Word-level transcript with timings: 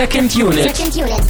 Second 0.00 0.34
Unit. 0.34 0.74
Second 0.74 0.96
Unit. 0.96 1.20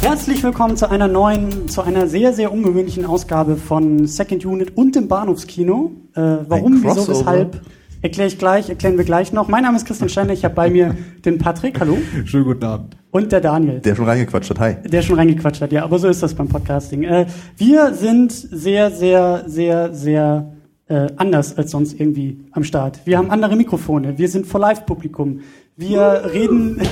Herzlich 0.00 0.42
willkommen 0.42 0.78
zu 0.78 0.88
einer 0.88 1.08
neuen, 1.08 1.68
zu 1.68 1.82
einer 1.82 2.06
sehr, 2.06 2.32
sehr 2.32 2.50
ungewöhnlichen 2.50 3.04
Ausgabe 3.04 3.56
von 3.56 4.06
Second 4.06 4.46
Unit 4.46 4.74
und 4.78 4.96
dem 4.96 5.08
Bahnhofskino. 5.08 5.92
Äh, 6.14 6.20
warum, 6.48 6.82
wieso, 6.82 7.06
weshalb, 7.06 7.60
erkläre 8.00 8.28
ich 8.28 8.38
gleich, 8.38 8.70
erklären 8.70 8.96
wir 8.96 9.04
gleich 9.04 9.30
noch. 9.30 9.46
Mein 9.48 9.64
Name 9.64 9.76
ist 9.76 9.84
Christian 9.84 10.08
Steiner, 10.08 10.32
ich 10.32 10.42
habe 10.42 10.54
bei 10.54 10.70
mir 10.70 10.96
den 11.22 11.36
Patrick, 11.36 11.80
hallo, 11.80 11.98
Schönen 12.24 12.44
guten 12.44 12.64
Abend. 12.64 12.95
Und 13.10 13.32
der 13.32 13.40
Daniel. 13.40 13.80
Der 13.80 13.94
schon 13.94 14.04
reingequatscht 14.06 14.50
hat. 14.50 14.60
Hi. 14.60 14.76
der 14.84 15.02
schon 15.02 15.16
reingequatscht 15.18 15.60
hat, 15.60 15.72
ja, 15.72 15.84
aber 15.84 15.98
so 15.98 16.08
ist 16.08 16.22
das 16.22 16.34
beim 16.34 16.48
Podcasting. 16.48 17.02
Äh, 17.04 17.26
wir 17.56 17.94
sind 17.94 18.32
sehr, 18.32 18.90
sehr, 18.90 19.44
sehr, 19.46 19.94
sehr 19.94 20.52
äh, 20.88 21.08
anders 21.16 21.56
als 21.56 21.70
sonst 21.70 21.98
irgendwie 21.98 22.44
am 22.52 22.64
Start. 22.64 23.00
Wir 23.04 23.18
haben 23.18 23.30
andere 23.30 23.56
Mikrofone, 23.56 24.18
wir 24.18 24.28
sind 24.28 24.46
vor 24.46 24.60
Live-Publikum, 24.60 25.40
wir 25.76 26.30
reden. 26.32 26.80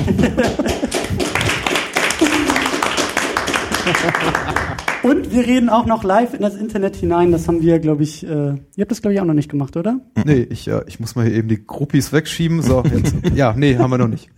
Und 5.04 5.32
wir 5.32 5.46
reden 5.46 5.68
auch 5.68 5.86
noch 5.86 6.02
live 6.02 6.34
in 6.34 6.40
das 6.40 6.56
Internet 6.56 6.96
hinein. 6.96 7.30
Das 7.30 7.46
haben 7.46 7.60
wir, 7.62 7.78
glaube 7.78 8.02
ich, 8.02 8.24
äh, 8.24 8.28
ihr 8.28 8.56
habt 8.80 8.90
das, 8.90 9.02
glaube 9.02 9.14
ich, 9.14 9.20
auch 9.20 9.24
noch 9.26 9.34
nicht 9.34 9.50
gemacht, 9.50 9.76
oder? 9.76 10.00
Nee, 10.24 10.46
ich, 10.50 10.66
äh, 10.68 10.82
ich 10.86 10.98
muss 10.98 11.14
mal 11.14 11.26
hier 11.26 11.34
eben 11.34 11.48
die 11.48 11.64
Groupies 11.64 12.12
wegschieben. 12.12 12.62
So, 12.62 12.82
jetzt. 12.84 13.14
ja, 13.34 13.54
nee, 13.56 13.76
haben 13.76 13.90
wir 13.90 13.98
noch 13.98 14.08
nicht. 14.08 14.30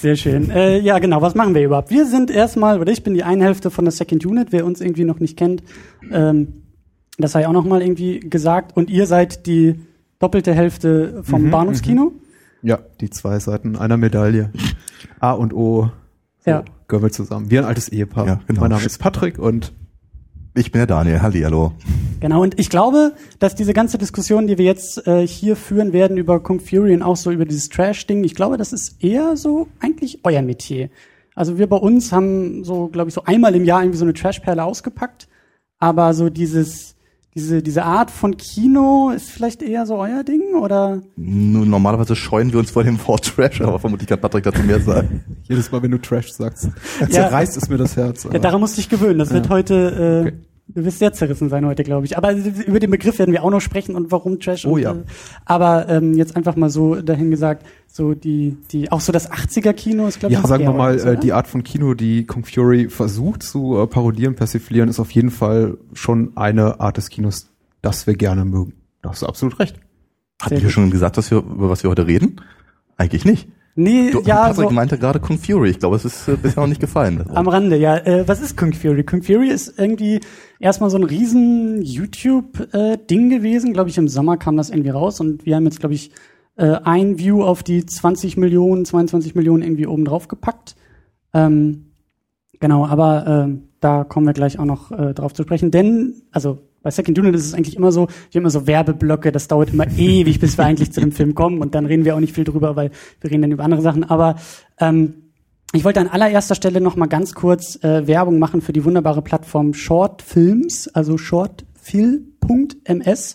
Sehr 0.00 0.16
schön. 0.16 0.50
Äh, 0.50 0.78
ja, 0.80 0.98
genau. 0.98 1.20
Was 1.22 1.34
machen 1.34 1.54
wir 1.54 1.62
überhaupt? 1.64 1.90
Wir 1.90 2.06
sind 2.06 2.30
erstmal, 2.30 2.80
oder 2.80 2.92
ich 2.92 3.02
bin 3.02 3.14
die 3.14 3.24
eine 3.24 3.44
Hälfte 3.44 3.70
von 3.70 3.84
der 3.84 3.92
Second 3.92 4.24
Unit. 4.24 4.48
Wer 4.52 4.64
uns 4.64 4.80
irgendwie 4.80 5.04
noch 5.04 5.20
nicht 5.20 5.36
kennt, 5.36 5.62
ähm, 6.10 6.62
das 7.18 7.32
sei 7.32 7.46
auch 7.46 7.52
noch 7.52 7.64
mal 7.64 7.82
irgendwie 7.82 8.20
gesagt. 8.20 8.76
Und 8.76 8.90
ihr 8.90 9.06
seid 9.06 9.46
die 9.46 9.76
doppelte 10.18 10.54
Hälfte 10.54 11.22
vom 11.24 11.44
Mhm, 11.44 11.50
Bahnhofskino. 11.50 12.12
Ja, 12.62 12.78
die 13.00 13.10
zwei 13.10 13.38
Seiten 13.38 13.76
einer 13.76 13.96
Medaille. 13.98 14.50
A 15.20 15.32
und 15.32 15.52
O. 15.52 15.90
So, 16.44 16.50
Ja. 16.50 16.64
Gehören 16.88 17.04
wir 17.04 17.10
zusammen. 17.12 17.50
Wir 17.50 17.60
ein 17.60 17.64
altes 17.66 17.88
Ehepaar. 17.90 18.26
Ja, 18.26 18.40
genau. 18.46 18.60
Mein 18.62 18.70
Name 18.70 18.84
ist 18.84 18.98
Patrick 18.98 19.38
und 19.38 19.72
Ich 20.58 20.72
bin 20.72 20.78
der 20.78 20.86
Daniel. 20.86 21.20
Halli, 21.20 21.42
hallo. 21.42 21.72
Genau. 22.18 22.40
Und 22.42 22.58
ich 22.58 22.70
glaube, 22.70 23.12
dass 23.38 23.54
diese 23.54 23.74
ganze 23.74 23.98
Diskussion, 23.98 24.46
die 24.46 24.56
wir 24.56 24.64
jetzt 24.64 25.06
äh, 25.06 25.26
hier 25.26 25.54
führen 25.54 25.92
werden 25.92 26.16
über 26.16 26.40
Kung 26.40 26.60
Fury 26.60 26.94
und 26.94 27.02
auch 27.02 27.16
so 27.16 27.30
über 27.30 27.44
dieses 27.44 27.68
Trash-Ding, 27.68 28.24
ich 28.24 28.34
glaube, 28.34 28.56
das 28.56 28.72
ist 28.72 29.04
eher 29.04 29.36
so 29.36 29.68
eigentlich 29.80 30.20
euer 30.24 30.40
Metier. 30.40 30.88
Also 31.34 31.58
wir 31.58 31.66
bei 31.66 31.76
uns 31.76 32.10
haben 32.10 32.64
so, 32.64 32.88
glaube 32.88 33.08
ich, 33.08 33.14
so 33.14 33.22
einmal 33.24 33.54
im 33.54 33.66
Jahr 33.66 33.82
irgendwie 33.82 33.98
so 33.98 34.06
eine 34.06 34.14
Trash-Perle 34.14 34.64
ausgepackt. 34.64 35.28
Aber 35.78 36.14
so 36.14 36.30
dieses, 36.30 36.95
diese, 37.36 37.62
diese 37.62 37.84
Art 37.84 38.10
von 38.10 38.36
Kino 38.36 39.10
ist 39.14 39.30
vielleicht 39.30 39.62
eher 39.62 39.84
so 39.86 39.96
euer 39.96 40.24
Ding 40.24 40.54
oder? 40.60 41.02
Nun, 41.16 41.68
normalerweise 41.70 42.16
scheuen 42.16 42.50
wir 42.52 42.58
uns 42.58 42.70
vor 42.70 42.82
dem 42.82 42.98
Wort 43.06 43.24
Trash, 43.36 43.60
aber 43.60 43.78
vermutlich 43.78 44.08
kann 44.08 44.20
Patrick 44.20 44.42
dazu 44.44 44.62
mehr 44.62 44.80
sagen. 44.80 45.22
jedes 45.44 45.70
Mal, 45.70 45.82
wenn 45.82 45.90
du 45.90 45.98
Trash 45.98 46.32
sagst, 46.32 46.70
zerreißt 47.10 47.56
es 47.58 47.68
mir 47.68 47.76
das 47.76 47.94
Herz. 47.96 48.24
Ja, 48.24 48.30
aber- 48.30 48.38
daran 48.40 48.60
musst 48.60 48.76
du 48.76 48.80
dich 48.80 48.88
gewöhnen. 48.88 49.18
Das 49.18 49.30
wird 49.32 49.44
Ja. 49.46 49.50
heute, 49.52 49.74
äh, 50.24 50.28
Okay. 50.28 50.36
Du 50.68 50.84
wirst 50.84 50.98
sehr 50.98 51.12
zerrissen 51.12 51.48
sein 51.48 51.64
heute, 51.66 51.84
glaube 51.84 52.06
ich. 52.06 52.16
Aber 52.16 52.32
über 52.32 52.80
den 52.80 52.90
Begriff 52.90 53.18
werden 53.18 53.32
wir 53.32 53.44
auch 53.44 53.50
noch 53.50 53.60
sprechen 53.60 53.94
und 53.94 54.10
warum 54.10 54.40
Trash. 54.40 54.66
Oh 54.66 54.74
und, 54.74 54.80
ja. 54.80 54.92
Äh, 54.92 55.04
aber 55.44 55.88
ähm, 55.88 56.14
jetzt 56.14 56.36
einfach 56.36 56.56
mal 56.56 56.70
so 56.70 56.96
dahin 56.96 57.30
gesagt, 57.30 57.66
so 57.86 58.14
die, 58.14 58.56
die, 58.70 58.90
auch 58.90 59.00
so 59.00 59.12
das 59.12 59.30
80er-Kino 59.30 60.06
ist, 60.06 60.20
glaube 60.20 60.34
ich, 60.34 60.40
ja, 60.40 60.46
sagen 60.46 60.64
wir 60.64 60.72
mal, 60.72 60.92
eures, 60.92 61.04
äh, 61.04 61.16
die 61.16 61.32
Art 61.32 61.46
von 61.46 61.62
Kino, 61.62 61.94
die 61.94 62.26
Kung 62.26 62.44
Fury 62.44 62.88
versucht 62.88 63.42
zu 63.42 63.78
äh, 63.78 63.86
parodieren, 63.86 64.34
persiflieren, 64.34 64.88
ist 64.88 65.00
auf 65.00 65.10
jeden 65.12 65.30
Fall 65.30 65.78
schon 65.92 66.36
eine 66.36 66.80
Art 66.80 66.96
des 66.96 67.08
Kinos, 67.08 67.48
das 67.82 68.06
wir 68.06 68.14
gerne 68.14 68.44
mögen. 68.44 68.74
Da 69.02 69.10
hast 69.10 69.22
du 69.22 69.26
absolut 69.26 69.58
recht. 69.58 69.80
Wir 70.48 70.60
gut. 70.60 70.70
schon 70.70 70.90
gesagt, 70.90 71.16
dass 71.16 71.30
wir, 71.30 71.38
über 71.38 71.70
was 71.70 71.82
wir 71.82 71.90
heute 71.90 72.06
reden? 72.06 72.40
Eigentlich 72.96 73.24
nicht. 73.24 73.48
Nee, 73.78 74.10
Du, 74.10 74.22
ja, 74.22 74.48
Patrick 74.48 74.70
so 74.70 74.74
meinte 74.74 74.98
gerade 74.98 75.20
Kung 75.20 75.38
Fury. 75.38 75.68
Ich 75.68 75.78
glaube, 75.78 75.96
es 75.96 76.06
ist 76.06 76.26
äh, 76.28 76.36
bisher 76.36 76.62
noch 76.62 76.68
nicht 76.68 76.80
gefallen. 76.80 77.24
am 77.34 77.46
Rande, 77.46 77.76
ja. 77.76 77.96
Äh, 77.98 78.26
was 78.26 78.40
ist 78.40 78.56
Kung 78.56 78.72
Fury? 78.72 79.04
Kung 79.04 79.22
Fury 79.22 79.50
ist 79.50 79.78
irgendwie 79.78 80.20
erstmal 80.58 80.88
so 80.88 80.96
ein 80.96 81.04
riesen 81.04 81.82
YouTube-Ding 81.82 83.28
gewesen. 83.28 83.74
Glaube 83.74 83.90
ich, 83.90 83.98
im 83.98 84.08
Sommer 84.08 84.38
kam 84.38 84.56
das 84.56 84.70
irgendwie 84.70 84.90
raus 84.90 85.20
und 85.20 85.44
wir 85.44 85.56
haben 85.56 85.64
jetzt, 85.64 85.80
glaube 85.80 85.94
ich, 85.94 86.10
äh, 86.56 86.78
ein 86.84 87.18
View 87.18 87.42
auf 87.44 87.62
die 87.62 87.84
20 87.84 88.38
Millionen, 88.38 88.86
22 88.86 89.34
Millionen 89.34 89.62
irgendwie 89.62 89.86
oben 89.86 90.06
drauf 90.06 90.26
gepackt. 90.26 90.74
Ähm, 91.34 91.92
genau, 92.58 92.86
aber 92.86 93.26
ähm, 93.26 93.68
da 93.80 94.04
kommen 94.04 94.26
wir 94.26 94.32
gleich 94.32 94.58
auch 94.58 94.64
noch 94.64 94.90
äh, 94.90 95.12
drauf 95.12 95.34
zu 95.34 95.42
sprechen, 95.42 95.70
denn, 95.70 96.22
also 96.32 96.60
bei 96.86 96.92
Second 96.92 97.18
Unit 97.18 97.34
ist 97.34 97.46
es 97.46 97.52
eigentlich 97.52 97.76
immer 97.76 97.90
so, 97.90 98.06
wir 98.06 98.38
haben 98.38 98.42
immer 98.42 98.50
so 98.50 98.68
Werbeblöcke, 98.68 99.32
das 99.32 99.48
dauert 99.48 99.72
immer 99.72 99.88
ewig, 99.98 100.38
bis 100.38 100.56
wir 100.56 100.64
eigentlich 100.64 100.92
zu 100.92 101.00
dem 101.00 101.10
Film 101.10 101.34
kommen 101.34 101.60
und 101.60 101.74
dann 101.74 101.84
reden 101.84 102.04
wir 102.04 102.14
auch 102.14 102.20
nicht 102.20 102.32
viel 102.32 102.44
drüber, 102.44 102.76
weil 102.76 102.92
wir 103.20 103.28
reden 103.28 103.42
dann 103.42 103.50
über 103.50 103.64
andere 103.64 103.82
Sachen, 103.82 104.04
aber 104.04 104.36
ähm, 104.78 105.32
ich 105.72 105.84
wollte 105.84 105.98
an 105.98 106.06
allererster 106.06 106.54
Stelle 106.54 106.80
noch 106.80 106.94
mal 106.94 107.06
ganz 107.06 107.34
kurz 107.34 107.82
äh, 107.82 108.06
Werbung 108.06 108.38
machen 108.38 108.60
für 108.60 108.72
die 108.72 108.84
wunderbare 108.84 109.20
Plattform 109.20 109.74
Short 109.74 110.22
Films, 110.22 110.86
also 110.86 111.18
shortfilm.ms, 111.18 113.34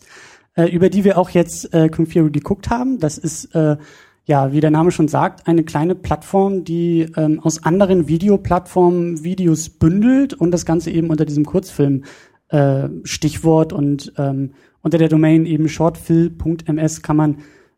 äh, 0.56 0.70
über 0.70 0.90
die 0.90 1.04
wir 1.04 1.18
auch 1.18 1.32
jetzt 1.32 1.74
äh, 1.74 1.90
Fury 1.92 2.32
geguckt 2.32 2.70
haben. 2.70 3.00
Das 3.00 3.18
ist 3.18 3.54
äh, 3.54 3.76
ja, 4.24 4.54
wie 4.54 4.62
der 4.62 4.72
Name 4.72 4.92
schon 4.92 5.10
sagt, 5.10 5.46
eine 5.48 5.64
kleine 5.64 5.94
Plattform, 5.94 6.64
die 6.64 7.06
ähm, 7.18 7.42
aus 7.42 7.66
anderen 7.66 8.08
Videoplattformen 8.08 9.26
Videos 9.26 9.68
bündelt 9.70 10.34
und 10.34 10.52
das 10.52 10.66
Ganze 10.66 10.90
eben 10.92 11.10
unter 11.10 11.26
diesem 11.26 11.44
Kurzfilm 11.44 12.06
äh, 12.52 12.90
Stichwort 13.04 13.74
und 13.74 14.14
ähm, 14.18 14.52
unter 14.82 14.98
der 14.98 15.10
Domain 15.10 15.46
eben 15.46 15.68
shortfilm.ms 15.68 17.02
kann 17.02 17.18
man 17.18 17.38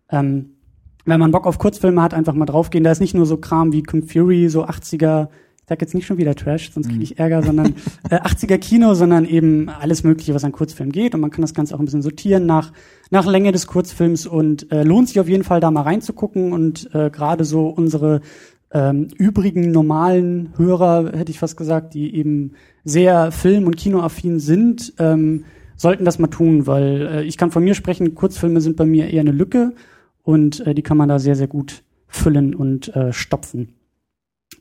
ähm, 0.10 0.54
wenn 1.06 1.20
man 1.20 1.32
Bock 1.32 1.46
auf 1.46 1.60
Kurzfilme 1.60 2.02
hat, 2.02 2.14
einfach 2.14 2.34
mal 2.34 2.46
draufgehen. 2.46 2.84
Da 2.84 2.92
ist 2.92 3.02
nicht 3.02 3.16
nur 3.16 3.26
so 3.26 3.38
Kram 3.38 3.74
wie 3.74 3.84
Kung 3.84 4.04
Fury, 4.04 4.48
so 4.48 4.66
80er, 4.66 5.28
ich 5.58 5.70
sag 5.70 5.82
jetzt 5.82 5.94
nicht 5.94 6.06
schon 6.06 6.18
wieder 6.18 6.36
Trash, 6.36 6.72
sonst 6.72 6.90
kriege 6.90 7.04
ich 7.04 7.20
Ärger, 7.20 7.44
sondern 7.44 7.76
äh, 8.10 8.18
80er 8.18 8.58
Kino, 8.58 8.94
sondern 8.94 9.26
eben 9.26 9.70
alles 9.70 10.04
Mögliche, 10.04 10.34
was 10.34 10.44
an 10.44 10.52
Kurzfilm 10.52 10.92
geht. 10.92 11.14
Und 11.14 11.22
man 11.22 11.32
kann 11.32 11.42
das 11.42 11.54
Ganze 11.54 11.76
auch 11.76 11.80
ein 11.80 11.86
bisschen 11.86 12.02
sortieren 12.02 12.46
nach, 12.46 12.72
nach 13.12 13.26
Länge 13.26 13.52
des 13.52 13.68
Kurzfilms 13.68 14.26
und 14.26 14.72
äh, 14.72 14.84
lohnt 14.84 15.10
sich 15.10 15.20
auf 15.20 15.28
jeden 15.28 15.44
Fall 15.44 15.60
da 15.60 15.72
mal 15.72 15.82
reinzugucken 15.82 16.54
und 16.54 16.90
äh, 16.94 17.10
gerade 17.10 17.44
so 17.44 17.68
unsere 17.68 18.22
ähm, 18.74 19.08
übrigen 19.18 19.72
normalen 19.72 20.50
Hörer, 20.58 21.12
hätte 21.16 21.32
ich 21.32 21.40
fast 21.40 21.58
gesagt, 21.58 21.94
die 21.94 22.16
eben 22.16 22.54
sehr 22.84 23.32
film- 23.32 23.68
und 23.68 23.78
kinoaffin 23.78 24.40
sind, 24.40 24.94
ähm, 24.98 25.46
sollten 25.76 26.06
das 26.06 26.20
mal 26.20 26.28
tun, 26.28 26.66
weil 26.66 27.08
äh, 27.08 27.24
ich 27.24 27.38
kann 27.38 27.52
von 27.52 27.64
mir 27.64 27.76
sprechen, 27.76 28.16
Kurzfilme 28.16 28.62
sind 28.62 28.76
bei 28.76 28.86
mir 28.86 29.10
eher 29.10 29.22
eine 29.22 29.32
Lücke 29.32 29.74
und 30.24 30.66
äh, 30.66 30.74
die 30.74 30.82
kann 30.82 30.98
man 30.98 31.10
da 31.10 31.20
sehr, 31.20 31.36
sehr 31.36 31.48
gut 31.48 31.84
füllen 32.08 32.56
und 32.56 32.96
äh, 32.96 33.14
stopfen. 33.14 33.76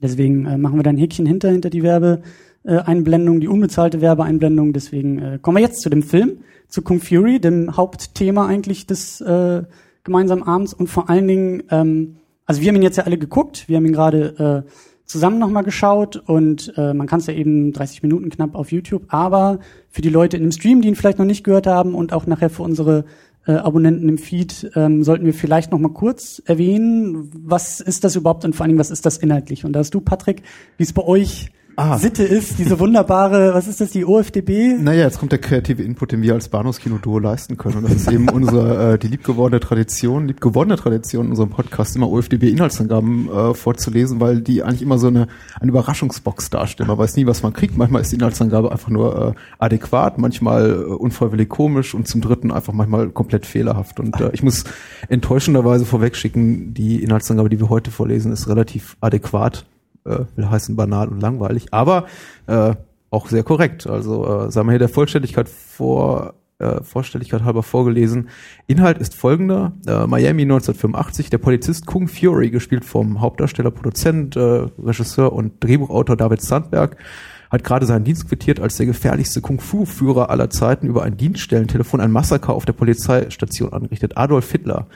Deswegen 0.03 0.47
äh, 0.47 0.59
machen 0.59 0.79
wir 0.79 0.83
da 0.83 0.91
ein 0.91 0.99
Häkchen 0.99 1.27
hinter, 1.27 1.51
hinter 1.51 1.71
die 1.71 1.83
Werbeeinblendung, 1.83 3.41
die 3.41 3.49
unbezahlte 3.49 4.01
Werbeeinblendung. 4.01 4.73
Deswegen 4.73 5.19
äh, 5.19 5.39
kommen 5.41 5.57
wir 5.57 5.63
jetzt 5.63 5.81
zu 5.81 5.91
dem 5.91 6.03
Film, 6.03 6.39
zu 6.69 6.83
Kung 6.83 7.01
Fury, 7.01 7.41
dem 7.41 7.77
Hauptthema 7.77 8.47
eigentlich 8.47 8.87
des 8.87 9.21
äh, 9.21 9.63
gemeinsamen 10.05 10.43
Abends 10.43 10.75
und 10.75 10.89
vor 10.89 11.09
allen 11.09 11.29
Dingen, 11.29 11.63
ähm, 11.71 12.17
also 12.53 12.61
wir 12.61 12.69
haben 12.69 12.77
ihn 12.77 12.83
jetzt 12.83 12.99
ja 12.99 13.05
alle 13.05 13.17
geguckt, 13.17 13.67
wir 13.67 13.79
haben 13.79 13.87
ihn 13.87 13.95
gerade 13.95 14.67
äh, 14.67 14.71
zusammen 15.07 15.39
nochmal 15.39 15.63
geschaut 15.63 16.17
und 16.17 16.75
äh, 16.77 16.93
man 16.93 17.07
kann 17.07 17.19
es 17.19 17.27
ja 17.27 17.33
eben 17.33 17.73
30 17.73 18.03
Minuten 18.03 18.29
knapp 18.29 18.55
auf 18.55 18.73
YouTube, 18.73 19.05
aber 19.09 19.59
für 19.89 20.03
die 20.03 20.11
Leute 20.11 20.37
in 20.37 20.43
dem 20.43 20.53
Stream, 20.53 20.83
die 20.83 20.89
ihn 20.89 20.95
vielleicht 20.95 21.19
noch 21.19 21.25
nicht 21.25 21.45
gehört 21.45 21.67
haben 21.67 21.95
und 21.95 22.13
auch 22.13 22.27
nachher 22.27 22.51
für 22.51 22.63
unsere 22.63 23.07
äh, 23.47 23.53
Abonnenten 23.53 24.07
im 24.07 24.19
Feed, 24.19 24.71
ähm, 24.75 25.03
sollten 25.03 25.25
wir 25.25 25.33
vielleicht 25.33 25.73
noch 25.73 25.79
mal 25.79 25.95
kurz 25.95 26.43
erwähnen, 26.45 27.31
was 27.33 27.81
ist 27.81 28.05
das 28.05 28.17
überhaupt 28.17 28.45
und 28.45 28.55
vor 28.55 28.67
allem, 28.67 28.77
was 28.77 28.91
ist 28.91 29.07
das 29.07 29.17
inhaltlich? 29.17 29.65
Und 29.65 29.73
da 29.73 29.79
hast 29.79 29.95
du, 29.95 30.03
Patrick, 30.03 30.43
wie 30.77 30.83
es 30.83 30.93
bei 30.93 31.03
euch 31.03 31.53
Ah. 31.77 31.99
Sitte 31.99 32.23
ist, 32.23 32.59
diese 32.59 32.79
wunderbare, 32.79 33.55
was 33.55 33.67
ist 33.67 33.81
das, 33.81 33.91
die 33.91 34.05
OFDB? 34.05 34.77
Naja, 34.79 35.05
jetzt 35.05 35.19
kommt 35.19 35.33
der 35.33 35.39
kreative 35.39 35.83
Input, 35.83 36.13
den 36.13 36.23
wir 36.23 36.35
als 36.35 36.49
Bahnhofskino-Duo 36.49 37.19
leisten 37.19 37.57
können. 37.57 37.79
Und 37.79 37.85
das 37.85 37.93
ist 37.93 38.13
eben 38.13 38.29
unsere, 38.29 38.93
äh, 38.95 38.99
die 38.99 39.09
liebgewordene 39.09 39.61
Tradition, 39.61 40.27
liebgewonnene 40.27 40.77
Tradition 40.77 41.27
in 41.27 41.31
unserem 41.31 41.51
Podcast, 41.51 41.97
immer 41.97 42.11
OFDB-Inhaltsangaben 42.11 43.29
äh, 43.31 43.55
vorzulesen, 43.55 44.21
weil 44.21 44.43
die 44.43 44.63
eigentlich 44.63 44.83
immer 44.83 44.99
so 44.99 45.07
eine, 45.07 45.29
eine 45.61 45.71
Überraschungsbox 45.71 46.51
darstellen. 46.51 46.89
Man 46.89 46.99
weiß 46.99 47.17
nie, 47.17 47.27
was 47.27 47.43
man 47.43 47.53
kriegt. 47.55 47.77
Manchmal 47.77 48.03
ist 48.03 48.13
die 48.13 48.17
Inhaltsangabe 48.17 48.71
einfach 48.71 48.91
nur 48.91 49.29
äh, 49.29 49.41
adäquat, 49.59 50.19
manchmal 50.19 50.73
äh, 50.73 50.75
unfreiwillig 50.75 51.49
komisch 51.49 51.95
und 51.95 52.07
zum 52.07 52.21
dritten 52.21 52.51
einfach 52.51 52.75
manchmal 52.75 53.09
komplett 53.09 53.47
fehlerhaft. 53.47 53.99
Und 53.99 54.21
äh, 54.21 54.31
ich 54.35 54.43
muss 54.43 54.65
enttäuschenderweise 55.09 55.87
vorwegschicken, 55.87 56.75
die 56.75 57.03
Inhaltsangabe, 57.03 57.49
die 57.49 57.61
wir 57.61 57.71
heute 57.71 57.91
vorlesen, 57.91 58.31
ist 58.31 58.49
relativ 58.49 58.97
adäquat 59.01 59.65
äh, 60.05 60.21
will 60.37 60.51
heißen 60.51 60.77
banal 60.77 61.09
und 61.09 61.21
langweilig, 61.21 61.73
aber 61.73 62.07
äh, 62.47 62.75
auch 63.11 63.29
sehr 63.29 63.43
korrekt. 63.43 63.87
Also 63.87 64.25
äh, 64.25 64.51
sagen 64.51 64.69
wir 64.69 64.73
hier 64.73 64.79
der 64.79 64.89
Vollständigkeit 64.89 65.49
vor 65.49 66.35
äh, 66.63 66.83
Vorstelligkeit 66.83 67.43
halber 67.43 67.63
vorgelesen. 67.63 68.29
Inhalt 68.67 68.99
ist 68.99 69.15
folgender. 69.15 69.73
Äh, 69.87 70.07
Miami 70.07 70.43
1985, 70.43 71.29
der 71.29 71.39
Polizist 71.39 71.87
Kung 71.87 72.09
Fury, 72.09 72.51
gespielt 72.51 72.85
vom 72.85 73.21
Hauptdarsteller, 73.21 73.71
Produzent, 73.71 74.37
äh, 74.37 74.69
Regisseur 74.79 75.33
und 75.33 75.63
Drehbuchautor 75.63 76.17
David 76.17 76.41
Sandberg, 76.41 76.97
hat 77.51 77.65
gerade 77.65 77.85
seinen 77.85 78.05
Dienst 78.05 78.29
quittiert, 78.29 78.61
als 78.61 78.77
der 78.77 78.87
gefährlichste 78.87 79.41
Kung-Fu-Führer 79.43 80.31
aller 80.31 80.49
Zeiten 80.49 80.87
über 80.87 81.03
ein 81.03 81.17
Dienststellentelefon 81.17 82.01
ein 82.01 82.11
Massaker 82.11 82.55
auf 82.55 82.65
der 82.65 82.73
Polizeistation 82.73 83.73
anrichtet. 83.73 84.17
Adolf 84.17 84.51
Hitler. 84.51 84.87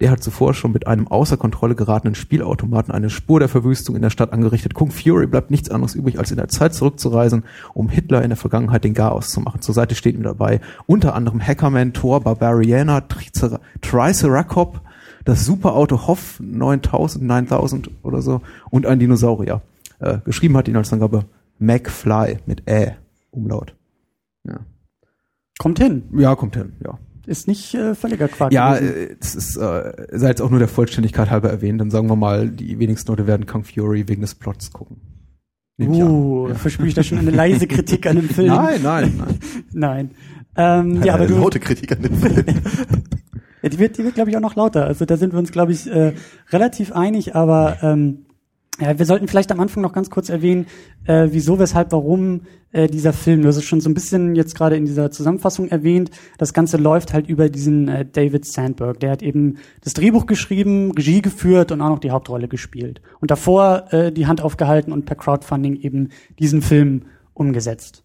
Der 0.00 0.10
hat 0.10 0.22
zuvor 0.22 0.54
schon 0.54 0.72
mit 0.72 0.86
einem 0.86 1.08
außer 1.08 1.36
Kontrolle 1.36 1.74
geratenen 1.74 2.14
Spielautomaten 2.14 2.92
eine 2.92 3.10
Spur 3.10 3.38
der 3.38 3.50
Verwüstung 3.50 3.96
in 3.96 4.02
der 4.02 4.08
Stadt 4.08 4.32
angerichtet. 4.32 4.72
Kung 4.72 4.90
Fury 4.90 5.26
bleibt 5.26 5.50
nichts 5.50 5.70
anderes 5.70 5.94
übrig, 5.94 6.18
als 6.18 6.30
in 6.30 6.38
der 6.38 6.48
Zeit 6.48 6.72
zurückzureisen, 6.74 7.44
um 7.74 7.90
Hitler 7.90 8.22
in 8.22 8.30
der 8.30 8.38
Vergangenheit 8.38 8.84
den 8.84 8.94
Garaus 8.94 9.28
zu 9.28 9.40
machen. 9.40 9.60
Zur 9.60 9.74
Seite 9.74 9.94
steht 9.94 10.14
ihm 10.14 10.22
dabei 10.22 10.60
unter 10.86 11.14
anderem 11.14 11.46
Hackerman, 11.46 11.92
Thor, 11.92 12.22
Barbariana, 12.22 13.02
Tricer 13.02 13.60
Triceracop, 13.82 14.80
das 15.26 15.44
Superauto 15.44 16.06
Hoff 16.06 16.40
9000, 16.40 17.22
9000 17.22 17.90
oder 18.02 18.22
so 18.22 18.40
und 18.70 18.86
ein 18.86 18.98
Dinosaurier. 18.98 19.60
Äh, 19.98 20.18
geschrieben 20.24 20.56
hat 20.56 20.66
ihn 20.66 20.76
als 20.76 20.92
Angabe 20.94 21.26
McFly 21.58 22.38
mit 22.46 22.66
Ä, 22.66 22.96
Umlaut. 23.30 23.74
Ja. 24.44 24.60
Kommt 25.58 25.78
hin. 25.78 26.04
Ja, 26.16 26.34
kommt 26.36 26.56
hin, 26.56 26.72
ja. 26.82 26.98
Ist 27.26 27.48
nicht 27.48 27.74
äh, 27.74 27.94
völliger 27.94 28.28
Quatsch. 28.28 28.52
Ja, 28.52 28.74
gewesen. 28.74 28.94
äh, 28.94 29.16
es 29.20 29.34
ist, 29.34 29.56
äh, 29.56 29.92
sei 30.12 30.28
jetzt 30.28 30.40
auch 30.40 30.50
nur 30.50 30.58
der 30.58 30.68
Vollständigkeit 30.68 31.30
halber 31.30 31.50
erwähnt, 31.50 31.80
dann 31.80 31.90
sagen 31.90 32.08
wir 32.08 32.16
mal, 32.16 32.48
die 32.48 32.78
wenigsten 32.78 33.10
Leute 33.10 33.26
werden 33.26 33.46
Kung 33.46 33.64
Fury 33.64 34.08
wegen 34.08 34.22
des 34.22 34.34
Plots 34.34 34.72
gucken. 34.72 34.96
Nehm 35.80 35.94
ich 35.94 36.02
uh, 36.02 36.46
an. 36.46 36.56
verspüre 36.56 36.88
ich 36.88 36.94
da 36.94 37.02
schon 37.02 37.18
eine 37.18 37.30
leise 37.30 37.66
Kritik 37.66 38.06
an 38.06 38.16
dem 38.16 38.28
Film? 38.28 38.48
Nein, 38.48 38.80
nein, 38.82 39.14
nein. 39.16 39.38
Nein. 39.72 40.10
Ähm, 40.56 41.02
ja, 41.02 41.14
aber 41.14 41.24
Eine 41.24 41.32
du, 41.34 41.40
laute 41.40 41.60
Kritik 41.60 41.92
an 41.92 42.02
den 42.02 42.14
Film. 42.16 42.44
ja, 43.62 43.68
die 43.68 43.78
wird, 43.78 43.96
die 43.96 44.04
wird, 44.04 44.14
glaube 44.14 44.30
ich, 44.30 44.36
auch 44.36 44.40
noch 44.40 44.56
lauter. 44.56 44.84
Also 44.84 45.04
da 45.04 45.16
sind 45.16 45.32
wir 45.32 45.38
uns, 45.38 45.52
glaube 45.52 45.72
ich, 45.72 45.90
äh, 45.90 46.12
relativ 46.50 46.92
einig, 46.92 47.34
aber 47.34 47.78
ähm, 47.82 48.26
ja, 48.80 48.98
wir 48.98 49.06
sollten 49.06 49.28
vielleicht 49.28 49.52
am 49.52 49.60
Anfang 49.60 49.82
noch 49.82 49.92
ganz 49.92 50.10
kurz 50.10 50.28
erwähnen, 50.28 50.66
äh, 51.04 51.28
wieso, 51.30 51.58
weshalb, 51.58 51.92
warum 51.92 52.42
äh, 52.72 52.86
dieser 52.88 53.12
Film. 53.12 53.42
Du 53.42 53.48
hast 53.48 53.56
es 53.56 53.64
schon 53.64 53.80
so 53.80 53.90
ein 53.90 53.94
bisschen 53.94 54.34
jetzt 54.34 54.54
gerade 54.56 54.76
in 54.76 54.86
dieser 54.86 55.10
Zusammenfassung 55.10 55.68
erwähnt. 55.68 56.10
Das 56.38 56.52
Ganze 56.52 56.76
läuft 56.76 57.12
halt 57.12 57.28
über 57.28 57.48
diesen 57.48 57.88
äh, 57.88 58.06
David 58.06 58.44
Sandberg. 58.44 59.00
Der 59.00 59.10
hat 59.10 59.22
eben 59.22 59.58
das 59.82 59.94
Drehbuch 59.94 60.26
geschrieben, 60.26 60.92
Regie 60.92 61.22
geführt 61.22 61.72
und 61.72 61.80
auch 61.80 61.88
noch 61.88 61.98
die 61.98 62.10
Hauptrolle 62.10 62.48
gespielt. 62.48 63.00
Und 63.20 63.30
davor 63.30 63.92
äh, 63.92 64.12
die 64.12 64.26
Hand 64.26 64.40
aufgehalten 64.40 64.92
und 64.92 65.04
per 65.04 65.16
Crowdfunding 65.16 65.76
eben 65.76 66.08
diesen 66.38 66.62
Film 66.62 67.02
umgesetzt. 67.34 68.04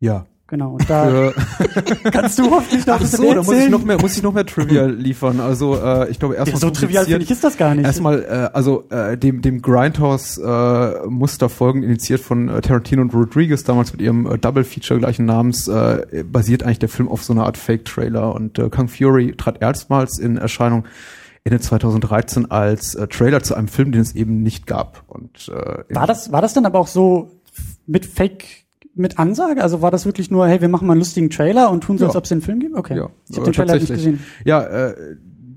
Ja. 0.00 0.26
Genau. 0.54 0.74
Und 0.74 0.88
da 0.88 1.32
kannst 2.12 2.38
du 2.38 2.48
hoffentlich 2.48 2.86
noch 2.86 3.00
ach 3.00 3.06
so, 3.06 3.34
da 3.34 3.42
muss 3.42 3.56
ich 3.56 3.68
noch 3.68 3.82
mehr, 3.82 4.00
muss 4.00 4.16
ich 4.16 4.22
noch 4.22 4.32
mehr 4.32 4.46
Trivia 4.46 4.86
liefern. 4.86 5.40
Also 5.40 5.74
äh, 5.74 6.08
ich 6.10 6.20
glaube 6.20 6.34
ja, 6.34 6.40
erstmal 6.40 6.60
so 6.60 6.70
trivial 6.70 7.06
finde 7.06 7.24
ich 7.24 7.30
ist 7.32 7.42
das 7.42 7.56
gar 7.56 7.74
nicht. 7.74 7.84
Erstmal, 7.84 8.22
äh, 8.22 8.50
also 8.52 8.84
äh, 8.90 9.18
dem, 9.18 9.42
dem 9.42 9.62
Grindhouse-Muster 9.62 11.48
folgen, 11.48 11.82
initiiert 11.82 12.20
von 12.20 12.48
äh, 12.48 12.60
Tarantino 12.60 13.02
und 13.02 13.12
Rodriguez, 13.12 13.64
damals 13.64 13.90
mit 13.90 14.00
ihrem 14.00 14.26
äh, 14.26 14.38
Double-Feature 14.38 15.00
gleichen 15.00 15.24
Namens, 15.26 15.66
äh, 15.66 16.22
basiert 16.24 16.62
eigentlich 16.62 16.78
der 16.78 16.88
Film 16.88 17.08
auf 17.08 17.24
so 17.24 17.32
einer 17.32 17.46
Art 17.46 17.58
Fake-Trailer. 17.58 18.32
Und 18.32 18.60
äh, 18.60 18.70
Kung 18.70 18.86
Fury 18.86 19.34
trat 19.36 19.60
erstmals 19.60 20.20
in 20.20 20.36
Erscheinung 20.36 20.84
Ende 21.42 21.58
2013 21.58 22.48
als 22.52 22.94
äh, 22.94 23.08
Trailer 23.08 23.42
zu 23.42 23.56
einem 23.56 23.66
Film, 23.66 23.90
den 23.90 24.02
es 24.02 24.14
eben 24.14 24.44
nicht 24.44 24.68
gab. 24.68 25.02
Und 25.08 25.48
äh, 25.48 25.82
War 25.92 26.06
das, 26.06 26.30
war 26.30 26.42
das 26.42 26.54
dann 26.54 26.64
aber 26.64 26.78
auch 26.78 26.86
so 26.86 27.32
mit 27.86 28.06
Fake, 28.06 28.63
mit 28.94 29.18
Ansage? 29.18 29.62
Also 29.62 29.82
war 29.82 29.90
das 29.90 30.06
wirklich 30.06 30.30
nur, 30.30 30.46
hey, 30.46 30.60
wir 30.60 30.68
machen 30.68 30.86
mal 30.86 30.92
einen 30.92 31.00
lustigen 31.00 31.30
Trailer 31.30 31.70
und 31.70 31.82
tun 31.82 31.98
so, 31.98 32.04
Ja. 32.04 32.08
als 32.08 32.16
ob 32.16 32.24
es 32.24 32.28
den 32.28 32.40
Film 32.40 32.60
gibt? 32.60 32.76
Okay. 32.76 32.96
Ja, 32.96 33.10
ich 33.28 33.36
habe 33.36 33.44
den 33.44 33.52
Trailer 33.54 33.74
nicht 33.74 33.88
gesehen. 33.88 34.20
Ja, 34.44 34.62
äh, 34.62 34.94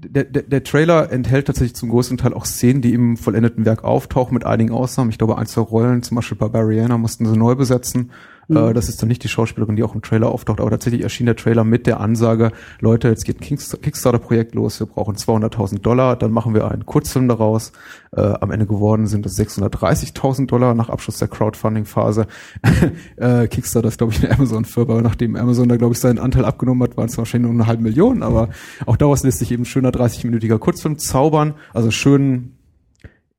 der, 0.10 0.24
der, 0.26 0.44
der 0.44 0.64
Trailer 0.64 1.12
enthält 1.12 1.48
tatsächlich 1.48 1.76
zum 1.76 1.90
größten 1.90 2.18
Teil 2.18 2.34
auch 2.34 2.46
Szenen, 2.46 2.82
die 2.82 2.94
im 2.94 3.18
vollendeten 3.18 3.66
Werk 3.66 3.84
auftauchen, 3.84 4.34
mit 4.34 4.46
einigen 4.46 4.72
Ausnahmen. 4.72 5.10
Ich 5.10 5.18
glaube, 5.18 5.38
ein, 5.38 5.48
zwei 5.48 5.62
Rollen, 5.62 6.04
zum 6.04 6.16
Beispiel 6.16 6.38
Barbariana, 6.38 6.98
mussten 6.98 7.26
sie 7.26 7.38
neu 7.38 7.56
besetzen. 7.56 8.12
Mhm. 8.48 8.58
Äh, 8.58 8.74
das 8.74 8.90
ist 8.90 9.02
dann 9.02 9.10
nicht 9.10 9.24
die 9.24 9.28
Schauspielerin, 9.28 9.76
die 9.76 9.84
auch 9.84 9.96
im 9.96 10.02
Trailer 10.02 10.30
auftaucht, 10.30 10.62
aber 10.62 10.70
tatsächlich 10.70 11.02
erschien 11.02 11.26
der 11.26 11.36
Trailer 11.36 11.64
mit 11.64 11.88
der 11.88 12.00
Ansage, 12.00 12.52
Leute, 12.80 13.10
jetzt 13.10 13.26
geht 13.26 13.42
ein 13.42 13.44
Kickst- 13.44 13.82
Kickstarter-Projekt 13.82 14.56
los, 14.56 14.80
wir 14.80 14.88
brauchen 14.88 15.16
200.000 15.16 15.80
Dollar, 15.80 16.16
dann 16.16 16.32
machen 16.32 16.54
wir 16.54 16.70
einen 16.72 16.86
Kurzfilm 16.86 17.28
daraus. 17.28 17.72
Äh, 18.12 18.22
am 18.22 18.52
Ende 18.52 18.66
geworden 18.66 19.08
sind 19.08 19.26
es 19.26 19.38
630.000 19.38 20.48
Dollar 20.48 20.74
nach 20.74 20.90
Abschluss 20.90 21.18
der 21.18 21.28
Crowdfunding-Phase. 21.28 22.28
äh, 23.18 23.48
Kickstarter 23.48 23.90
ist, 23.90 23.98
glaube 23.98 24.14
ich, 24.14 24.24
eine 24.24 24.34
Amazon-Firma, 24.34 25.02
nachdem 25.02 25.36
Amazon 25.36 25.68
da, 25.68 25.76
glaube 25.76 25.94
ich, 25.94 26.00
seinen 26.00 26.20
Anteil 26.20 26.46
abgenommen 26.46 26.84
hat, 26.84 26.96
waren 26.96 27.08
es 27.08 27.18
wahrscheinlich 27.18 27.52
nur 27.52 27.60
eine 27.60 27.68
halbe 27.68 27.84
Million, 27.84 28.24
aber 28.24 28.50
auch 28.86 28.96
daraus 28.96 29.24
lässt 29.24 29.40
sich 29.40 29.52
eben 29.52 29.66
schöner 29.66 29.90
30-minütiger 29.90 30.58
Kurzfilm 30.58 30.98
zaubern. 30.98 31.56
Also 31.74 31.92
schön, 31.92 32.54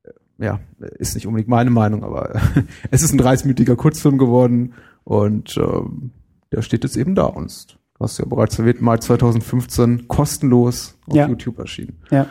äh, 0.05 0.45
ja, 0.45 0.61
ist 0.99 1.15
nicht 1.15 1.27
unbedingt 1.27 1.49
meine 1.49 1.71
Meinung, 1.71 2.05
aber 2.05 2.39
es 2.91 3.03
ist 3.03 3.13
ein 3.13 3.21
30-minütiger 3.21 3.77
Kurzfilm 3.77 4.19
geworden 4.19 4.75
und 5.09 5.57
ähm, 5.57 6.11
der 6.53 6.61
steht 6.61 6.85
jetzt 6.85 6.97
eben 6.97 7.15
da 7.15 7.25
und 7.25 7.79
du 7.95 8.05
hast 8.05 8.19
ja 8.19 8.27
bereits 8.27 8.59
erwähnt, 8.59 8.83
Mai 8.83 8.99
2015 8.99 10.07
kostenlos 10.07 10.99
auf 11.07 11.17
Ja. 11.17 11.27
YouTube 11.29 11.59
erschienen. 11.59 11.97
Ja. 12.11 12.27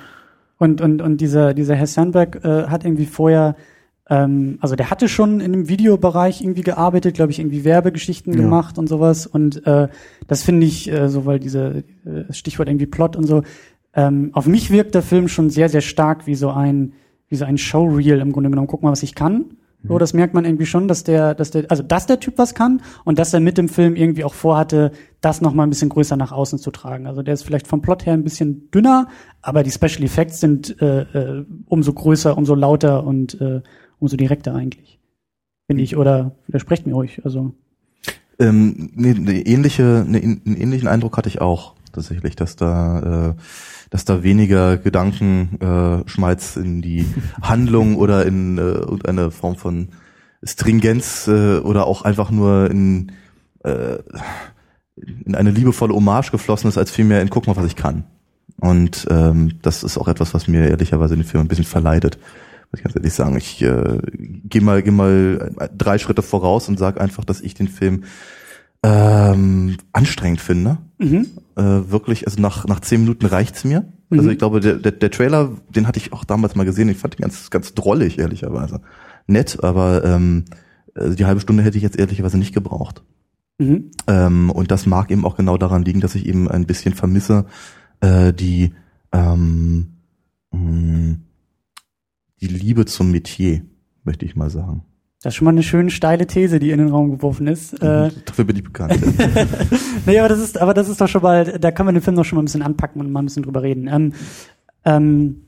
Und, 0.60 0.80
und, 0.82 1.02
und 1.02 1.20
dieser, 1.20 1.54
dieser 1.56 1.76
Herr 1.76 1.88
Sandberg 1.88 2.44
äh, 2.46 2.68
hat 2.68 2.86
irgendwie 2.86 3.06
vorher, 3.08 3.56
ähm, 4.10 4.58
also 4.62 4.76
der 4.76 4.90
hatte 4.92 5.08
schon 5.10 5.40
in 5.40 5.52
dem 5.54 5.70
Videobereich 5.70 6.42
irgendwie 6.42 6.62
gearbeitet, 6.62 7.16
glaube 7.16 7.32
ich, 7.32 7.40
irgendwie 7.40 7.64
Werbegeschichten 7.64 8.34
Ja. 8.34 8.42
gemacht 8.42 8.78
und 8.78 8.88
sowas. 8.88 9.26
Und 9.26 9.66
äh, 9.66 9.88
das 10.28 10.44
finde 10.44 10.68
ich, 10.68 10.92
äh, 10.92 11.10
so 11.10 11.26
weil 11.26 11.40
diese 11.40 11.84
äh, 12.06 12.32
Stichwort 12.32 12.70
irgendwie 12.70 12.86
Plot 12.88 13.16
und 13.16 13.26
so, 13.26 13.42
ähm, 13.96 14.30
auf 14.34 14.46
mich 14.46 14.70
wirkt 14.72 14.94
der 14.94 15.02
Film 15.02 15.28
schon 15.28 15.50
sehr, 15.50 15.70
sehr 15.70 15.82
stark 15.82 16.28
wie 16.28 16.36
so 16.36 16.52
ein, 16.52 16.94
wie 17.30 17.36
so 17.36 17.46
ein 17.46 17.58
Showreel 17.58 18.20
im 18.20 18.32
Grunde 18.34 18.50
genommen. 18.52 18.68
Guck 18.68 18.84
mal, 18.84 18.92
was 18.92 19.02
ich 19.04 19.16
kann. 19.16 19.46
So, 19.88 19.98
das 19.98 20.14
merkt 20.14 20.34
man 20.34 20.46
irgendwie 20.46 20.66
schon, 20.66 20.88
dass 20.88 21.04
der, 21.04 21.34
dass 21.36 21.52
der, 21.52 21.66
also 21.70 21.84
dass 21.84 22.06
der 22.06 22.20
Typ 22.20 22.38
was 22.38 22.54
kann 22.54 22.82
und 23.06 23.20
dass 23.20 23.34
er 23.34 23.40
mit 23.40 23.58
dem 23.58 23.70
Film 23.70 23.96
irgendwie 23.96 24.24
auch 24.24 24.34
vorhatte, 24.34 24.92
das 25.22 25.42
noch 25.42 25.54
mal 25.54 25.64
ein 25.64 25.70
bisschen 25.70 25.90
größer 25.90 26.18
nach 26.18 26.32
außen 26.32 26.60
zu 26.60 26.72
tragen. 26.72 27.08
Also 27.08 27.24
der 27.24 27.34
ist 27.34 27.44
vielleicht 27.44 27.68
vom 27.68 27.82
Plot 27.82 28.06
her 28.06 28.14
ein 28.14 28.24
bisschen 28.24 28.70
dünner, 28.72 29.08
aber 29.42 29.64
die 29.64 29.72
Special 29.72 30.04
Effects 30.04 30.40
sind 30.40 30.82
äh, 30.82 31.02
äh, 31.02 31.46
umso 31.68 31.94
größer, 31.94 32.38
umso 32.38 32.56
lauter 32.56 33.06
und 33.06 33.40
äh, 33.42 33.62
umso 34.00 34.18
direkter 34.18 34.54
eigentlich, 34.54 35.00
finde 35.68 35.84
ich. 35.84 35.98
Oder 35.98 36.36
widersprecht 36.48 36.86
mir 36.86 36.96
euch. 36.96 37.24
Also 37.26 37.54
Ähm, 38.40 38.92
nee, 38.96 39.12
eine 39.12 39.42
ähnliche, 39.46 40.06
ne, 40.08 40.20
einen 40.20 40.56
ähnlichen 40.58 40.88
Eindruck 40.88 41.18
hatte 41.18 41.30
ich 41.30 41.42
auch 41.42 41.74
tatsächlich, 41.92 42.36
dass 42.36 42.56
da, 42.56 43.32
äh, 43.32 43.42
dass 43.90 44.06
da 44.06 44.24
weniger 44.24 44.78
Gedankenschmalz 44.78 46.58
äh, 46.58 46.60
in 46.60 46.82
die 46.82 47.06
Handlung 47.42 47.96
oder 47.96 48.26
in 48.26 48.58
äh, 48.58 48.62
irgendeine 48.62 49.32
Form 49.32 49.56
von 49.56 49.90
Stringenz 50.44 51.28
äh, 51.28 51.60
oder 51.60 51.88
auch 51.88 52.04
einfach 52.04 52.32
nur 52.32 52.70
in, 52.70 53.12
äh, 53.64 53.98
in 55.26 55.36
eine 55.36 55.52
liebevolle 55.52 55.94
Hommage 55.94 56.32
geflossen 56.32 56.68
ist, 56.68 56.78
als 56.78 56.92
vielmehr 56.92 57.22
in 57.22 57.30
guck 57.30 57.48
mal, 57.48 57.56
was 57.56 57.66
ich 57.66 57.76
kann. 57.76 58.04
Und 58.60 59.08
ähm, 59.10 59.60
das 59.62 59.84
ist 59.84 59.98
auch 59.98 60.08
etwas, 60.08 60.34
was 60.34 60.48
mir 60.48 60.68
ehrlicherweise 60.68 61.16
den 61.16 61.26
Film 61.26 61.44
ein 61.44 61.48
bisschen 61.48 61.66
verleidet. 61.66 62.18
Ich 62.74 62.84
ganz 62.84 62.96
ehrlich 62.96 63.14
sagen. 63.14 63.38
Ich 63.38 63.62
äh, 63.62 64.00
gehe 64.44 64.62
mal, 64.62 64.84
geh 64.84 64.92
mal 64.92 65.52
drei 65.78 65.98
Schritte 65.98 66.22
voraus 66.22 66.68
und 66.68 66.78
sage 66.78 67.00
einfach, 67.00 67.24
dass 67.24 67.42
ich 67.42 67.54
den 67.54 67.68
Film 67.68 68.04
ähm, 68.88 69.78
anstrengend 69.94 70.42
finde. 70.42 70.78
mhm. 70.98 71.28
Äh, 71.56 71.90
wirklich, 71.90 72.28
also 72.28 72.40
nach, 72.40 72.66
nach 72.68 72.82
zehn 72.82 73.02
Minuten 73.02 73.26
reicht's 73.26 73.64
mir. 73.64 73.92
Also 74.12 74.24
Mhm. 74.26 74.30
ich 74.30 74.38
glaube, 74.38 74.60
der, 74.60 74.76
der, 74.76 74.92
der 74.92 75.10
Trailer, 75.12 75.52
den 75.70 75.88
hatte 75.88 76.00
ich 76.00 76.14
auch 76.14 76.24
damals 76.24 76.56
mal 76.56 76.66
gesehen. 76.66 76.88
Ich 76.88 76.98
fand 76.98 77.16
ihn 77.18 77.24
ganz, 77.24 77.50
ganz 77.50 77.74
drollig, 77.74 78.20
ehrlicherweise. 78.20 78.80
Nett, 79.26 79.64
aber 79.64 80.06
ähm, 80.06 80.46
äh, 80.96 81.10
die 81.16 81.26
halbe 81.26 81.42
Stunde 81.42 81.64
hätte 81.64 81.78
ich 81.78 81.84
jetzt 81.84 81.98
ehrlicherweise 81.98 82.38
nicht 82.38 82.54
gebraucht. 82.54 83.04
Mhm. 83.58 83.92
Ähm, 84.08 84.52
und 84.52 84.70
das 84.72 84.86
mag 84.86 85.10
eben 85.12 85.26
auch 85.26 85.36
genau 85.36 85.58
daran 85.58 85.84
liegen, 85.84 86.00
dass 86.00 86.14
ich 86.16 86.26
eben 86.28 86.48
ein 86.48 86.66
bisschen 86.68 86.94
vermisse, 86.94 87.48
äh, 88.02 88.32
die, 88.34 88.72
ähm, 89.12 89.88
mh, 90.52 91.16
die 92.40 92.48
Liebe 92.48 92.86
zum 92.86 93.10
Metier, 93.12 93.62
möchte 94.04 94.26
ich 94.26 94.36
mal 94.36 94.52
sagen. 94.52 94.84
Das 95.28 95.34
ist 95.34 95.40
schon 95.40 95.46
mal 95.46 95.52
eine 95.52 95.64
schöne 95.64 95.90
steile 95.90 96.26
These, 96.26 96.58
die 96.58 96.72
in 96.72 96.78
den 96.78 96.88
Raum 96.88 97.12
geworfen 97.12 97.48
ist. 97.48 97.74
Äh, 97.84 98.12
Dafür 98.24 98.46
bin 98.46 98.56
ich 98.56 98.64
bekannt. 98.64 98.98
nee, 100.06 100.20
aber 100.20 100.30
das 100.30 100.40
ist, 100.40 100.58
aber 100.58 100.74
das 100.74 100.88
ist 100.88 101.02
doch 101.02 101.10
schon 101.10 101.22
mal, 101.22 101.60
da 101.60 101.70
kann 101.72 101.86
man 101.86 101.96
den 101.96 102.02
Film 102.02 102.16
doch 102.16 102.24
schon 102.24 102.38
mal 102.38 102.44
ein 102.44 102.46
bisschen 102.46 102.62
anpacken 102.62 103.02
und 103.02 103.12
mal 103.12 103.22
ein 103.22 103.26
bisschen 103.26 103.44
drüber 103.44 103.62
reden. 103.62 103.90
Ähm, 103.92 104.14
ähm, 104.86 105.42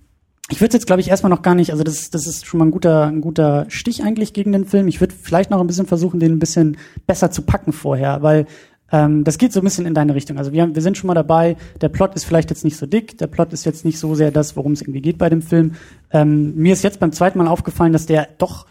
ich 0.50 0.60
würde 0.60 0.74
jetzt, 0.74 0.86
glaube 0.86 1.00
ich, 1.00 1.08
erstmal 1.08 1.30
noch 1.30 1.44
gar 1.44 1.56
nicht, 1.56 1.72
also 1.72 1.86
das, 1.86 2.10
das 2.10 2.28
ist 2.28 2.46
schon 2.46 2.58
mal 2.58 2.66
ein 2.66 2.72
guter, 2.72 3.06
ein 3.06 3.22
guter 3.22 3.68
Stich 3.70 4.04
eigentlich 4.04 4.34
gegen 4.34 4.52
den 4.52 4.66
Film. 4.66 4.90
Ich 4.90 5.00
würde 5.00 5.16
vielleicht 5.16 5.50
noch 5.50 5.62
ein 5.62 5.68
bisschen 5.68 5.86
versuchen, 5.86 6.20
den 6.20 6.34
ein 6.34 6.40
bisschen 6.40 6.76
besser 7.08 7.32
zu 7.32 7.44
packen 7.44 7.72
vorher, 7.72 8.22
weil 8.22 8.48
ähm, 8.92 9.24
das 9.24 9.38
geht 9.38 9.54
so 9.54 9.62
ein 9.62 9.64
bisschen 9.64 9.86
in 9.86 9.94
deine 9.94 10.14
Richtung. 10.14 10.38
Also 10.38 10.52
wir, 10.52 10.62
haben, 10.62 10.76
wir 10.76 10.82
sind 10.82 10.98
schon 10.98 11.08
mal 11.08 11.14
dabei, 11.14 11.56
der 11.80 11.88
Plot 11.88 12.16
ist 12.16 12.26
vielleicht 12.26 12.50
jetzt 12.50 12.66
nicht 12.66 12.76
so 12.76 12.86
dick, 12.86 13.18
der 13.18 13.28
Plot 13.28 13.54
ist 13.54 13.64
jetzt 13.64 13.86
nicht 13.86 13.98
so 13.98 14.14
sehr 14.14 14.32
das, 14.32 14.58
worum 14.58 14.74
es 14.74 14.82
irgendwie 14.82 15.00
geht 15.00 15.18
bei 15.18 15.30
dem 15.30 15.42
Film. 15.42 15.76
Ähm, 16.12 16.54
mir 16.56 16.74
ist 16.74 16.84
jetzt 16.84 17.00
beim 17.00 17.14
zweiten 17.14 17.38
Mal 17.38 17.48
aufgefallen, 17.48 17.94
dass 17.94 18.08
der 18.08 18.28
doch 18.40 18.66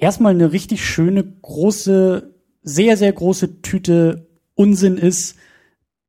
erstmal 0.00 0.34
eine 0.34 0.52
richtig 0.52 0.84
schöne, 0.84 1.24
große, 1.24 2.34
sehr, 2.62 2.96
sehr 2.96 3.12
große 3.12 3.62
Tüte 3.62 4.26
Unsinn 4.54 4.96
ist, 4.96 5.36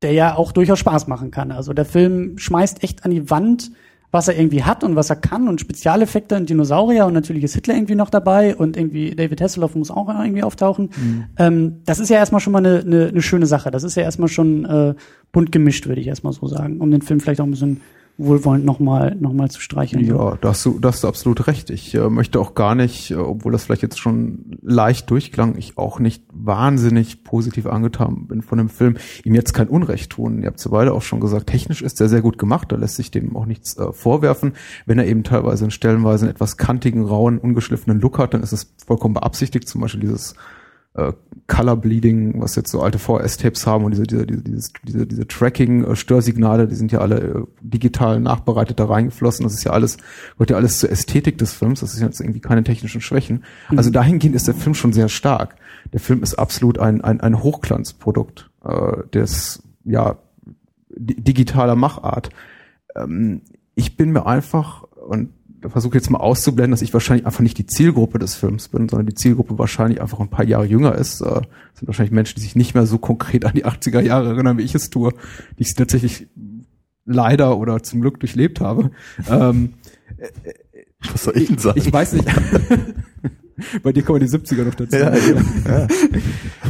der 0.01 0.13
ja 0.13 0.35
auch 0.35 0.51
durchaus 0.51 0.79
Spaß 0.79 1.07
machen 1.07 1.31
kann. 1.31 1.51
Also 1.51 1.73
der 1.73 1.85
Film 1.85 2.37
schmeißt 2.37 2.83
echt 2.83 3.05
an 3.05 3.11
die 3.11 3.29
Wand 3.29 3.71
was 4.11 4.27
er 4.27 4.37
irgendwie 4.37 4.63
hat 4.63 4.83
und 4.83 4.95
was 4.95 5.09
er 5.09 5.15
kann 5.15 5.47
und 5.47 5.61
Spezialeffekte 5.61 6.35
und 6.35 6.49
Dinosaurier 6.49 7.05
und 7.05 7.13
natürlich 7.13 7.45
ist 7.45 7.55
Hitler 7.55 7.75
irgendwie 7.75 7.95
noch 7.95 8.09
dabei 8.09 8.55
und 8.55 8.75
irgendwie 8.75 9.15
David 9.15 9.41
Hasselhoff 9.41 9.75
muss 9.75 9.89
auch 9.89 10.09
irgendwie 10.09 10.43
auftauchen. 10.43 10.89
Mhm. 10.95 11.23
Ähm, 11.37 11.75
das 11.85 11.99
ist 11.99 12.09
ja 12.09 12.17
erstmal 12.17 12.41
schon 12.41 12.53
mal 12.53 12.59
eine, 12.59 12.79
eine, 12.79 13.07
eine 13.07 13.21
schöne 13.21 13.45
Sache. 13.45 13.71
Das 13.71 13.83
ist 13.83 13.95
ja 13.95 14.03
erstmal 14.03 14.27
schon 14.27 14.65
äh, 14.65 14.95
bunt 15.31 15.51
gemischt, 15.53 15.87
würde 15.87 16.01
ich 16.01 16.07
erstmal 16.07 16.33
so 16.33 16.45
sagen, 16.47 16.81
um 16.81 16.91
den 16.91 17.01
Film 17.01 17.21
vielleicht 17.21 17.39
auch 17.39 17.45
ein 17.45 17.51
bisschen 17.51 17.81
wohlwollend 18.17 18.65
nochmal 18.65 19.15
noch 19.19 19.33
mal 19.33 19.49
zu 19.49 19.61
streicheln. 19.61 20.05
Ja, 20.05 20.37
da 20.39 20.49
hast 20.49 20.65
du, 20.65 20.79
da 20.79 20.89
hast 20.89 21.03
du 21.03 21.07
absolut 21.07 21.47
recht. 21.47 21.69
Ich 21.69 21.93
äh, 21.95 22.09
möchte 22.09 22.39
auch 22.39 22.55
gar 22.55 22.75
nicht, 22.75 23.11
äh, 23.11 23.15
obwohl 23.15 23.51
das 23.51 23.63
vielleicht 23.63 23.81
jetzt 23.81 23.99
schon 23.99 24.57
leicht 24.61 25.09
durchklang, 25.09 25.55
ich 25.57 25.77
auch 25.77 25.99
nicht 25.99 26.23
wahnsinnig 26.31 27.23
positiv 27.23 27.65
angetan 27.65 28.27
bin 28.27 28.41
von 28.41 28.57
dem 28.57 28.69
Film, 28.69 28.97
ihm 29.23 29.35
jetzt 29.35 29.53
kein 29.53 29.67
Unrecht 29.67 30.11
tun. 30.11 30.41
Ihr 30.41 30.47
habt 30.47 30.63
ja 30.63 30.71
beide 30.71 30.93
auch 30.93 31.01
schon 31.01 31.19
gesagt, 31.19 31.47
technisch 31.47 31.81
ist 31.81 31.99
er 31.99 32.09
sehr 32.09 32.21
gut 32.21 32.37
gemacht, 32.37 32.71
da 32.71 32.75
lässt 32.75 32.95
sich 32.95 33.11
dem 33.11 33.35
auch 33.35 33.45
nichts 33.45 33.77
äh, 33.77 33.91
vorwerfen. 33.91 34.53
Wenn 34.85 34.99
er 34.99 35.07
eben 35.07 35.23
teilweise 35.23 35.65
in 35.65 35.71
Stellenweise 35.71 36.25
einen 36.25 36.35
etwas 36.35 36.57
kantigen, 36.57 37.03
rauen, 37.03 37.37
ungeschliffenen 37.37 37.99
Look 37.99 38.19
hat, 38.19 38.33
dann 38.33 38.43
ist 38.43 38.53
es 38.53 38.73
vollkommen 38.85 39.13
beabsichtigt, 39.13 39.67
zum 39.67 39.81
Beispiel 39.81 40.01
dieses 40.01 40.35
äh, 40.93 41.13
Color 41.47 41.77
Bleeding, 41.77 42.41
was 42.41 42.55
jetzt 42.55 42.71
so 42.71 42.81
alte 42.81 42.99
VS-Tapes 42.99 43.67
haben 43.67 43.83
und 43.83 43.91
diese, 43.91 44.03
diese, 44.03 44.25
diese, 44.25 44.71
diese, 44.83 45.07
diese 45.07 45.27
Tracking-Störsignale, 45.27 46.67
die 46.67 46.75
sind 46.75 46.91
ja 46.91 46.99
alle 46.99 47.17
äh, 47.19 47.43
digital 47.61 48.19
nachbereitet 48.19 48.79
da 48.79 48.85
reingeflossen. 48.85 49.43
Das 49.43 49.53
ist 49.53 49.63
ja 49.63 49.71
alles, 49.71 49.97
gehört 50.33 50.51
ja 50.51 50.57
alles 50.57 50.79
zur 50.79 50.89
Ästhetik 50.89 51.37
des 51.37 51.53
Films. 51.53 51.81
Das 51.81 51.93
ist 51.93 52.01
jetzt 52.01 52.21
irgendwie 52.21 52.39
keine 52.39 52.63
technischen 52.63 53.01
Schwächen. 53.01 53.43
Mhm. 53.69 53.77
Also 53.77 53.89
dahingehend 53.89 54.35
ist 54.35 54.47
der 54.47 54.55
Film 54.55 54.73
schon 54.73 54.93
sehr 54.93 55.09
stark. 55.09 55.55
Der 55.93 55.99
Film 55.99 56.23
ist 56.23 56.35
absolut 56.35 56.79
ein, 56.79 57.01
ein, 57.01 57.19
ein 57.19 57.41
Hochglanzprodukt 57.43 58.49
äh, 58.63 59.07
des, 59.13 59.63
ja, 59.83 60.17
digitaler 60.97 61.75
Machart. 61.75 62.29
Ähm, 62.95 63.41
ich 63.75 63.97
bin 63.97 64.11
mir 64.11 64.25
einfach, 64.25 64.83
und 64.83 65.29
versuche 65.69 65.95
jetzt 65.95 66.09
mal 66.09 66.19
auszublenden, 66.19 66.71
dass 66.71 66.81
ich 66.81 66.93
wahrscheinlich 66.93 67.25
einfach 67.25 67.41
nicht 67.41 67.57
die 67.57 67.65
Zielgruppe 67.65 68.19
des 68.19 68.35
Films 68.35 68.69
bin, 68.69 68.89
sondern 68.89 69.05
die 69.05 69.13
Zielgruppe 69.13 69.57
wahrscheinlich 69.59 70.01
einfach 70.01 70.19
ein 70.19 70.29
paar 70.29 70.45
Jahre 70.45 70.65
jünger 70.65 70.95
ist. 70.95 71.21
Das 71.21 71.41
sind 71.75 71.87
wahrscheinlich 71.87 72.11
Menschen, 72.11 72.35
die 72.35 72.41
sich 72.41 72.55
nicht 72.55 72.73
mehr 72.73 72.85
so 72.85 72.97
konkret 72.97 73.45
an 73.45 73.53
die 73.53 73.65
80er 73.65 74.01
Jahre 74.01 74.29
erinnern, 74.29 74.57
wie 74.57 74.63
ich 74.63 74.75
es 74.75 74.89
tue, 74.89 75.13
die 75.57 75.63
ich 75.63 75.75
tatsächlich 75.75 76.27
leider 77.05 77.57
oder 77.57 77.83
zum 77.83 78.01
Glück 78.01 78.19
durchlebt 78.19 78.61
habe. 78.61 78.91
ähm, 79.29 79.73
Was 81.11 81.23
soll 81.23 81.37
ich 81.37 81.47
denn 81.47 81.57
sagen? 81.57 81.79
Ich 81.79 81.91
weiß 81.91 82.13
nicht. 82.13 82.27
Bei 83.83 83.91
dir 83.91 84.03
kommen 84.03 84.19
die 84.19 84.27
70er 84.27 84.63
noch 84.63 84.75
dazu. 84.75 84.95
Ja, 84.95 85.15
ja. 85.15 85.87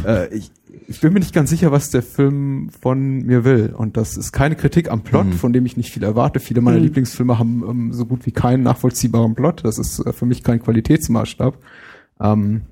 äh, 0.24 0.34
ich, 0.34 0.50
ich 0.92 1.00
bin 1.00 1.14
mir 1.14 1.20
nicht 1.20 1.34
ganz 1.34 1.48
sicher, 1.48 1.72
was 1.72 1.88
der 1.88 2.02
Film 2.02 2.68
von 2.68 3.22
mir 3.24 3.44
will. 3.44 3.72
Und 3.74 3.96
das 3.96 4.18
ist 4.18 4.30
keine 4.32 4.56
Kritik 4.56 4.90
am 4.90 5.02
Plot, 5.02 5.26
mhm. 5.26 5.32
von 5.32 5.52
dem 5.54 5.64
ich 5.64 5.78
nicht 5.78 5.90
viel 5.90 6.02
erwarte. 6.02 6.38
Viele 6.38 6.60
meiner 6.60 6.76
mhm. 6.76 6.84
Lieblingsfilme 6.84 7.38
haben 7.38 7.64
ähm, 7.66 7.92
so 7.94 8.04
gut 8.04 8.26
wie 8.26 8.32
keinen 8.32 8.62
nachvollziehbaren 8.62 9.34
Plot. 9.34 9.64
Das 9.64 9.78
ist 9.78 10.00
äh, 10.00 10.12
für 10.12 10.26
mich 10.26 10.42
kein 10.42 10.62
Qualitätsmaßstab. 10.62 11.56
Ähm, 12.20 12.62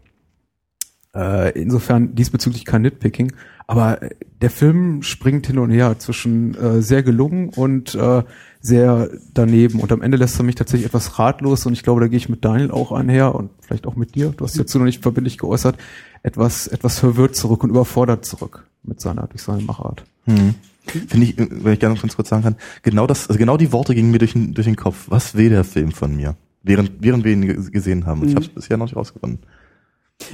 äh, 1.15 1.59
insofern 1.59 2.15
diesbezüglich 2.15 2.67
kein 2.67 2.83
Nitpicking. 2.83 3.33
Aber 3.67 4.03
äh, 4.03 4.11
der 4.43 4.51
Film 4.51 5.03
springt 5.03 5.47
hin 5.47 5.59
und 5.59 5.71
her 5.71 5.99
zwischen 5.99 6.55
äh, 6.57 6.83
sehr 6.83 7.03
gelungen 7.03 7.49
und 7.49 7.95
äh, 7.95 8.23
sehr 8.61 9.09
daneben. 9.33 9.81
Und 9.81 9.93
am 9.93 10.03
Ende 10.03 10.19
lässt 10.19 10.39
er 10.39 10.45
mich 10.45 10.57
tatsächlich 10.57 10.87
etwas 10.87 11.19
ratlos 11.19 11.65
und 11.65 11.73
ich 11.73 11.83
glaube, 11.83 12.03
da 12.03 12.09
gehe 12.09 12.19
ich 12.19 12.29
mit 12.29 12.45
Daniel 12.45 12.71
auch 12.71 12.93
einher 12.93 13.35
und 13.35 13.51
vielleicht 13.63 13.87
auch 13.87 13.97
mit 13.97 14.15
dir. 14.15 14.35
Du 14.37 14.45
hast 14.45 14.59
dazu 14.59 14.79
noch 14.79 14.85
nicht 14.85 15.03
verbindlich 15.03 15.39
geäußert 15.39 15.79
etwas, 16.23 16.67
etwas 16.67 16.99
verwirrt 16.99 17.37
zurück 17.37 17.65
und 17.65 17.71
überfordert 17.71 18.25
zurück 18.25 18.67
mit 18.83 19.01
seiner, 19.01 19.27
durch 19.27 19.43
seine 19.43 19.63
Machart. 19.63 20.05
Hm. 20.25 20.55
Finde 20.87 21.27
ich, 21.27 21.37
wenn 21.37 21.73
ich 21.73 21.81
gerne 21.81 21.95
noch 21.95 22.03
ganz 22.03 22.17
kurz 22.17 22.29
sagen 22.29 22.43
kann, 22.43 22.57
genau 22.83 23.07
das, 23.07 23.29
also 23.29 23.39
genau 23.39 23.57
die 23.57 23.73
Worte 23.73 23.95
gingen 23.95 24.11
mir 24.11 24.19
durch 24.19 24.33
den, 24.33 24.55
durch 24.55 24.67
den 24.67 24.77
Kopf. 24.77 25.07
Was 25.09 25.35
will 25.35 25.51
der 25.51 25.65
Film 25.65 25.93
von 25.93 26.17
mir? 26.17 26.37
Während, 26.63 26.93
während 27.01 27.25
wir 27.25 27.33
ihn 27.33 27.71
gesehen 27.71 28.07
haben. 28.07 28.21
Mhm. 28.21 28.29
Ich 28.29 28.35
habe 28.35 28.45
es 28.45 28.51
bisher 28.51 28.77
noch 28.77 28.87
nicht 28.87 28.97
rausgefunden. 28.97 29.41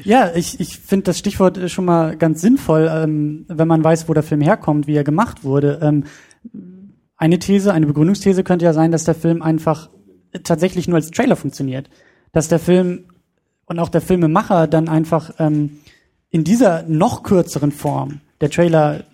Ja, 0.03 0.33
ich, 0.35 0.59
ich 0.59 0.79
finde 0.79 1.05
das 1.05 1.19
Stichwort 1.19 1.71
schon 1.71 1.85
mal 1.85 2.17
ganz 2.17 2.41
sinnvoll, 2.41 2.91
ähm, 2.91 3.45
wenn 3.49 3.69
man 3.69 3.85
weiß, 3.85 4.09
wo 4.09 4.15
der 4.15 4.23
Film 4.23 4.41
herkommt, 4.41 4.87
wie 4.87 4.97
er 4.97 5.05
gemacht 5.05 5.45
wurde. 5.45 5.79
Ähm, 5.83 6.05
eine 7.17 7.39
These, 7.39 7.73
eine 7.73 7.87
Begründungsthese 7.87 8.45
könnte 8.45 8.65
ja 8.65 8.73
sein, 8.73 8.91
dass 8.91 9.05
der 9.05 9.15
Film 9.15 9.43
einfach 9.43 9.91
tatsächlich 10.43 10.89
nur 10.89 10.97
als 10.97 11.11
Trailer 11.11 11.37
funktioniert. 11.37 11.89
Dass 12.33 12.49
der 12.49 12.59
Film 12.59 13.05
und 13.67 13.79
auch 13.79 13.89
der 13.89 14.01
Filmemacher 14.01 14.67
dann 14.67 14.89
einfach 14.89 15.33
ähm, 15.39 15.79
in 16.31 16.45
dieser 16.45 16.85
noch 16.85 17.23
kürzeren 17.23 17.73
Form, 17.73 18.21
der 18.41 18.51
Trailer, 18.51 19.05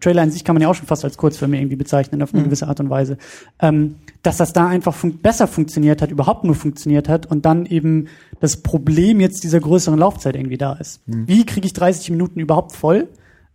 Trailer 0.00 0.22
in 0.22 0.30
sich 0.30 0.44
kann 0.44 0.54
man 0.54 0.62
ja 0.62 0.68
auch 0.68 0.74
schon 0.74 0.86
fast 0.86 1.04
als 1.04 1.16
Kurzfilme 1.16 1.56
irgendwie 1.56 1.76
bezeichnen, 1.76 2.22
auf 2.22 2.32
eine 2.32 2.42
mhm. 2.42 2.46
gewisse 2.46 2.68
Art 2.68 2.80
und 2.80 2.90
Weise, 2.90 3.18
ähm, 3.60 3.96
dass 4.22 4.36
das 4.36 4.52
da 4.52 4.66
einfach 4.66 4.94
fun 4.94 5.18
besser 5.18 5.46
funktioniert 5.46 6.02
hat, 6.02 6.10
überhaupt 6.10 6.44
nur 6.44 6.54
funktioniert 6.54 7.08
hat 7.08 7.26
und 7.26 7.44
dann 7.44 7.66
eben 7.66 8.08
das 8.40 8.58
Problem 8.62 9.20
jetzt 9.20 9.44
dieser 9.44 9.60
größeren 9.60 9.98
Laufzeit 9.98 10.34
irgendwie 10.34 10.58
da 10.58 10.74
ist. 10.74 11.06
Mhm. 11.06 11.28
Wie 11.28 11.46
kriege 11.46 11.66
ich 11.66 11.72
30 11.72 12.10
Minuten 12.10 12.40
überhaupt 12.40 12.72
voll? 12.72 13.08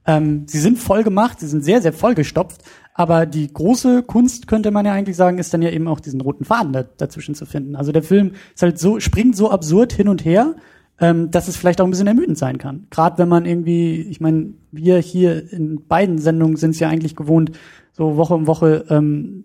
Ähm, 0.06 0.46
sie 0.48 0.60
sind 0.60 0.80
voll 0.80 1.04
gemacht, 1.04 1.42
sie 1.42 1.48
sind 1.48 1.66
sehr, 1.66 1.82
sehr 1.82 1.92
vollgestopft, 1.92 2.64
aber 2.98 3.28
die 3.28 3.54
große 3.54 4.02
Kunst, 4.02 4.48
könnte 4.48 4.72
man 4.72 4.84
ja 4.84 4.92
eigentlich 4.92 5.16
sagen, 5.16 5.38
ist 5.38 5.54
dann 5.54 5.62
ja 5.62 5.70
eben 5.70 5.88
auch 5.88 6.00
diesen 6.00 6.20
roten 6.20 6.46
Faden 6.46 6.74
da, 6.74 6.82
dazwischen 6.82 7.36
zu 7.36 7.46
finden. 7.46 7.76
Also 7.76 7.92
der 7.92 8.02
Film 8.02 8.32
ist 8.56 8.64
halt 8.64 8.80
so, 8.80 9.00
springt 9.00 9.38
so 9.38 9.52
absurd 9.52 9.94
hin 9.94 10.08
und 10.10 10.26
her, 10.26 10.56
ähm, 11.00 11.30
dass 11.30 11.48
es 11.48 11.56
vielleicht 11.56 11.80
auch 11.80 11.86
ein 11.86 11.92
bisschen 11.92 12.08
ermüdend 12.08 12.40
sein 12.40 12.58
kann. 12.58 12.88
Gerade 12.90 13.20
wenn 13.20 13.30
man 13.30 13.46
irgendwie, 13.46 14.02
ich 14.02 14.20
meine, 14.20 14.56
wir 14.72 14.98
hier 14.98 15.54
in 15.54 15.86
beiden 15.86 16.18
Sendungen 16.18 16.58
sind 16.58 16.72
es 16.72 16.80
ja 16.80 16.90
eigentlich 16.90 17.16
gewohnt, 17.16 17.52
so 17.94 18.18
Woche 18.18 18.34
um 18.34 18.48
Woche 18.48 18.86
ähm, 18.90 19.44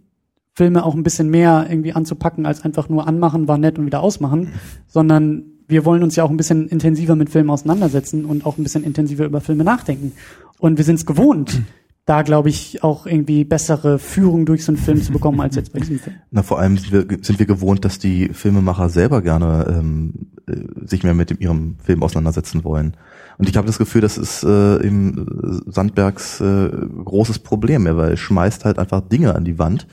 Filme 0.55 0.83
auch 0.83 0.95
ein 0.95 1.03
bisschen 1.03 1.29
mehr 1.29 1.67
irgendwie 1.69 1.93
anzupacken, 1.93 2.47
als 2.47 2.65
einfach 2.65 2.89
nur 2.89 3.07
anmachen, 3.07 3.49
war 3.49 3.59
nett 3.59 3.79
und 3.79 3.85
wieder 3.85 4.01
ausmachen, 4.01 4.55
sondern 4.87 5.45
wir 5.69 5.85
wollen 5.85 6.03
uns 6.03 6.17
ja 6.17 6.25
auch 6.25 6.31
ein 6.31 6.39
bisschen 6.39 6.69
intensiver 6.69 7.17
mit 7.17 7.29
Filmen 7.29 7.51
auseinandersetzen 7.51 8.25
und 8.25 8.47
auch 8.47 8.57
ein 8.57 8.63
bisschen 8.63 8.83
intensiver 8.83 9.27
über 9.27 9.43
Filme 9.43 9.63
nachdenken. 9.65 10.13
Und 10.59 10.79
wir 10.79 10.85
sind 10.87 10.97
es 10.97 11.05
gewohnt, 11.05 11.61
da 12.05 12.23
glaube 12.23 12.49
ich 12.49 12.83
auch 12.83 13.07
irgendwie 13.07 13.45
bessere 13.45 13.99
Führung 13.99 14.45
durch 14.45 14.65
so 14.65 14.73
einen 14.73 14.79
Film 14.81 15.01
zu 15.01 15.13
bekommen 15.13 15.41
als 15.41 15.55
jetzt 15.55 15.73
bei 15.73 15.79
diesem 15.79 15.99
Film. 15.99 16.17
Na, 16.31 16.43
vor 16.43 16.59
allem 16.59 16.77
sind 16.77 16.93
wir, 16.93 17.19
sind 17.23 17.39
wir 17.39 17.47
gewohnt, 17.47 17.85
dass 17.85 17.99
die 17.99 18.31
Filmemacher 18.31 18.89
selber 18.89 19.23
gerne 19.23 19.67
ähm, 19.69 20.33
äh, 20.49 20.87
sich 20.87 21.05
mehr 21.05 21.15
mit 21.15 21.31
dem, 21.31 21.39
ihrem 21.39 21.77
Film 21.79 22.03
auseinandersetzen 22.03 22.65
wollen. 22.65 22.97
Und 23.39 23.49
ich 23.49 23.57
habe 23.57 23.67
das 23.67 23.79
Gefühl, 23.79 24.01
das 24.01 24.19
ist 24.19 24.43
äh, 24.43 24.77
im 24.77 25.63
Sandbergs 25.67 26.41
äh, 26.41 26.71
großes 27.05 27.39
Problem, 27.41 27.85
weil 27.85 28.11
er 28.11 28.17
schmeißt 28.17 28.65
halt 28.65 28.79
einfach 28.79 29.01
Dinge 29.01 29.35
an 29.35 29.45
die 29.45 29.59
Wand 29.59 29.87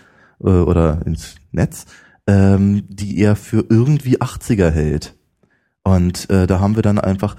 äh, 0.43 0.49
oder 0.49 1.05
ins 1.05 1.35
Netz, 1.51 1.85
ähm, 2.27 2.83
die 2.89 3.19
er 3.19 3.35
für 3.35 3.65
irgendwie 3.69 4.19
80er 4.19 4.69
hält. 4.71 5.15
Und 5.83 6.29
äh, 6.29 6.47
da 6.47 6.59
haben 6.59 6.75
wir 6.75 6.83
dann 6.83 6.99
einfach, 6.99 7.35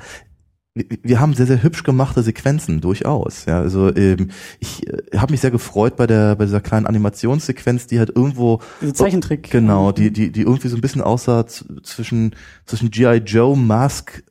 wir 1.03 1.21
haben 1.21 1.35
sehr 1.35 1.47
sehr 1.47 1.63
hübsch 1.63 1.83
gemachte 1.83 2.23
Sequenzen 2.23 2.81
durchaus 2.81 3.47
ja. 3.47 3.61
Also 3.61 3.95
ähm, 3.95 4.29
ich 4.59 4.87
äh, 4.87 5.17
habe 5.17 5.33
mich 5.33 5.41
sehr 5.41 5.51
gefreut 5.51 5.97
bei 5.97 6.07
der 6.07 6.37
bei 6.37 6.45
dieser 6.45 6.61
kleinen 6.61 6.87
Animationssequenz 6.87 7.87
die 7.87 7.99
halt 7.99 8.11
irgendwo 8.15 8.61
Diese 8.81 8.95
Zeichentrick. 8.95 9.51
Genau 9.51 9.93
die 9.93 10.13
die 10.13 10.31
die 10.31 10.43
irgendwie 10.43 10.69
so 10.69 10.77
ein 10.77 10.81
bisschen 10.81 11.03
aussah 11.03 11.47
zwischen 11.47 12.35
zwischen 12.67 12.91
GI 12.91 13.23
Joe 13.25 13.57
Mask 13.57 14.23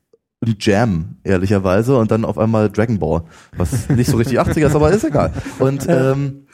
und 0.41 0.65
Jam 0.65 1.17
ehrlicherweise 1.23 1.97
und 1.97 2.11
dann 2.11 2.25
auf 2.25 2.37
einmal 2.37 2.69
Dragon 2.69 2.99
Ball 2.99 3.23
was 3.57 3.89
nicht 3.89 4.09
so 4.09 4.17
richtig 4.17 4.39
80er 4.41 4.67
ist 4.67 4.75
aber 4.75 4.91
ist 4.91 5.03
egal. 5.03 5.33
Und 5.59 5.85
ähm, 5.89 6.47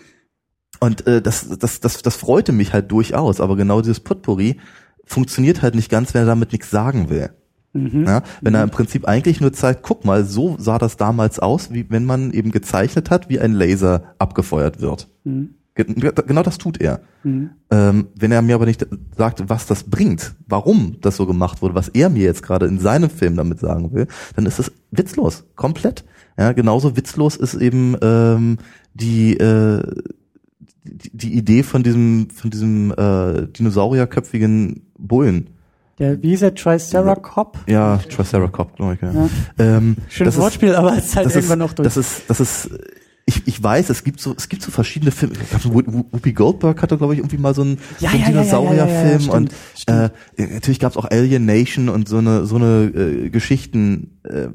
und 0.79 1.05
äh, 1.07 1.21
das 1.21 1.47
das 1.59 1.79
das 1.79 2.01
das 2.01 2.15
freute 2.15 2.51
mich 2.51 2.73
halt 2.73 2.91
durchaus 2.91 3.39
aber 3.39 3.55
genau 3.55 3.81
dieses 3.81 3.99
Potpourri 3.99 4.59
funktioniert 5.05 5.61
halt 5.61 5.75
nicht 5.75 5.89
ganz 5.89 6.13
wenn 6.13 6.23
er 6.23 6.27
damit 6.27 6.51
nichts 6.51 6.69
sagen 6.69 7.09
will 7.09 7.31
Mhm. 7.75 8.05
Ja, 8.05 8.23
wenn 8.41 8.53
mhm. 8.53 8.55
er 8.55 8.63
im 8.63 8.69
Prinzip 8.69 9.05
eigentlich 9.05 9.41
nur 9.41 9.51
zeigt, 9.51 9.83
guck 9.83 10.05
mal, 10.05 10.23
so 10.23 10.55
sah 10.57 10.79
das 10.79 10.95
damals 10.95 11.39
aus, 11.39 11.73
wie 11.73 11.85
wenn 11.89 12.05
man 12.05 12.31
eben 12.31 12.51
gezeichnet 12.51 13.09
hat, 13.09 13.29
wie 13.29 13.39
ein 13.39 13.51
Laser 13.51 14.15
abgefeuert 14.17 14.81
wird. 14.81 15.09
Mhm. 15.25 15.55
Genau 15.75 16.41
das 16.41 16.57
tut 16.57 16.79
er. 16.79 17.01
Mhm. 17.23 17.49
Ähm, 17.69 18.07
wenn 18.15 18.31
er 18.31 18.41
mir 18.41 18.55
aber 18.55 18.65
nicht 18.65 18.87
sagt, 19.17 19.49
was 19.49 19.65
das 19.65 19.83
bringt, 19.83 20.33
warum 20.47 20.95
das 21.01 21.17
so 21.17 21.25
gemacht 21.25 21.61
wurde, 21.61 21.75
was 21.75 21.89
er 21.89 22.09
mir 22.09 22.23
jetzt 22.23 22.43
gerade 22.43 22.65
in 22.65 22.79
seinem 22.79 23.09
Film 23.09 23.35
damit 23.35 23.59
sagen 23.59 23.91
will, 23.91 24.07
dann 24.37 24.45
ist 24.45 24.57
es 24.57 24.71
witzlos, 24.91 25.43
komplett. 25.57 26.05
Ja, 26.37 26.53
genauso 26.53 26.95
witzlos 26.95 27.35
ist 27.35 27.55
eben 27.55 27.97
ähm, 28.01 28.57
die, 28.93 29.35
äh, 29.35 29.83
die, 30.85 31.11
die 31.11 31.33
Idee 31.33 31.63
von 31.63 31.83
diesem 31.83 32.29
von 32.29 32.51
diesem 32.51 32.91
äh, 32.91 33.47
dinosaurierköpfigen 33.47 34.83
Bullen 34.97 35.49
der, 35.99 36.21
wie 36.21 36.29
hieß 36.29 36.41
der, 36.41 36.55
Triceracop? 36.55 37.59
Ja, 37.67 37.97
Triceracop, 37.97 38.75
glaube 38.75 38.95
ich, 38.95 39.01
ja. 39.01 39.11
ja. 39.13 39.29
Ähm, 39.57 39.95
Schönes 40.09 40.37
Wortspiel, 40.37 40.69
ist, 40.69 40.75
aber 40.75 40.97
es 40.97 41.05
ist 41.05 41.15
halt 41.15 41.27
irgendwann 41.27 41.61
ist, 41.61 41.65
noch 41.65 41.73
durch. 41.73 41.85
Das 41.85 41.97
ist, 41.97 42.23
das 42.29 42.39
ist, 42.39 42.69
ich, 43.25 43.47
ich 43.47 43.63
weiß, 43.63 43.89
es 43.89 44.03
gibt 44.03 44.19
so, 44.19 44.35
es 44.37 44.49
gibt 44.49 44.61
so 44.61 44.71
verschiedene 44.71 45.11
Filme. 45.11 45.35
Whoopi 45.63 46.33
Goldberg 46.33 46.81
hatte, 46.81 46.97
glaube 46.97 47.13
ich, 47.13 47.19
irgendwie 47.19 47.37
mal 47.37 47.55
so 47.55 47.63
einen, 47.63 47.79
ja, 47.99 48.09
so 48.09 48.15
einen 48.15 48.23
ja, 48.23 48.29
Dinosaurierfilm 48.29 49.21
ja, 49.21 49.33
und 49.33 49.53
Äh, 49.87 50.09
natürlich 50.37 50.79
gab 50.79 50.91
es 50.91 50.97
auch 50.97 51.05
Alien 51.05 51.45
Nation 51.45 51.89
und 51.89 52.07
so 52.07 52.17
eine, 52.17 52.45
so 52.45 52.57
eine 52.57 52.85
äh, 52.85 53.29
Geschichten. 53.29 54.19
Äh, 54.23 54.49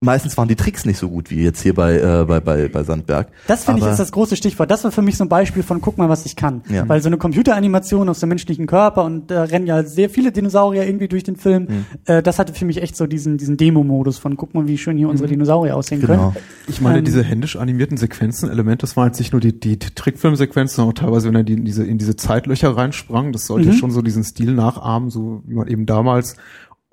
meistens 0.00 0.36
waren 0.36 0.46
die 0.46 0.54
Tricks 0.54 0.84
nicht 0.84 0.96
so 0.98 1.08
gut 1.08 1.28
wie 1.30 1.42
jetzt 1.42 1.60
hier 1.60 1.74
bei, 1.74 1.96
äh, 1.98 2.24
bei, 2.24 2.38
bei, 2.40 2.68
bei 2.68 2.84
Sandberg. 2.84 3.28
Das 3.48 3.64
finde 3.64 3.80
ich 3.80 3.86
ist 3.88 3.98
das 3.98 4.12
große 4.12 4.36
Stichwort. 4.36 4.70
Das 4.70 4.84
war 4.84 4.92
für 4.92 5.02
mich 5.02 5.16
so 5.16 5.24
ein 5.24 5.28
Beispiel 5.28 5.64
von 5.64 5.80
guck 5.80 5.98
mal, 5.98 6.08
was 6.08 6.24
ich 6.24 6.36
kann. 6.36 6.62
Ja. 6.68 6.88
Weil 6.88 7.02
so 7.02 7.08
eine 7.08 7.16
Computeranimation 7.16 8.08
aus 8.08 8.20
dem 8.20 8.28
menschlichen 8.28 8.66
Körper 8.66 9.04
und 9.04 9.28
da 9.30 9.42
rennen 9.42 9.66
ja 9.66 9.82
sehr 9.82 10.08
viele 10.08 10.30
Dinosaurier 10.30 10.86
irgendwie 10.86 11.08
durch 11.08 11.24
den 11.24 11.34
Film. 11.34 11.64
Mhm. 11.64 11.84
Äh, 12.04 12.22
das 12.22 12.38
hatte 12.38 12.54
für 12.54 12.64
mich 12.64 12.80
echt 12.80 12.96
so 12.96 13.06
diesen, 13.08 13.38
diesen 13.38 13.56
Demo-Modus 13.56 14.18
von 14.18 14.36
guck 14.36 14.54
mal, 14.54 14.68
wie 14.68 14.78
schön 14.78 14.96
hier 14.96 15.08
unsere 15.08 15.28
Dinosaurier 15.28 15.76
aussehen 15.76 16.00
Genau. 16.00 16.30
können. 16.32 16.44
Ich 16.68 16.80
meine, 16.80 16.98
Ähm, 16.98 17.04
diese 17.04 17.24
händisch 17.24 17.56
animierten 17.56 17.96
Sequenzen, 17.96 18.48
Elemente, 18.50 18.82
das 18.82 18.96
waren 18.96 19.06
jetzt 19.08 19.18
nicht 19.18 19.32
nur 19.32 19.40
die, 19.40 19.58
die 19.58 19.78
Trickfilmsequenzen, 19.78 20.76
sondern 20.76 20.92
auch 20.94 20.98
teilweise, 21.00 21.26
wenn 21.28 21.34
er 21.34 21.42
die, 21.44 21.54
in 21.54 21.64
diese, 21.64 21.84
in 21.84 21.98
diese 21.98 22.14
Zeitlöcher 22.14 22.76
reinsprang, 22.76 23.32
das 23.32 23.46
sollte 23.46 23.70
Mhm. 23.70 23.72
schon 23.72 23.90
so 23.90 24.00
diesen 24.02 24.22
Stil 24.22 24.52
nachahmen, 24.54 25.10
so 25.10 25.42
wie 25.46 25.54
man 25.54 25.66
eben 25.66 25.86
damals 25.86 26.36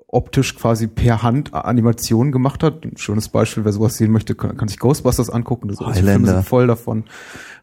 optisch 0.08 0.54
quasi 0.56 0.86
per 0.86 1.22
Hand 1.22 1.52
Animationen 1.52 2.32
gemacht 2.32 2.62
hat. 2.62 2.84
Ein 2.84 2.96
schönes 2.96 3.28
Beispiel, 3.28 3.64
wer 3.64 3.72
sowas 3.72 3.96
sehen 3.96 4.12
möchte, 4.12 4.34
kann, 4.34 4.56
kann 4.56 4.68
sich 4.68 4.78
Ghostbusters 4.78 5.30
angucken. 5.30 5.68
Das 5.68 5.78
Filme 5.78 5.94
Highlander. 5.94 6.32
sind 6.34 6.46
voll 6.46 6.66
davon. 6.68 7.04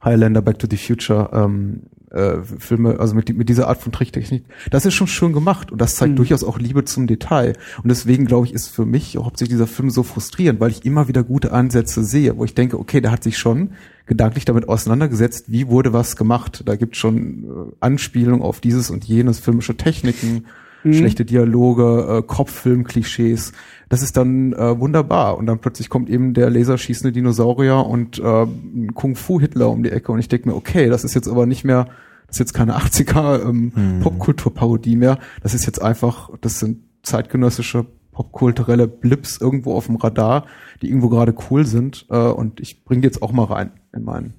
Highlander, 0.04 0.42
Back 0.42 0.60
to 0.60 0.68
the 0.70 0.76
Future, 0.76 1.30
ähm, 1.32 1.84
äh, 2.12 2.40
Filme, 2.60 3.00
also 3.00 3.16
mit, 3.16 3.36
mit 3.36 3.48
dieser 3.48 3.70
Art 3.70 3.82
von 3.82 3.94
Tricktechnik. 3.94 4.44
Das 4.72 4.86
ist 4.86 4.94
schon 4.94 5.08
schön 5.08 5.32
gemacht 5.32 5.72
und 5.72 5.80
das 5.80 5.96
zeigt 5.96 6.12
Mhm. 6.12 6.18
durchaus 6.18 6.44
auch 6.44 6.60
Liebe 6.60 6.84
zum 6.84 7.08
Detail. 7.08 7.54
Und 7.82 7.90
deswegen, 7.90 8.26
glaube 8.26 8.46
ich, 8.48 8.54
ist 8.54 8.68
für 8.68 8.86
mich 8.86 9.16
hauptsächlich 9.16 9.56
dieser 9.56 9.66
Film 9.68 9.90
so 9.90 10.04
frustrierend, 10.04 10.60
weil 10.60 10.72
ich 10.72 10.84
immer 10.86 11.08
wieder 11.08 11.24
gute 11.24 11.54
Ansätze 11.54 12.04
sehe, 12.04 12.38
wo 12.38 12.44
ich 12.44 12.54
denke, 12.54 12.78
okay, 12.78 13.00
der 13.00 13.12
hat 13.12 13.24
sich 13.24 13.38
schon 13.38 13.70
gedanklich 14.06 14.44
damit 14.44 14.68
auseinandergesetzt, 14.68 15.46
wie 15.48 15.70
wurde 15.70 15.94
was 15.94 16.18
gemacht. 16.18 16.64
Da 16.66 16.76
gibt 16.76 16.98
schon 16.98 17.44
äh, 17.46 17.48
Anspielungen 17.80 18.42
auf 18.42 18.60
dieses 18.60 18.90
und 18.92 19.06
jenes, 19.06 19.40
filmische 19.40 19.78
Techniken, 19.78 20.46
schlechte 20.92 21.25
Dialoge, 21.25 22.18
äh, 22.20 22.22
Kopffilm-Klischees. 22.22 23.54
Das 23.90 24.02
ist 24.02 24.18
dann 24.18 24.54
äh, 24.54 24.80
wunderbar. 24.80 25.38
Und 25.38 25.46
dann 25.46 25.60
plötzlich 25.60 25.90
kommt 25.90 26.10
eben 26.10 26.34
der 26.34 26.50
laserschießende 26.50 27.12
Dinosaurier 27.12 27.86
und 27.86 28.20
äh, 28.20 28.48
Kung-Fu-Hitler 28.94 29.70
um 29.70 29.84
die 29.84 29.92
Ecke. 29.92 30.12
Und 30.12 30.20
ich 30.20 30.28
denke 30.28 30.50
mir, 30.50 30.56
okay, 30.56 30.90
das 30.90 31.04
ist 31.04 31.13
jetzt 31.13 31.28
aber 31.28 31.46
nicht 31.46 31.63
mehr, 31.63 31.88
das 32.28 32.36
ist 32.36 32.40
jetzt 32.40 32.54
keine 32.54 32.78
80er 32.78 33.48
ähm, 33.48 34.00
Popkulturparodie 34.02 34.96
mehr. 34.96 35.20
Das 35.42 35.54
ist 35.54 35.66
jetzt 35.66 35.82
einfach, 35.82 36.30
das 36.42 36.60
sind 36.60 36.80
zeitgenössische 37.04 37.86
popkulturelle 38.12 38.88
Blips 38.88 39.42
irgendwo 39.42 39.74
auf 39.74 39.88
dem 39.88 39.96
Radar, 39.96 40.46
die 40.82 40.88
irgendwo 40.88 41.10
gerade 41.10 41.34
cool 41.50 41.66
sind. 41.66 42.06
Äh, 42.10 42.18
und 42.18 42.60
ich 42.60 42.84
bringe 42.84 43.02
die 43.02 43.08
jetzt 43.08 43.22
auch 43.22 43.32
mal 43.32 43.46
rein 43.46 43.72
in 43.94 44.04
meinen 44.04 44.34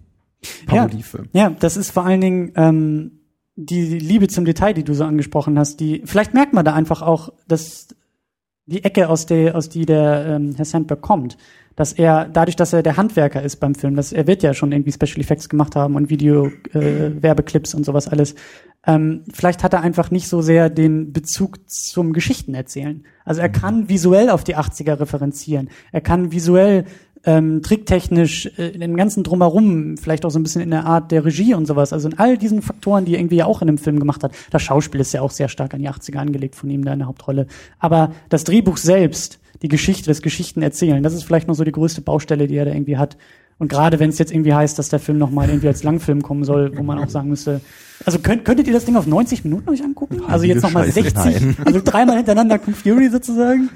Parodiefilm. 0.67 1.29
Ja, 1.33 1.51
das 1.51 1.77
ist 1.77 1.91
vor 1.91 2.05
allen 2.05 2.21
Dingen 2.21 2.53
ähm, 2.57 3.13
die 3.57 3.99
Liebe 3.99 4.29
zum 4.29 4.45
Detail, 4.45 4.75
die 4.75 4.85
du 4.85 4.95
so 4.95 5.05
angesprochen 5.05 5.59
hast. 5.59 5.79
Die 5.81 6.03
vielleicht 6.05 6.35
merkt 6.35 6.53
man 6.53 6.65
da 6.65 6.75
einfach 6.75 7.03
auch, 7.03 7.33
dass 7.47 7.89
die 8.67 8.83
Ecke 8.83 9.09
aus 9.09 9.27
der 9.27 9.55
aus 9.55 9.69
die 9.69 9.87
der 9.87 10.27
ähm, 10.27 10.55
Herr 10.57 10.65
Sandberg 10.65 11.03
kommt, 11.03 11.37
dass 11.77 11.93
er 11.93 12.27
dadurch, 12.27 12.57
dass 12.57 12.73
er 12.73 12.83
der 12.83 12.97
Handwerker 12.97 13.43
ist 13.43 13.57
beim 13.57 13.75
Film, 13.75 13.95
dass 13.95 14.13
er 14.13 14.27
wird 14.27 14.43
ja 14.43 14.55
schon 14.55 14.73
irgendwie 14.73 14.93
Special 14.93 15.21
Effects 15.21 15.49
gemacht 15.49 15.77
haben 15.77 15.97
und 15.97 16.09
Video 16.09 16.47
äh, 16.73 17.23
Werbeclips 17.23 17.75
und 17.75 17.85
sowas 17.85 18.09
alles. 18.09 18.35
Ähm, 18.87 19.25
vielleicht 19.33 19.63
hat 19.63 19.73
er 19.73 19.83
einfach 19.83 20.11
nicht 20.11 20.29
so 20.29 20.41
sehr 20.41 20.71
den 20.71 21.13
Bezug 21.13 21.71
zum 21.71 22.13
Geschichtenerzählen. 22.13 23.05
Also 23.25 23.41
er 23.41 23.49
kann 23.49 23.89
visuell 23.89 24.31
auf 24.31 24.45
die 24.45 24.57
80er 24.57 25.01
referenzieren. 25.01 25.71
Er 25.93 26.01
kann 26.01 26.33
visuell 26.33 26.85
ähm, 27.27 27.63
tricktechnisch, 27.63 28.51
äh, 28.59 28.69
in 28.69 28.81
dem 28.81 28.97
ganzen 28.97 29.23
Drumherum, 29.23 29.97
vielleicht 29.97 30.25
auch 30.25 30.31
so 30.31 30.39
ein 30.39 30.43
bisschen 30.43 30.63
in 30.63 30.71
der 30.71 30.85
Art 30.85 31.11
der 31.11 31.25
Regie 31.25 31.55
und 31.55 31.67
sowas. 31.67 31.93
Also 31.93 32.09
in 32.09 32.19
all 32.19 32.37
diesen 32.37 32.63
Faktoren, 32.63 33.05
die 33.05 33.15
er 33.15 33.21
irgendwie 33.21 33.43
auch 33.43 33.63
in 33.63 33.67
dem 33.67 33.79
Film 33.79 33.99
gemacht 33.99 34.23
hat. 34.23 34.33
Das 34.51 34.63
Schauspiel 34.63 35.01
ist 35.01 35.13
ja 35.13 35.23
auch 35.23 35.31
sehr 35.31 35.49
stark 35.49 35.75
an 35.75 35.81
die 35.81 35.89
80er 35.89 36.19
angelegt 36.19 36.55
von 36.55 36.71
ihm 36.71 36.85
da 36.85 36.93
in 36.93 36.99
der 37.01 37.09
Hauptrolle. 37.09 37.47
Aber 37.79 38.13
das 38.29 38.45
Drehbuch 38.45 38.77
selbst, 38.77 39.41
die 39.63 39.69
Geschichte, 39.69 40.11
das 40.11 40.23
Geschichtenerzählen, 40.23 41.03
das 41.03 41.15
ist 41.15 41.25
vielleicht 41.25 41.49
noch 41.49 41.55
so 41.55 41.65
die 41.65 41.73
größte 41.73 42.03
Baustelle, 42.03 42.47
die 42.47 42.57
er 42.57 42.67
da 42.67 42.73
irgendwie 42.73 42.99
hat. 42.99 43.17
Und 43.59 43.69
gerade 43.69 44.01
wenn 44.01 44.11
es 44.11 44.19
jetzt 44.19 44.33
irgendwie 44.33 44.53
heißt, 44.55 44.79
dass 44.79 44.89
der 44.89 44.99
Film 44.99 45.19
nochmal 45.19 45.49
irgendwie 45.49 45.69
als 45.69 45.83
Langfilm 45.85 46.23
kommen 46.23 46.45
soll, 46.45 46.77
wo 46.77 46.83
man 46.83 46.99
auch 46.99 47.09
sagen 47.09 47.29
müsste, 47.29 47.61
also 48.05 48.19
könnt, 48.19 48.45
könntet 48.45 48.67
ihr 48.67 48.73
das 48.73 48.85
Ding 48.85 48.97
auf 48.97 49.07
90 49.07 49.45
Minuten 49.45 49.71
euch 49.71 49.83
angucken? 49.83 50.21
Also 50.27 50.45
jetzt 50.45 50.63
nochmal 50.63 50.85
Scheiße, 50.87 51.03
60, 51.03 51.15
nein. 51.15 51.57
also 51.65 51.81
dreimal 51.83 52.17
hintereinander 52.17 52.59
Kung 52.59 52.75
Fury 52.75 53.09
sozusagen. 53.09 53.71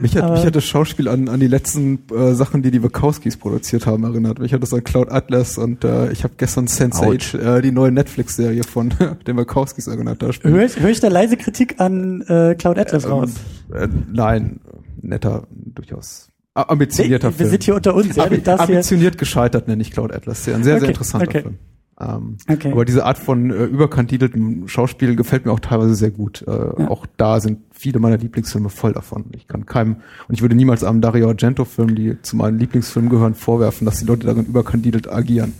Mich 0.00 0.16
hat, 0.16 0.24
Aber- 0.24 0.34
mich 0.34 0.46
hat 0.46 0.56
das 0.56 0.64
Schauspiel 0.64 1.06
an, 1.06 1.28
an 1.28 1.38
die 1.38 1.46
letzten 1.46 2.00
äh, 2.12 2.34
Sachen, 2.34 2.62
die 2.62 2.70
die 2.70 2.82
Wachowskis 2.82 3.36
produziert 3.36 3.86
haben, 3.86 4.04
erinnert. 4.04 4.38
Mich 4.38 4.52
hat 4.54 4.62
das 4.62 4.72
an 4.72 4.82
Cloud 4.82 5.12
Atlas 5.12 5.58
und 5.58 5.84
äh, 5.84 6.10
ich 6.10 6.24
habe 6.24 6.34
gestern 6.38 6.66
Sense8, 6.66 7.38
äh, 7.58 7.62
die 7.62 7.70
neue 7.70 7.92
Netflix-Serie 7.92 8.64
von 8.64 8.94
den 9.26 9.36
Wachowskis 9.36 9.86
erinnert. 9.86 10.22
Höre 10.22 10.64
ich, 10.64 10.80
hör 10.80 10.88
ich 10.88 11.00
da 11.00 11.08
leise 11.08 11.36
Kritik 11.36 11.78
an 11.78 12.22
äh, 12.22 12.54
Cloud 12.54 12.78
Atlas 12.78 13.08
raus? 13.08 13.30
Äh, 13.72 13.86
nein, 14.10 14.60
netter, 15.02 15.46
durchaus 15.50 16.27
ambitionierter 16.62 17.28
wir 17.28 17.32
Film. 17.36 17.50
sind 17.50 17.64
hier 17.64 17.74
unter 17.76 17.94
uns. 17.94 18.16
Ja, 18.16 18.24
Ambi 18.24 18.42
das 18.42 18.60
hier, 18.66 18.76
ambitioniert 18.76 19.18
gescheitert 19.18 19.68
nenne 19.68 19.82
ich 19.82 19.90
Cloud 19.92 20.12
Atlas. 20.12 20.44
Sehr, 20.44 20.56
ein 20.56 20.64
sehr, 20.64 20.74
sehr 20.74 20.82
Okay, 20.82 20.90
interessanter 20.92 21.28
okay. 21.28 21.42
Film. 21.42 21.58
Ähm, 22.00 22.36
Okay. 22.48 22.70
Aber 22.72 22.84
diese 22.84 23.04
Art 23.04 23.18
von 23.18 23.50
äh, 23.50 23.64
überkandideltem 23.64 24.68
Schauspiel 24.68 25.16
gefällt 25.16 25.46
mir 25.46 25.52
auch 25.52 25.58
teilweise 25.60 25.94
sehr 25.96 26.10
gut. 26.12 26.44
Äh, 26.46 26.50
Ja. 26.50 26.88
Auch 26.88 27.06
da 27.16 27.40
sind 27.40 27.58
viele 27.72 27.98
meiner 27.98 28.16
Lieblingsfilme 28.18 28.68
voll 28.68 28.92
davon. 28.92 29.26
Ich 29.34 29.48
kann 29.48 29.66
keinem, 29.66 29.96
und 30.28 30.34
ich 30.34 30.42
würde 30.42 30.54
niemals 30.54 30.84
einem 30.84 31.00
Dario 31.00 31.28
Argento-Film, 31.28 31.94
die 31.96 32.20
zu 32.22 32.36
meinen 32.36 32.58
Lieblingsfilmen 32.58 33.10
gehören, 33.10 33.34
vorwerfen, 33.34 33.84
dass 33.84 33.98
die 33.98 34.04
Leute 34.06 34.26
darin 34.26 34.46
überkandidelt 34.46 35.10
agieren. 35.10 35.54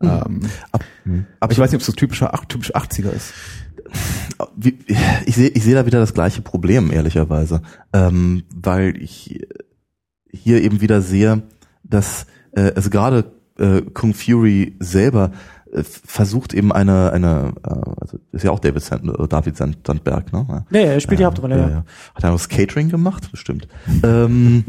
Mhm. 0.00 0.40
Ähm, 1.06 1.26
aber 1.40 1.52
ich 1.52 1.58
weiß 1.58 1.70
nicht, 1.70 1.76
ob 1.76 1.80
es 1.80 1.86
so 1.86 1.92
typischer, 1.92 2.34
ach, 2.34 2.44
typisch 2.44 2.74
80er 2.76 3.10
ist. 3.10 3.32
Ich 5.24 5.34
sehe 5.34 5.48
ich 5.48 5.64
sehe 5.64 5.74
da 5.74 5.86
wieder 5.86 5.98
das 6.00 6.12
gleiche 6.14 6.42
Problem, 6.42 6.92
ehrlicherweise. 6.92 7.62
Ähm, 7.92 8.42
weil 8.54 8.96
ich 9.02 9.46
hier 10.32 10.62
eben 10.62 10.80
wieder 10.80 11.00
sehe, 11.02 11.42
dass 11.84 12.26
äh, 12.52 12.72
also 12.74 12.90
gerade 12.90 13.32
äh, 13.58 13.82
Kung 13.82 14.14
Fury 14.14 14.76
selber 14.78 15.32
äh, 15.72 15.82
versucht 15.82 16.54
eben 16.54 16.72
eine, 16.72 17.12
eine 17.12 17.52
äh, 17.64 17.70
also 18.00 18.18
ist 18.32 18.44
ja 18.44 18.50
auch 18.50 18.60
David, 18.60 18.82
Sand, 18.82 19.04
äh, 19.08 19.28
David 19.28 19.56
Sand, 19.56 19.78
Sandberg, 19.86 20.32
ne? 20.32 20.46
Ja. 20.48 20.64
ja, 20.70 20.86
ja, 20.86 20.92
er 20.92 21.00
spielt 21.00 21.20
die 21.20 21.24
Hauptrolle, 21.24 21.58
ja. 21.58 21.84
Hat 22.14 22.24
er 22.24 22.30
noch 22.30 22.36
das 22.38 22.48
Catering 22.48 22.88
gemacht? 22.88 23.30
Bestimmt. 23.30 23.68
ähm, 24.02 24.64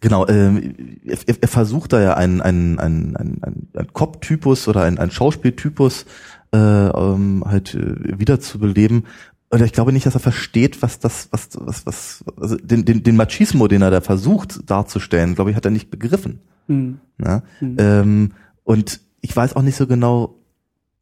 genau, 0.00 0.26
ähm, 0.28 0.74
er, 1.04 1.18
er- 1.26 1.36
er 1.40 1.48
versucht 1.48 1.92
da 1.92 2.00
ja 2.00 2.14
einen, 2.14 2.40
einen, 2.40 2.78
einen, 2.78 3.16
einen, 3.16 3.42
einen, 3.44 3.68
einen 3.74 3.92
Cop-Typus 3.92 4.68
oder 4.68 4.82
einen, 4.82 4.98
einen 4.98 5.10
Schauspieltypus 5.10 6.06
äh, 6.54 6.58
ähm, 6.58 7.44
halt 7.46 7.74
äh, 7.74 8.18
wiederzubeleben. 8.18 9.04
Und 9.52 9.60
ich 9.60 9.72
glaube 9.74 9.92
nicht, 9.92 10.06
dass 10.06 10.14
er 10.14 10.20
versteht, 10.20 10.80
was 10.80 10.98
das, 10.98 11.28
was, 11.30 11.50
was, 11.52 11.84
was, 11.84 12.24
also 12.40 12.56
den, 12.56 12.86
den, 12.86 13.02
den 13.02 13.16
Machismo, 13.16 13.68
den 13.68 13.82
er 13.82 13.90
da 13.90 14.00
versucht 14.00 14.70
darzustellen, 14.70 15.34
glaube 15.34 15.50
ich, 15.50 15.56
hat 15.56 15.66
er 15.66 15.70
nicht 15.70 15.90
begriffen. 15.90 16.40
Hm. 16.68 17.00
Ne? 17.18 17.42
Mhm. 17.60 17.76
Ähm, 17.78 18.30
und 18.64 19.00
ich 19.20 19.36
weiß 19.36 19.54
auch 19.54 19.60
nicht 19.60 19.76
so 19.76 19.86
genau, 19.86 20.36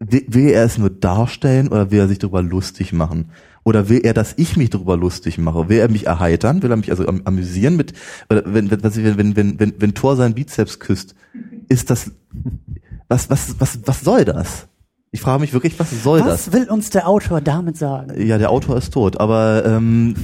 will, 0.00 0.24
will 0.26 0.48
er 0.48 0.64
es 0.64 0.78
nur 0.78 0.90
darstellen 0.90 1.68
oder 1.68 1.92
will 1.92 2.00
er 2.00 2.08
sich 2.08 2.18
darüber 2.18 2.42
lustig 2.42 2.92
machen? 2.92 3.26
Oder 3.62 3.88
will 3.88 4.00
er, 4.02 4.14
dass 4.14 4.34
ich 4.36 4.56
mich 4.56 4.70
darüber 4.70 4.96
lustig 4.96 5.38
mache? 5.38 5.68
Will 5.68 5.78
er 5.78 5.88
mich 5.88 6.08
erheitern? 6.08 6.60
Will 6.64 6.72
er 6.72 6.76
mich 6.76 6.90
also 6.90 7.06
am, 7.06 7.22
amüsieren 7.26 7.76
mit, 7.76 7.92
oder 8.30 8.42
wenn, 8.46 8.68
wenn, 8.68 8.82
wenn, 8.82 9.36
wenn, 9.36 9.60
wenn, 9.60 9.74
wenn 9.78 9.94
Thor 9.94 10.16
seinen 10.16 10.34
Bizeps 10.34 10.80
küsst, 10.80 11.14
ist 11.68 11.88
das, 11.88 12.10
was, 13.06 13.30
was, 13.30 13.60
was, 13.60 13.78
was 13.86 14.00
soll 14.00 14.24
das? 14.24 14.66
Ich 15.12 15.20
frage 15.20 15.40
mich 15.40 15.52
wirklich, 15.52 15.78
was 15.80 15.90
soll 16.04 16.20
das? 16.20 16.46
Was 16.48 16.52
will 16.52 16.70
uns 16.70 16.90
der 16.90 17.08
Autor 17.08 17.40
damit 17.40 17.76
sagen? 17.76 18.12
Ja, 18.24 18.38
der 18.38 18.50
Autor 18.50 18.76
ist 18.76 18.92
tot, 18.92 19.18
aber 19.18 19.64
ähm, 19.66 20.14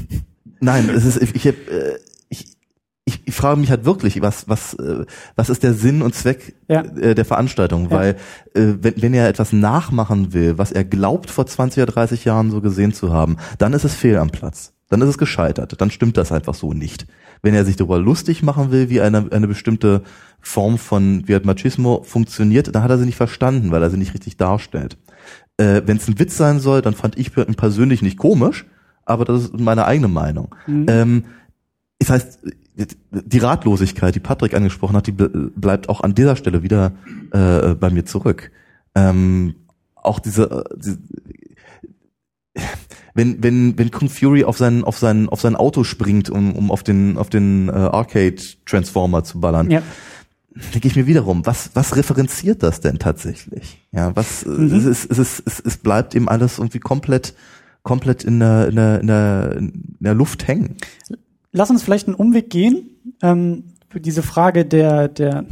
nein, 0.60 0.88
es 0.90 1.04
ist 1.04 1.20
ich, 1.20 1.46
hab, 1.46 1.54
äh, 1.68 1.98
ich, 2.28 2.56
ich, 3.04 3.26
ich 3.26 3.34
frage 3.34 3.58
mich 3.58 3.70
halt 3.70 3.84
wirklich, 3.84 4.22
was 4.22 4.48
was 4.48 4.74
äh, 4.74 5.04
was 5.34 5.48
ist 5.50 5.64
der 5.64 5.74
Sinn 5.74 6.02
und 6.02 6.14
Zweck 6.14 6.54
Ja. 6.68 6.82
äh, 6.82 7.16
der 7.16 7.24
Veranstaltung, 7.24 7.84
Ja. 7.90 7.90
weil 7.90 8.10
äh, 8.54 8.74
wenn 8.80 8.94
wenn 9.02 9.14
er 9.14 9.28
etwas 9.28 9.52
nachmachen 9.52 10.32
will, 10.32 10.56
was 10.56 10.70
er 10.70 10.84
glaubt 10.84 11.30
vor 11.30 11.46
20 11.46 11.82
oder 11.82 11.92
30 11.92 12.24
Jahren 12.24 12.52
so 12.52 12.60
gesehen 12.60 12.92
zu 12.92 13.12
haben, 13.12 13.38
dann 13.58 13.72
ist 13.72 13.84
es 13.84 13.94
fehl 13.94 14.18
am 14.18 14.30
Platz. 14.30 14.72
Dann 14.88 15.02
ist 15.02 15.08
es 15.08 15.18
gescheitert, 15.18 15.80
dann 15.80 15.90
stimmt 15.90 16.16
das 16.16 16.30
einfach 16.30 16.54
so 16.54 16.72
nicht. 16.72 17.06
Wenn 17.42 17.54
er 17.54 17.64
sich 17.64 17.76
darüber 17.76 17.98
lustig 17.98 18.42
machen 18.42 18.70
will, 18.70 18.88
wie 18.88 19.00
eine, 19.00 19.26
eine 19.32 19.48
bestimmte 19.48 20.02
Form 20.40 20.78
von 20.78 21.26
wie 21.26 21.32
halt 21.32 21.44
Machismo 21.44 22.02
funktioniert, 22.04 22.72
dann 22.74 22.82
hat 22.82 22.90
er 22.90 22.98
sie 22.98 23.06
nicht 23.06 23.16
verstanden, 23.16 23.72
weil 23.72 23.82
er 23.82 23.90
sie 23.90 23.96
nicht 23.96 24.14
richtig 24.14 24.36
darstellt. 24.36 24.96
Äh, 25.56 25.82
Wenn 25.84 25.96
es 25.96 26.06
ein 26.06 26.18
Witz 26.18 26.36
sein 26.36 26.60
soll, 26.60 26.82
dann 26.82 26.94
fand 26.94 27.18
ich 27.18 27.36
ihn 27.36 27.54
persönlich 27.56 28.00
nicht 28.02 28.16
komisch, 28.16 28.64
aber 29.04 29.24
das 29.24 29.44
ist 29.44 29.58
meine 29.58 29.86
eigene 29.86 30.08
Meinung. 30.08 30.54
Mhm. 30.66 30.86
Ähm, 30.88 31.24
das 31.98 32.10
heißt, 32.10 32.38
die 33.10 33.38
Ratlosigkeit, 33.38 34.14
die 34.14 34.20
Patrick 34.20 34.54
angesprochen 34.54 34.96
hat, 34.96 35.06
die 35.06 35.12
ble- 35.12 35.50
bleibt 35.56 35.88
auch 35.88 36.02
an 36.02 36.14
dieser 36.14 36.36
Stelle 36.36 36.62
wieder 36.62 36.92
äh, 37.32 37.74
bei 37.74 37.90
mir 37.90 38.04
zurück. 38.04 38.52
Ähm, 38.94 39.54
auch 39.94 40.20
diese, 40.20 40.44
äh, 40.44 40.76
diese 40.76 40.98
wenn 43.16 43.42
wenn 43.42 43.78
wenn 43.78 43.90
Kung 43.90 44.08
Fury 44.08 44.44
auf 44.44 44.58
sein 44.58 44.84
auf 44.84 44.98
sein 44.98 45.28
auf 45.28 45.40
sein 45.40 45.56
Auto 45.56 45.82
springt, 45.84 46.30
um 46.30 46.54
um 46.54 46.70
auf 46.70 46.82
den 46.82 47.16
auf 47.18 47.28
den 47.30 47.68
äh, 47.68 47.72
Arcade 47.72 48.36
Transformer 48.66 49.24
zu 49.24 49.40
ballern, 49.40 49.70
Ja. 49.70 49.82
denke 50.74 50.88
ich 50.88 50.96
mir 50.96 51.06
wiederum, 51.06 51.44
was, 51.44 51.70
was 51.74 51.96
referenziert 51.96 52.62
das 52.62 52.80
denn 52.80 52.98
tatsächlich? 52.98 53.78
Ja, 53.92 54.14
was, 54.16 54.44
Mhm. 54.46 54.66
es, 54.74 54.84
ist, 54.84 55.10
es, 55.10 55.18
ist, 55.18 55.42
es, 55.46 55.60
es 55.60 55.76
bleibt 55.78 56.14
eben 56.14 56.28
alles 56.28 56.58
irgendwie 56.58 56.78
komplett, 56.78 57.34
komplett 57.82 58.24
in 58.24 58.38
der, 58.40 58.68
in 58.68 58.76
der, 58.76 59.00
in 59.00 59.06
der, 59.06 59.56
in 59.58 59.96
der 60.00 60.14
Luft 60.14 60.46
hängen. 60.48 60.76
Lass 61.52 61.70
uns 61.70 61.82
vielleicht 61.82 62.06
einen 62.08 62.16
Umweg 62.16 62.48
gehen, 62.50 62.90
ähm, 63.22 63.64
diese 63.94 64.22
Frage 64.22 64.64
der, 64.64 65.08
der, 65.08 65.44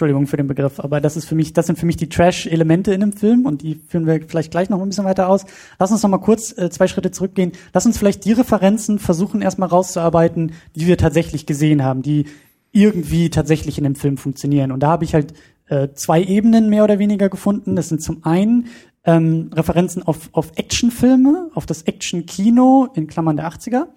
Entschuldigung 0.00 0.26
für 0.26 0.38
den 0.38 0.46
Begriff, 0.46 0.80
aber 0.80 1.02
das 1.02 1.18
ist 1.18 1.26
für 1.26 1.34
mich, 1.34 1.52
das 1.52 1.66
sind 1.66 1.78
für 1.78 1.84
mich 1.84 1.98
die 1.98 2.08
Trash-Elemente 2.08 2.94
in 2.94 3.02
einem 3.02 3.12
Film 3.12 3.44
und 3.44 3.60
die 3.60 3.74
führen 3.86 4.06
wir 4.06 4.18
vielleicht 4.26 4.50
gleich 4.50 4.70
noch 4.70 4.80
ein 4.80 4.88
bisschen 4.88 5.04
weiter 5.04 5.28
aus. 5.28 5.44
Lass 5.78 5.92
uns 5.92 6.02
noch 6.02 6.08
mal 6.08 6.16
kurz 6.16 6.56
äh, 6.56 6.70
zwei 6.70 6.88
Schritte 6.88 7.10
zurückgehen. 7.10 7.52
Lass 7.74 7.84
uns 7.84 7.98
vielleicht 7.98 8.24
die 8.24 8.32
Referenzen 8.32 8.98
versuchen 8.98 9.42
erstmal 9.42 9.68
rauszuarbeiten, 9.68 10.52
die 10.74 10.86
wir 10.86 10.96
tatsächlich 10.96 11.44
gesehen 11.44 11.84
haben, 11.84 12.00
die 12.00 12.24
irgendwie 12.72 13.28
tatsächlich 13.28 13.76
in 13.76 13.84
dem 13.84 13.94
Film 13.94 14.16
funktionieren. 14.16 14.72
Und 14.72 14.80
da 14.80 14.88
habe 14.88 15.04
ich 15.04 15.12
halt 15.12 15.34
äh, 15.68 15.88
zwei 15.92 16.22
Ebenen 16.22 16.70
mehr 16.70 16.84
oder 16.84 16.98
weniger 16.98 17.28
gefunden. 17.28 17.76
Das 17.76 17.90
sind 17.90 18.02
zum 18.02 18.24
einen 18.24 18.68
ähm, 19.04 19.50
Referenzen 19.52 20.02
auf, 20.02 20.30
auf 20.32 20.52
Actionfilme, 20.56 21.50
auf 21.52 21.66
das 21.66 21.82
Action-Kino 21.82 22.88
in 22.94 23.06
Klammern 23.06 23.36
der 23.36 23.50
80er, 23.50 23.88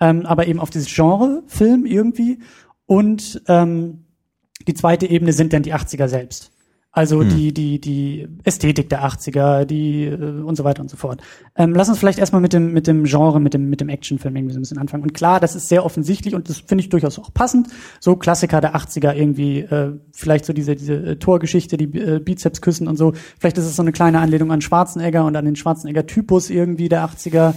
ähm, 0.00 0.26
aber 0.26 0.48
eben 0.48 0.58
auf 0.58 0.70
dieses 0.70 0.92
Genre 0.92 1.44
Film 1.46 1.86
irgendwie 1.86 2.40
und 2.86 3.40
ähm, 3.46 4.03
die 4.66 4.74
zweite 4.74 5.06
Ebene 5.06 5.32
sind 5.32 5.52
dann 5.52 5.62
die 5.62 5.74
80er 5.74 6.08
selbst. 6.08 6.50
Also 6.96 7.22
hm. 7.22 7.28
die, 7.28 7.52
die, 7.52 7.80
die 7.80 8.28
Ästhetik 8.44 8.88
der 8.88 9.04
80er, 9.04 9.64
die 9.64 10.04
äh, 10.04 10.14
und 10.14 10.54
so 10.54 10.62
weiter 10.62 10.80
und 10.80 10.88
so 10.88 10.96
fort. 10.96 11.20
Ähm, 11.56 11.72
lass 11.74 11.88
uns 11.88 11.98
vielleicht 11.98 12.20
erstmal 12.20 12.40
mit 12.40 12.52
dem, 12.52 12.72
mit 12.72 12.86
dem 12.86 13.02
Genre, 13.02 13.40
mit 13.40 13.52
dem, 13.52 13.68
mit 13.68 13.80
dem 13.80 13.88
Actionfilm 13.88 14.36
irgendwie 14.36 14.54
so 14.54 14.60
ein 14.60 14.62
bisschen 14.62 14.78
anfangen. 14.78 15.02
Und 15.02 15.12
klar, 15.12 15.40
das 15.40 15.56
ist 15.56 15.68
sehr 15.68 15.84
offensichtlich 15.84 16.36
und 16.36 16.48
das 16.48 16.60
finde 16.60 16.82
ich 16.82 16.90
durchaus 16.90 17.18
auch 17.18 17.34
passend. 17.34 17.66
So 17.98 18.14
Klassiker 18.14 18.60
der 18.60 18.76
80er 18.76 19.12
irgendwie, 19.12 19.58
äh, 19.62 19.90
vielleicht 20.12 20.44
so 20.44 20.52
diese, 20.52 20.76
diese 20.76 20.94
äh, 20.94 21.16
Torgeschichte, 21.16 21.76
die 21.76 21.98
äh, 21.98 22.20
Bizeps 22.20 22.60
küssen 22.60 22.86
und 22.86 22.96
so. 22.96 23.12
Vielleicht 23.40 23.58
ist 23.58 23.64
es 23.64 23.74
so 23.74 23.82
eine 23.82 23.90
kleine 23.90 24.20
Anlehnung 24.20 24.52
an 24.52 24.60
Schwarzenegger 24.60 25.24
und 25.24 25.34
an 25.34 25.46
den 25.46 25.56
Schwarzenegger-Typus 25.56 26.48
irgendwie 26.48 26.88
der 26.88 27.04
80er. 27.04 27.54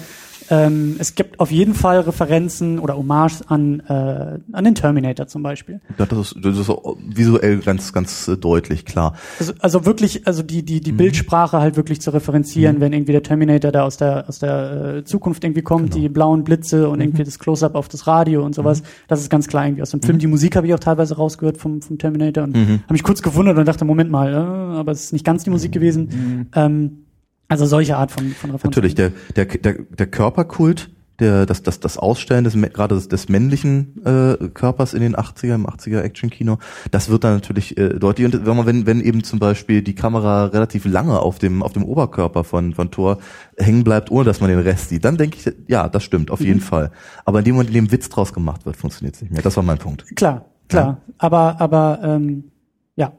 Ähm, 0.50 0.96
es 1.00 1.16
gibt 1.16 1.40
auf 1.40 1.52
jeden 1.52 1.74
Fall 1.74 2.00
Referenzen 2.02 2.80
oder 2.80 2.98
Hommage 2.98 3.42
an, 3.48 3.82
äh, 3.82 4.40
an 4.52 4.64
den 4.64 4.76
Terminator 4.76 5.28
zum 5.28 5.44
Beispiel. 5.44 5.82
Das 5.98 6.08
ist, 6.12 6.36
das 6.42 6.58
ist 6.58 6.72
visuell 7.08 7.60
ganz, 7.60 7.94
ganz 7.94 8.28
äh, 8.28 8.38
deutlich, 8.38 8.86
klar. 8.86 9.14
Also, 9.40 9.54
also 9.60 9.86
wirklich, 9.86 10.26
also 10.28 10.44
die, 10.44 10.64
die, 10.64 10.82
die 10.82 10.92
mhm. 10.92 10.98
Bildsprache 10.98 11.60
halt 11.60 11.76
wirklich 11.76 12.02
zu 12.02 12.12
referenzieren, 12.12 12.78
mhm. 12.78 12.82
wenn 12.82 12.94
irgendwie 12.94 13.12
der 13.12 13.24
Terminator 13.24 13.72
da 13.72 13.84
aus 13.84 13.98
der, 13.98 14.28
aus 14.28 14.40
der 14.40 14.98
äh, 14.98 15.04
Zukunft 15.04 15.44
irgendwie 15.44 15.62
kommt, 15.62 15.92
genau. 15.92 16.02
die 16.02 16.10
blauen 16.10 16.44
Blitze 16.44 16.90
und 16.90 16.98
mhm. 16.98 17.06
irgendwie 17.06 17.24
das 17.24 17.40
Close-Up 17.40 17.76
auf 17.76 17.88
das 17.88 18.08
Radio 18.08 18.46
und 18.46 18.56
sowas. 18.56 18.82
Mhm. 18.82 18.88
Das 19.08 19.20
ist 19.22 19.30
ganz 19.30 19.48
klar 19.48 19.66
irgendwie 19.66 19.82
aus 19.82 19.92
dem 19.92 20.02
Film. 20.02 20.16
Mhm. 20.18 20.22
Die 20.22 20.28
Musik 20.28 20.56
habe 20.56 20.68
ich 20.68 20.74
auch 20.74 20.80
teilweise 20.80 21.16
rausgehört 21.18 21.58
vom, 21.58 21.82
vom 21.82 21.98
Terminator 21.98 22.44
und 22.44 22.56
mhm. 22.56 22.80
habe 22.84 22.94
mich 22.94 23.04
kurz 23.04 23.22
gewundert 23.22 23.58
und 23.58 23.68
dachte, 23.68 23.86
Moment 23.86 24.12
mal, 24.12 24.34
äh, 24.34 24.78
aber 24.78 24.92
es 24.92 25.06
ist 25.06 25.14
nicht 25.14 25.26
ganz 25.26 25.44
die 25.44 25.50
Musik 25.50 25.72
gewesen. 25.72 26.50
Ähm, 26.56 27.07
also 27.48 27.66
solche 27.66 27.98
Art 27.98 28.12
von, 28.12 28.32
von 28.32 28.52
Referenzen. 28.52 28.70
Natürlich, 28.70 28.96
der, 28.96 29.12
der, 29.36 29.46
der, 29.46 29.74
der 29.74 30.08
Körperkult, 30.08 30.90
der, 31.20 31.46
das, 31.46 31.64
das, 31.64 31.80
das 31.80 31.98
Ausstellen 31.98 32.44
des, 32.44 32.54
gerade 32.54 32.96
des, 32.96 33.08
des 33.08 33.30
männlichen 33.30 34.06
äh, 34.06 34.50
Körpers 34.50 34.94
in 34.94 35.02
den 35.02 35.16
80er, 35.16 35.56
im 35.56 35.66
80er 35.66 36.02
Action-Kino, 36.02 36.60
das 36.92 37.10
wird 37.10 37.24
dann 37.24 37.34
natürlich 37.34 37.78
äh, 37.78 37.90
deutlich. 37.98 38.26
Und 38.26 38.46
wenn 38.46 38.56
man, 38.56 38.66
wenn, 38.66 38.86
wenn 38.86 39.02
eben 39.02 39.24
zum 39.24 39.40
Beispiel 39.40 39.82
die 39.82 39.96
Kamera 39.96 40.46
relativ 40.46 40.86
lange 40.86 41.20
auf 41.20 41.40
dem, 41.40 41.64
auf 41.64 41.74
dem 41.74 41.84
Oberkörper 41.84 42.44
von, 42.44 42.74
von 42.74 42.92
Thor 42.92 43.18
hängen 43.58 43.84
bleibt, 43.84 44.12
ohne 44.12 44.26
dass 44.26 44.42
man 44.42 44.50
den 44.50 44.60
Rest 44.60 44.90
sieht, 44.90 45.06
dann 45.06 45.18
denke 45.18 45.38
ich, 45.38 45.54
ja, 45.68 45.88
das 45.90 46.04
stimmt, 46.04 46.30
auf 46.30 46.42
mhm. 46.42 46.46
jeden 46.46 46.62
Fall. 46.62 46.92
Aber 47.26 47.40
in 47.40 47.46
dem 47.46 47.56
Moment, 47.56 47.70
in 47.70 47.86
dem 47.86 47.92
Witz 47.92 48.10
draus 48.10 48.34
gemacht 48.34 48.66
wird, 48.66 48.78
funktioniert 48.78 49.16
es 49.16 49.22
nicht 49.22 49.32
mehr. 49.32 49.42
Das 49.42 49.56
war 49.56 49.64
mein 49.64 49.78
Punkt. 49.78 50.06
Klar, 50.16 50.46
klar. 50.68 50.86
Ja. 51.08 51.14
Aber, 51.18 51.60
aber 51.60 52.00
ähm, 52.04 52.52
ja. 52.96 53.14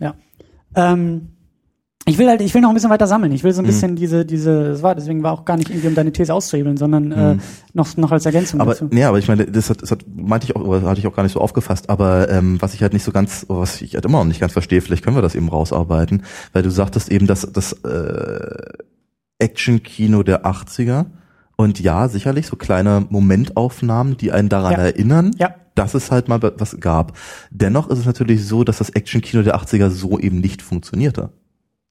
Ja. 0.00 0.14
Ähm, 0.76 1.33
ich 2.06 2.18
will 2.18 2.28
halt, 2.28 2.42
ich 2.42 2.52
will 2.52 2.60
noch 2.60 2.68
ein 2.68 2.74
bisschen 2.74 2.90
weiter 2.90 3.06
sammeln. 3.06 3.32
Ich 3.32 3.44
will 3.44 3.52
so 3.52 3.62
ein 3.62 3.64
mhm. 3.64 3.68
bisschen 3.68 3.96
diese, 3.96 4.26
diese, 4.26 4.68
das 4.70 4.82
war, 4.82 4.94
deswegen 4.94 5.22
war 5.22 5.32
auch 5.32 5.44
gar 5.46 5.56
nicht 5.56 5.70
irgendwie, 5.70 5.88
um 5.88 5.94
deine 5.94 6.12
These 6.12 6.34
auszuhebeln, 6.34 6.76
sondern 6.76 7.12
äh, 7.12 7.34
mhm. 7.34 7.40
noch, 7.72 7.96
noch 7.96 8.12
als 8.12 8.26
Ergänzung 8.26 8.60
aber, 8.60 8.72
dazu. 8.72 8.88
Nee, 8.90 9.04
aber 9.04 9.18
ich 9.18 9.28
meine, 9.28 9.46
das 9.46 9.70
hat, 9.70 9.80
das 9.80 9.90
hat, 9.90 10.04
meinte 10.14 10.46
ich 10.46 10.54
auch, 10.54 10.60
oder 10.60 10.82
hatte 10.82 11.00
ich 11.00 11.06
auch 11.06 11.16
gar 11.16 11.22
nicht 11.22 11.32
so 11.32 11.40
aufgefasst, 11.40 11.88
aber 11.88 12.28
ähm, 12.28 12.60
was 12.60 12.74
ich 12.74 12.82
halt 12.82 12.92
nicht 12.92 13.04
so 13.04 13.12
ganz, 13.12 13.46
was 13.48 13.80
ich 13.80 13.94
halt 13.94 14.04
immer 14.04 14.18
noch 14.18 14.26
nicht 14.26 14.40
ganz 14.40 14.52
verstehe, 14.52 14.82
vielleicht 14.82 15.02
können 15.02 15.16
wir 15.16 15.22
das 15.22 15.34
eben 15.34 15.48
rausarbeiten, 15.48 16.24
weil 16.52 16.62
du 16.62 16.70
sagtest 16.70 17.10
eben, 17.10 17.26
dass 17.26 17.50
das 17.50 17.72
äh, 17.84 18.72
Action-Kino 19.38 20.22
der 20.24 20.44
80er 20.44 21.06
und 21.56 21.80
ja, 21.80 22.08
sicherlich 22.08 22.46
so 22.46 22.56
kleine 22.56 23.06
Momentaufnahmen, 23.08 24.18
die 24.18 24.30
einen 24.30 24.50
daran 24.50 24.72
ja. 24.72 24.78
erinnern, 24.78 25.30
ja. 25.38 25.54
dass 25.74 25.94
es 25.94 26.10
halt 26.10 26.28
mal 26.28 26.40
was 26.42 26.80
gab. 26.80 27.16
Dennoch 27.50 27.88
ist 27.88 28.00
es 28.00 28.06
natürlich 28.06 28.44
so, 28.44 28.62
dass 28.62 28.78
das 28.78 28.90
Action-Kino 28.90 29.42
der 29.42 29.56
80er 29.56 29.88
so 29.88 30.18
eben 30.18 30.40
nicht 30.40 30.60
funktionierte. 30.60 31.30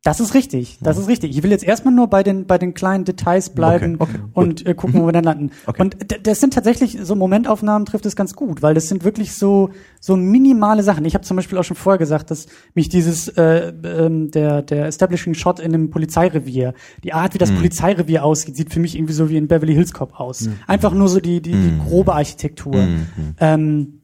Das 0.03 0.19
ist 0.19 0.33
richtig, 0.33 0.79
das 0.81 0.97
ist 0.97 1.07
richtig. 1.07 1.31
Ich 1.31 1.43
will 1.43 1.51
jetzt 1.51 1.63
erstmal 1.63 1.93
nur 1.93 2.07
bei 2.07 2.23
den 2.23 2.45
bei 2.45 2.57
den 2.57 2.73
kleinen 2.73 3.05
Details 3.05 3.51
bleiben 3.51 3.95
okay, 3.99 4.15
okay, 4.15 4.29
und 4.33 4.65
äh, 4.65 4.73
gucken, 4.73 4.99
wo 4.99 5.05
wir 5.05 5.13
dann 5.13 5.23
landen. 5.23 5.51
Okay. 5.65 5.81
Und 5.81 5.95
das 6.23 6.41
sind 6.41 6.53
tatsächlich 6.53 6.97
so 7.01 7.15
Momentaufnahmen 7.15 7.85
trifft 7.85 8.05
es 8.05 8.17
ganz 8.17 8.33
gut, 8.33 8.61
weil 8.61 8.73
das 8.73 8.89
sind 8.89 9.05
wirklich 9.05 9.33
so 9.33 9.69
so 10.01 10.17
minimale 10.17 10.83
Sachen. 10.83 11.05
Ich 11.05 11.13
habe 11.13 11.23
zum 11.23 11.37
Beispiel 11.37 11.57
auch 11.57 11.63
schon 11.63 11.77
vorher 11.77 11.97
gesagt, 11.97 12.31
dass 12.31 12.47
mich 12.73 12.89
dieses 12.89 13.29
äh, 13.29 13.71
ähm, 13.85 14.29
der 14.29 14.61
der 14.61 14.87
Establishing 14.87 15.35
Shot 15.35 15.61
in 15.61 15.73
einem 15.73 15.89
Polizeirevier, 15.89 16.73
die 17.05 17.13
Art, 17.13 17.33
wie 17.33 17.37
das 17.37 17.51
mhm. 17.51 17.59
Polizeirevier 17.59 18.25
aussieht, 18.25 18.57
sieht 18.57 18.73
für 18.73 18.81
mich 18.81 18.97
irgendwie 18.97 19.13
so 19.13 19.29
wie 19.29 19.37
in 19.37 19.47
Beverly 19.47 19.73
Hills 19.73 19.93
Cop 19.93 20.19
aus. 20.19 20.41
Mhm. 20.41 20.59
Einfach 20.67 20.93
nur 20.93 21.07
so 21.07 21.21
die 21.21 21.41
die, 21.41 21.53
die 21.53 21.57
mhm. 21.57 21.79
grobe 21.79 22.13
Architektur. 22.13 22.75
Mhm. 22.75 23.07
Ähm, 23.39 23.99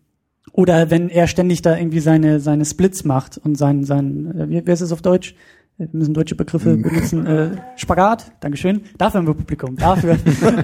oder 0.53 0.89
wenn 0.89 1.09
er 1.09 1.27
ständig 1.27 1.61
da 1.61 1.77
irgendwie 1.77 1.99
seine 1.99 2.39
seine 2.39 2.63
Splits 2.63 3.03
macht 3.03 3.37
und 3.37 3.57
sein 3.57 3.83
sein 3.83 4.33
äh, 4.39 4.49
wie, 4.49 4.65
wie 4.65 4.71
ist 4.71 4.79
es 4.79 4.93
auf 4.93 5.01
Deutsch? 5.01 5.35
Wir 5.79 5.87
müssen 5.93 6.13
deutsche 6.13 6.35
Begriffe 6.35 6.75
mhm. 6.75 6.81
benutzen. 6.81 7.25
Äh, 7.25 7.51
Spagat, 7.77 8.31
Dankeschön. 8.41 8.81
Dafür 8.97 9.19
haben 9.19 9.27
wir 9.27 9.33
Publikum. 9.33 9.77
Dafür 9.77 10.17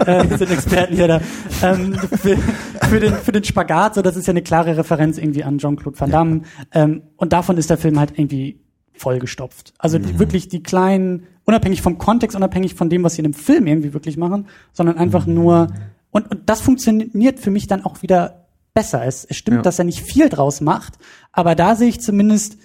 äh, 0.05 0.27
sind 0.37 0.51
Experten 0.51 0.95
hier 0.95 1.07
da. 1.07 1.21
Ähm, 1.63 1.93
für, 1.93 2.37
für, 2.37 2.99
den, 2.99 3.13
für 3.13 3.31
den 3.31 3.43
Spagat, 3.43 3.95
so 3.95 4.01
das 4.01 4.17
ist 4.17 4.27
ja 4.27 4.31
eine 4.31 4.41
klare 4.41 4.75
Referenz 4.77 5.17
irgendwie 5.17 5.45
an 5.45 5.57
Jean-Claude 5.57 5.97
Van 5.97 6.11
Damme. 6.11 6.41
Ähm, 6.73 7.03
und 7.15 7.31
davon 7.31 7.57
ist 7.57 7.69
der 7.69 7.77
Film 7.77 7.97
halt 7.97 8.19
irgendwie 8.19 8.59
vollgestopft. 8.93 9.73
Also 9.77 9.99
die, 9.99 10.13
mhm. 10.13 10.19
wirklich 10.19 10.49
die 10.49 10.61
kleinen, 10.61 11.23
unabhängig 11.45 11.81
vom 11.81 11.97
Kontext, 11.97 12.35
unabhängig 12.35 12.75
von 12.75 12.89
dem, 12.89 13.03
was 13.03 13.13
sie 13.13 13.19
in 13.19 13.31
dem 13.31 13.33
Film 13.33 13.67
irgendwie 13.67 13.93
wirklich 13.93 14.17
machen, 14.17 14.47
sondern 14.73 14.97
einfach 14.97 15.25
mhm. 15.25 15.33
nur 15.33 15.67
und, 16.11 16.31
und 16.31 16.49
das 16.49 16.61
funktioniert 16.61 17.39
für 17.39 17.51
mich 17.51 17.67
dann 17.67 17.83
auch 17.83 18.01
wieder 18.01 18.47
besser. 18.73 19.05
Es, 19.05 19.25
es 19.25 19.35
stimmt, 19.35 19.57
ja. 19.57 19.61
dass 19.63 19.79
er 19.79 19.85
nicht 19.85 20.01
viel 20.01 20.29
draus 20.29 20.61
macht, 20.61 20.93
aber 21.33 21.55
da 21.55 21.75
sehe 21.75 21.89
ich 21.89 21.99
zumindest 21.99 22.57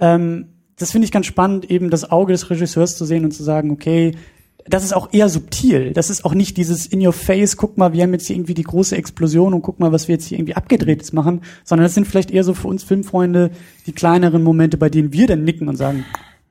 ähm, 0.00 0.57
das 0.78 0.92
finde 0.92 1.04
ich 1.06 1.12
ganz 1.12 1.26
spannend, 1.26 1.70
eben 1.70 1.90
das 1.90 2.10
Auge 2.10 2.32
des 2.32 2.50
Regisseurs 2.50 2.96
zu 2.96 3.04
sehen 3.04 3.24
und 3.24 3.32
zu 3.32 3.42
sagen, 3.42 3.70
okay, 3.70 4.12
das 4.68 4.84
ist 4.84 4.94
auch 4.94 5.12
eher 5.12 5.28
subtil. 5.28 5.92
Das 5.92 6.10
ist 6.10 6.24
auch 6.24 6.34
nicht 6.34 6.56
dieses 6.56 6.86
in 6.86 7.04
your 7.04 7.12
face, 7.12 7.56
guck 7.56 7.78
mal, 7.78 7.92
wir 7.92 8.02
haben 8.02 8.12
jetzt 8.12 8.26
hier 8.26 8.36
irgendwie 8.36 8.54
die 8.54 8.62
große 8.62 8.96
Explosion 8.96 9.54
und 9.54 9.62
guck 9.62 9.80
mal, 9.80 9.92
was 9.92 10.08
wir 10.08 10.14
jetzt 10.14 10.26
hier 10.26 10.38
irgendwie 10.38 10.56
abgedrehtes 10.56 11.12
machen, 11.12 11.42
sondern 11.64 11.84
das 11.84 11.94
sind 11.94 12.06
vielleicht 12.06 12.30
eher 12.30 12.44
so 12.44 12.54
für 12.54 12.68
uns 12.68 12.84
Filmfreunde 12.84 13.50
die 13.86 13.92
kleineren 13.92 14.42
Momente, 14.42 14.76
bei 14.76 14.90
denen 14.90 15.12
wir 15.12 15.26
dann 15.26 15.44
nicken 15.44 15.68
und 15.68 15.76
sagen, 15.76 16.04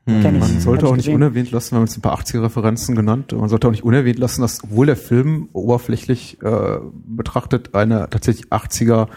hm. 0.08 0.40
Man 0.40 0.62
sollte 0.62 0.88
auch 0.88 0.96
nicht 0.96 1.10
unerwähnt 1.10 1.52
lassen, 1.52 1.72
wir 1.72 1.80
haben 1.80 1.86
jetzt 1.86 1.98
ein 1.98 2.02
paar 2.02 2.18
80er-Referenzen 2.18 2.96
genannt, 2.96 3.34
man 3.34 3.50
sollte 3.50 3.68
auch 3.68 3.72
nicht 3.72 3.84
unerwähnt 3.84 4.18
lassen, 4.18 4.40
dass 4.40 4.64
obwohl 4.64 4.86
der 4.86 4.96
Film 4.96 5.50
oberflächlich 5.52 6.38
äh, 6.42 6.78
betrachtet 7.06 7.76
eine 7.76 8.10
tatsächlich 8.10 8.48
80er 8.48 9.10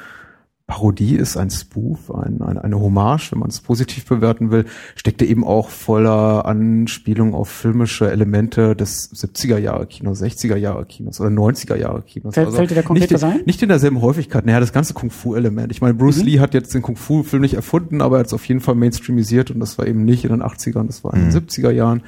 Parodie 0.71 1.17
ist, 1.17 1.37
ein 1.37 1.51
Spoof, 1.51 2.15
ein, 2.15 2.41
ein, 2.43 2.57
eine 2.57 2.79
Hommage, 2.79 3.33
wenn 3.33 3.41
man 3.41 3.49
es 3.49 3.61
positiv 3.61 4.07
bewerten 4.07 4.53
will, 4.53 4.67
steckt 4.95 5.21
er 5.21 5.27
eben 5.27 5.43
auch 5.43 5.69
voller 5.69 6.47
Anspielung 6.47 7.35
auf 7.35 7.49
filmische 7.49 8.09
Elemente 8.09 8.77
des 8.77 9.13
70er 9.13 9.59
Jahre 9.59 9.89
Kinos, 9.89 10.23
60er 10.23 10.55
Jahre 10.55 10.87
Kinos 10.87 11.21
oder 11.21 11.31
90er 11.31 11.75
Jahre 11.75 12.03
Kinos. 12.03 12.35
Fällt, 12.35 12.47
also 12.47 12.59
fällt 12.59 12.71
dir 12.71 12.75
der 12.75 12.85
konkret 12.85 13.11
nicht, 13.11 13.25
ein? 13.25 13.41
Nicht 13.47 13.61
in 13.65 13.69
derselben 13.69 14.01
Häufigkeit. 14.01 14.47
Naja, 14.47 14.61
das 14.61 14.73
ganze 14.73 14.95
Kung-Fu-Element. 14.95 15.73
Ich 15.73 15.81
meine, 15.81 15.95
Bruce 15.95 16.19
mhm. 16.19 16.27
Lee 16.27 16.39
hat 16.39 16.55
jetzt 16.55 16.73
den 16.73 16.83
Kung-Fu-Film 16.83 17.43
nicht 17.43 17.55
erfunden, 17.55 18.01
aber 18.01 18.19
er 18.19 18.21
hat 18.21 18.27
es 18.29 18.33
auf 18.33 18.45
jeden 18.45 18.61
Fall 18.61 18.77
mainstreamisiert 18.77 19.51
und 19.51 19.59
das 19.59 19.77
war 19.77 19.89
eben 19.89 20.05
nicht 20.05 20.23
in 20.23 20.31
den 20.31 20.41
80ern, 20.41 20.87
das 20.87 21.03
war 21.03 21.15
in 21.15 21.31
den 21.31 21.33
70er 21.33 21.71
mhm. 21.71 21.77
Jahren. 21.77 22.03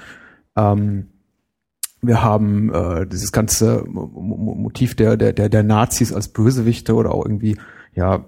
Ähm, 0.55 1.07
wir 2.01 2.23
haben 2.23 2.73
äh, 2.73 3.09
dieses 3.09 3.33
ganze 3.33 3.85
Motiv 3.89 4.95
der, 4.95 5.17
der, 5.17 5.33
der, 5.33 5.49
der 5.49 5.63
Nazis 5.65 6.13
als 6.13 6.29
Bösewichte 6.29 6.95
oder 6.95 7.13
auch 7.13 7.27
irgendwie 7.27 7.57
ja 7.95 8.25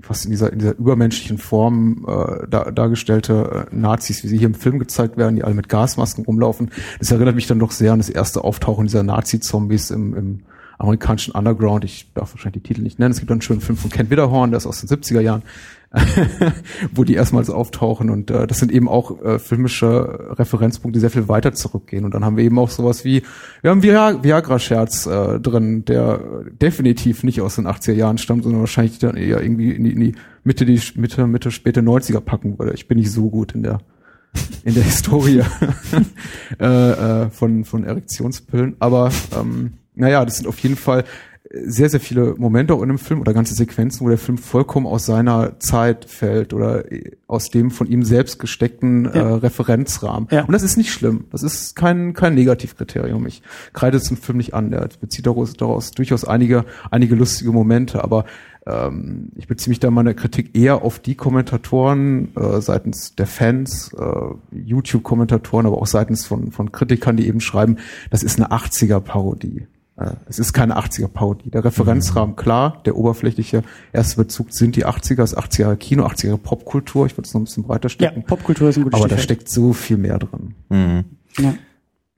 fast 0.00 0.24
in 0.24 0.30
dieser 0.30 0.52
in 0.52 0.60
dieser 0.60 0.78
übermenschlichen 0.78 1.38
Form 1.38 2.06
äh, 2.06 2.46
dar, 2.48 2.70
dargestellte 2.70 3.66
äh, 3.70 3.74
Nazis, 3.74 4.22
wie 4.22 4.28
sie 4.28 4.38
hier 4.38 4.46
im 4.46 4.54
Film 4.54 4.78
gezeigt 4.78 5.16
werden, 5.16 5.36
die 5.36 5.44
alle 5.44 5.54
mit 5.54 5.68
Gasmasken 5.68 6.24
rumlaufen. 6.24 6.70
Das 6.98 7.10
erinnert 7.10 7.34
mich 7.34 7.46
dann 7.46 7.58
doch 7.58 7.72
sehr 7.72 7.92
an 7.92 7.98
das 7.98 8.10
erste 8.10 8.44
Auftauchen 8.44 8.86
dieser 8.86 9.02
Nazi-Zombies 9.02 9.90
im, 9.90 10.14
im 10.14 10.40
amerikanischen 10.78 11.32
Underground. 11.32 11.84
Ich 11.84 12.12
darf 12.14 12.32
wahrscheinlich 12.32 12.62
die 12.62 12.68
Titel 12.68 12.82
nicht 12.82 12.98
nennen. 12.98 13.12
Es 13.12 13.18
gibt 13.18 13.30
einen 13.30 13.42
schönen 13.42 13.60
Film 13.60 13.76
von 13.76 13.90
Ken 13.90 14.10
Widerhorn, 14.10 14.50
der 14.50 14.58
ist 14.58 14.66
aus 14.66 14.80
den 14.80 14.88
70er 14.88 15.20
Jahren. 15.20 15.42
wo 16.94 17.04
die 17.04 17.14
erstmals 17.14 17.50
auftauchen. 17.50 18.10
Und 18.10 18.30
äh, 18.30 18.46
das 18.46 18.58
sind 18.58 18.72
eben 18.72 18.88
auch 18.88 19.22
äh, 19.22 19.38
filmische 19.38 20.36
Referenzpunkte, 20.38 20.96
die 20.96 21.00
sehr 21.00 21.10
viel 21.10 21.28
weiter 21.28 21.52
zurückgehen. 21.52 22.04
Und 22.04 22.14
dann 22.14 22.24
haben 22.24 22.36
wir 22.36 22.44
eben 22.44 22.58
auch 22.58 22.70
sowas 22.70 23.04
wie, 23.04 23.22
wir 23.60 23.70
haben 23.70 23.82
Viag 23.82 24.22
Viagra-Scherz 24.22 25.06
äh, 25.06 25.40
drin, 25.40 25.84
der 25.84 26.20
definitiv 26.60 27.22
nicht 27.24 27.40
aus 27.40 27.56
den 27.56 27.66
80er 27.66 27.92
Jahren 27.92 28.18
stammt, 28.18 28.44
sondern 28.44 28.60
wahrscheinlich 28.60 28.98
dann 28.98 29.16
eher 29.16 29.42
irgendwie 29.42 29.70
in 29.72 29.84
die, 29.84 29.92
in 29.92 30.00
die 30.00 30.14
Mitte, 30.44 30.64
die 30.64 30.80
Mitte, 30.96 31.26
Mitte, 31.26 31.50
späte 31.50 31.80
90er 31.80 32.20
packen 32.20 32.58
würde. 32.58 32.72
Ich 32.74 32.88
bin 32.88 32.98
nicht 32.98 33.12
so 33.12 33.30
gut 33.30 33.54
in 33.54 33.62
der 33.62 33.80
in 34.64 34.74
der 34.74 34.84
Historie 34.84 35.42
äh, 36.58 36.64
äh, 36.64 37.30
von, 37.30 37.64
von 37.64 37.84
Erektionspillen. 37.84 38.76
Aber 38.78 39.10
ähm, 39.38 39.74
naja, 39.94 40.24
das 40.24 40.38
sind 40.38 40.46
auf 40.46 40.58
jeden 40.60 40.76
Fall 40.76 41.04
sehr, 41.54 41.90
sehr 41.90 42.00
viele 42.00 42.34
Momente 42.38 42.72
auch 42.74 42.82
in 42.82 42.88
dem 42.88 42.98
Film 42.98 43.20
oder 43.20 43.34
ganze 43.34 43.54
Sequenzen, 43.54 44.04
wo 44.04 44.08
der 44.08 44.18
Film 44.18 44.38
vollkommen 44.38 44.86
aus 44.86 45.04
seiner 45.04 45.58
Zeit 45.58 46.06
fällt 46.06 46.54
oder 46.54 46.84
aus 47.26 47.50
dem 47.50 47.70
von 47.70 47.86
ihm 47.86 48.04
selbst 48.04 48.38
gesteckten 48.38 49.06
äh, 49.06 49.18
Ja. 49.18 49.28
äh, 49.30 49.32
Referenzrahmen. 49.34 50.28
Ja. 50.30 50.44
Und 50.44 50.52
das 50.52 50.62
ist 50.62 50.76
nicht 50.76 50.92
schlimm. 50.92 51.24
Das 51.30 51.42
ist 51.42 51.76
kein, 51.76 52.14
kein 52.14 52.34
Negativkriterium. 52.34 53.26
Ich 53.26 53.42
kreide 53.74 53.98
es 53.98 54.04
dem 54.04 54.16
Film 54.16 54.38
nicht 54.38 54.54
an. 54.54 54.70
Der 54.70 54.88
bezieht 55.00 55.26
daraus, 55.26 55.52
daraus 55.54 55.90
durchaus 55.90 56.24
einige, 56.24 56.64
einige 56.90 57.14
lustige 57.14 57.52
Momente, 57.52 58.02
aber 58.02 58.24
ähm, 58.66 59.30
ich 59.34 59.46
beziehe 59.48 59.70
mich 59.70 59.80
da 59.80 59.88
in 59.88 59.94
meiner 59.94 60.14
Kritik 60.14 60.56
eher 60.56 60.82
auf 60.82 61.00
die 61.00 61.16
Kommentatoren 61.16 62.34
äh, 62.36 62.60
seitens 62.60 63.14
der 63.14 63.26
Fans, 63.26 63.92
äh, 63.92 64.56
YouTube-Kommentatoren, 64.56 65.66
aber 65.66 65.78
auch 65.78 65.86
seitens 65.86 66.24
von, 66.26 66.52
von 66.52 66.72
Kritikern, 66.72 67.16
die 67.16 67.26
eben 67.26 67.40
schreiben, 67.40 67.76
das 68.10 68.22
ist 68.22 68.38
eine 68.38 68.50
80er-Parodie. 68.52 69.66
Äh, 69.96 70.12
Es 70.26 70.38
ist 70.38 70.52
keine 70.52 70.78
80er-Parodie. 70.78 71.50
Der 71.50 71.64
Referenzrahmen, 71.64 72.34
klar, 72.36 72.82
der 72.84 72.96
oberflächliche 72.96 73.62
erste 73.92 74.16
Bezug 74.16 74.52
sind 74.52 74.76
die 74.76 74.86
80er, 74.86 75.16
das 75.16 75.36
80er 75.36 75.76
Kino, 75.76 76.06
80er 76.06 76.36
Popkultur. 76.38 77.06
Ich 77.06 77.16
würde 77.16 77.26
es 77.26 77.34
noch 77.34 77.40
ein 77.40 77.44
bisschen 77.44 77.62
breiter 77.64 77.88
Ja, 77.88 77.90
stecken. 77.90 78.24
Popkultur 78.24 78.68
ist 78.70 78.76
ein 78.78 78.84
gutes 78.84 78.98
aber 79.00 79.08
da 79.08 79.16
Stichwort. 79.18 79.24
steckt 79.40 79.48
so 79.50 79.72
viel 79.72 79.98
mehr 79.98 80.18
drin. 80.18 80.54
Mhm. 80.70 81.04
Ja. 81.38 81.54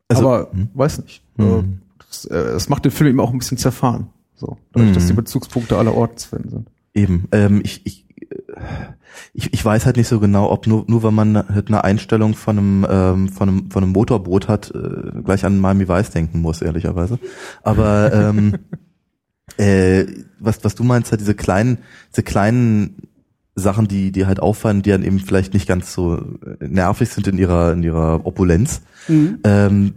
Also- 0.09 0.29
aber 0.29 0.51
weiß 0.75 1.03
nicht. 1.03 1.23
Mhm. 1.37 1.45
Äh, 1.47 1.63
Das, 2.09 2.25
äh, 2.27 2.53
das 2.53 2.69
macht 2.69 2.85
den 2.85 2.93
Film 2.93 3.11
eben 3.11 3.21
auch 3.21 3.33
ein 3.33 3.39
bisschen 3.39 3.59
zerfahren. 3.59 4.07
So, 4.37 4.57
dadurch, 4.73 4.91
Mhm. 4.91 4.95
dass 4.95 5.07
die 5.09 5.13
Bezugspunkte 5.15 5.77
aller 5.77 5.95
Orten 5.95 6.17
zu 6.19 6.29
finden 6.29 6.49
sind. 6.51 6.69
Eben. 6.93 7.27
Ähm, 7.33 7.61
ich, 7.65 7.85
ich, 7.87 8.05
ich, 9.33 9.53
ich 9.53 9.65
weiß 9.65 9.87
halt 9.87 9.97
nicht 9.97 10.09
so 10.09 10.21
genau, 10.21 10.51
ob 10.51 10.67
nur, 10.67 10.85
nur 10.87 11.03
wenn 11.03 11.15
man 11.15 11.37
halt 11.49 11.69
eine 11.69 11.85
Einstellung 11.85 12.35
von 12.35 12.59
einem, 12.59 12.87
ähm, 12.89 13.29
von 13.29 13.49
einem, 13.49 13.71
von 13.71 13.83
einem 13.83 13.93
Motorboot 13.93 14.49
hat, 14.49 14.73
äh, 14.75 15.23
gleich 15.23 15.45
an 15.45 15.59
Miami 15.59 15.89
Vice 15.89 16.11
denken 16.11 16.41
muss, 16.41 16.63
ehrlicherweise. 16.63 17.19
Aber 17.63 18.13
ähm, 18.13 18.55
äh, 19.57 20.07
was, 20.39 20.65
was 20.65 20.75
du 20.75 20.85
meinst, 20.85 21.11
halt 21.11 21.21
diese 21.21 21.35
kleinen, 21.35 21.79
diese 22.13 22.23
kleinen 22.23 23.09
Sachen, 23.57 23.87
die, 23.87 24.11
die 24.11 24.27
halt 24.27 24.41
auffallen, 24.41 24.83
die 24.83 24.91
dann 24.91 25.05
eben 25.05 25.21
vielleicht 25.21 25.55
nicht 25.55 25.69
ganz 25.69 25.93
so 25.93 26.21
nervig 26.61 27.09
sind 27.09 27.29
in 27.29 27.39
ihrer, 27.39 27.73
in 27.73 27.83
ihrer 27.83 28.27
Opulenz. 28.27 28.83
Mhm. 29.07 29.39
Ähm, 29.45 29.93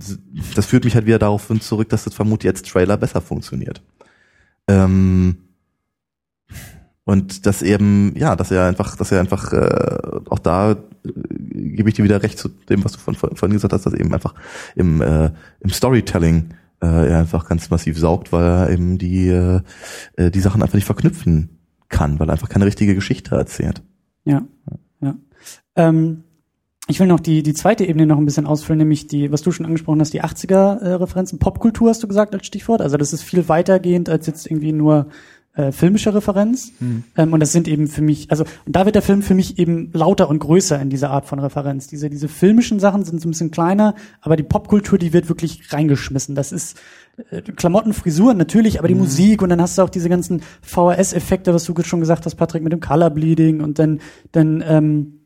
das 0.55 0.67
führt 0.67 0.83
mich 0.83 0.93
halt 0.93 1.07
wieder 1.07 1.19
darauf 1.19 1.47
hin 1.47 1.59
zurück, 1.59 1.89
dass 1.89 2.03
das 2.03 2.13
vermutlich 2.13 2.51
als 2.51 2.61
Trailer 2.61 2.97
besser 2.97 3.21
funktioniert. 3.21 3.81
Ähm, 4.67 5.46
und 7.07 7.45
dass 7.45 7.61
eben, 7.61 8.11
ja, 8.17 8.35
dass 8.35 8.51
er 8.51 8.65
einfach, 8.65 8.97
dass 8.97 9.13
er 9.13 9.21
einfach 9.21 9.53
äh, 9.53 10.19
auch 10.29 10.39
da 10.39 10.71
äh, 10.71 10.75
gebe 11.05 11.87
ich 11.87 11.95
dir 11.95 12.03
wieder 12.03 12.21
recht 12.21 12.37
zu 12.37 12.49
dem, 12.49 12.83
was 12.83 12.91
du 12.91 12.99
von, 12.99 13.15
von, 13.15 13.33
vorhin 13.33 13.53
gesagt 13.53 13.71
hast, 13.71 13.85
dass 13.85 13.93
eben 13.93 14.13
einfach 14.13 14.35
im, 14.75 15.01
äh, 15.01 15.31
im 15.61 15.69
Storytelling 15.69 16.49
äh, 16.81 17.09
er 17.09 17.19
einfach 17.19 17.47
ganz 17.47 17.69
massiv 17.69 17.97
saugt, 17.97 18.33
weil 18.33 18.43
er 18.43 18.69
eben 18.71 18.97
die, 18.97 19.29
äh, 19.29 19.61
äh, 20.17 20.31
die 20.31 20.41
Sachen 20.41 20.61
einfach 20.61 20.75
nicht 20.75 20.83
verknüpfen 20.83 21.61
kann, 21.87 22.19
weil 22.19 22.27
er 22.27 22.33
einfach 22.33 22.49
keine 22.49 22.65
richtige 22.65 22.93
Geschichte 22.93 23.37
erzählt. 23.37 23.81
Ja, 24.25 24.45
ja. 24.99 25.15
Ähm, 25.77 26.25
ich 26.89 26.99
will 26.99 27.07
noch 27.07 27.21
die, 27.21 27.41
die 27.41 27.53
zweite 27.53 27.85
Ebene 27.85 28.05
noch 28.05 28.17
ein 28.17 28.25
bisschen 28.25 28.47
ausfüllen, 28.47 28.79
nämlich 28.79 29.07
die, 29.07 29.31
was 29.31 29.43
du 29.43 29.51
schon 29.51 29.65
angesprochen 29.65 30.01
hast, 30.01 30.13
die 30.13 30.23
80er-Referenzen. 30.23 31.39
Popkultur 31.39 31.89
hast 31.89 32.03
du 32.03 32.07
gesagt 32.07 32.33
als 32.33 32.45
Stichwort. 32.45 32.81
Also 32.81 32.97
das 32.97 33.13
ist 33.13 33.23
viel 33.23 33.47
weitergehend 33.47 34.09
als 34.09 34.27
jetzt 34.27 34.45
irgendwie 34.45 34.73
nur 34.73 35.07
äh, 35.57 35.71
filmische 35.71 36.13
Referenz. 36.13 36.71
Ähm, 37.17 37.33
und 37.33 37.39
das 37.39 37.51
sind 37.51 37.67
eben 37.67 37.87
für 37.87 38.01
mich, 38.01 38.29
also 38.29 38.43
und 38.65 38.75
da 38.75 38.85
wird 38.85 38.95
der 38.95 39.01
Film 39.01 39.23
für 39.23 39.33
mich 39.33 39.57
eben 39.57 39.89
lauter 39.91 40.29
und 40.29 40.39
größer 40.39 40.79
in 40.79 40.89
dieser 40.89 41.09
Art 41.09 41.25
von 41.25 41.39
Referenz. 41.39 41.87
Diese, 41.87 42.09
diese 42.09 42.27
filmischen 42.27 42.79
Sachen 42.79 43.03
sind 43.03 43.19
so 43.19 43.27
ein 43.27 43.31
bisschen 43.31 43.51
kleiner, 43.51 43.95
aber 44.21 44.35
die 44.35 44.43
Popkultur, 44.43 44.99
die 44.99 45.13
wird 45.13 45.29
wirklich 45.29 45.73
reingeschmissen. 45.73 46.35
Das 46.35 46.51
ist 46.51 46.79
äh, 47.31 47.41
Klamotten, 47.41 47.93
Frisuren 47.93 48.37
natürlich, 48.37 48.77
aber 48.77 48.87
die 48.87 48.95
Musik 48.95 49.41
und 49.41 49.49
dann 49.49 49.61
hast 49.61 49.77
du 49.77 49.81
auch 49.81 49.89
diese 49.89 50.09
ganzen 50.09 50.41
VHS-Effekte, 50.61 51.53
was 51.53 51.63
du 51.63 51.73
schon 51.83 51.99
gesagt 51.99 52.25
hast, 52.25 52.35
Patrick, 52.35 52.61
mit 52.63 52.71
dem 52.71 52.79
Color 52.79 53.09
Bleeding 53.09 53.61
und 53.61 53.79
dann, 53.79 53.99
dann, 54.31 54.63
ähm, 54.65 55.16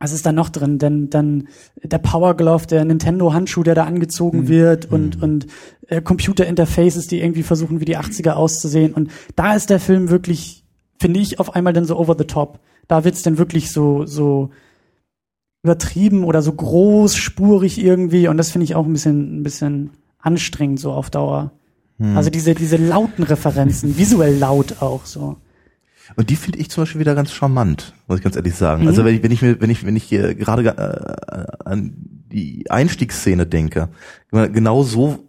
was 0.00 0.12
ist 0.12 0.26
da 0.26 0.32
noch 0.32 0.48
drin? 0.48 0.78
Denn 0.78 1.10
dann 1.10 1.48
der 1.82 1.98
Power 1.98 2.36
Glove, 2.36 2.66
der 2.66 2.84
Nintendo 2.84 3.32
Handschuh, 3.32 3.62
der 3.62 3.74
da 3.74 3.84
angezogen 3.84 4.48
wird 4.48 4.90
und 4.90 5.20
und 5.22 5.46
äh, 5.88 6.00
Computer 6.00 6.46
Interfaces, 6.46 7.06
die 7.06 7.20
irgendwie 7.20 7.42
versuchen 7.42 7.80
wie 7.80 7.84
die 7.84 7.98
80er 7.98 8.32
auszusehen 8.32 8.94
und 8.94 9.10
da 9.34 9.54
ist 9.54 9.70
der 9.70 9.80
Film 9.80 10.10
wirklich 10.10 10.64
finde 11.00 11.20
ich 11.20 11.40
auf 11.40 11.54
einmal 11.54 11.72
dann 11.72 11.84
so 11.84 11.96
over 11.98 12.16
the 12.18 12.24
top. 12.24 12.60
Da 12.86 13.04
wird's 13.04 13.22
dann 13.22 13.38
wirklich 13.38 13.72
so 13.72 14.06
so 14.06 14.50
übertrieben 15.62 16.24
oder 16.24 16.42
so 16.42 16.52
großspurig 16.52 17.78
irgendwie 17.78 18.28
und 18.28 18.36
das 18.36 18.50
finde 18.50 18.64
ich 18.64 18.74
auch 18.76 18.86
ein 18.86 18.92
bisschen 18.92 19.40
ein 19.40 19.42
bisschen 19.42 19.90
anstrengend 20.18 20.80
so 20.80 20.92
auf 20.92 21.10
Dauer. 21.10 21.52
Also 22.14 22.30
diese 22.30 22.54
diese 22.54 22.76
lauten 22.76 23.24
Referenzen, 23.24 23.98
visuell 23.98 24.38
laut 24.38 24.76
auch 24.80 25.04
so. 25.04 25.36
Und 26.16 26.30
die 26.30 26.36
finde 26.36 26.58
ich 26.58 26.70
zum 26.70 26.82
Beispiel 26.82 27.00
wieder 27.00 27.14
ganz 27.14 27.32
charmant, 27.32 27.94
muss 28.06 28.18
ich 28.18 28.24
ganz 28.24 28.36
ehrlich 28.36 28.54
sagen. 28.54 28.86
Also 28.86 29.04
wenn 29.04 29.14
ich, 29.14 29.22
wenn 29.22 29.30
ich 29.30 29.42
mir, 29.42 29.60
wenn 29.60 29.70
ich, 29.70 29.84
wenn 29.84 29.96
ich 29.96 30.04
hier 30.04 30.34
gerade 30.34 30.68
äh, 30.68 31.68
an 31.68 31.94
die 32.32 32.70
Einstiegsszene 32.70 33.46
denke, 33.46 33.88
genau 34.30 34.82
so 34.82 35.24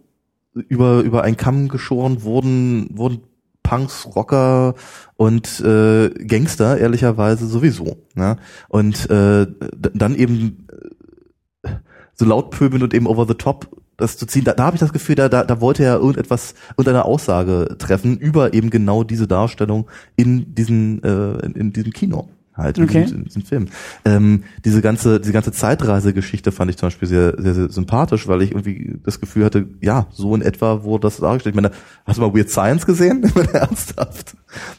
über 0.54 1.00
über 1.00 1.22
einen 1.22 1.36
Kamm 1.36 1.68
geschoren 1.68 2.22
wurden 2.22 2.88
wurden 2.96 3.22
Punks, 3.62 4.08
Rocker 4.16 4.74
und 5.16 5.60
äh, 5.60 6.10
Gangster 6.10 6.78
ehrlicherweise 6.78 7.46
sowieso. 7.46 7.98
Ne? 8.14 8.36
Und 8.68 9.08
äh, 9.10 9.46
dann 9.76 10.16
eben 10.16 10.66
äh, 11.62 11.70
so 12.14 12.24
laut 12.24 12.50
pöbeln 12.50 12.82
und 12.82 12.94
eben 12.94 13.06
over 13.06 13.26
the 13.28 13.34
top 13.34 13.79
das 14.00 14.16
zu 14.16 14.26
ziehen, 14.26 14.44
da, 14.44 14.52
da 14.52 14.64
habe 14.64 14.76
ich 14.76 14.80
das 14.80 14.92
Gefühl, 14.92 15.14
da, 15.14 15.28
da, 15.28 15.44
da 15.44 15.60
wollte 15.60 15.84
er 15.84 15.96
irgendetwas, 15.96 16.54
irgendeine 16.72 17.04
Aussage 17.04 17.76
treffen 17.78 18.18
über 18.18 18.52
eben 18.54 18.70
genau 18.70 19.04
diese 19.04 19.28
Darstellung 19.28 19.88
in 20.16 20.54
diesen, 20.54 21.02
äh, 21.02 21.46
in, 21.46 21.52
in 21.52 21.72
diesem 21.72 21.92
Kino 21.92 22.28
halt, 22.56 22.78
in, 22.78 22.84
Okay. 22.84 23.02
diesem, 23.02 23.18
in 23.18 23.24
diesem 23.24 23.42
Film. 23.42 23.68
Ähm, 24.04 24.44
diese 24.64 24.82
ganze, 24.82 25.20
diese 25.20 25.32
ganze 25.32 25.52
Zeitreisegeschichte 25.52 26.52
fand 26.52 26.70
ich 26.70 26.76
zum 26.76 26.88
Beispiel 26.88 27.08
sehr, 27.08 27.34
sehr, 27.38 27.54
sehr 27.54 27.70
sympathisch, 27.70 28.28
weil 28.28 28.42
ich 28.42 28.50
irgendwie 28.52 28.98
das 29.02 29.20
Gefühl 29.20 29.44
hatte, 29.44 29.68
ja, 29.80 30.06
so 30.10 30.34
in 30.34 30.42
etwa 30.42 30.82
wurde 30.84 31.02
das 31.02 31.18
dargestellt. 31.18 31.54
Ich 31.54 31.60
meine, 31.60 31.74
hast 32.04 32.18
du 32.18 32.22
mal 32.22 32.34
Weird 32.34 32.50
Science 32.50 32.86
gesehen? 32.86 33.22
Ernsthaft. 33.52 34.36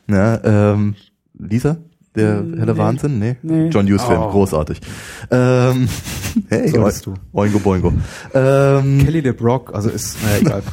Ja, 0.07 0.39
ähm, 0.43 0.95
Lisa? 1.37 1.77
Der 2.15 2.35
helle 2.37 2.73
nee. 2.73 2.77
Wahnsinn? 2.77 3.19
Nee. 3.19 3.37
Nee. 3.41 3.69
John 3.69 3.87
Hughes 3.87 4.03
Film, 4.03 4.19
Oh. 4.19 4.31
großartig. 4.31 4.81
Ähm, 5.29 5.87
hey, 6.49 6.71
du. 6.71 7.13
Oingo 7.31 7.59
Boingo. 7.59 7.93
Ähm, 8.33 8.99
Kelly 9.05 9.21
LeBrock, 9.21 9.73
also 9.73 9.89
ist, 9.89 10.21
naja, 10.21 10.37
egal. 10.39 10.63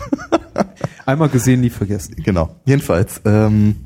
Einmal 1.06 1.28
gesehen, 1.28 1.60
nie 1.60 1.70
vergessen. 1.70 2.16
Genau. 2.24 2.56
Jedenfalls, 2.64 3.20
ähm, 3.24 3.76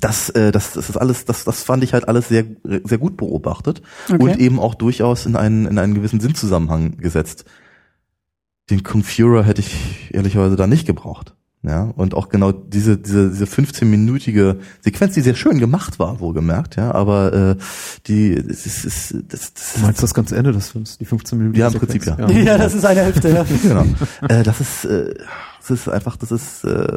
das, 0.00 0.28
äh, 0.30 0.50
das, 0.52 0.72
das 0.72 0.90
ist 0.90 0.96
alles, 0.96 1.24
das, 1.24 1.44
das 1.44 1.62
fand 1.62 1.82
ich 1.84 1.92
halt 1.92 2.08
alles 2.08 2.28
sehr, 2.28 2.44
sehr 2.84 2.98
gut 2.98 3.16
beobachtet 3.16 3.80
Okay. 4.12 4.22
und 4.22 4.38
eben 4.38 4.58
auch 4.58 4.74
durchaus 4.74 5.24
in 5.26 5.36
einen, 5.36 5.66
in 5.66 5.78
einen 5.78 5.94
gewissen 5.94 6.20
Sinnzusammenhang 6.20 6.98
gesetzt. 6.98 7.44
Den 8.70 8.82
Confurer 8.82 9.44
hätte 9.44 9.60
ich 9.60 10.10
ehrlicherweise 10.12 10.56
da 10.56 10.66
nicht 10.66 10.86
gebraucht. 10.86 11.34
Ja, 11.64 11.92
und 11.96 12.14
auch 12.14 12.28
genau 12.28 12.52
diese, 12.52 12.96
diese, 12.96 13.30
diese 13.30 13.44
15-minütige 13.44 14.58
Sequenz, 14.80 15.14
die 15.14 15.22
sehr 15.22 15.34
schön 15.34 15.58
gemacht 15.58 15.98
war, 15.98 16.20
wohlgemerkt, 16.20 16.76
ja, 16.76 16.92
aber 16.94 17.32
äh, 17.32 17.56
die, 18.06 18.36
das 18.36 18.64
ist, 18.64 18.84
das, 18.84 19.14
das, 19.28 19.54
das 19.54 19.72
Du 19.74 19.80
meinst 19.80 20.00
das 20.00 20.14
ganze 20.14 20.36
Ende 20.36 20.52
des 20.52 20.70
Films, 20.70 20.98
die 20.98 21.04
15 21.04 21.36
Minuten? 21.36 21.58
Ja, 21.58 21.66
im 21.66 21.72
Sequenz? 21.72 22.04
Prinzip, 22.04 22.18
ja. 22.18 22.30
Ja, 22.30 22.58
das 22.58 22.74
ist 22.74 22.84
eine 22.84 23.00
Hälfte, 23.00 23.30
ja. 23.30 23.44
genau. 23.62 23.84
äh, 24.28 24.44
das 24.44 24.60
ist, 24.60 24.84
äh, 24.84 25.14
das 25.58 25.70
ist 25.70 25.88
einfach, 25.88 26.16
das 26.16 26.30
ist. 26.30 26.62
Äh, 26.62 26.96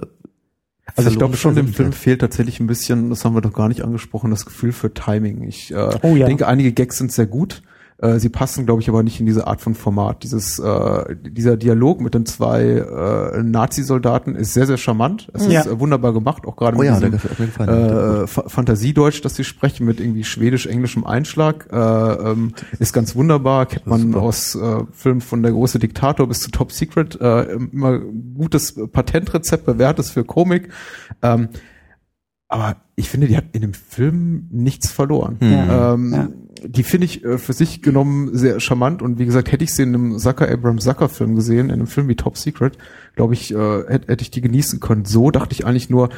Also 0.95 1.10
ich 1.10 1.17
glaube 1.17 1.38
schon, 1.38 1.56
dem. 1.56 1.67
Film 1.69 1.91
fehlt 1.91 2.21
tatsächlich 2.21 2.60
ein 2.60 2.67
bisschen, 2.67 3.10
das 3.10 3.26
haben 3.26 3.34
wir 3.34 3.41
doch 3.41 3.54
gar 3.54 3.67
nicht 3.67 3.82
angesprochen, 3.84 4.30
das 4.30 4.45
Gefühl 4.45 4.74
für 4.74 4.93
Timing. 4.93 5.41
Ich 5.41 5.71
äh, 5.71 5.97
Oh 6.04 6.15
ja. 6.15 6.28
denke, 6.28 6.47
einige 6.47 6.71
Gags 6.71 7.00
sind 7.00 7.12
sehr 7.12 7.26
gut. 7.26 7.63
Äh, 8.02 8.20
sie 8.20 8.30
passen, 8.30 8.66
glaube 8.66 8.82
ich, 8.82 8.90
aber 8.90 9.04
nicht 9.04 9.20
in 9.20 9.26
diese 9.28 9.46
Art 9.46 9.62
von 9.62 9.76
Format. 9.76 10.24
Dieses, 10.24 10.58
äh, 10.58 11.16
dieser 11.22 11.56
Dialog 11.56 12.02
mit 12.02 12.16
den 12.16 12.26
zwei 12.26 12.64
äh, 12.64 13.44
Nazi-Soldaten 13.44 14.34
ist 14.36 14.54
sehr, 14.56 14.66
sehr 14.66 14.78
charmant. 14.78 15.30
Es 15.34 15.46
Ja. 15.48 15.62
ist 15.62 15.68
äh, 15.68 15.80
wunderbar 15.80 16.12
gemacht, 16.12 16.46
auch 16.48 16.56
gerade 16.56 16.76
Oh 16.78 16.80
mit 16.80 16.88
ja, 16.88 17.00
diesem 17.00 17.14
äh, 17.68 18.28
Fa- 18.28 18.50
Fantasiedeutsch, 18.50 19.22
das 19.24 19.36
sie 19.36 19.44
sprechen, 19.44 19.86
mit 19.86 20.00
irgendwie 20.00 20.24
schwedisch-englischem 20.24 21.06
Einschlag, 21.06 21.68
äh, 21.72 21.76
ähm, 21.78 22.54
ist 22.80 22.92
ganz 22.94 23.16
wunderbar. 23.16 23.68
Kennt 23.68 23.86
man 23.86 24.16
aus 24.16 24.56
äh, 24.56 24.84
Filmen 24.92 25.22
von 25.22 25.44
Der 25.44 25.52
große 25.52 25.78
Diktator 25.78 26.28
bis 26.28 26.40
zu 26.42 26.50
Top 26.52 26.72
Secret. 26.72 27.22
Äh, 27.22 27.44
immer 27.72 28.00
gutes 28.00 28.80
Patentrezept, 28.92 29.66
bewährtes 29.66 30.10
für 30.10 30.24
Komik. 30.24 30.70
Ähm, 31.22 31.50
aber 32.48 32.76
ich 32.96 33.10
finde, 33.10 33.28
die 33.28 33.38
hat 33.38 33.46
in 33.54 33.62
dem 33.62 33.74
Film 33.74 34.48
nichts 34.52 34.92
verloren. 34.92 35.38
Ja. 35.40 35.94
Ähm, 35.94 36.14
Ja. 36.14 36.28
Die 36.63 36.84
finde 36.84 37.06
ich 37.06 37.24
äh, 37.26 37.38
für 37.38 37.54
sich 37.54 37.82
genommen 37.82 38.38
sehr 38.38 38.60
charmant 38.60 39.02
und 39.02 39.17
wie 39.19 39.26
gesagt, 39.26 39.52
hätte 39.52 39.63
ich 39.63 39.74
sie 39.74 39.84
in 39.84 39.95
einem 39.95 40.19
Zucker 40.19 40.47
Abraham 40.50 40.80
Zucker 40.80 41.10
Film 41.10 41.36
gesehen, 41.36 41.67
in 41.67 41.74
einem 41.74 41.88
Film 41.88 42.08
wie 42.08 42.15
Top 42.15 42.38
Secret, 42.38 42.78
glaube 43.15 43.34
ich, 43.34 43.54
äh, 43.54 43.84
hätte, 43.88 44.08
hätte 44.12 44.21
ich 44.21 44.32
die 44.32 44.41
genießen 44.41 44.80
können. 44.80 45.06
So 45.06 45.32
dachte 45.32 45.54
ich 45.54 45.65
eigentlich 45.65 45.89
nur, 45.89 46.10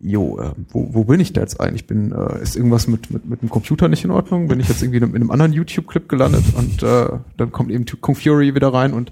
jo, 0.00 0.38
äh, 0.40 0.52
wo, 0.70 0.94
wo 0.94 1.04
bin 1.04 1.20
ich 1.20 1.34
da 1.34 1.42
jetzt 1.42 1.60
eigentlich? 1.60 1.86
Bin, 1.86 2.12
äh, 2.12 2.42
ist 2.42 2.56
irgendwas 2.56 2.88
mit, 2.88 3.10
mit, 3.10 3.28
mit 3.28 3.42
dem 3.42 3.50
Computer 3.50 3.88
nicht 3.88 4.04
in 4.04 4.10
Ordnung? 4.10 4.48
Bin 4.48 4.58
ich 4.58 4.68
jetzt 4.68 4.82
irgendwie 4.82 4.98
in 4.98 5.04
einem, 5.04 5.14
in 5.14 5.22
einem 5.22 5.30
anderen 5.30 5.52
YouTube-Clip 5.52 6.08
gelandet 6.08 6.44
und 6.56 6.82
äh, 6.82 7.08
dann 7.36 7.52
kommt 7.52 7.70
eben 7.70 7.84
Kung 8.00 8.14
Fury 8.14 8.54
wieder 8.54 8.72
rein 8.72 8.94
und 8.94 9.10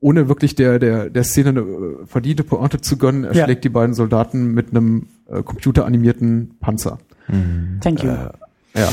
ohne 0.00 0.28
wirklich 0.28 0.54
der, 0.56 0.78
der, 0.78 1.08
der 1.10 1.22
Szene 1.24 1.50
eine 1.50 1.60
äh, 1.60 2.06
verdiente 2.06 2.42
Pointe 2.44 2.80
zu 2.80 2.96
gönnen, 2.98 3.22
Ja. 3.24 3.30
erschlägt 3.30 3.64
die 3.64 3.68
beiden 3.70 3.94
Soldaten 3.94 4.52
mit 4.52 4.70
einem 4.70 5.06
äh, 5.28 5.42
computeranimierten 5.42 6.56
Panzer. 6.60 6.98
Thank 7.80 8.02
you. 8.02 8.10
Äh, 8.10 8.30
ja. 8.80 8.88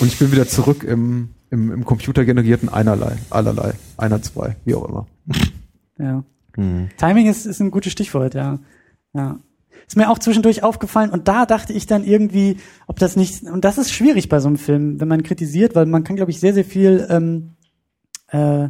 Und 0.00 0.08
ich 0.08 0.18
bin 0.18 0.32
wieder 0.32 0.48
zurück 0.48 0.82
im, 0.82 1.30
im, 1.50 1.70
im 1.70 1.84
computergenerierten 1.84 2.68
Einerlei, 2.68 3.16
allerlei, 3.28 3.74
einer, 3.96 4.22
zwei, 4.22 4.56
wie 4.64 4.74
auch 4.74 4.88
immer. 4.88 5.06
Ja. 5.98 6.24
Hm. 6.56 6.88
Timing 6.96 7.26
ist, 7.26 7.46
ist 7.46 7.60
ein 7.60 7.70
gutes 7.70 7.92
Stichwort, 7.92 8.34
ja. 8.34 8.58
Ja. 9.12 9.38
Ist 9.86 9.96
mir 9.96 10.08
auch 10.08 10.18
zwischendurch 10.18 10.62
aufgefallen 10.62 11.10
und 11.10 11.28
da 11.28 11.46
dachte 11.46 11.72
ich 11.72 11.86
dann 11.86 12.04
irgendwie, 12.04 12.58
ob 12.86 12.98
das 12.98 13.16
nicht, 13.16 13.42
und 13.42 13.64
das 13.64 13.76
ist 13.76 13.92
schwierig 13.92 14.28
bei 14.28 14.40
so 14.40 14.48
einem 14.48 14.56
Film, 14.56 15.00
wenn 15.00 15.08
man 15.08 15.22
kritisiert, 15.22 15.74
weil 15.74 15.86
man 15.86 16.04
kann, 16.04 16.16
glaube 16.16 16.30
ich, 16.30 16.40
sehr, 16.40 16.54
sehr 16.54 16.64
viel 16.64 17.06
ähm, 17.10 17.56
äh, 18.28 18.68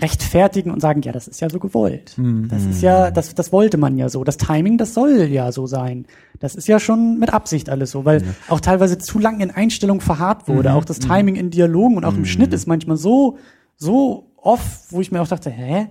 rechtfertigen 0.00 0.70
und 0.70 0.80
sagen, 0.80 1.02
ja, 1.02 1.12
das 1.12 1.28
ist 1.28 1.40
ja 1.40 1.50
so 1.50 1.58
gewollt. 1.58 2.16
Das 2.48 2.64
ist 2.64 2.82
ja, 2.82 3.10
das, 3.10 3.34
das 3.34 3.52
wollte 3.52 3.76
man 3.76 3.98
ja 3.98 4.08
so. 4.08 4.24
Das 4.24 4.36
Timing, 4.36 4.78
das 4.78 4.94
soll 4.94 5.22
ja 5.30 5.52
so 5.52 5.66
sein. 5.66 6.06
Das 6.38 6.54
ist 6.54 6.68
ja 6.68 6.80
schon 6.80 7.18
mit 7.18 7.32
Absicht 7.32 7.68
alles 7.68 7.90
so, 7.90 8.04
weil 8.04 8.22
auch 8.48 8.60
teilweise 8.60 8.98
zu 8.98 9.18
lang 9.18 9.40
in 9.40 9.50
Einstellung 9.50 10.00
verharrt 10.00 10.48
wurde. 10.48 10.72
Auch 10.74 10.84
das 10.84 10.98
Timing 10.98 11.36
in 11.36 11.50
Dialogen 11.50 11.96
und 11.96 12.04
auch 12.04 12.14
im 12.14 12.24
Schnitt 12.24 12.52
ist 12.54 12.66
manchmal 12.66 12.96
so, 12.96 13.38
so 13.76 14.30
off, 14.36 14.84
wo 14.90 15.00
ich 15.00 15.12
mir 15.12 15.20
auch 15.20 15.28
dachte, 15.28 15.50
hä? 15.50 15.88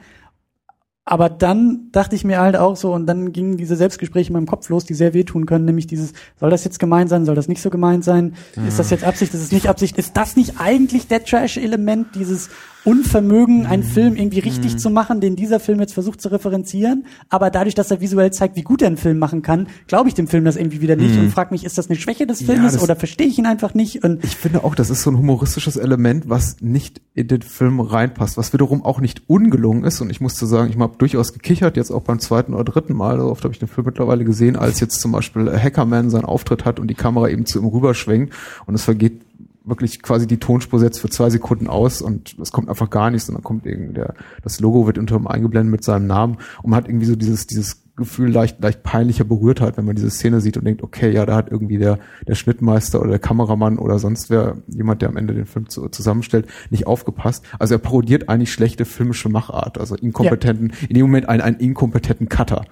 Aber 1.05 1.27
dann 1.27 1.89
dachte 1.91 2.15
ich 2.15 2.23
mir 2.23 2.39
halt 2.39 2.55
auch 2.55 2.75
so, 2.75 2.93
und 2.93 3.07
dann 3.07 3.31
gingen 3.31 3.57
diese 3.57 3.75
Selbstgespräche 3.75 4.27
in 4.27 4.33
meinem 4.33 4.45
Kopf 4.45 4.69
los, 4.69 4.85
die 4.85 4.93
sehr 4.93 5.15
wehtun 5.15 5.47
können, 5.47 5.65
nämlich 5.65 5.87
dieses, 5.87 6.13
soll 6.39 6.51
das 6.51 6.63
jetzt 6.63 6.77
gemeint 6.77 7.09
sein, 7.09 7.25
soll 7.25 7.33
das 7.33 7.47
nicht 7.47 7.63
so 7.63 7.71
gemeint 7.71 8.03
sein? 8.03 8.35
Ist 8.67 8.77
das 8.77 8.91
jetzt 8.91 9.03
Absicht, 9.03 9.33
ist 9.33 9.41
es 9.41 9.51
nicht 9.51 9.67
Absicht? 9.67 9.97
Ist 9.97 10.15
das 10.15 10.35
nicht 10.35 10.59
eigentlich 10.59 11.07
der 11.07 11.23
Trash-Element, 11.23 12.13
dieses 12.13 12.51
Unvermögen, 12.85 13.65
einen 13.65 13.83
Film 13.83 14.15
irgendwie 14.15 14.39
richtig 14.39 14.77
zu 14.77 14.89
machen, 14.89 15.19
den 15.19 15.35
dieser 15.35 15.59
Film 15.59 15.79
jetzt 15.79 15.93
versucht 15.93 16.21
zu 16.21 16.29
referenzieren? 16.29 17.05
Aber 17.27 17.49
dadurch, 17.49 17.75
dass 17.75 17.91
er 17.91 17.99
visuell 17.99 18.31
zeigt, 18.31 18.55
wie 18.55 18.61
gut 18.61 18.81
er 18.81 18.87
einen 18.87 18.97
Film 18.97 19.19
machen 19.19 19.41
kann, 19.41 19.67
glaube 19.87 20.07
ich 20.07 20.15
dem 20.15 20.27
Film 20.27 20.45
das 20.45 20.55
irgendwie 20.55 20.81
wieder 20.81 20.95
nicht 20.95 21.17
und 21.17 21.29
frage 21.29 21.53
mich, 21.53 21.65
ist 21.65 21.77
das 21.77 21.89
eine 21.89 21.99
Schwäche 21.99 22.25
des 22.25 22.41
Filmes 22.41 22.73
das- 22.73 22.83
oder 22.83 22.95
verstehe 22.95 23.27
ich 23.27 23.37
ihn 23.37 23.45
einfach 23.45 23.73
nicht? 23.73 24.03
Und 24.03 24.23
Ich 24.23 24.35
finde 24.35 24.63
auch, 24.63 24.75
das 24.75 24.89
ist 24.89 25.01
so 25.01 25.11
ein 25.11 25.17
humoristisches 25.17 25.75
Element, 25.75 26.29
was 26.29 26.57
nicht 26.61 27.01
in 27.13 27.27
den 27.27 27.41
Film 27.41 27.81
reinpasst, 27.81 28.37
was 28.37 28.53
wiederum 28.53 28.83
auch 28.83 29.01
nicht 29.01 29.23
ungelungen 29.27 29.83
ist. 29.83 29.99
Und 29.99 30.09
ich 30.09 30.21
musste 30.21 30.45
sagen, 30.45 30.71
ich 30.71 30.79
habe 30.79 30.95
durchaus 30.97 31.33
gekichert, 31.33 31.75
jetzt 31.75 31.91
auch 31.91 32.01
beim 32.03 32.19
zweiten 32.19 32.53
oder 32.53 32.63
dritten 32.63 32.93
Mal, 32.93 33.19
so 33.19 33.25
oft 33.25 33.43
habe 33.43 33.53
ich 33.53 33.59
den 33.59 33.67
Film 33.67 33.85
mittlerweile 33.85 34.23
gesehen, 34.23 34.55
als 34.55 34.79
jetzt 34.79 35.01
zum 35.01 35.11
Beispiel 35.11 35.51
Hackerman 35.51 36.09
seinen 36.09 36.25
Auftritt 36.25 36.65
hat 36.65 36.79
und 36.79 36.87
die 36.87 36.95
Kamera 36.95 37.27
eben 37.29 37.45
zu 37.45 37.59
ihm 37.59 37.65
rüberschwenkt 37.65 38.33
und 38.65 38.75
es 38.75 38.83
vergeht 38.83 39.21
wirklich 39.63 40.01
quasi 40.01 40.27
die 40.27 40.39
Tonspur 40.39 40.79
setzt 40.79 40.99
für 40.99 41.09
zwei 41.09 41.29
Sekunden 41.29 41.67
aus 41.67 42.01
und 42.01 42.37
es 42.39 42.51
kommt 42.51 42.69
einfach 42.69 42.89
gar 42.89 43.11
nichts 43.11 43.29
und 43.29 43.35
dann 43.35 43.43
kommt 43.43 43.65
irgendwie 43.65 43.93
der, 43.93 44.13
das 44.41 44.59
Logo 44.59 44.87
wird 44.87 44.97
unter 44.97 45.15
ihm 45.15 45.27
eingeblendet 45.27 45.71
mit 45.71 45.83
seinem 45.83 46.07
Namen 46.07 46.37
und 46.63 46.71
man 46.71 46.77
hat 46.77 46.87
irgendwie 46.87 47.05
so 47.05 47.15
dieses, 47.15 47.45
dieses 47.45 47.83
Gefühl 47.99 48.31
leicht, 48.31 48.59
leicht 48.61 48.81
peinlicher 48.81 49.25
Berührtheit, 49.25 49.77
wenn 49.77 49.85
man 49.85 49.95
diese 49.95 50.09
Szene 50.09 50.41
sieht 50.41 50.57
und 50.57 50.65
denkt, 50.65 50.81
okay, 50.81 51.11
ja, 51.11 51.25
da 51.25 51.35
hat 51.35 51.51
irgendwie 51.51 51.77
der, 51.77 51.99
der 52.27 52.35
Schnittmeister 52.35 52.99
oder 52.99 53.11
der 53.11 53.19
Kameramann 53.19 53.77
oder 53.77 53.99
sonst 53.99 54.31
wer, 54.31 54.57
jemand, 54.67 55.03
der 55.03 55.09
am 55.09 55.17
Ende 55.17 55.35
den 55.35 55.45
Film 55.45 55.69
zu, 55.69 55.89
zusammenstellt, 55.89 56.47
nicht 56.71 56.87
aufgepasst. 56.87 57.45
Also 57.59 57.75
er 57.75 57.79
parodiert 57.79 58.29
eigentlich 58.29 58.51
schlechte 58.51 58.85
filmische 58.85 59.29
Machart, 59.29 59.77
also 59.77 59.95
inkompetenten, 59.95 60.73
in 60.87 60.95
dem 60.95 61.05
Moment 61.05 61.29
einen, 61.29 61.41
einen 61.41 61.57
inkompetenten 61.57 62.29
Cutter. 62.29 62.65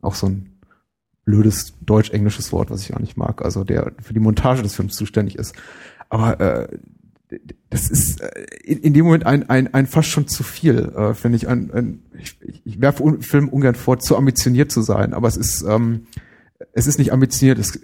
Auch 0.00 0.14
so 0.14 0.28
ein 0.28 0.58
blödes 1.24 1.74
deutsch-englisches 1.82 2.52
Wort, 2.52 2.70
was 2.70 2.82
ich 2.82 2.94
auch 2.94 3.00
nicht 3.00 3.18
mag, 3.18 3.44
also 3.44 3.62
der 3.62 3.92
für 4.00 4.14
die 4.14 4.20
Montage 4.20 4.62
des 4.62 4.74
Films 4.74 4.94
zuständig 4.94 5.36
ist. 5.36 5.54
Aber 6.08 6.40
äh, 6.40 6.68
das 7.70 7.90
ist 7.90 8.20
äh, 8.22 8.44
in, 8.64 8.78
in 8.80 8.94
dem 8.94 9.04
Moment 9.04 9.26
ein, 9.26 9.48
ein, 9.50 9.72
ein 9.74 9.86
fast 9.86 10.08
schon 10.08 10.26
zu 10.28 10.42
viel, 10.42 10.90
äh, 10.96 11.14
finde 11.14 11.36
ich. 11.36 11.48
Ein, 11.48 11.70
ein, 11.72 12.02
ich, 12.18 12.36
ich- 12.64 12.80
werfe 12.80 13.02
un, 13.02 13.20
Film 13.22 13.48
ungern 13.48 13.74
vor, 13.74 13.98
zu 13.98 14.16
ambitioniert 14.16 14.72
zu 14.72 14.80
sein, 14.82 15.12
aber 15.12 15.28
es 15.28 15.36
ist 15.36 15.62
ähm, 15.68 16.06
es 16.72 16.86
ist 16.88 16.98
nicht 16.98 17.12
ambitioniert. 17.12 17.58
Es, 17.58 17.78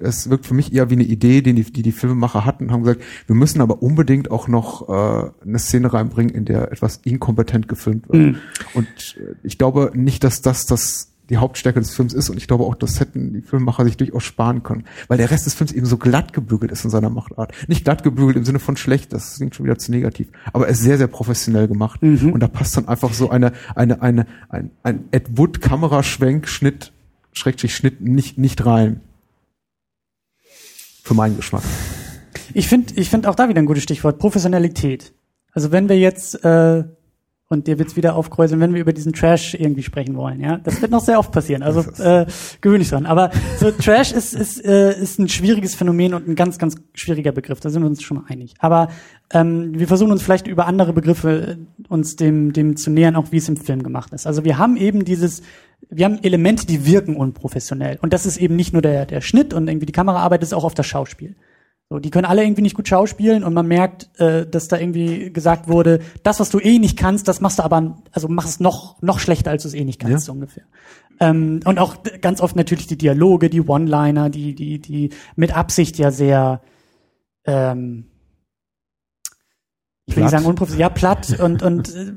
es 0.00 0.30
wirkt 0.30 0.46
für 0.46 0.54
mich 0.54 0.72
eher 0.72 0.88
wie 0.88 0.94
eine 0.94 1.04
Idee, 1.04 1.42
die 1.42 1.52
die, 1.54 1.64
die, 1.64 1.82
die 1.82 1.92
Filmemacher 1.92 2.44
hatten 2.46 2.64
und 2.66 2.72
haben 2.72 2.82
gesagt, 2.82 3.02
wir 3.26 3.36
müssen 3.36 3.60
aber 3.60 3.82
unbedingt 3.82 4.30
auch 4.30 4.48
noch 4.48 4.88
äh, 4.88 5.30
eine 5.44 5.58
Szene 5.58 5.92
reinbringen, 5.92 6.34
in 6.34 6.44
der 6.46 6.72
etwas 6.72 7.00
inkompetent 7.04 7.68
gefilmt 7.68 8.08
wird. 8.08 8.36
Und 8.74 8.86
äh, 9.18 9.34
ich 9.42 9.58
glaube 9.58 9.90
nicht, 9.94 10.24
dass 10.24 10.40
das 10.40 10.64
das 10.66 11.10
die 11.30 11.38
Hauptstärke 11.38 11.80
des 11.80 11.94
Films 11.94 12.12
ist 12.12 12.28
und 12.28 12.36
ich 12.36 12.46
glaube 12.46 12.64
auch, 12.64 12.74
das 12.74 13.00
hätten 13.00 13.32
die 13.32 13.40
Filmemacher 13.40 13.84
sich 13.84 13.96
durchaus 13.96 14.24
sparen 14.24 14.62
können, 14.62 14.84
weil 15.08 15.18
der 15.18 15.30
Rest 15.30 15.46
des 15.46 15.54
Films 15.54 15.72
eben 15.72 15.86
so 15.86 15.96
glatt 15.96 16.32
gebügelt 16.32 16.70
ist 16.70 16.84
in 16.84 16.90
seiner 16.90 17.10
Machtart. 17.10 17.52
Nicht 17.66 17.84
glatt 17.84 18.02
gebügelt 18.02 18.36
im 18.36 18.44
Sinne 18.44 18.58
von 18.58 18.76
schlecht, 18.76 19.12
das 19.12 19.36
klingt 19.36 19.54
schon 19.54 19.64
wieder 19.64 19.78
zu 19.78 19.90
negativ, 19.90 20.28
aber 20.52 20.66
er 20.66 20.72
ist 20.72 20.82
sehr, 20.82 20.98
sehr 20.98 21.06
professionell 21.06 21.68
gemacht 21.68 22.02
und 22.02 22.40
da 22.40 22.48
passt 22.48 22.76
dann 22.76 22.88
einfach 22.88 23.12
so 23.12 23.30
eine, 23.30 23.52
eine, 23.74 24.02
eine, 24.02 24.26
ein, 24.48 24.70
ein 24.82 25.04
Ed 25.10 25.38
Wood 25.38 25.60
Kameraschwenk, 25.60 26.48
Schnitt, 26.48 26.92
Schrägstrich 27.32 27.74
Schnitt 27.74 28.00
nicht, 28.00 28.38
nicht 28.38 28.64
rein. 28.66 29.00
Für 31.02 31.14
meinen 31.14 31.36
Geschmack. 31.36 31.62
Ich 32.54 32.68
finde 32.68 32.94
ich 32.96 33.10
find 33.10 33.26
auch 33.26 33.34
da 33.34 33.48
wieder 33.48 33.60
ein 33.60 33.66
gutes 33.66 33.82
Stichwort, 33.82 34.18
Professionalität. 34.18 35.12
Also 35.52 35.70
wenn 35.70 35.88
wir 35.88 35.98
jetzt, 35.98 36.44
äh, 36.44 36.84
und 37.48 37.66
dir 37.66 37.78
wird's 37.78 37.94
wieder 37.94 38.16
aufkreuzeln, 38.16 38.60
wenn 38.60 38.72
wir 38.72 38.80
über 38.80 38.92
diesen 38.92 39.12
Trash 39.12 39.54
irgendwie 39.54 39.82
sprechen 39.82 40.16
wollen, 40.16 40.40
ja, 40.40 40.58
das 40.58 40.80
wird 40.80 40.90
noch 40.90 41.00
sehr 41.00 41.18
oft 41.18 41.30
passieren, 41.30 41.62
also 41.62 41.80
äh, 42.02 42.26
gewöhn 42.60 42.78
dich 42.78 42.88
dran. 42.88 43.06
Aber 43.06 43.30
so 43.58 43.70
Trash 43.70 44.12
ist, 44.12 44.34
ist, 44.34 44.64
äh, 44.64 44.98
ist 44.98 45.18
ein 45.18 45.28
schwieriges 45.28 45.74
Phänomen 45.74 46.14
und 46.14 46.26
ein 46.26 46.36
ganz, 46.36 46.58
ganz 46.58 46.76
schwieriger 46.94 47.32
Begriff, 47.32 47.60
da 47.60 47.68
sind 47.68 47.82
wir 47.82 47.86
uns 47.86 48.02
schon 48.02 48.18
mal 48.18 48.24
einig. 48.28 48.54
Aber 48.58 48.88
ähm, 49.30 49.78
wir 49.78 49.86
versuchen 49.86 50.12
uns 50.12 50.22
vielleicht 50.22 50.46
über 50.46 50.66
andere 50.66 50.92
Begriffe 50.92 51.58
äh, 51.58 51.84
uns 51.88 52.16
dem, 52.16 52.52
dem 52.52 52.76
zu 52.76 52.90
nähern, 52.90 53.16
auch 53.16 53.30
wie 53.30 53.36
es 53.36 53.48
im 53.48 53.56
Film 53.56 53.82
gemacht 53.82 54.12
ist. 54.12 54.26
Also 54.26 54.44
wir 54.44 54.56
haben 54.58 54.76
eben 54.76 55.04
dieses, 55.04 55.42
wir 55.90 56.06
haben 56.06 56.18
Elemente, 56.22 56.66
die 56.66 56.86
wirken 56.86 57.16
unprofessionell. 57.16 57.98
Und 58.00 58.12
das 58.12 58.24
ist 58.26 58.38
eben 58.38 58.56
nicht 58.56 58.72
nur 58.72 58.82
der, 58.82 59.04
der 59.06 59.20
Schnitt 59.20 59.52
und 59.52 59.68
irgendwie 59.68 59.86
die 59.86 59.92
Kameraarbeit, 59.92 60.42
das 60.42 60.48
ist 60.50 60.54
auch 60.54 60.64
oft 60.64 60.78
das 60.78 60.86
Schauspiel. 60.86 61.36
So, 61.94 62.00
die 62.00 62.10
können 62.10 62.24
alle 62.24 62.42
irgendwie 62.42 62.62
nicht 62.62 62.74
gut 62.74 62.88
schauspielen 62.88 63.44
und 63.44 63.54
man 63.54 63.68
merkt, 63.68 64.10
äh, 64.18 64.48
dass 64.48 64.66
da 64.66 64.78
irgendwie 64.80 65.32
gesagt 65.32 65.68
wurde, 65.68 66.00
das, 66.24 66.40
was 66.40 66.50
du 66.50 66.58
eh 66.58 66.80
nicht 66.80 66.98
kannst, 66.98 67.28
das 67.28 67.40
machst 67.40 67.60
du 67.60 67.62
aber, 67.62 68.02
also 68.10 68.26
mach 68.26 68.46
es 68.46 68.58
noch, 68.58 69.00
noch 69.00 69.20
schlechter, 69.20 69.52
als 69.52 69.62
du 69.62 69.68
es 69.68 69.74
eh 69.74 69.84
nicht 69.84 70.00
kannst, 70.00 70.12
Ja. 70.12 70.18
so 70.18 70.32
ungefähr. 70.32 70.64
Ähm, 71.20 71.60
und 71.64 71.78
auch 71.78 71.98
ganz 72.20 72.40
oft 72.40 72.56
natürlich 72.56 72.88
die 72.88 72.98
Dialoge, 72.98 73.48
die 73.48 73.60
One-Liner, 73.60 74.28
die, 74.28 74.56
die, 74.56 74.80
die 74.80 75.10
mit 75.36 75.56
Absicht 75.56 75.96
ja 75.96 76.10
sehr, 76.10 76.62
ähm, 77.44 78.06
ich 80.06 80.16
will 80.16 80.24
nicht 80.24 80.32
sagen 80.32 80.46
unprofessionell, 80.46 80.88
ja, 80.88 80.92
platt 80.92 81.38
und, 81.38 81.62
und 81.62 81.94
äh, 81.94 82.12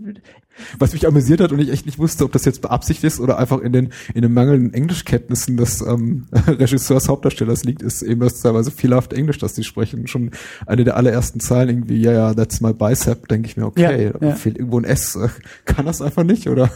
Was 0.79 0.93
mich 0.93 1.07
amüsiert 1.07 1.41
hat 1.41 1.51
und 1.51 1.59
ich 1.59 1.69
echt 1.69 1.85
nicht 1.85 1.99
wusste, 1.99 2.23
ob 2.25 2.31
das 2.31 2.45
jetzt 2.45 2.61
beabsichtigt 2.61 3.03
ist 3.05 3.19
oder 3.19 3.37
einfach 3.37 3.59
in 3.59 3.73
den, 3.73 3.89
in 4.13 4.21
den 4.21 4.33
mangelnden 4.33 4.73
Englischkenntnissen 4.73 5.57
des 5.57 5.81
ähm, 5.81 6.25
Regisseurs, 6.47 7.07
Hauptdarstellers 7.09 7.63
liegt, 7.63 7.81
ist 7.81 8.01
eben 8.01 8.21
das 8.21 8.41
teilweise 8.41 8.71
fehlerhaft 8.71 9.13
Englisch, 9.13 9.37
das 9.37 9.53
die 9.53 9.63
sprechen. 9.63 10.07
Schon 10.07 10.31
eine 10.65 10.83
der 10.83 10.97
allerersten 10.97 11.39
Zeilen 11.39 11.69
irgendwie, 11.69 12.01
ja, 12.01 12.11
ja, 12.11 12.33
that's 12.33 12.61
my 12.61 12.73
bicep, 12.73 13.27
denke 13.27 13.47
ich 13.47 13.57
mir, 13.57 13.65
okay, 13.65 14.11
Ja, 14.21 14.27
ja. 14.29 14.35
fehlt 14.35 14.57
irgendwo 14.57 14.79
ein 14.79 14.83
S. 14.85 15.17
Kann 15.65 15.85
das 15.85 16.01
einfach 16.01 16.23
nicht, 16.23 16.47
oder? 16.47 16.69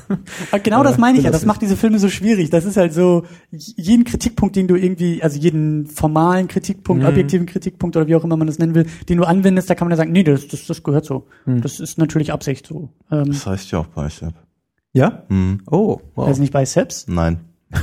Aber 0.51 0.59
genau 0.61 0.83
das 0.83 0.97
meine 0.97 1.17
ich 1.17 1.23
ja. 1.25 1.31
das 1.31 1.41
Das 1.41 1.47
macht 1.47 1.61
diese 1.61 1.75
Filme 1.75 1.97
so 1.99 2.09
schwierig. 2.09 2.49
Das 2.49 2.65
ist 2.65 2.77
halt 2.77 2.93
so, 2.93 3.23
jeden 3.51 4.03
Kritikpunkt, 4.03 4.55
den 4.55 4.67
du 4.67 4.75
irgendwie, 4.75 5.23
also 5.23 5.39
jeden 5.39 5.87
formalen 5.87 6.47
Kritikpunkt, 6.47 7.05
objektiven 7.05 7.45
Kritikpunkt 7.47 7.95
oder 7.97 8.07
wie 8.07 8.15
auch 8.15 8.23
immer 8.23 8.37
man 8.37 8.47
das 8.47 8.59
nennen 8.59 8.75
will, 8.75 8.85
den 9.09 9.17
du 9.17 9.23
anwendest, 9.23 9.69
da 9.69 9.75
kann 9.75 9.87
man 9.87 9.91
ja 9.91 9.97
sagen, 9.97 10.11
nee, 10.11 10.23
das, 10.23 10.47
das, 10.47 10.65
das 10.67 10.83
gehört 10.83 11.05
so. 11.05 11.25
Das 11.45 11.79
ist 11.79 11.97
natürlich 11.97 12.31
Absicht 12.31 12.67
so. 12.67 12.89
Ähm, 13.11 13.25
Das 13.27 13.45
heißt 13.47 13.70
ja 13.71 13.79
auch 13.79 13.87
Bicep. 13.87 14.33
Ja? 14.93 15.23
Hm. 15.29 15.61
Oh, 15.69 16.01
wow. 16.15 16.27
weiß 16.27 16.39
nicht 16.39 16.53
Biceps? 16.53 17.05
Nein. 17.07 17.39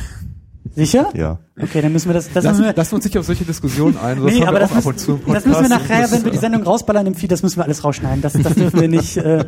Sicher? 0.75 1.11
Ja. 1.15 1.39
Okay, 1.61 1.81
dann 1.81 1.93
müssen 1.93 2.09
wir 2.09 2.15
das, 2.15 2.27
das 2.33 2.45
Lass, 2.45 2.59
müssen 2.59 2.67
wir, 2.67 2.75
lass 2.77 2.93
uns 2.93 3.05
nicht 3.05 3.19
auf 3.19 3.25
solche 3.25 3.45
Diskussionen 3.45 3.97
ein. 3.97 4.23
Das 4.23 4.33
nee, 4.33 4.43
aber 4.45 4.53
wir 4.53 4.61
das 4.61 4.85
müssen, 4.85 5.21
das 5.27 5.47
müssen 5.47 5.63
wir 5.63 5.69
nachher, 5.69 6.11
wenn 6.13 6.25
wir 6.25 6.31
die 6.31 6.37
äh, 6.37 6.41
Sendung 6.41 6.63
rausballern 6.63 7.07
im 7.07 7.15
Feed, 7.15 7.33
das 7.33 7.43
müssen 7.43 7.57
wir 7.57 7.65
alles 7.65 7.83
rausschneiden. 7.83 8.23
Das, 8.23 8.35
das 8.35 8.55
dürfen 8.55 8.81
wir 8.81 8.89
nicht, 8.89 9.17
äh, 9.17 9.45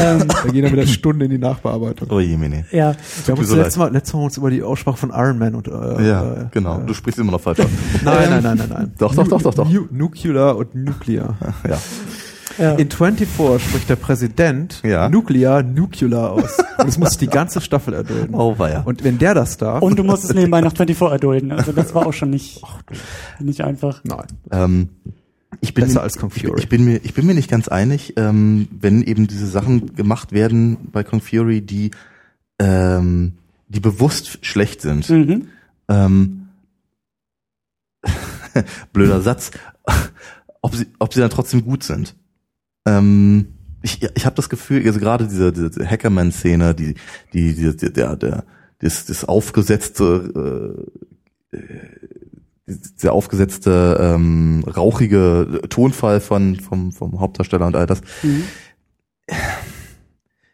ähm, 0.00 0.28
Da 0.28 0.50
gehen 0.50 0.62
dann 0.62 0.72
wieder 0.72 0.86
Stunden 0.86 1.22
in 1.22 1.30
die 1.30 1.38
Nachbearbeitung. 1.38 2.08
Oh 2.10 2.20
je, 2.20 2.36
Mene. 2.36 2.64
ja. 2.70 2.94
Wir 3.24 3.32
haben 3.32 3.38
uns 3.38 3.48
so 3.48 3.56
letztes 3.56 3.76
Mal, 3.76 3.92
letztes 3.92 4.14
Mal 4.14 4.22
uns 4.22 4.36
über 4.36 4.50
die 4.50 4.62
Aussprache 4.62 4.96
von 4.96 5.10
Iron 5.10 5.38
Man 5.38 5.54
und 5.54 5.68
äh, 5.68 6.08
Ja, 6.08 6.34
äh, 6.34 6.46
genau. 6.52 6.78
Du 6.78 6.94
sprichst 6.94 7.18
immer 7.18 7.32
noch 7.32 7.40
falsch 7.40 7.60
aus. 7.60 7.66
Nein, 8.02 8.30
nein, 8.30 8.42
nein, 8.42 8.58
nein, 8.58 8.68
nein. 8.70 8.92
Doch, 8.98 9.14
doch, 9.14 9.28
doch, 9.28 9.42
doch, 9.42 9.54
doch. 9.54 9.68
Nu 9.68 9.88
Nuclear 9.90 10.56
und 10.56 10.74
Nuclear. 10.74 11.36
ja. 11.68 11.78
Ja. 12.58 12.74
In 12.74 12.90
24 12.90 13.28
spricht 13.62 13.88
der 13.88 13.96
Präsident 13.96 14.80
Ja. 14.84 15.08
Nuclear, 15.08 15.62
Nuclear 15.62 16.32
aus. 16.32 16.58
Und 16.78 16.88
es 16.88 16.98
muss 16.98 17.16
die 17.18 17.26
ganze 17.26 17.60
Staffel 17.60 17.94
erdulden. 17.94 18.34
Oh, 18.34 18.58
weia. 18.58 18.82
Und 18.82 19.04
wenn 19.04 19.18
der 19.18 19.34
das 19.34 19.56
darf. 19.56 19.82
Und 19.82 19.98
du 19.98 20.04
musst 20.04 20.24
es 20.24 20.34
nebenbei 20.34 20.60
nach 20.60 20.74
24 20.74 21.12
erdulden. 21.12 21.52
Also 21.52 21.72
das 21.72 21.94
war 21.94 22.06
auch 22.06 22.12
schon 22.12 22.30
nicht, 22.30 22.62
nicht 23.40 23.60
einfach. 23.62 24.02
nein. 24.04 24.26
Ähm, 24.50 24.88
ich 25.60 25.72
bin 25.72 25.84
Besser 25.84 26.00
mir, 26.00 26.02
als 26.02 26.18
Kung 26.18 26.32
ich, 26.34 26.44
ich 26.44 26.68
bin 26.68 26.84
mir, 26.84 27.00
ich 27.04 27.14
bin 27.14 27.26
mir 27.26 27.34
nicht 27.34 27.48
ganz 27.50 27.68
einig, 27.68 28.14
ähm, 28.16 28.68
wenn 28.72 29.02
eben 29.02 29.26
diese 29.26 29.46
Sachen 29.46 29.94
gemacht 29.94 30.32
werden 30.32 30.88
bei 30.92 31.04
Kung 31.04 31.20
Fury, 31.20 31.60
die, 31.62 31.92
ähm, 32.58 33.34
die 33.68 33.80
bewusst 33.80 34.44
schlecht 34.44 34.80
sind. 34.82 35.08
Mhm. 35.08 35.48
Ähm, 35.88 36.48
blöder 38.92 39.20
Satz. 39.20 39.52
ob 40.60 40.74
sie, 40.74 40.86
ob 40.98 41.14
sie 41.14 41.20
dann 41.20 41.30
trotzdem 41.30 41.64
gut 41.64 41.82
sind. 41.82 42.14
Ähm, 42.86 43.46
ich, 43.82 44.02
ich 44.02 44.26
habe 44.26 44.36
das 44.36 44.48
Gefühl, 44.48 44.86
also 44.86 44.98
gerade 44.98 45.26
diese, 45.26 45.52
diese 45.52 45.86
Hackerman-Szene, 45.86 46.74
die, 46.74 46.94
die, 47.32 47.54
die, 47.54 47.76
die, 47.76 47.92
der, 47.92 48.16
der, 48.16 48.44
das, 48.78 49.06
das 49.06 49.24
aufgesetzte, 49.24 50.86
äh, 51.52 52.72
der 53.02 53.12
aufgesetzte 53.12 53.98
ähm, 54.00 54.64
rauchige 54.64 55.60
Tonfall 55.68 56.20
von 56.20 56.56
vom, 56.56 56.92
vom 56.92 57.20
Hauptdarsteller 57.20 57.66
und 57.66 57.76
all 57.76 57.86
das. 57.86 58.00
Mhm. 58.22 58.44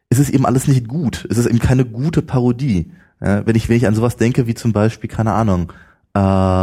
Es 0.09 0.19
ist 0.19 0.31
eben 0.31 0.45
alles 0.45 0.67
nicht 0.67 0.89
gut. 0.89 1.27
Es 1.31 1.39
ist 1.39 1.47
eben 1.47 1.61
keine 1.61 1.85
gute 1.85 2.23
Parodie. 2.23 2.91
Ja, 3.21 3.47
wenn 3.47 3.55
ich 3.55 3.69
wenn 3.69 3.77
ich 3.77 3.87
an 3.87 3.95
sowas 3.95 4.17
denke 4.17 4.47
wie 4.49 4.55
zum 4.55 4.73
Beispiel 4.73 5.09
keine 5.09 5.33
Ahnung 5.33 5.73
äh, 6.17 6.21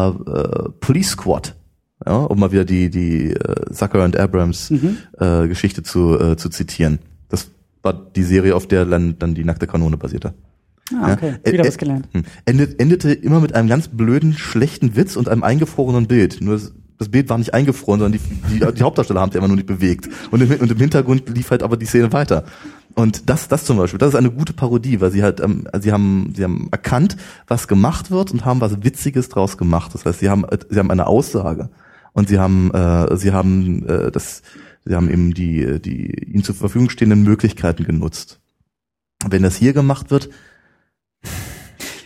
äh, 0.10 0.70
Police 0.82 1.12
Squad 1.12 1.56
ja, 2.06 2.18
um 2.18 2.40
mal 2.40 2.52
wieder 2.52 2.66
die, 2.66 2.90
die 2.90 3.32
äh, 3.32 3.72
Zucker 3.72 4.04
und 4.04 4.18
Abrams 4.18 4.70
mhm. 4.70 4.98
äh, 5.20 5.48
Geschichte 5.48 5.84
zu, 5.84 6.20
äh, 6.20 6.38
zu 6.38 6.50
zitieren. 6.50 7.00
Das 7.30 7.50
war 7.82 7.94
die 7.94 8.24
Serie, 8.24 8.56
auf 8.56 8.68
der 8.68 8.86
dann, 8.86 9.18
dann 9.18 9.34
die 9.34 9.44
nackte 9.44 9.68
Kanone 9.68 9.98
basierte. 9.98 10.34
Ah, 10.96 11.14
okay. 11.14 11.36
Ja, 11.46 11.52
wieder 11.52 11.66
was 11.66 11.78
gelernt. 11.78 12.08
Hm. 12.14 12.24
Endet, 12.46 12.80
endete 12.80 13.12
immer 13.12 13.42
mit 13.42 13.54
einem 13.54 13.68
ganz 13.68 13.90
blöden, 13.90 14.34
schlechten 14.34 14.96
Witz 14.96 15.18
und 15.18 15.28
einem 15.28 15.44
eingefrorenen 15.44 16.08
Bild. 16.08 16.40
Nur 16.40 16.54
das, 16.54 16.74
das 16.98 17.10
Bild 17.10 17.30
war 17.30 17.38
nicht 17.38 17.54
eingefroren, 17.54 18.00
sondern 18.00 18.20
die, 18.22 18.60
die, 18.60 18.74
die 18.74 18.84
Hauptdarsteller 18.84 19.20
haben 19.20 19.32
sich 19.32 19.38
einfach 19.38 19.50
nur 19.50 19.58
nicht 19.58 19.68
bewegt. 19.68 20.08
Und 20.32 20.42
im, 20.42 20.50
und 20.50 20.72
im 20.72 20.78
Hintergrund 20.78 21.28
lief 21.28 21.52
halt 21.52 21.62
aber 21.62 21.76
die 21.76 21.86
Szene 21.86 22.14
weiter. 22.14 22.46
Und 22.96 23.30
das, 23.30 23.50
das 23.50 23.66
zum 23.66 23.78
Beispiel, 23.78 24.00
das 24.00 24.10
ist 24.10 24.16
eine 24.16 24.32
gute 24.32 24.54
Parodie, 24.54 25.02
weil 25.02 25.12
sie 25.12 25.24
halt, 25.24 25.42
ähm, 25.42 25.68
sie 25.80 25.92
haben, 25.92 26.34
sie 26.36 26.44
haben 26.44 26.70
erkannt, 26.72 27.18
was 27.48 27.68
gemacht 27.68 28.10
wird 28.10 28.32
und 28.32 28.46
haben 28.46 28.62
was 28.62 28.84
Witziges 28.84 29.28
draus 29.28 29.58
gemacht. 29.58 29.94
Das 29.94 30.06
heißt, 30.06 30.20
sie 30.20 30.30
haben, 30.30 30.46
sie 30.70 30.80
haben 30.80 30.90
eine 30.90 31.08
Aussage 31.08 31.70
und 32.18 32.30
sie 32.30 32.40
haben, 32.40 32.72
äh, 32.72 33.16
sie 33.16 33.32
haben 33.32 33.88
äh, 33.88 34.10
das, 34.10 34.42
sie 34.86 34.96
haben 34.96 35.08
eben 35.08 35.36
die, 35.36 35.80
die 35.80 36.08
ihnen 36.34 36.44
zur 36.44 36.56
Verfügung 36.56 36.90
stehenden 36.90 37.22
Möglichkeiten 37.22 37.84
genutzt. 37.84 38.40
Wenn 39.30 39.44
das 39.44 39.56
hier 39.56 39.74
gemacht 39.74 40.10
wird, 40.10 40.30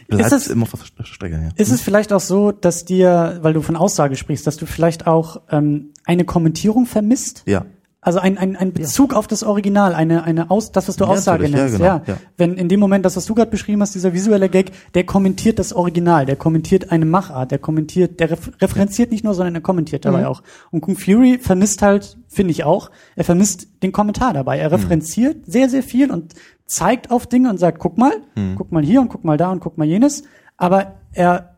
bleibt 0.10 0.34
es 0.34 0.48
immer 0.48 0.64
auf 0.64 0.92
der 0.98 1.06
Strecke. 1.06 1.36
Ja. 1.36 1.50
Ist 1.56 1.72
es 1.72 1.80
vielleicht 1.80 2.12
auch 2.12 2.20
so, 2.20 2.52
dass 2.52 2.84
dir, 2.84 3.40
weil 3.42 3.54
du 3.54 3.62
von 3.62 3.78
Aussage 3.78 4.18
sprichst, 4.18 4.46
dass 4.46 4.58
du 4.58 4.66
vielleicht 4.66 5.08
auch 5.08 5.44
ähm, 5.50 5.94
eine 6.04 6.26
Kommentierung 6.26 6.88
vermisst? 6.88 7.44
Ja. 7.46 7.66
Also 8.04 8.18
ein, 8.18 8.40
ein, 8.40 8.56
ein 8.56 8.74
Bezug 8.74 9.12
ja. 9.12 9.20
auf 9.20 9.28
das 9.28 9.44
Original, 9.44 9.94
eine, 9.94 10.24
eine 10.24 10.50
Aus, 10.50 10.72
das, 10.72 10.88
was 10.88 10.96
du 10.96 11.04
ja, 11.04 11.12
Aussage 11.12 11.48
nennst. 11.48 11.78
Ja, 11.78 12.00
genau. 12.00 12.08
ja. 12.08 12.18
Wenn 12.36 12.56
in 12.56 12.68
dem 12.68 12.80
Moment, 12.80 13.06
das, 13.06 13.16
was 13.16 13.28
du 13.28 13.36
gerade 13.36 13.52
beschrieben 13.52 13.84
hast, 13.84 13.94
dieser 13.94 14.12
visuelle 14.12 14.50
Gag, 14.50 14.72
der 14.96 15.06
kommentiert 15.06 15.60
das 15.60 15.72
Original, 15.72 16.26
der 16.26 16.36
kommentiert 16.36 16.92
eine 16.92 17.06
Machart, 17.06 17.52
der 17.52 17.60
kommentiert, 17.60 18.20
der 18.20 18.32
referenziert 18.60 19.12
nicht 19.12 19.24
nur, 19.24 19.36
sondern 19.36 19.54
er 19.54 19.62
kommentiert 19.62 20.04
dabei 20.04 20.22
mhm. 20.22 20.26
auch. 20.26 20.42
Und 20.72 20.82
Kung 20.82 20.98
Fury 20.98 21.38
vermisst 21.40 21.84
halt, 21.84 22.18
finde 22.28 22.50
ich 22.50 22.64
auch, 22.64 22.90
er 23.16 23.24
vermisst 23.24 23.68
den 23.84 23.92
Kommentar 23.92 24.34
dabei. 24.34 24.58
Er 24.58 24.70
mhm. 24.70 24.76
referenziert 24.76 25.46
mhm. 25.46 25.52
sehr, 25.52 25.70
sehr 25.70 25.84
viel 25.84 26.10
und 26.10 26.34
zeigt 26.66 27.12
auf 27.12 27.28
Dinge 27.28 27.52
und 27.52 27.60
sagt, 27.60 27.78
guck 27.78 28.00
mal, 28.00 28.14
mhm. 28.36 28.56
guck 28.56 28.72
mal 28.72 28.84
hier 28.84 29.00
und 29.02 29.10
guck 29.10 29.24
mal 29.24 29.38
da 29.38 29.52
und 29.52 29.60
guck 29.60 29.78
mal 29.78 29.86
jenes. 29.86 30.24
Aber 30.58 30.94
er 31.14 31.51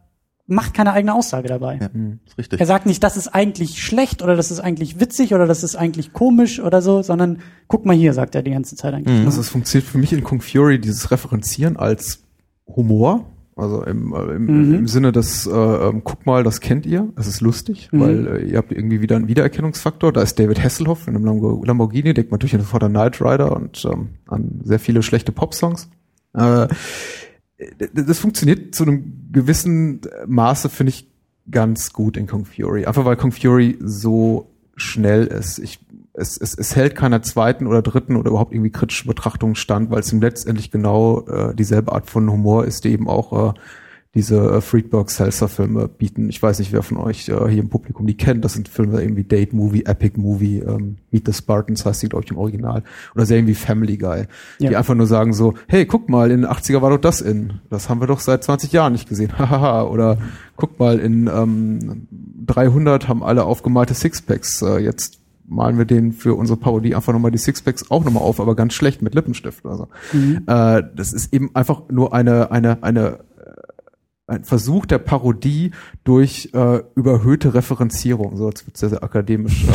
macht 0.46 0.74
keine 0.74 0.94
eigene 0.94 1.14
Aussage 1.14 1.48
dabei. 1.48 1.80
Ja, 1.82 1.94
hm, 1.94 2.20
ist 2.26 2.38
richtig. 2.38 2.60
Er 2.60 2.66
sagt 2.66 2.86
nicht, 2.86 3.04
das 3.04 3.18
ist 3.18 3.28
eigentlich 3.30 3.82
schlecht 3.82 4.22
oder 4.22 4.36
das 4.36 4.52
ist 4.52 4.60
eigentlich 4.60 5.00
witzig 5.00 5.34
oder 5.34 5.48
das 5.48 5.64
ist 5.64 5.76
eigentlich 5.76 6.14
komisch 6.14 6.60
oder 6.60 6.82
so, 6.82 7.02
sondern 7.02 7.40
guck 7.68 7.86
mal 7.86 7.96
hier, 7.96 8.14
sagt 8.14 8.36
er 8.36 8.44
die 8.44 8.52
ganze 8.52 8.76
Zeit 8.76 8.94
eigentlich. 8.94 9.20
Mhm. 9.20 9.26
Also 9.26 9.42
es 9.42 9.50
funktioniert 9.50 9.90
für 9.90 9.98
mich 9.98 10.12
in 10.12 10.24
Kung 10.24 10.42
Fury 10.42 10.80
dieses 10.80 11.12
Referenzieren 11.12 11.78
als 11.78 12.24
Humor. 12.68 13.26
Also 13.56 13.84
im, 13.84 14.14
äh, 14.14 14.36
im, 14.36 14.46
mhm. 14.46 14.74
im 14.74 14.88
Sinne 14.88 15.12
des, 15.12 15.46
äh, 15.46 15.52
ähm, 15.52 16.02
guck 16.04 16.26
mal, 16.26 16.44
das 16.44 16.60
kennt 16.60 16.88
ihr, 16.88 17.10
das 17.16 17.28
ist 17.28 17.40
lustig, 17.40 17.90
mhm. 17.92 18.00
weil 18.00 18.28
äh, 18.28 18.46
ihr 18.46 18.58
habt 18.58 18.72
irgendwie 18.72 19.02
wieder 19.02 19.16
einen 19.16 19.28
Wiedererkennungsfaktor. 19.28 20.12
Da 20.12 20.24
ist 20.24 20.40
David 20.40 20.64
Hasselhoff 20.64 21.08
in 21.08 21.16
einem 21.16 21.26
Lamborghini, 21.64 22.16
denkt 22.16 22.32
man 22.32 22.40
natürlich 22.40 22.66
sofort 22.66 22.84
an 22.84 22.94
Knight 22.94 23.22
Rider 23.22 23.56
und 23.56 23.86
ähm, 23.86 24.10
an 24.28 24.62
sehr 24.64 24.80
viele 24.80 25.04
schlechte 25.04 25.32
Popsongs. 25.32 25.88
Äh, 26.34 26.68
das 27.94 28.20
funktioniert 28.20 28.76
zu 28.76 28.84
einem 28.84 29.30
gewissen 29.32 30.02
Maße, 30.26 30.70
finde 30.70 30.92
ich, 30.92 31.08
ganz 31.50 31.94
gut 31.94 32.18
in 32.18 32.28
Kong 32.28 32.46
Fury. 32.46 32.86
Einfach 32.86 33.06
weil 33.06 33.18
Kong 33.18 33.32
Fury 33.32 33.78
so 33.82 34.50
schnell 34.76 35.28
ist. 35.28 35.60
Ich, 35.60 35.80
es, 36.14 36.38
es, 36.38 36.58
es 36.58 36.76
hält 36.76 36.96
keiner 36.96 37.22
zweiten 37.22 37.68
oder 37.68 37.82
dritten 37.82 38.16
oder 38.16 38.30
überhaupt 38.30 38.54
irgendwie 38.54 38.72
kritischen 38.72 39.08
Betrachtung 39.08 39.56
stand, 39.56 39.92
weil 39.92 40.00
es 40.00 40.14
ihm 40.14 40.22
letztendlich 40.22 40.72
genau 40.72 41.26
äh, 41.28 41.54
dieselbe 41.56 41.92
Art 41.92 42.10
von 42.10 42.32
Humor 42.32 42.66
ist, 42.66 42.86
die 42.86 42.92
eben 42.92 43.10
auch 43.10 43.52
äh, 43.52 43.60
diese 44.16 44.38
äh, 44.38 44.62
Friedberg 44.62 45.10
Seltzer 45.10 45.48
Filme 45.48 45.88
bieten. 45.88 46.30
Ich 46.30 46.42
weiß 46.42 46.60
nicht, 46.60 46.72
wer 46.72 46.84
von 46.84 46.98
euch 46.98 47.30
äh, 47.30 47.50
hier 47.50 47.64
im 47.64 47.70
Publikum 47.70 48.06
die 48.06 48.16
kennt. 48.16 48.46
Das 48.46 48.54
sind 48.54 48.68
Filme 48.68 49.02
irgendwie 49.02 49.24
Date 49.24 49.54
Movie, 49.54 49.86
Epic 49.86 50.20
Movie, 50.20 50.60
ähm, 50.60 50.98
Meet 51.10 51.26
the 51.28 51.34
Spartans 51.34 51.84
heißt 51.84 52.04
die, 52.04 52.10
glaube 52.10 52.26
ich, 52.26 52.32
im 52.32 52.38
Original. 52.38 52.84
Oder 53.16 53.26
Serien 53.26 53.48
wie 53.48 53.56
Family 53.56 53.98
Guy. 53.98 54.26
Ja. 54.60 54.70
Die 54.70 54.76
einfach 54.76 54.94
nur 54.94 55.08
sagen 55.08 55.34
so, 55.34 55.56
hey, 55.68 55.88
guck 55.88 56.10
mal, 56.10 56.30
in 56.30 56.42
den 56.42 56.50
80er 56.50 56.82
war 56.84 56.92
doch 56.92 57.00
das 57.00 57.22
in. 57.22 57.62
Das 57.72 57.90
haben 57.90 58.02
wir 58.02 58.08
doch 58.08 58.20
seit 58.20 58.44
20 58.44 58.72
Jahren 58.72 58.94
nicht 58.94 59.10
gesehen. 59.10 59.32
Hahaha. 59.38 59.86
Oder 59.86 60.20
guck 60.58 60.80
mal, 60.80 61.00
in 61.00 61.28
ähm, 61.28 62.08
300 62.46 63.08
haben 63.08 63.24
alle 63.24 63.46
aufgemalte 63.46 63.96
Sixpacks. 63.96 64.62
Äh, 64.62 64.78
jetzt 64.78 65.22
malen 65.48 65.80
wir 65.80 65.86
den 65.86 66.12
für 66.12 66.36
unsere 66.36 66.58
Parodie 66.58 66.94
einfach 66.94 67.14
nochmal 67.14 67.32
die 67.32 67.40
Sixpacks 67.40 67.90
auch 67.90 68.04
nochmal 68.06 68.24
auf, 68.24 68.40
aber 68.40 68.56
ganz 68.56 68.74
schlecht 68.74 69.02
mit 69.02 69.16
Lippenstift 69.16 69.66
oder 69.66 69.78
so. 69.78 69.88
Mhm. 70.14 70.44
Äh, 70.46 70.84
das 70.96 71.14
ist 71.14 71.34
eben 71.34 71.50
einfach 71.56 71.82
nur 71.90 72.14
eine, 72.14 72.52
eine, 72.52 72.84
eine 72.84 73.20
ein 74.26 74.46
Versuch 74.46 74.86
der 74.86 75.00
Parodie 75.00 75.72
durch 76.06 76.50
äh, 76.54 76.82
überhöhte 76.96 77.54
Referenzierung, 77.54 78.38
so 78.38 78.48
jetzt 78.48 78.66
wird 78.66 78.78
sehr, 78.78 78.90
sehr 78.90 79.04
akademisch, 79.04 79.66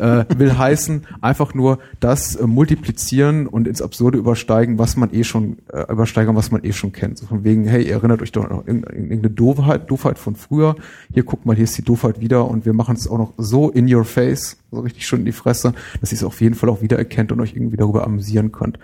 äh, 0.00 0.20
äh, 0.20 0.24
will 0.36 0.58
heißen, 0.58 1.06
einfach 1.20 1.54
nur 1.54 1.78
das 2.00 2.34
äh, 2.34 2.44
multiplizieren 2.44 3.46
und 3.46 3.68
ins 3.68 3.80
Absurde 3.80 4.18
übersteigen, 4.18 4.78
was 4.78 4.96
man 4.96 5.14
eh 5.14 5.22
schon, 5.22 5.58
äh, 5.72 5.92
übersteigern, 5.92 6.34
was 6.34 6.50
man 6.50 6.64
eh 6.64 6.72
schon 6.72 6.90
kennt. 6.90 7.18
So 7.18 7.26
von 7.26 7.44
wegen, 7.44 7.66
hey, 7.66 7.86
ihr 7.86 7.92
erinnert 7.92 8.20
euch 8.20 8.32
doch 8.32 8.48
noch 8.50 8.66
irgendeine 8.66 9.30
Doofheit, 9.30 9.88
Doofheit 9.88 10.18
von 10.18 10.34
früher, 10.34 10.74
hier 11.12 11.22
guckt 11.22 11.46
mal, 11.46 11.54
hier 11.54 11.64
ist 11.64 11.78
die 11.78 11.82
Doofheit 11.82 12.20
wieder 12.20 12.48
und 12.50 12.66
wir 12.66 12.72
machen 12.72 12.96
es 12.96 13.06
auch 13.06 13.18
noch 13.18 13.32
so 13.38 13.70
in 13.70 13.92
your 13.92 14.04
face, 14.04 14.56
so 14.72 14.80
richtig 14.80 15.06
schön 15.06 15.20
in 15.20 15.26
die 15.26 15.32
Fresse, 15.32 15.72
dass 16.00 16.10
ihr 16.10 16.16
es 16.16 16.24
auf 16.24 16.40
jeden 16.40 16.56
Fall 16.56 16.68
auch 16.68 16.82
wiedererkennt 16.82 17.30
und 17.30 17.40
euch 17.40 17.54
irgendwie 17.54 17.76
darüber 17.76 18.04
amüsieren 18.04 18.50
könnt. 18.50 18.80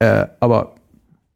Äh, 0.00 0.26
aber 0.40 0.74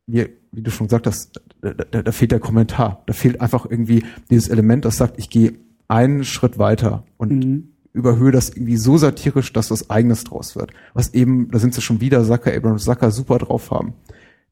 wir, 0.09 0.29
wie 0.51 0.63
du 0.63 0.73
schon 0.73 0.89
gesagt 0.89 1.07
hast, 1.07 1.41
da, 1.61 1.73
da, 1.73 2.03
da 2.03 2.13
fehlt 2.13 2.33
der 2.33 2.41
Kommentar. 2.41 3.03
Da 3.07 3.13
fehlt 3.13 3.41
einfach 3.41 3.67
irgendwie 3.69 4.05
dieses 4.31 4.49
Element, 4.49 4.85
das 4.85 4.97
sagt, 4.97 5.19
ich 5.19 5.31
gehe 5.31 5.55
einen 5.89 6.25
Schritt 6.25 6.59
weiter 6.59 7.05
und 7.17 7.33
mhm. 7.33 7.69
überhöhe 7.93 8.33
das 8.33 8.51
irgendwie 8.51 8.77
so 8.77 8.97
satirisch, 8.97 9.53
dass 9.53 9.71
was 9.71 9.91
eigenes 9.91 10.25
draus 10.25 10.57
wird. 10.57 10.73
Was 10.95 11.15
eben, 11.15 11.51
da 11.51 11.59
sind 11.59 11.75
sie 11.75 11.81
schon 11.81 12.01
wieder, 12.01 12.25
Sacker, 12.25 12.55
Abrams 12.55 12.85
Sacker 12.85 13.11
super 13.11 13.39
drauf 13.39 13.71
haben. 13.71 13.95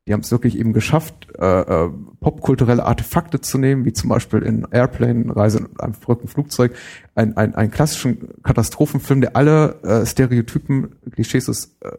Die 0.06 0.12
haben 0.12 0.20
es 0.20 0.30
wirklich 0.30 0.58
eben 0.58 0.74
geschafft, 0.74 1.28
äh, 1.38 1.60
äh, 1.86 1.90
popkulturelle 2.20 2.84
Artefakte 2.84 3.40
zu 3.40 3.56
nehmen, 3.56 3.86
wie 3.86 3.94
zum 3.94 4.10
Beispiel 4.10 4.40
in 4.40 4.66
Airplane, 4.70 5.34
Reise 5.34 5.58
in 5.58 5.80
einem 5.80 5.94
verrückten 5.94 6.28
Flugzeug, 6.28 6.74
ein, 7.14 7.38
ein, 7.38 7.54
einen 7.54 7.70
klassischen 7.70 8.28
Katastrophenfilm, 8.42 9.22
der 9.22 9.34
alle 9.34 9.82
äh, 9.82 10.04
Stereotypen, 10.04 10.96
Klischees 11.10 11.46
des 11.46 11.76
äh, 11.80 11.92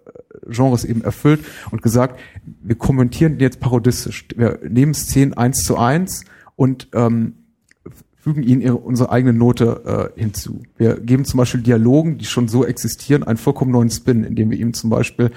Genres 0.50 0.86
eben 0.86 1.04
erfüllt 1.04 1.44
und 1.72 1.82
gesagt, 1.82 2.20
wir 2.62 2.76
kommentieren 2.76 3.40
jetzt 3.40 3.60
parodistisch. 3.60 4.28
Wir 4.36 4.60
nehmen 4.68 4.94
Szenen 4.94 5.34
eins 5.34 5.64
zu 5.64 5.76
eins 5.76 6.26
und 6.56 6.90
ähm, 6.94 7.34
fügen 8.26 8.44
ihnen 8.44 8.62
ihre, 8.62 8.76
unsere 8.78 9.12
eigene 9.12 9.34
Note 9.34 10.12
äh, 10.16 10.20
hinzu. 10.20 10.62
Wir 10.78 11.00
geben 11.00 11.26
zum 11.26 11.40
Beispiel 11.40 11.62
Dialogen, 11.62 12.20
die 12.20 12.26
schon 12.26 12.48
so 12.48 12.66
existieren, 12.66 13.24
einen 13.24 13.38
vollkommen 13.38 13.72
neuen 13.72 13.90
Spin, 13.90 14.24
indem 14.24 14.52
wir 14.52 14.60
ihm 14.60 14.74
zum 14.74 14.92
Beispiel 14.92 15.32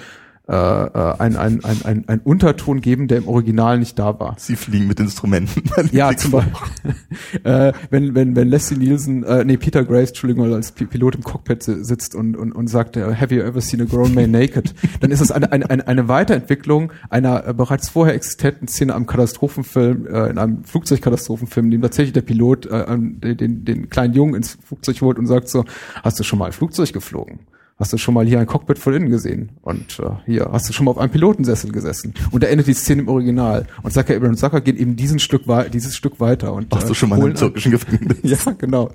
äh, 0.48 0.52
äh 0.54 1.14
ein, 1.18 1.36
ein, 1.36 1.64
ein, 1.64 1.82
ein, 1.84 2.04
ein 2.08 2.20
Unterton 2.20 2.80
geben, 2.80 3.08
der 3.08 3.18
im 3.18 3.28
Original 3.28 3.78
nicht 3.78 3.98
da 3.98 4.18
war. 4.18 4.34
Sie 4.38 4.56
fliegen 4.56 4.86
mit 4.86 5.00
Instrumenten. 5.00 5.62
ja, 5.92 6.16
zum 6.16 6.32
Beispiel. 6.32 6.94
äh, 7.44 7.72
wenn, 7.90 8.14
wenn, 8.14 8.34
wenn 8.34 8.48
Leslie 8.48 8.78
Nielsen, 8.78 9.24
äh, 9.24 9.44
nee, 9.44 9.56
Peter 9.56 9.84
Grace, 9.84 10.08
Entschuldigung, 10.08 10.52
als 10.52 10.72
Pilot 10.72 11.16
im 11.16 11.22
Cockpit 11.22 11.62
sitzt 11.62 12.14
und, 12.14 12.36
und, 12.36 12.52
und 12.52 12.68
sagt, 12.68 12.96
äh, 12.96 13.14
have 13.14 13.34
you 13.34 13.42
ever 13.42 13.60
seen 13.60 13.80
a 13.82 13.84
grown 13.84 14.14
man 14.14 14.30
naked? 14.30 14.74
Dann 15.00 15.10
ist 15.10 15.20
es 15.20 15.30
eine, 15.30 15.52
eine, 15.52 15.68
eine, 15.68 15.86
eine 15.86 16.08
Weiterentwicklung 16.08 16.92
einer 17.10 17.46
äh, 17.46 17.54
bereits 17.54 17.88
vorher 17.88 18.14
existenten 18.14 18.68
Szene 18.68 18.94
am 18.94 19.06
Katastrophenfilm, 19.06 20.06
äh, 20.06 20.30
in 20.30 20.38
einem 20.38 20.64
Flugzeugkatastrophenfilm, 20.64 21.66
in 21.66 21.70
dem 21.72 21.82
tatsächlich 21.82 22.12
der 22.12 22.22
Pilot 22.22 22.66
äh, 22.66 22.86
den, 22.88 23.36
den, 23.36 23.64
den 23.64 23.88
kleinen 23.90 24.14
Jungen 24.14 24.34
ins 24.34 24.58
Flugzeug 24.64 25.00
holt 25.00 25.18
und 25.18 25.26
sagt 25.26 25.48
so, 25.48 25.64
hast 26.02 26.18
du 26.18 26.24
schon 26.24 26.38
mal 26.38 26.46
ein 26.46 26.52
Flugzeug 26.52 26.92
geflogen? 26.92 27.40
Hast 27.78 27.92
du 27.92 27.98
schon 27.98 28.14
mal 28.14 28.26
hier 28.26 28.40
ein 28.40 28.46
Cockpit 28.46 28.78
von 28.78 28.94
innen 28.94 29.10
gesehen? 29.10 29.50
Und 29.62 30.00
äh, 30.00 30.10
hier, 30.26 30.48
hast 30.52 30.68
du 30.68 30.72
schon 30.72 30.84
mal 30.84 30.90
auf 30.90 30.98
einem 30.98 31.10
Pilotensessel 31.10 31.70
gesessen? 31.70 32.14
Und 32.30 32.42
da 32.42 32.48
endet 32.48 32.66
die 32.66 32.74
Szene 32.74 33.02
im 33.02 33.08
Original. 33.08 33.66
Und 33.82 33.92
Zucker 33.92 34.16
Abraham 34.16 34.36
Zucker 34.36 34.60
geht 34.60 34.76
eben 34.76 34.96
diesen 34.96 35.18
Stück 35.18 35.42
dieses 35.72 35.96
Stück 35.96 36.20
weiter. 36.20 36.52
Und, 36.52 36.72
Warst 36.72 36.86
äh, 36.86 36.88
du 36.88 36.94
schon 36.94 37.08
mal 37.08 37.20
im 37.20 37.34
türkischen 37.34 37.72
Gefängnis? 37.72 38.18
ja, 38.44 38.52
genau. 38.52 38.90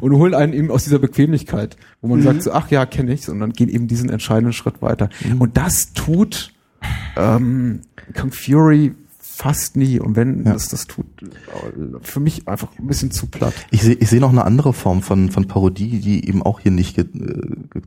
Und 0.00 0.14
holen 0.14 0.34
einen 0.34 0.52
eben 0.52 0.70
aus 0.70 0.84
dieser 0.84 0.98
Bequemlichkeit, 0.98 1.76
wo 2.02 2.08
man 2.08 2.20
mhm. 2.20 2.24
sagt 2.24 2.42
so, 2.42 2.52
ach 2.52 2.70
ja, 2.70 2.84
kenne 2.84 3.12
ich, 3.12 3.28
und 3.28 3.40
dann 3.40 3.52
gehen 3.52 3.68
eben 3.68 3.86
diesen 3.86 4.10
entscheidenden 4.10 4.52
Schritt 4.52 4.82
weiter. 4.82 5.08
Mhm. 5.24 5.40
Und 5.40 5.56
das 5.56 5.92
tut 5.92 6.52
ähm, 7.16 7.80
Kung 8.14 8.32
Fury 8.32 8.94
fast 9.42 9.76
nie. 9.76 9.98
Und 9.98 10.16
wenn 10.16 10.44
Ja. 10.44 10.52
das 10.52 10.68
das 10.68 10.86
tut, 10.86 11.06
äh, 11.22 11.26
für 12.02 12.20
mich 12.20 12.46
einfach 12.46 12.68
ein 12.78 12.86
bisschen 12.86 13.10
zu 13.10 13.26
platt. 13.26 13.54
Ich 13.70 13.82
sehe 13.82 13.94
ich 13.94 14.08
sehe 14.10 14.20
noch 14.20 14.30
eine 14.30 14.44
andere 14.44 14.72
Form 14.72 15.00
von, 15.02 15.30
von 15.30 15.46
Parodie, 15.48 15.98
die 16.00 16.28
eben 16.28 16.42
auch 16.42 16.60
hier 16.60 16.72
nicht 16.72 16.98
äh, 16.98 17.04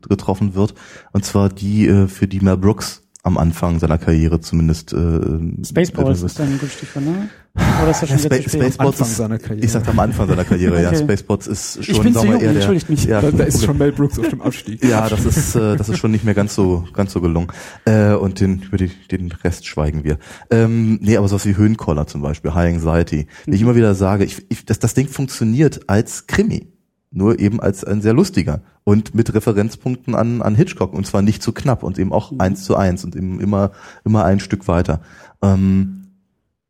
getroffen 0.09 0.55
wird. 0.55 0.73
Und 1.11 1.25
zwar 1.25 1.49
die, 1.49 1.87
äh, 1.87 2.07
für 2.07 2.27
die 2.27 2.39
Mel 2.39 2.57
Brooks 2.57 3.02
am 3.25 3.37
Anfang 3.37 3.79
seiner 3.79 3.97
Karriere 3.97 4.41
zumindest 4.41 4.91
äh, 4.91 5.19
Spaceballs 5.65 6.21
äh, 6.21 6.25
ist 6.25 6.39
dann 6.39 6.47
ein 6.47 6.59
gutes 6.59 6.73
Stichwort, 6.73 7.05
ne? 7.05 7.29
Oder 7.55 7.91
ist 7.91 8.01
das 8.01 8.09
Ja, 8.09 8.17
schon 8.17 8.25
Spa? 8.31 8.35
Spaceballs 8.35 8.79
Anfang 8.79 9.07
ist, 9.07 9.15
seiner 9.15 9.37
Karriere. 9.39 9.65
Ich 9.65 9.71
sagte 9.71 9.91
am 9.91 9.99
Anfang 9.99 10.27
seiner 10.27 10.43
Karriere, 10.43 10.81
ja. 10.81 10.89
Okay. 10.93 11.03
Spaceballs 11.03 11.47
ist 11.47 11.85
schon, 11.85 12.07
Ich 12.07 12.13
sagen 12.13 12.15
wir, 12.15 12.23
jung, 12.23 12.33
eher 12.33 12.39
der, 12.39 12.49
entschuldigt 12.55 12.89
mich. 12.89 13.05
Ja, 13.05 13.21
Da, 13.21 13.43
ist 13.43 13.63
schon 13.63 13.77
Mel 13.77 13.93
Brooks 13.93 14.19
auf 14.19 14.27
dem 14.27 14.41
Abstieg. 14.41 14.83
Ja, 14.83 15.07
das 15.07 15.23
ist, 15.25 15.55
äh, 15.55 15.77
das 15.77 15.87
ist 15.87 15.99
schon 15.99 16.11
nicht 16.11 16.25
mehr 16.25 16.33
ganz 16.33 16.53
so, 16.53 16.85
ganz 16.93 17.13
so 17.13 17.21
gelungen. 17.21 17.47
Äh, 17.85 18.13
und 18.15 18.41
den, 18.41 18.63
über 18.63 18.75
die, 18.77 18.91
den 19.09 19.31
Rest 19.31 19.65
schweigen 19.67 20.03
wir. 20.03 20.17
Ähm, 20.51 20.99
nee, 21.01 21.15
aber 21.15 21.29
sowas 21.29 21.45
wie 21.45 21.55
Höhenkoller 21.55 22.07
zum 22.07 22.21
Beispiel, 22.21 22.53
High 22.53 22.73
Anxiety. 22.73 23.27
Wie 23.45 23.55
ich 23.55 23.61
immer 23.61 23.75
wieder 23.75 23.95
sage, 23.95 24.25
ich, 24.25 24.45
ich, 24.49 24.65
das, 24.65 24.79
das 24.79 24.95
Ding 24.95 25.07
funktioniert 25.07 25.87
als 25.87 26.27
Krimi. 26.27 26.72
Nur 27.15 27.39
eben 27.39 27.61
als 27.61 27.83
ein 27.83 28.01
sehr 28.01 28.13
lustiger. 28.13 28.61
Und 28.83 29.13
mit 29.13 29.33
Referenzpunkten 29.33 30.15
an, 30.15 30.41
an 30.41 30.55
Hitchcock. 30.55 30.93
Und 30.93 31.05
zwar 31.05 31.21
nicht 31.21 31.43
zu 31.43 31.53
knapp 31.53 31.83
und 31.83 31.99
eben 31.99 32.11
auch 32.11 32.33
eins 32.39 32.63
zu 32.63 32.75
eins 32.75 33.05
und 33.05 33.15
eben 33.15 33.39
immer, 33.39 33.71
immer 34.03 34.25
ein 34.25 34.39
Stück 34.39 34.67
weiter. 34.67 34.99
Ähm, 35.41 35.99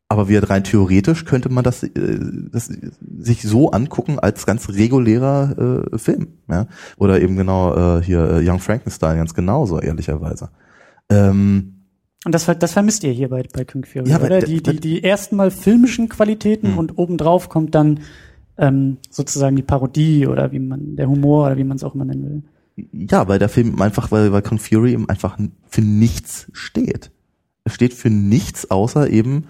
aber 0.08 0.28
wir 0.28 0.48
rein 0.48 0.62
theoretisch 0.62 1.24
könnte 1.24 1.48
man 1.48 1.64
das, 1.64 1.82
äh, 1.82 1.90
das 2.52 2.70
sich 3.18 3.42
so 3.42 3.70
angucken 3.70 4.18
als 4.18 4.44
ganz 4.44 4.68
regulärer 4.68 5.88
äh, 5.92 5.98
Film, 5.98 6.28
ja. 6.48 6.66
Oder 6.98 7.22
eben 7.22 7.36
genau 7.36 7.98
äh, 7.98 8.02
hier 8.02 8.30
äh, 8.30 8.48
Young 8.48 8.60
Frankenstein 8.60 9.16
ganz 9.16 9.34
genauso, 9.34 9.80
ehrlicherweise. 9.80 10.50
Ähm, 11.08 11.86
Und 12.24 12.34
das, 12.34 12.44
das 12.44 12.72
vermisst 12.72 13.02
ihr 13.02 13.12
hier 13.12 13.30
bei, 13.30 13.44
bei 13.52 13.64
King 13.64 13.84
Fury, 13.84 14.08
Ja, 14.08 14.20
oder? 14.20 14.40
Die, 14.40 14.62
die, 14.62 14.78
die 14.78 15.02
ersten 15.02 15.36
mal 15.36 15.50
filmischen 15.50 16.08
Qualitäten 16.10 16.72
Hm. 16.72 16.78
und 16.78 16.98
obendrauf 16.98 17.48
kommt 17.48 17.74
dann 17.74 18.00
ähm, 18.58 18.98
sozusagen 19.10 19.56
die 19.56 19.62
Parodie 19.62 20.26
oder 20.26 20.52
wie 20.52 20.58
man, 20.58 20.96
der 20.96 21.08
Humor 21.08 21.46
oder 21.46 21.56
wie 21.56 21.64
man 21.64 21.76
es 21.76 21.84
auch 21.84 21.94
immer 21.94 22.04
nennen 22.04 22.44
will. 22.76 23.08
ja, 23.08 23.28
weil 23.28 23.38
der 23.38 23.48
Film 23.48 23.80
einfach, 23.80 24.10
weil, 24.10 24.32
weil 24.32 24.42
Kong 24.42 24.58
Fury 24.58 24.92
eben 24.92 25.08
einfach 25.08 25.38
für 25.68 25.82
nichts 25.82 26.46
steht. 26.52 27.10
Er 27.64 27.70
steht 27.70 27.94
für 27.94 28.10
nichts 28.10 28.70
außer 28.70 29.08
eben, 29.08 29.46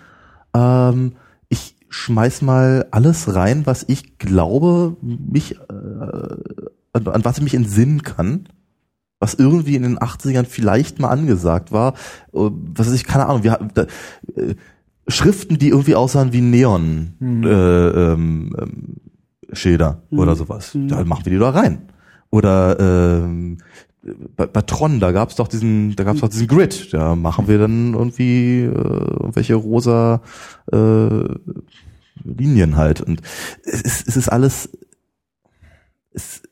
ähm, 0.55 1.13
ich 1.49 1.77
schmeiß 1.89 2.43
mal 2.43 2.87
alles 2.91 3.35
rein, 3.35 3.67
was 3.67 3.85
ich 3.89 4.19
glaube, 4.19 4.97
mich, 5.03 5.57
äh, 5.57 5.63
an, 6.93 7.09
an 7.09 7.25
was 7.25 7.39
ich 7.39 7.45
mich 7.45 7.55
entsinnen 7.55 8.03
kann, 8.03 8.49
was 9.19 9.35
irgendwie 9.35 9.77
in 9.77 9.83
den 9.83 9.99
80ern 9.99 10.45
vielleicht 10.45 10.99
mal 10.99 11.09
angesagt 11.09 11.73
war, 11.73 11.95
äh, 12.33 12.51
was 12.51 12.87
weiß 12.87 12.95
ich, 12.95 13.05
keine 13.05 13.27
Ahnung, 13.27 13.43
wir 13.43 13.59
da, 13.75 13.87
äh, 14.37 14.55
Schriften, 15.09 15.59
die 15.59 15.69
irgendwie 15.69 15.95
aussahen 15.95 16.33
wie 16.33 16.41
Neon 16.41 17.15
Hm. 17.19 17.43
äh, 17.45 17.89
ähm, 17.89 18.57
ähm, 18.59 18.97
Schilder 19.53 20.03
Mhm. 20.11 20.19
oder 20.19 20.35
sowas. 20.37 20.75
Mhm. 20.75 20.89
Da 20.89 21.05
machen 21.05 21.25
wir 21.27 21.33
die 21.33 21.39
da 21.39 21.51
rein. 21.51 21.83
Oder 22.31 22.79
ähm, 22.81 23.59
bei, 24.37 24.47
bei 24.47 24.63
Tron, 24.63 25.01
da 25.01 25.13
gab's 25.13 25.37
doch 25.37 25.49
diesen, 25.49 25.95
da 25.97 26.05
gab's 26.05 26.21
doch 26.21 26.29
diesen 26.29 26.47
Grid. 26.49 26.93
Da 26.93 27.15
machen 27.17 27.49
wir 27.49 27.59
dann 27.59 27.95
irgendwie 27.95 28.63
äh, 28.63 28.67
irgendwelche 28.67 29.55
rosa 29.55 30.21
äh, 30.73 31.25
Linien 32.25 32.77
halt. 32.77 33.01
Und 33.01 33.21
es 33.65 33.81
ist, 33.83 34.09
es 34.09 34.17
ist 34.17 34.29
alles. 34.29 34.71
Es, 36.13 36.43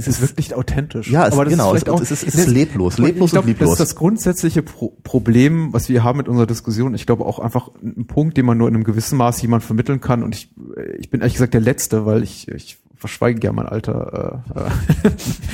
Es 0.00 0.06
ist 0.06 0.20
wirklich 0.22 0.54
authentisch. 0.54 1.10
ja, 1.10 1.26
es, 1.26 1.32
Aber 1.32 1.44
das 1.44 1.52
genau, 1.52 1.74
ist 1.74 1.80
vielleicht 1.82 1.88
auch, 1.88 2.00
es, 2.00 2.12
ist, 2.12 2.22
es 2.22 2.36
ist 2.36 2.46
leblos, 2.46 2.98
leblos 2.98 3.32
glaub, 3.32 3.42
und 3.42 3.48
lieblos. 3.48 3.70
Das 3.70 3.80
ist 3.80 3.90
das 3.90 3.96
grundsätzliche 3.96 4.62
Pro 4.62 4.96
Problem, 5.02 5.72
was 5.72 5.88
wir 5.88 6.04
haben 6.04 6.18
mit 6.18 6.28
unserer 6.28 6.46
Diskussion. 6.46 6.94
Ich 6.94 7.04
glaube 7.04 7.26
auch 7.26 7.40
einfach 7.40 7.70
ein 7.82 8.06
Punkt, 8.06 8.36
den 8.36 8.46
man 8.46 8.56
nur 8.56 8.68
in 8.68 8.76
einem 8.76 8.84
gewissen 8.84 9.18
Maß 9.18 9.42
jemand 9.42 9.64
vermitteln 9.64 10.00
kann. 10.00 10.22
Und 10.22 10.36
ich, 10.36 10.50
ich 11.00 11.10
bin 11.10 11.20
ehrlich 11.20 11.34
gesagt 11.34 11.52
der 11.52 11.60
Letzte, 11.60 12.06
weil 12.06 12.22
ich, 12.22 12.46
ich 12.46 12.78
verschweige 12.98 13.38
gerne 13.38 13.56
mein 13.56 13.66
Alter. 13.66 14.42
Äh, 14.54 14.60
äh, 14.60 15.10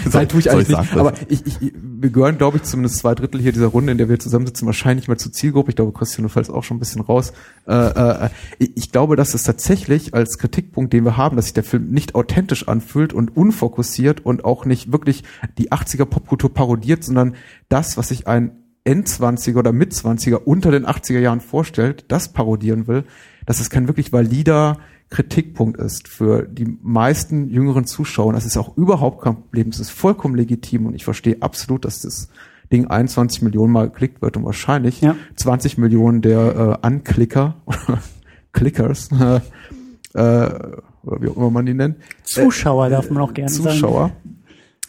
Nein, 0.13 0.29
tue 0.29 0.41
ich 0.41 0.51
eigentlich 0.51 0.71
ich 0.71 0.77
nicht. 0.77 0.89
sagen? 0.89 1.01
Aber 1.01 1.13
ich, 1.29 1.47
ich, 1.47 1.73
wir 1.75 2.11
gehören, 2.11 2.39
glaube 2.39 2.57
ich, 2.57 2.63
zumindest 2.65 2.99
zwei 2.99 3.15
Drittel 3.15 3.41
hier 3.41 3.53
dieser 3.53 3.67
Runde, 3.67 3.93
in 3.93 3.99
der 3.99 4.09
wir 4.09 4.19
zusammensitzen, 4.19 4.67
wahrscheinlich 4.67 5.09
mal 5.09 5.19
zur 5.19 5.33
Zielgruppe. 5.33 5.71
Ich 5.71 5.77
glaube, 5.77 5.93
Christian, 5.93 6.23
du 6.23 6.29
fällst 6.29 6.51
auch 6.51 6.65
schon 6.65 6.79
ein 6.79 6.81
bisschen 6.81 7.03
raus. 7.03 7.33
Äh, 7.67 7.75
äh, 7.75 8.31
ich, 8.59 8.77
ich 8.77 8.93
glaube, 8.93 9.17
dass 9.17 9.35
es 9.35 9.43
tatsächlich 9.43 10.15
als 10.15 10.39
Kritikpunkt, 10.39 10.93
den 10.93 11.05
wir 11.05 11.17
haben, 11.17 11.37
dass 11.37 11.47
sich 11.47 11.55
der 11.55 11.65
Film 11.65 11.91
nicht 11.91 12.15
authentisch 12.15 12.67
anfühlt 12.67 13.13
und 13.13 13.37
unfokussiert 13.37 14.25
und 14.25 14.45
auch 14.45 14.65
nicht 14.65 14.91
wirklich 14.91 15.25
die 15.59 15.71
80er 15.71 16.07
Popkultur 16.07 16.53
parodiert, 16.53 17.05
sondern 17.05 17.37
das, 17.69 17.97
was 17.97 18.09
sich 18.09 18.27
ein 18.27 18.53
Endzwanziger 18.85 19.61
oder 19.61 19.73
Mitzwanziger 19.73 20.47
unter 20.47 20.71
den 20.71 20.87
80er 20.87 21.19
Jahren 21.19 21.41
vorstellt, 21.41 22.05
das 22.09 22.33
parodieren 22.33 22.87
will, 22.87 23.05
dass 23.47 23.61
es 23.61 23.71
kein 23.71 23.89
wirklich 23.89 24.13
valider 24.13 24.79
Kritikpunkt 25.11 25.79
ist 25.79 26.09
für 26.09 26.43
die 26.43 26.77
meisten 26.83 27.49
jüngeren 27.49 27.85
Zuschauer. 27.85 28.33
Das 28.33 28.45
ist 28.45 28.57
auch 28.57 28.77
überhaupt 28.77 29.23
kein 29.23 29.37
Problem. 29.37 29.71
Das 29.71 29.81
ist 29.81 29.91
vollkommen 29.91 30.35
legitim 30.35 30.87
und 30.87 30.95
ich 30.95 31.05
verstehe 31.05 31.37
absolut, 31.41 31.85
dass 31.85 32.03
das 32.03 32.29
Ding 32.73 32.87
21 32.87 33.43
Millionen 33.43 33.73
Mal 33.73 33.91
geklickt 33.91 34.23
wird 34.23 34.37
und 34.37 34.45
wahrscheinlich 34.45 35.01
Ja. 35.01 35.17
20 35.37 35.79
Millionen 35.79 36.23
der 36.23 36.79
äh, 36.83 36.87
Anklicker 36.87 37.57
oder 37.67 38.01
Clickers 38.53 39.11
äh, 39.13 39.37
äh, 40.15 40.81
oder 41.03 41.23
wie 41.23 41.29
auch 41.29 41.37
immer 41.37 41.51
man 41.51 41.67
die 41.67 41.75
nennt, 41.75 41.99
Zuschauer 42.25 42.89
darf 42.89 43.11
man 43.11 43.23
auch 43.23 43.35
gerne 43.35 43.51
sagen. 43.51 44.13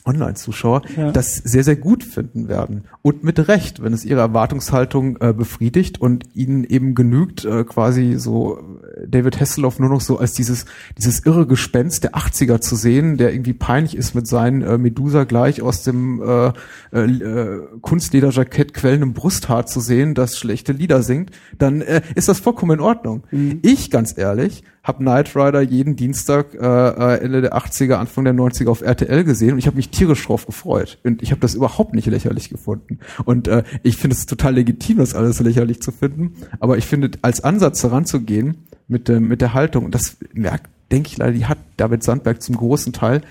Zuschauer, 0.06 0.16
Online-Zuschauer, 0.16 0.82
Ja. 0.96 1.12
das 1.12 1.36
sehr, 1.36 1.64
sehr 1.64 1.76
gut 1.76 2.04
finden 2.04 2.48
werden. 2.48 2.84
Und 3.02 3.24
mit 3.24 3.48
Recht, 3.48 3.82
wenn 3.84 3.94
es 3.94 4.06
ihre 4.06 4.20
Erwartungshaltung 4.22 5.18
äh, 5.20 5.34
befriedigt 5.34 6.00
und 6.00 6.24
ihnen 6.34 6.64
eben 6.64 6.96
genügt, 6.96 7.46
äh, 7.46 7.64
quasi 7.64 8.16
so 8.18 8.58
äh, 8.58 9.08
David 9.08 9.40
Hasselhoff 9.40 9.80
nur 9.80 9.90
noch 9.90 10.02
so 10.02 10.18
als 10.20 10.34
dieses, 10.34 10.66
dieses 10.98 11.26
irre 11.26 11.48
Gespenst 11.48 12.04
der 12.04 12.16
80er 12.16 12.62
zu 12.62 12.76
sehen, 12.76 13.18
der 13.18 13.34
irgendwie 13.34 13.54
peinlich 13.54 13.96
ist 13.96 14.16
mit 14.16 14.28
seinen 14.28 14.62
äh, 14.62 14.78
Medusa 14.78 15.24
gleich 15.24 15.62
aus 15.62 15.84
dem 15.84 16.22
äh, 16.22 16.52
äh, 16.94 17.00
äh, 17.06 17.62
Kunstlederjackett 17.82 18.74
quellendem 18.74 19.14
Brusthaar 19.14 19.66
zu 19.66 19.80
sehen, 19.80 20.14
das 20.14 20.38
schlechte 20.38 20.72
Lieder 20.72 21.04
singt, 21.04 21.32
dann 21.58 21.82
äh, 21.82 22.02
ist 22.16 22.28
das 22.28 22.40
vollkommen 22.40 22.80
in 22.80 22.80
Ordnung. 22.80 23.24
Ich, 23.62 23.90
ganz 23.92 24.18
ehrlich, 24.18 24.64
habe 24.86 25.00
Knight 25.00 25.36
Rider 25.36 25.62
jeden 25.62 25.96
Dienstag 25.96 26.54
äh, 26.54 26.58
äh, 26.58 27.20
Ende 27.20 27.42
der 27.42 27.58
80er, 27.58 27.96
Anfang 27.96 28.24
der 28.24 28.36
90er 28.36 28.70
auf 28.70 28.82
RTL 28.82 29.24
gesehen 29.24 29.54
und 29.54 29.58
ich 29.58 29.66
habe 29.66 29.76
mich 29.76 29.90
tierisch 29.90 30.26
drauf 30.26 30.46
gefreut. 30.46 31.00
Und 31.04 31.24
ich 31.24 31.32
habe 31.32 31.42
das 31.42 31.56
überhaupt 31.56 31.96
nicht 31.96 32.06
lächerlich 32.06 32.50
gefunden. 32.50 33.00
Und 33.26 33.48
äh, 33.48 33.64
ich 33.82 33.98
finde 33.98 34.16
es 34.16 34.28
total 34.28 34.54
legitim, 34.54 34.98
das 34.98 35.16
alles 35.16 35.40
lächerlich 35.40 35.82
zu 35.82 35.92
finden. 35.92 36.36
Aber 36.60 36.78
ich 36.78 36.86
finde, 36.86 37.12
als 37.24 37.44
Ansatz 37.44 37.84
heranzugehen 37.84 38.68
mit, 38.88 39.08
dem 39.08 39.28
mit 39.28 39.42
der 39.42 39.56
Haltung, 39.56 39.86
und 39.86 39.96
das 39.96 40.18
merkt, 40.34 40.70
denke 40.92 41.10
ich 41.10 41.18
leider, 41.18 41.34
die 41.34 41.48
hat 41.48 41.58
David 41.78 42.04
Sandberg 42.04 42.44
zum 42.44 42.56
großen 42.56 42.94
Teil, 42.94 43.22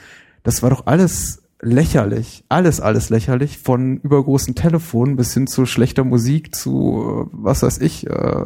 das 0.42 0.62
war 0.62 0.70
doch 0.70 0.86
alles 0.86 1.42
lächerlich, 1.62 2.44
alles, 2.48 2.80
alles 2.80 3.10
lächerlich, 3.10 3.58
von 3.58 3.98
übergroßen 3.98 4.56
Telefonen 4.56 5.16
bis 5.16 5.32
hin 5.32 5.46
zu 5.46 5.66
schlechter 5.66 6.02
Musik, 6.02 6.52
zu, 6.54 7.28
äh, 7.30 7.30
was 7.32 7.62
weiß 7.62 7.78
ich, 7.78 8.08
äh, 8.08 8.44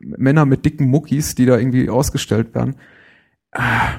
Männer 0.00 0.44
mit 0.46 0.64
dicken 0.64 0.86
Muckis, 0.86 1.34
die 1.34 1.46
da 1.46 1.58
irgendwie 1.58 1.88
ausgestellt 1.88 2.54
werden. 2.54 2.76
Ah, 3.52 3.98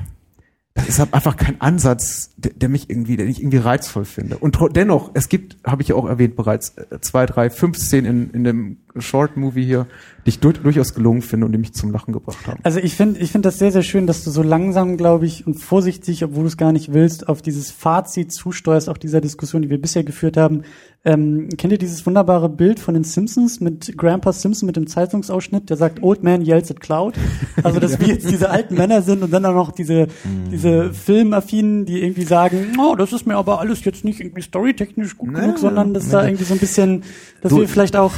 Das 0.73 0.89
ist 0.89 0.99
einfach 0.99 1.37
kein 1.37 1.61
Ansatz, 1.61 2.33
der, 2.35 2.51
der 2.53 2.67
mich 2.67 2.89
irgendwie, 2.89 3.15
den 3.15 3.29
ich 3.29 3.39
irgendwie 3.39 3.57
reizvoll 3.57 4.03
finde. 4.03 4.37
Und 4.37 4.57
dennoch, 4.75 5.11
es 5.13 5.29
gibt, 5.29 5.57
habe 5.65 5.81
ich 5.81 5.87
ja 5.87 5.95
auch 5.95 6.05
erwähnt 6.05 6.35
bereits, 6.35 6.77
äh, 6.77 6.99
zwei, 6.99 7.25
drei, 7.25 7.49
fünf 7.49 7.77
Szenen 7.77 8.05
in, 8.05 8.29
in 8.31 8.43
dem 8.43 8.77
Short-Movie 8.97 9.65
hier, 9.65 9.87
die 10.25 10.29
ich 10.29 10.39
dur 10.39 10.53
durchaus 10.53 10.93
gelungen 10.93 11.21
finde 11.21 11.45
und 11.45 11.51
die 11.51 11.57
mich 11.57 11.73
zum 11.73 11.91
Lachen 11.91 12.13
gebracht 12.13 12.47
haben. 12.47 12.59
Also 12.63 12.79
ich 12.79 12.95
finde 12.95 13.19
ich 13.19 13.31
finde 13.31 13.47
das 13.49 13.59
sehr, 13.59 13.71
sehr 13.71 13.83
schön, 13.83 14.07
dass 14.07 14.23
du 14.23 14.31
so 14.31 14.41
langsam, 14.41 14.97
glaube 14.97 15.25
ich, 15.25 15.45
und 15.45 15.55
vorsichtig, 15.55 16.23
obwohl 16.23 16.43
du 16.43 16.47
es 16.47 16.57
gar 16.57 16.71
nicht 16.71 16.93
willst, 16.93 17.27
auf 17.29 17.41
dieses 17.41 17.71
Fazit 17.71 18.31
zusteuerst, 18.33 18.89
auch 18.89 18.97
dieser 18.97 19.21
Diskussion, 19.21 19.61
die 19.61 19.69
wir 19.69 19.81
bisher 19.81 20.03
geführt 20.03 20.37
haben. 20.37 20.63
Ähm, 21.07 21.49
kennt 21.57 21.71
ihr 21.71 21.77
dieses 21.77 22.03
wunderbare 22.07 22.49
Bild 22.49 22.79
von 22.79 22.95
den 22.95 23.03
Simpsons 23.03 23.59
mit 23.59 23.95
Grandpa 23.95 24.33
Simpson 24.33 24.65
mit 24.65 24.75
dem 24.75 24.87
Zeitungsausschnitt, 24.87 25.69
der 25.69 25.77
sagt, 25.77 26.01
Old 26.01 26.23
Man 26.23 26.43
yells 26.43 26.71
at 26.71 26.79
Cloud? 26.79 27.13
Also, 27.61 27.79
dass 27.79 27.99
wir 27.99 28.07
jetzt 28.07 28.27
diese 28.27 28.49
alten 28.49 28.73
Männer 28.73 29.03
sind 29.03 29.21
und 29.21 29.31
dann 29.31 29.45
auch 29.45 29.53
noch 29.53 29.71
diese, 29.71 30.07
diese 30.51 30.91
Filmaffinen, 30.93 31.85
die 31.85 32.01
irgendwie 32.01 32.23
sagen, 32.23 32.75
oh, 32.79 32.95
das 32.95 33.13
ist 33.13 33.27
mir 33.27 33.35
aber 33.35 33.59
alles 33.59 33.83
jetzt 33.85 34.03
nicht 34.03 34.19
irgendwie 34.19 34.41
storytechnisch 34.41 35.15
gut 35.15 35.31
Nee, 35.31 35.41
genug, 35.41 35.59
sondern 35.59 35.93
dass 35.93 36.09
da 36.09 36.21
nee. 36.23 36.29
irgendwie 36.29 36.45
so 36.45 36.53
ein 36.55 36.59
bisschen, 36.59 37.03
dass 37.41 37.51
Du- 37.51 37.59
wir 37.59 37.67
vielleicht 37.67 37.95
auch 37.95 38.13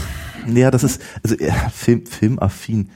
Ja, 0.68 0.72
das 0.72 0.84
ist, 0.84 1.01
also 1.24 1.36
ja, 1.39 1.53
Film, 1.74 2.05
filmaffin. 2.05 2.89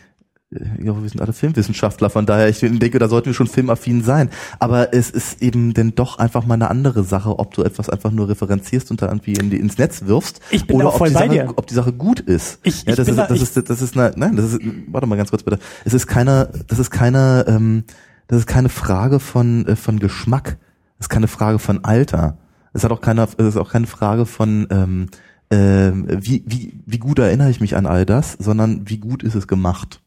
Äh, 0.54 0.60
Ja, 0.84 1.02
wir 1.02 1.08
sind 1.10 1.22
alle 1.22 1.32
Filmwissenschaftler, 1.32 2.10
von 2.10 2.26
daher, 2.26 2.50
ich 2.50 2.60
denke, 2.60 3.00
da 3.00 3.08
sollten 3.08 3.28
wir 3.28 3.34
schon 3.34 3.48
filmaffin 3.48 4.04
sein. 4.04 4.30
Aber 4.60 4.94
es 4.94 5.10
ist 5.10 5.42
eben 5.42 5.74
denn 5.74 5.96
doch 5.96 6.20
einfach 6.20 6.46
mal 6.46 6.56
eine 6.56 6.70
andere 6.70 7.06
Sache, 7.06 7.40
ob 7.40 7.54
du 7.54 7.64
etwas 7.64 7.90
einfach 7.90 8.12
nur 8.12 8.28
referenzierst 8.28 8.92
und 8.92 9.02
da 9.02 9.08
irgendwie 9.08 9.36
in 9.36 9.50
die, 9.50 9.56
ins 9.58 9.78
Netz 9.78 10.02
wirfst. 10.06 10.42
Ich 10.50 10.68
bin 10.68 10.76
oder 10.76 10.94
ob 10.94 11.06
die 11.06 11.14
Sache, 11.14 11.30
dir. 11.30 11.54
ob 11.56 11.66
die 11.68 11.74
Sache 11.74 11.94
gut 11.94 12.20
ist. 12.20 12.60
Ich- 12.64 12.84
ja, 12.84 12.90
ich 12.90 12.96
das 12.98 13.06
bin 13.06 13.14
ist, 13.16 13.20
da- 13.20 13.28
das 13.28 13.38
ich- 13.38 13.44
ist, 13.56 13.70
das 13.70 13.82
ist 13.82 13.98
eine, 13.98 14.12
nein, 14.18 14.36
das 14.36 14.52
ist, 14.52 14.60
warte 14.88 15.08
mal 15.08 15.16
ganz 15.16 15.30
kurz 15.30 15.44
bitte. 15.44 15.60
Es 15.86 15.94
ist 15.94 16.08
keine, 16.08 16.50
das 16.68 16.78
ist 16.80 16.92
keine, 16.92 17.46
ähm, 17.48 17.86
das 18.28 18.40
ist 18.40 18.48
keine 18.48 18.68
Frage 18.68 19.22
von, 19.22 19.66
äh, 19.66 19.78
von 19.78 19.98
Geschmack. 20.00 20.58
Das 20.98 21.06
ist 21.06 21.10
keine 21.10 21.30
Frage 21.30 21.58
von 21.60 21.86
Alter. 21.86 22.38
Es 22.74 22.84
hat 22.84 22.92
auch 22.92 23.00
keine, 23.02 23.24
es 23.38 23.46
ist 23.46 23.56
auch 23.58 23.72
keine 23.72 23.88
Frage 23.88 24.26
von, 24.26 24.68
ähm, 24.70 25.08
ähm, 25.52 26.08
wie, 26.10 26.44
wie, 26.48 26.74
wie 26.86 26.98
gut 26.98 27.20
erinnere 27.20 27.50
ich 27.50 27.60
mich 27.60 27.76
an 27.76 27.86
all 27.86 28.06
das, 28.06 28.34
sondern 28.40 28.90
wie 28.90 28.98
gut 28.98 29.22
ist 29.22 29.36
es 29.36 29.48
gemacht. 29.48 30.02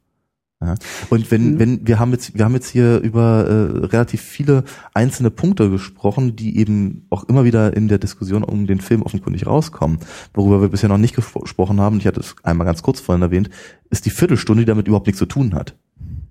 Ja. 0.62 0.74
Und 1.11 1.30
wenn, 1.30 1.55
mhm. 1.55 1.59
wenn, 1.59 1.86
wir 1.86 1.99
haben 1.99 2.12
jetzt, 2.12 2.36
wir 2.36 2.45
haben 2.45 2.55
jetzt 2.55 2.68
hier 2.68 3.01
über 3.01 3.47
äh, 3.47 3.86
relativ 3.86 4.22
viele 4.22 4.64
einzelne 4.95 5.30
Punkte 5.30 5.68
gesprochen, 5.68 6.36
die 6.36 6.57
eben 6.59 7.07
auch 7.11 7.24
immer 7.24 7.45
wieder 7.45 7.76
in 7.76 7.88
der 7.88 7.99
Diskussion 7.99 8.42
um 8.42 8.66
den 8.66 8.80
Film 8.80 9.03
offenkundig 9.03 9.47
rauskommen. 9.47 9.99
Worüber 10.32 10.62
wir 10.62 10.68
bisher 10.68 10.88
noch 10.88 10.99
nicht 10.99 11.14
gesprochen 11.14 11.80
haben, 11.80 11.99
ich 11.99 12.07
hatte 12.07 12.20
es 12.20 12.34
einmal 12.42 12.66
ganz 12.66 12.82
kurz 12.82 13.01
vorhin 13.01 13.22
erwähnt, 13.22 13.51
ist 13.90 14.07
die 14.07 14.11
Viertelstunde, 14.11 14.62
die 14.62 14.66
damit 14.66 14.88
überhaupt 14.88 15.07
nichts 15.07 15.18
zu 15.18 15.26
tun 15.26 15.55
hat. 15.55 15.76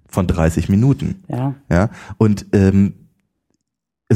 Von 0.08 0.26
30 0.28 0.70
Minuten. 0.70 1.24
Ja. 1.28 1.56
Ja. 1.70 1.90
Und 2.18 2.48
ähm, 2.54 2.94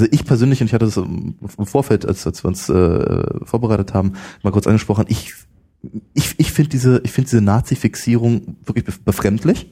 also 0.02 0.08
ich 0.12 0.26
persönlich, 0.26 0.62
und 0.62 0.68
ich 0.68 0.74
hatte 0.74 0.86
das 0.86 0.98
im 0.98 1.36
Vorfeld, 1.66 2.06
als, 2.06 2.26
als 2.26 2.44
wir 2.44 2.48
uns 2.48 2.70
äh, 2.70 3.46
vorbereitet 3.46 3.94
haben, 3.94 4.14
mal 4.44 4.52
kurz 4.52 4.68
angesprochen, 4.68 5.06
ich, 5.08 5.34
ich, 6.14 6.40
ich 6.40 6.52
finde 6.52 6.70
diese, 6.70 7.02
ich 7.04 7.12
finde 7.12 7.30
diese 7.30 7.42
Nazi-Fixierung 7.42 8.58
wirklich 8.66 8.86
befremdlich 9.04 9.68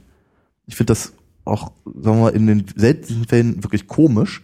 ich 0.68 0.76
finde 0.76 0.92
das 0.92 1.14
auch, 1.44 1.72
sagen 1.86 2.18
wir 2.18 2.24
mal, 2.24 2.30
in 2.30 2.48
den 2.48 2.66
seltensten 2.76 3.26
Fällen 3.26 3.64
wirklich 3.64 3.88
komisch. 3.88 4.44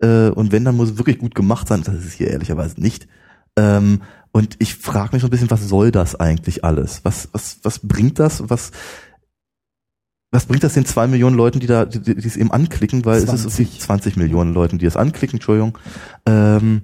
Äh, 0.00 0.28
und 0.28 0.52
wenn, 0.52 0.64
dann 0.64 0.76
muss 0.76 0.90
es 0.90 0.98
wirklich 0.98 1.18
gut 1.18 1.34
gemacht 1.34 1.68
sein. 1.68 1.82
Das 1.82 1.94
ist 1.94 2.06
es 2.06 2.12
hier 2.12 2.28
ehrlicherweise 2.28 2.80
nicht. 2.80 3.08
Ähm, 3.56 4.02
und 4.32 4.56
ich 4.58 4.76
frage 4.76 5.10
mich 5.12 5.22
so 5.22 5.28
ein 5.28 5.30
bisschen, 5.30 5.50
was 5.50 5.66
soll 5.68 5.90
das 5.90 6.14
eigentlich 6.14 6.64
alles? 6.64 7.04
Was, 7.04 7.28
was, 7.32 7.58
was 7.62 7.80
bringt 7.80 8.18
das? 8.18 8.48
Was, 8.48 8.72
was 10.32 10.46
bringt 10.46 10.64
das 10.64 10.72
den 10.72 10.86
zwei 10.86 11.06
Millionen 11.06 11.36
Leuten, 11.36 11.60
die 11.60 11.66
da, 11.66 11.84
die, 11.84 12.00
die 12.00 12.26
es 12.26 12.36
eben 12.36 12.50
anklicken? 12.50 13.04
Weil 13.04 13.22
20. 13.22 13.46
es 13.46 13.58
ist 13.60 13.82
20 13.82 14.16
Millionen 14.16 14.54
Leuten, 14.54 14.78
die 14.78 14.86
es 14.86 14.96
anklicken, 14.96 15.36
Entschuldigung. 15.36 15.78
Ähm, 16.26 16.82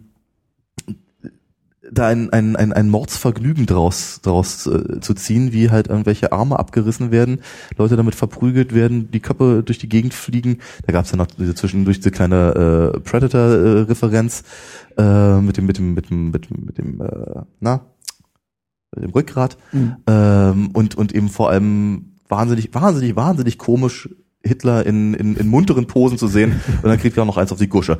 da 1.90 2.08
ein, 2.08 2.30
ein, 2.30 2.56
ein, 2.56 2.74
ein 2.74 2.90
Mordsvergnügen 2.90 3.64
draus, 3.64 4.20
draus 4.20 4.66
äh, 4.66 5.00
zu 5.00 5.14
ziehen, 5.14 5.52
wie 5.52 5.70
halt 5.70 5.88
irgendwelche 5.88 6.32
Arme 6.32 6.58
abgerissen 6.58 7.10
werden, 7.10 7.40
Leute 7.78 7.96
damit 7.96 8.14
verprügelt 8.14 8.74
werden, 8.74 9.10
die 9.10 9.20
Köpfe 9.20 9.62
durch 9.64 9.78
die 9.78 9.88
Gegend 9.88 10.12
fliegen. 10.12 10.58
Da 10.86 10.92
gab 10.92 11.06
es 11.06 11.10
ja 11.10 11.16
noch 11.16 11.28
diese 11.28 11.54
zwischendurch 11.54 11.98
diese 11.98 12.10
kleine 12.10 12.92
äh, 12.94 13.00
Predator-Referenz 13.00 14.42
äh, 14.98 15.40
mit 15.40 15.56
dem, 15.56 15.64
mit 15.64 15.78
dem, 15.78 15.94
mit 15.94 16.10
dem, 16.10 16.30
mit 16.30 16.50
dem, 16.50 16.64
mit 16.66 16.76
dem 16.76 17.00
äh, 17.00 17.42
na, 17.60 17.80
mit 18.94 19.04
dem 19.04 19.10
Rückgrat. 19.10 19.56
Mhm. 19.72 19.96
Ähm, 20.06 20.70
und, 20.72 20.94
und 20.96 21.14
eben 21.14 21.30
vor 21.30 21.48
allem 21.50 22.17
wahnsinnig, 22.28 22.70
wahnsinnig, 22.72 23.16
wahnsinnig 23.16 23.58
komisch 23.58 24.08
Hitler 24.42 24.86
in, 24.86 25.14
in, 25.14 25.36
in 25.36 25.48
munteren 25.48 25.86
Posen 25.86 26.18
zu 26.18 26.28
sehen 26.28 26.60
und 26.82 26.84
dann 26.84 26.98
kriegt 26.98 27.16
er 27.16 27.24
auch 27.24 27.26
noch 27.26 27.36
eins 27.36 27.52
auf 27.52 27.58
die 27.58 27.68
Gusche 27.68 27.98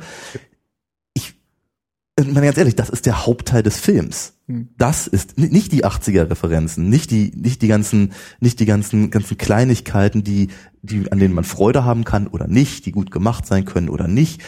ich 2.27 2.33
meine 2.33 2.47
ganz 2.47 2.57
ehrlich, 2.57 2.75
das 2.75 2.89
ist 2.89 3.05
der 3.05 3.25
Hauptteil 3.25 3.63
des 3.63 3.79
Films. 3.79 4.33
Hm. 4.47 4.69
Das 4.77 5.07
ist 5.07 5.37
nicht 5.37 5.71
die 5.71 5.85
80er 5.85 6.29
Referenzen, 6.29 6.89
nicht 6.89 7.11
die 7.11 7.31
nicht 7.35 7.61
die 7.61 7.67
ganzen 7.67 8.13
nicht 8.39 8.59
die 8.59 8.65
ganzen 8.65 9.11
ganzen 9.11 9.37
Kleinigkeiten, 9.37 10.23
die 10.23 10.49
die 10.81 11.11
an 11.11 11.19
denen 11.19 11.33
man 11.33 11.43
Freude 11.43 11.83
haben 11.83 12.03
kann 12.03 12.27
oder 12.27 12.47
nicht, 12.47 12.85
die 12.85 12.91
gut 12.91 13.11
gemacht 13.11 13.45
sein 13.45 13.65
können 13.65 13.89
oder 13.89 14.07
nicht. 14.07 14.41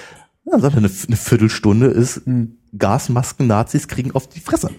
Ja, 0.45 0.53
eine, 0.53 0.69
eine 0.73 0.89
Viertelstunde 0.89 1.87
ist 1.87 2.25
hm. 2.25 2.57
Gasmasken 2.77 3.47
Nazis 3.47 3.87
kriegen 3.87 4.11
auf 4.11 4.27
die 4.27 4.39
Fresse. 4.39 4.69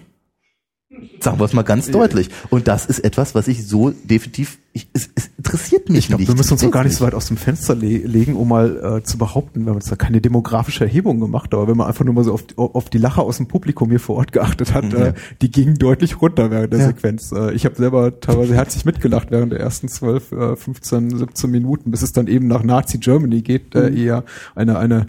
Sagen 1.19 1.39
wir 1.39 1.45
es 1.45 1.53
mal 1.53 1.63
ganz 1.63 1.89
deutlich. 1.89 2.29
Und 2.49 2.67
das 2.67 2.85
ist 2.85 2.99
etwas, 2.99 3.33
was 3.33 3.47
ich 3.47 3.65
so 3.65 3.91
definitiv, 3.91 4.57
ich, 4.73 4.87
es, 4.93 5.09
es 5.15 5.29
interessiert 5.37 5.89
mich 5.89 5.99
ich 5.99 6.07
glaub, 6.07 6.19
nicht. 6.19 6.27
Wir 6.27 6.35
müssen 6.35 6.53
uns 6.53 6.61
doch 6.61 6.71
gar 6.71 6.83
nicht 6.83 6.95
so 6.95 7.05
weit 7.05 7.13
aus 7.13 7.27
dem 7.27 7.37
Fenster 7.37 7.75
le 7.75 7.97
legen, 7.99 8.35
um 8.35 8.49
mal 8.49 8.97
äh, 8.99 9.03
zu 9.03 9.17
behaupten, 9.17 9.61
wir 9.61 9.69
haben 9.69 9.77
uns 9.77 9.85
da 9.85 9.95
keine 9.95 10.19
demografische 10.19 10.83
Erhebung 10.83 11.19
gemacht, 11.19 11.53
aber 11.53 11.67
wenn 11.67 11.77
man 11.77 11.87
einfach 11.87 12.03
nur 12.03 12.13
mal 12.13 12.23
so 12.23 12.33
auf, 12.33 12.43
auf 12.57 12.89
die 12.89 12.97
Lacher 12.97 13.23
aus 13.23 13.37
dem 13.37 13.47
Publikum 13.47 13.89
hier 13.89 13.99
vor 13.99 14.17
Ort 14.17 14.31
geachtet 14.31 14.73
hat, 14.73 14.85
mhm. 14.85 14.95
äh, 14.95 15.13
die 15.41 15.49
gingen 15.49 15.75
deutlich 15.75 16.21
runter 16.21 16.51
während 16.51 16.73
der 16.73 16.79
ja. 16.79 16.87
Sequenz. 16.87 17.31
Äh, 17.31 17.53
ich 17.53 17.65
habe 17.65 17.75
selber 17.75 18.19
teilweise 18.19 18.55
herzlich 18.55 18.85
mitgelacht 18.85 19.31
während 19.31 19.53
der 19.53 19.59
ersten 19.59 19.87
12, 19.87 20.31
äh, 20.31 20.55
15, 20.55 21.17
17 21.17 21.49
Minuten, 21.49 21.91
bis 21.91 22.01
es 22.01 22.11
dann 22.11 22.27
eben 22.27 22.47
nach 22.47 22.63
Nazi 22.63 22.97
Germany 22.97 23.41
geht, 23.41 23.75
äh, 23.75 23.89
mhm. 23.89 23.97
eher 23.97 24.23
eine, 24.55 24.77
eine 24.77 25.07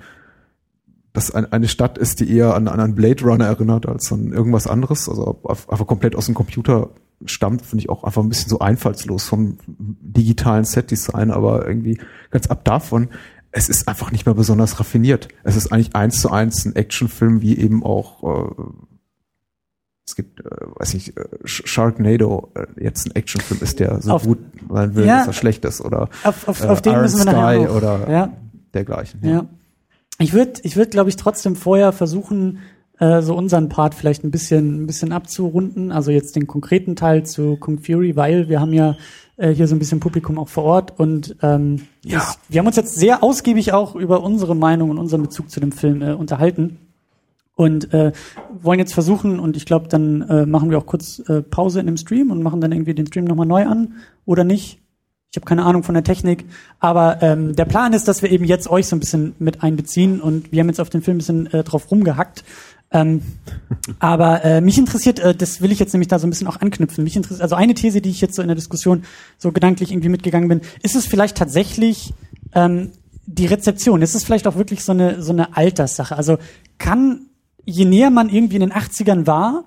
das 1.14 1.30
eine 1.30 1.68
Stadt 1.68 1.96
ist, 1.96 2.18
die 2.18 2.36
eher 2.36 2.54
an, 2.54 2.66
an 2.66 2.80
einen 2.80 2.96
Blade 2.96 3.22
Runner 3.24 3.46
erinnert 3.46 3.86
als 3.86 4.12
an 4.12 4.32
irgendwas 4.32 4.66
anderes, 4.66 5.08
also 5.08 5.40
einfach 5.44 5.86
komplett 5.86 6.16
aus 6.16 6.26
dem 6.26 6.34
Computer 6.34 6.90
stammt, 7.24 7.62
finde 7.62 7.84
ich 7.84 7.88
auch 7.88 8.02
einfach 8.02 8.20
ein 8.20 8.28
bisschen 8.28 8.50
so 8.50 8.58
einfallslos 8.58 9.24
vom 9.24 9.56
digitalen 9.68 10.64
Set-Design, 10.64 11.30
aber 11.30 11.68
irgendwie 11.68 12.00
ganz 12.30 12.48
ab 12.48 12.64
davon, 12.64 13.10
es 13.52 13.68
ist 13.68 13.86
einfach 13.86 14.10
nicht 14.10 14.26
mehr 14.26 14.34
besonders 14.34 14.80
raffiniert. 14.80 15.28
Es 15.44 15.54
ist 15.54 15.72
eigentlich 15.72 15.94
eins 15.94 16.20
zu 16.20 16.32
eins 16.32 16.64
ein 16.64 16.74
Actionfilm, 16.74 17.40
wie 17.40 17.56
eben 17.58 17.84
auch 17.84 18.48
äh, 18.48 18.64
es 20.04 20.16
gibt, 20.16 20.40
äh, 20.40 20.44
weiß 20.80 20.94
ich, 20.94 21.16
äh, 21.16 21.24
Sharknado 21.44 22.50
äh, 22.56 22.66
jetzt 22.82 23.06
ein 23.06 23.14
Actionfilm 23.14 23.60
ist, 23.62 23.78
der 23.78 24.02
so 24.02 24.14
auf, 24.14 24.24
gut 24.24 24.40
sein 24.68 24.96
will, 24.96 25.06
ja, 25.06 25.18
dass 25.18 25.28
er 25.28 25.32
schlecht 25.32 25.64
ist, 25.64 25.80
oder 25.80 26.08
auf, 26.24 26.48
auf, 26.48 26.60
auf 26.64 26.78
äh, 26.80 26.82
den 26.82 27.00
müssen 27.00 27.24
wir 27.24 27.30
Sky 27.30 27.68
oder 27.68 28.10
ja. 28.10 28.32
dergleichen. 28.74 29.20
Ja. 29.22 29.30
ja 29.30 29.48
ich 30.18 30.32
würde, 30.32 30.60
ich 30.62 30.76
würde, 30.76 30.90
glaube 30.90 31.10
ich, 31.10 31.16
trotzdem 31.16 31.56
vorher 31.56 31.92
versuchen, 31.92 32.58
äh, 32.98 33.22
so 33.22 33.34
unseren 33.34 33.68
Part 33.68 33.94
vielleicht 33.94 34.24
ein 34.24 34.30
bisschen, 34.30 34.82
ein 34.82 34.86
bisschen 34.86 35.12
abzurunden. 35.12 35.90
Also 35.92 36.10
jetzt 36.10 36.36
den 36.36 36.46
konkreten 36.46 36.96
Teil 36.96 37.24
zu 37.24 37.56
Kung 37.56 37.78
Fury, 37.78 38.16
weil 38.16 38.48
wir 38.48 38.60
haben 38.60 38.72
ja 38.72 38.96
äh, 39.36 39.50
hier 39.50 39.66
so 39.66 39.74
ein 39.74 39.78
bisschen 39.78 40.00
Publikum 40.00 40.38
auch 40.38 40.48
vor 40.48 40.64
Ort 40.64 40.98
und 40.98 41.36
ähm, 41.42 41.88
ja. 42.04 42.18
ich, 42.18 42.52
wir 42.52 42.60
haben 42.60 42.66
uns 42.66 42.76
jetzt 42.76 42.94
sehr 42.94 43.22
ausgiebig 43.22 43.72
auch 43.72 43.96
über 43.96 44.22
unsere 44.22 44.54
Meinung 44.54 44.90
und 44.90 44.98
unseren 44.98 45.22
Bezug 45.22 45.50
zu 45.50 45.58
dem 45.58 45.72
Film 45.72 46.02
äh, 46.02 46.12
unterhalten 46.12 46.78
und 47.56 47.92
äh, 47.92 48.12
wollen 48.62 48.78
jetzt 48.78 48.94
versuchen 48.94 49.40
und 49.40 49.56
ich 49.56 49.66
glaube, 49.66 49.88
dann 49.88 50.22
äh, 50.22 50.46
machen 50.46 50.70
wir 50.70 50.78
auch 50.78 50.86
kurz 50.86 51.20
äh, 51.28 51.42
Pause 51.42 51.80
in 51.80 51.86
dem 51.86 51.96
Stream 51.96 52.30
und 52.30 52.42
machen 52.42 52.60
dann 52.60 52.72
irgendwie 52.72 52.94
den 52.94 53.06
Stream 53.06 53.24
nochmal 53.24 53.46
neu 53.46 53.66
an 53.66 53.94
oder 54.24 54.44
nicht. 54.44 54.80
Ich 55.34 55.36
habe 55.36 55.46
keine 55.46 55.64
Ahnung 55.64 55.82
von 55.82 55.94
der 55.94 56.04
Technik, 56.04 56.44
aber 56.78 57.20
ähm, 57.20 57.56
der 57.56 57.64
Plan 57.64 57.92
ist, 57.92 58.06
dass 58.06 58.22
wir 58.22 58.30
eben 58.30 58.44
jetzt 58.44 58.70
euch 58.70 58.86
so 58.86 58.94
ein 58.94 59.00
bisschen 59.00 59.34
mit 59.40 59.64
einbeziehen 59.64 60.20
und 60.20 60.52
wir 60.52 60.60
haben 60.60 60.68
jetzt 60.68 60.80
auf 60.80 60.90
den 60.90 61.02
Film 61.02 61.16
ein 61.16 61.18
bisschen 61.18 61.46
äh, 61.52 61.64
drauf 61.64 61.90
rumgehackt. 61.90 62.44
Ähm, 62.92 63.20
aber 63.98 64.44
äh, 64.44 64.60
mich 64.60 64.78
interessiert, 64.78 65.18
äh, 65.18 65.34
das 65.34 65.60
will 65.60 65.72
ich 65.72 65.80
jetzt 65.80 65.92
nämlich 65.92 66.06
da 66.06 66.20
so 66.20 66.28
ein 66.28 66.30
bisschen 66.30 66.46
auch 66.46 66.60
anknüpfen. 66.60 67.02
Mich 67.02 67.16
interessiert, 67.16 67.42
also 67.42 67.56
eine 67.56 67.74
These, 67.74 68.00
die 68.00 68.10
ich 68.10 68.20
jetzt 68.20 68.36
so 68.36 68.42
in 68.42 68.48
der 68.48 68.54
Diskussion 68.54 69.02
so 69.36 69.50
gedanklich 69.50 69.90
irgendwie 69.90 70.08
mitgegangen 70.08 70.48
bin, 70.48 70.60
ist 70.84 70.94
es 70.94 71.04
vielleicht 71.04 71.36
tatsächlich 71.36 72.14
ähm, 72.54 72.92
die 73.26 73.46
Rezeption? 73.46 74.02
Ist 74.02 74.14
es 74.14 74.22
vielleicht 74.22 74.46
auch 74.46 74.54
wirklich 74.54 74.84
so 74.84 74.92
eine 74.92 75.20
so 75.20 75.32
eine 75.32 75.56
Alterssache? 75.56 76.16
Also 76.16 76.38
kann 76.78 77.22
je 77.64 77.86
näher 77.86 78.10
man 78.10 78.28
irgendwie 78.28 78.54
in 78.54 78.60
den 78.60 78.72
80ern 78.72 79.26
war, 79.26 79.64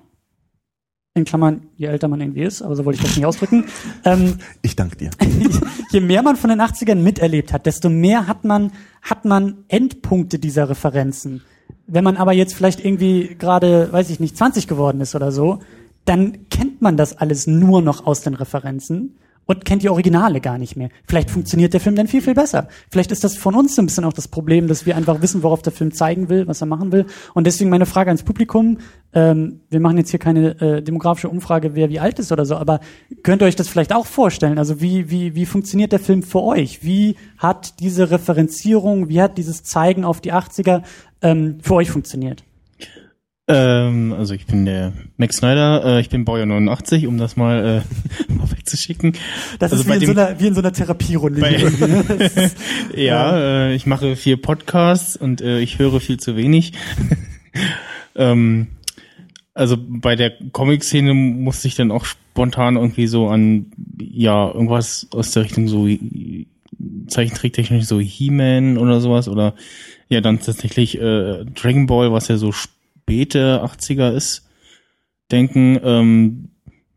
in 1.18 1.26
Klammern, 1.26 1.64
je 1.76 1.88
älter 1.88 2.08
man 2.08 2.22
irgendwie 2.22 2.44
ist, 2.44 2.62
aber 2.62 2.76
so 2.76 2.86
wollte 2.86 3.00
ich 3.00 3.06
das 3.06 3.16
nicht 3.16 3.26
ausdrücken. 3.26 3.66
Ähm, 4.06 4.36
ich 4.62 4.76
danke 4.76 4.96
dir. 4.96 5.10
je 5.92 6.00
mehr 6.00 6.22
man 6.22 6.36
von 6.36 6.50
den 6.50 6.62
80ern 6.62 6.96
miterlebt 6.96 7.52
hat, 7.52 7.66
desto 7.66 7.90
mehr 7.90 8.28
hat 8.28 8.46
man, 8.46 8.72
hat 9.02 9.26
man 9.26 9.66
Endpunkte 9.68 10.40
dieser 10.40 10.70
Referenzen. 10.70 11.42
Wenn 11.88 12.04
man 12.04 12.16
aber 12.16 12.32
jetzt 12.32 12.54
vielleicht 12.54 12.84
irgendwie 12.84 13.36
gerade, 13.38 13.92
weiß 13.92 14.10
ich 14.10 14.20
nicht, 14.20 14.38
20 14.38 14.68
geworden 14.68 15.02
ist 15.02 15.16
oder 15.16 15.32
so, 15.32 15.60
dann 16.06 16.50
kennt 16.50 16.82
man 16.82 16.96
das 16.96 17.18
alles 17.18 17.48
nur 17.48 17.82
noch 17.82 18.06
aus 18.06 18.22
den 18.22 18.36
Referenzen 18.36 19.18
und 19.48 19.66
kennt 19.66 19.82
die 19.82 19.90
Originale 19.90 20.42
gar 20.42 20.58
nicht 20.58 20.76
mehr. 20.76 20.90
Vielleicht 21.08 21.32
funktioniert 21.32 21.74
der 21.74 21.80
Film 21.80 21.96
dann 21.96 22.08
viel, 22.08 22.22
viel 22.22 22.36
besser. 22.36 22.68
Vielleicht 22.92 23.12
ist 23.12 23.24
das 23.24 23.38
von 23.38 23.56
uns 23.56 23.76
so 23.76 23.82
ein 23.82 23.88
bisschen 23.88 24.06
auch 24.06 24.14
das 24.14 24.28
Problem, 24.28 24.68
dass 24.68 24.86
wir 24.86 24.96
einfach 24.96 25.22
wissen, 25.22 25.42
worauf 25.42 25.62
der 25.62 25.74
Film 25.74 25.94
zeigen 25.94 26.30
will, 26.30 26.48
was 26.48 26.62
er 26.62 26.68
machen 26.68 26.92
will. 26.92 27.06
Und 27.34 27.48
deswegen 27.48 27.70
meine 27.70 27.86
Frage 27.86 28.10
ans 28.10 28.24
Publikum. 28.24 28.78
Ähm, 29.14 29.62
wir 29.70 29.80
machen 29.80 29.98
jetzt 29.98 30.12
hier 30.12 30.20
keine 30.20 30.60
äh, 30.62 30.82
demografische 30.84 31.30
Umfrage, 31.30 31.74
wer 31.76 31.90
wie 31.90 32.00
alt 32.00 32.20
ist 32.20 32.32
oder 32.32 32.46
so, 32.46 32.56
aber 32.56 32.82
könnt 33.24 33.42
ihr 33.42 33.46
euch 33.46 33.56
das 33.56 33.70
vielleicht 33.70 33.94
auch 33.94 34.06
vorstellen? 34.06 34.60
Also 34.60 34.82
wie, 34.82 35.10
wie, 35.10 35.34
wie 35.34 35.46
funktioniert 35.46 35.94
der 35.94 36.00
Film 36.00 36.24
für 36.24 36.44
euch? 36.44 36.84
Wie 36.84 37.16
hat 37.38 37.80
diese 37.80 38.12
Referenzierung, 38.12 39.08
wie 39.08 39.22
hat 39.22 39.38
dieses 39.38 39.64
Zeigen 39.64 40.04
auf 40.04 40.20
die 40.20 40.34
80er 40.34 40.84
ähm, 41.22 41.60
für 41.62 41.76
euch 41.76 41.90
funktioniert? 41.90 42.44
Ähm, 43.50 44.14
also 44.18 44.34
ich 44.34 44.46
bin 44.46 44.66
der 44.66 44.92
Max 45.16 45.38
Snyder, 45.38 45.84
äh, 45.86 46.02
ich 46.02 46.10
bin 46.10 46.26
Baujahr 46.26 46.46
89, 46.46 47.08
um 47.08 47.18
das 47.18 47.38
mal, 47.38 47.84
äh, 48.30 48.34
mal 48.34 48.52
wegzuschicken. 48.52 49.14
Das 49.60 49.72
also 49.72 49.84
ist 49.84 49.90
wie 49.90 50.04
in, 50.04 50.14
so 50.14 50.20
einer, 50.20 50.40
wie 50.40 50.48
in 50.48 50.54
so 50.54 50.60
einer 50.60 50.74
Therapierunde. 50.74 51.40
Bei, 51.40 51.52
ne? 51.52 52.52
ja, 52.96 53.38
äh, 53.38 53.74
ich 53.76 53.86
mache 53.86 54.18
vier 54.18 54.36
Podcasts 54.42 55.16
und 55.16 55.40
äh, 55.40 55.60
ich 55.60 55.80
höre 55.80 56.02
viel 56.02 56.20
zu 56.20 56.36
wenig. 56.36 56.74
ähm, 58.16 58.68
also 59.54 59.78
bei 59.80 60.18
der 60.18 60.34
Comic-Szene 60.52 61.14
musste 61.14 61.70
ich 61.70 61.76
dann 61.76 61.92
auch 61.92 62.04
spontan 62.04 62.76
irgendwie 62.76 63.08
so 63.08 63.30
an, 63.30 63.68
ja, 63.98 64.52
irgendwas 64.52 65.08
aus 65.12 65.32
der 65.32 65.46
Richtung 65.46 65.70
so 65.70 65.88
Zeichentricktechnisch 67.08 67.86
so 67.86 68.00
He-Man 68.00 68.78
oder 68.78 69.00
sowas 69.00 69.28
oder 69.30 69.56
ja 70.10 70.22
dann 70.22 70.40
tatsächlich 70.40 71.00
äh, 71.00 71.46
Dragon 71.46 71.88
Ball, 71.88 72.12
was 72.12 72.28
ja 72.28 72.38
so 72.38 72.52
späte 73.08 73.64
80er 73.64 74.12
ist, 74.12 74.50
denken. 75.32 75.80
Ähm, 75.82 76.50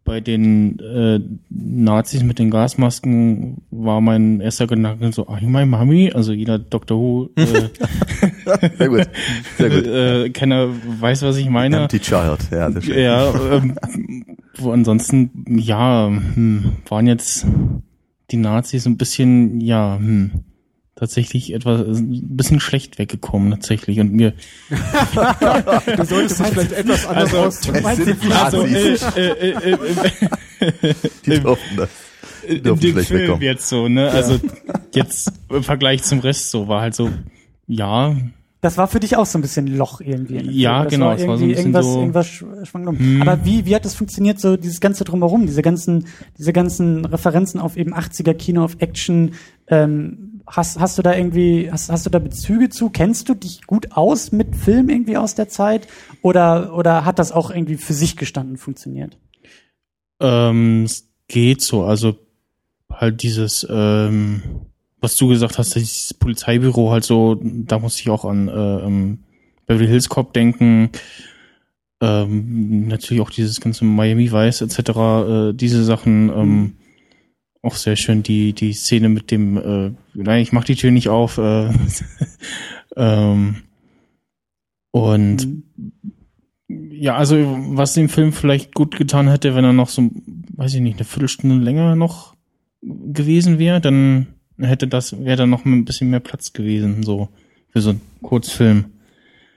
bei 0.02 0.20
den 0.20 0.80
äh, 0.80 1.20
Nazis 1.50 2.24
mit 2.24 2.40
den 2.40 2.50
Gasmasken 2.50 3.62
war 3.70 4.00
mein 4.00 4.40
erster 4.40 4.66
Gedanke 4.66 5.12
so, 5.12 5.28
ach, 5.28 5.40
mein 5.40 5.68
Mami, 5.68 6.10
also 6.12 6.32
jeder 6.32 6.58
Dr. 6.58 6.98
Who 6.98 7.30
äh, 7.36 7.44
sehr 8.76 8.88
gut, 8.88 9.08
sehr 9.56 9.70
gut. 9.70 9.86
äh, 9.86 10.30
Kenner 10.30 10.70
weiß, 11.00 11.22
was 11.22 11.36
ich 11.36 11.48
meine. 11.48 11.82
Empty 11.82 12.00
Child, 12.00 12.38
ja, 12.50 12.70
das 12.70 12.86
Ja, 12.88 13.32
ähm, 13.52 13.76
wo 14.56 14.72
ansonsten, 14.72 15.30
ja, 15.46 16.08
hm, 16.08 16.72
waren 16.88 17.06
jetzt 17.06 17.46
die 18.32 18.38
Nazis 18.38 18.86
ein 18.86 18.96
bisschen, 18.96 19.60
ja, 19.60 19.96
hm, 19.96 20.32
tatsächlich 21.00 21.52
etwas, 21.52 21.80
ein 21.98 22.36
bisschen 22.36 22.60
schlecht 22.60 22.98
weggekommen, 22.98 23.50
tatsächlich. 23.50 23.98
Und 23.98 24.12
mir, 24.12 24.34
Du 25.96 26.04
solltest 26.04 26.40
dich 26.40 26.46
vielleicht 26.46 26.72
etwas 26.72 27.06
anders 27.06 27.34
Also, 27.34 27.38
ausdrücken. 27.38 27.86
Also, 28.32 28.62
äh, 28.64 28.94
äh, 28.96 29.50
äh, 29.50 29.72
äh, 30.60 30.94
die 31.26 31.40
durften 31.40 31.76
das. 31.76 31.88
Die 32.48 32.56
in 32.56 32.62
durften 32.62 32.80
dem 32.86 32.92
schlecht 32.92 33.08
Film 33.08 33.20
wegkommen. 33.22 33.42
jetzt 33.42 33.68
so, 33.68 33.88
ne? 33.88 34.10
Also 34.10 34.38
jetzt 34.94 35.32
im 35.50 35.62
Vergleich 35.62 36.02
zum 36.02 36.20
Rest 36.20 36.50
so 36.50 36.68
war 36.68 36.80
halt 36.82 36.94
so, 36.94 37.10
ja, 37.66 38.16
Das 38.62 38.76
war 38.78 38.88
für 38.88 38.98
dich 39.00 39.16
auch 39.16 39.26
so 39.26 39.38
ein 39.38 39.42
bisschen 39.42 39.66
Loch 39.76 40.00
irgendwie. 40.00 40.38
Ja, 40.60 40.84
das 40.84 40.92
genau, 40.92 41.06
War 41.06 41.16
es 41.16 41.26
war 41.26 41.36
so 41.38 41.44
ein 41.44 41.48
bisschen 41.48 41.64
irgendwas, 41.66 41.86
so- 41.86 42.00
irgendwas 42.00 42.26
sch- 42.26 42.66
schwang 42.66 42.98
Hm. 42.98 43.22
Aber 43.22 43.44
wie, 43.44 43.64
wie 43.66 43.74
hat 43.74 43.84
das 43.84 43.94
funktioniert, 43.94 44.40
so 44.40 44.56
dieses 44.56 44.80
ganze 44.80 45.04
drumherum, 45.04 45.46
diese 45.46 45.62
ganzen, 45.62 46.06
diese 46.38 46.52
ganzen 46.52 47.04
Referenzen 47.04 47.60
auf 47.60 47.76
eben 47.76 47.94
80er 47.94 48.34
Kino, 48.34 48.64
auf 48.64 48.76
Action, 48.80 49.32
ähm, 49.68 50.29
Hast, 50.50 50.80
hast 50.80 50.98
du 50.98 51.02
da 51.02 51.14
irgendwie, 51.14 51.70
hast, 51.70 51.90
hast 51.90 52.06
du 52.06 52.10
da 52.10 52.18
Bezüge 52.18 52.68
zu? 52.68 52.90
Kennst 52.90 53.28
du 53.28 53.34
dich 53.34 53.66
gut 53.66 53.92
aus 53.92 54.32
mit 54.32 54.56
Film 54.56 54.88
irgendwie 54.88 55.16
aus 55.16 55.34
der 55.34 55.48
Zeit? 55.48 55.86
Oder, 56.22 56.74
oder 56.74 57.04
hat 57.04 57.18
das 57.18 57.32
auch 57.32 57.50
irgendwie 57.50 57.76
für 57.76 57.94
sich 57.94 58.16
gestanden 58.16 58.56
funktioniert? 58.56 59.16
ähm, 60.20 60.84
es 60.84 61.08
geht 61.28 61.62
so. 61.62 61.84
Also 61.84 62.16
halt 62.90 63.22
dieses, 63.22 63.66
ähm, 63.68 64.42
was 65.00 65.16
du 65.16 65.28
gesagt 65.28 65.58
hast, 65.58 65.74
dieses 65.74 66.14
Polizeibüro 66.14 66.90
halt 66.90 67.04
so, 67.04 67.40
da 67.42 67.78
muss 67.78 67.98
ich 67.98 68.10
auch 68.10 68.24
an 68.24 68.48
äh, 68.48 68.52
ähm, 68.52 69.18
Beverly 69.66 69.88
Hills 69.88 70.08
Cop 70.08 70.32
denken. 70.32 70.90
Ähm, 72.02 72.88
natürlich 72.88 73.22
auch 73.22 73.30
dieses 73.30 73.60
ganze 73.60 73.84
Miami 73.84 74.30
Vice 74.30 74.62
etc. 74.62 74.78
Äh, 74.78 75.52
diese 75.54 75.84
Sachen. 75.84 76.30
Ähm, 76.30 76.76
auch 77.62 77.74
sehr 77.74 77.96
schön 77.96 78.22
die 78.22 78.52
die 78.52 78.72
Szene 78.72 79.08
mit 79.08 79.30
dem. 79.30 79.56
Äh, 79.56 79.92
nein, 80.14 80.42
ich 80.42 80.52
mach 80.52 80.64
die 80.64 80.76
Tür 80.76 80.90
nicht 80.90 81.08
auf. 81.08 81.38
Äh, 81.38 81.70
ähm, 82.96 83.62
und 84.90 85.46
Mhm. 85.46 85.62
ja, 86.68 87.16
also 87.16 87.36
was 87.70 87.94
dem 87.94 88.08
Film 88.08 88.32
vielleicht 88.32 88.74
gut 88.74 88.96
getan 88.96 89.28
hätte, 89.28 89.54
wenn 89.54 89.64
er 89.64 89.72
noch 89.72 89.88
so, 89.88 90.10
weiß 90.56 90.74
ich 90.74 90.80
nicht, 90.80 90.96
eine 90.98 91.04
Viertelstunde 91.04 91.56
länger 91.64 91.96
noch 91.96 92.34
gewesen 92.82 93.58
wäre, 93.58 93.80
dann 93.80 94.28
hätte 94.58 94.88
das, 94.88 95.18
wäre 95.24 95.36
da 95.36 95.46
noch 95.46 95.64
ein 95.64 95.84
bisschen 95.84 96.10
mehr 96.10 96.20
Platz 96.20 96.52
gewesen, 96.52 97.02
so 97.02 97.28
für 97.70 97.80
so 97.80 97.90
einen 97.90 98.00
Kurzfilm. 98.22 98.86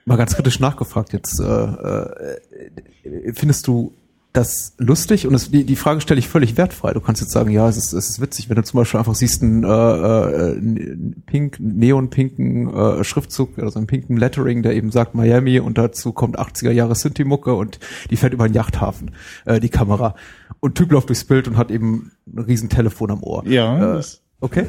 Mal 0.06 0.18
ganz 0.18 0.36
kritisch 0.36 0.60
nachgefragt 0.60 1.14
jetzt. 1.14 1.40
Äh, 1.40 1.46
äh, 1.46 3.34
findest 3.34 3.68
du 3.68 3.94
das 4.34 4.74
lustig? 4.80 5.28
Und 5.28 5.36
es, 5.36 5.52
die, 5.52 5.64
die 5.64 5.76
Frage 5.76 6.02
stelle 6.02 6.20
ich 6.20 6.28
völlig 6.28 6.58
wertfrei. 6.58 6.92
Du 6.94 7.00
kannst 7.02 7.22
jetzt 7.22 7.32
sagen, 7.32 7.52
ja, 7.52 7.70
es 7.70 7.78
ist, 7.78 7.94
es 7.94 8.10
ist 8.10 8.20
witzig, 8.22 8.50
wenn 8.50 8.56
du 8.56 8.64
zum 8.64 8.80
Beispiel 8.80 8.98
einfach 9.00 9.14
siehst 9.16 9.44
einen 9.44 9.64
äh, 9.64 9.68
äh, 9.70 10.98
pink, 11.28 11.58
neonpinken 11.60 12.74
äh, 12.74 13.04
Schriftzug, 13.04 13.60
also 13.60 13.78
einen 13.78 13.86
pinken 13.88 14.18
Lettering, 14.18 14.64
der 14.64 14.74
eben 14.76 14.90
sagt 14.92 15.14
Miami 15.16 15.60
und 15.60 15.78
dazu 15.78 16.12
kommt 16.14 16.40
80er 16.40 16.72
Jahre 16.72 16.96
Synthi-Mucke 16.96 17.54
und 17.54 17.80
die 18.10 18.18
fährt 18.18 18.34
über 18.34 18.48
den 18.50 18.56
Yachthafen, 18.56 19.12
äh, 19.46 19.60
die 19.60 19.70
Kamera. 19.70 20.16
Und 20.60 20.76
Typ 20.76 20.92
läuft 20.92 21.10
durchs 21.10 21.26
Bild 21.26 21.48
und 21.48 21.58
hat 21.58 21.70
eben 21.72 22.12
ein 22.28 22.40
riesen 22.40 22.70
Telefon 22.70 23.12
am 23.12 23.22
Ohr. 23.24 23.44
Ja, 23.48 24.00
Äh, 24.00 24.04
okay. 24.42 24.66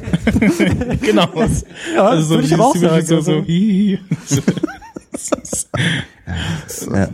genau. 1.01 1.27
Ja, 1.95 2.07
also 2.07 2.23
so 2.27 2.35
würde 2.35 2.47
ich 2.47 2.55
auch 2.59 2.75
sagen, 2.75 3.05
so, 3.05 3.19
so, 3.21 3.31
also- 3.31 3.45
hihi. 3.45 3.99
so. 6.67 6.95
Ja. 6.95 7.09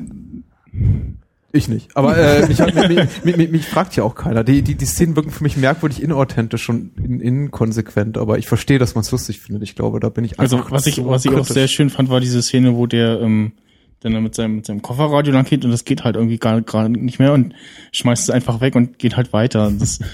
Ich 1.53 1.67
nicht. 1.67 1.95
Aber 1.97 2.17
äh, 2.17 2.47
mich, 2.47 2.61
hat- 2.61 2.73
mich, 2.73 3.23
mich, 3.25 3.35
mich, 3.37 3.51
mich 3.51 3.65
fragt 3.65 3.95
ja 3.97 4.03
auch 4.03 4.15
keiner. 4.15 4.43
Die, 4.43 4.61
die, 4.61 4.75
die 4.75 4.85
Szenen 4.85 5.15
wirken 5.15 5.31
für 5.31 5.43
mich 5.43 5.57
merkwürdig 5.57 6.01
inauthentisch 6.01 6.69
und 6.69 6.97
in, 6.97 7.19
inkonsequent, 7.19 8.17
aber 8.17 8.37
ich 8.37 8.47
verstehe, 8.47 8.79
dass 8.79 8.95
man 8.95 9.01
es 9.03 9.11
lustig 9.11 9.39
findet. 9.41 9.63
Ich 9.63 9.75
glaube, 9.75 9.99
da 9.99 10.09
bin 10.09 10.23
ich 10.23 10.39
Also 10.39 10.63
was 10.69 10.87
ich, 10.87 10.95
so 10.95 11.07
was 11.07 11.25
ich 11.25 11.31
auch 11.35 11.45
sehr 11.45 11.67
schön 11.67 11.89
fand, 11.89 12.09
war 12.09 12.21
diese 12.21 12.41
Szene, 12.41 12.75
wo 12.77 12.87
der 12.87 13.19
ähm, 13.19 13.51
dann 13.99 14.23
mit 14.23 14.33
seinem, 14.33 14.55
mit 14.55 14.65
seinem 14.65 14.81
Kofferradio 14.81 15.33
lang 15.33 15.45
geht 15.45 15.63
und 15.65 15.71
das 15.71 15.83
geht 15.85 16.03
halt 16.03 16.15
irgendwie 16.15 16.37
gar 16.37 16.61
gerade 16.61 16.89
nicht 16.89 17.19
mehr 17.19 17.33
und 17.33 17.53
schmeißt 17.91 18.23
es 18.23 18.29
einfach 18.29 18.61
weg 18.61 18.75
und 18.75 18.97
geht 18.97 19.15
halt 19.17 19.33
weiter. 19.33 19.71
Das 19.77 19.99
war 19.99 20.07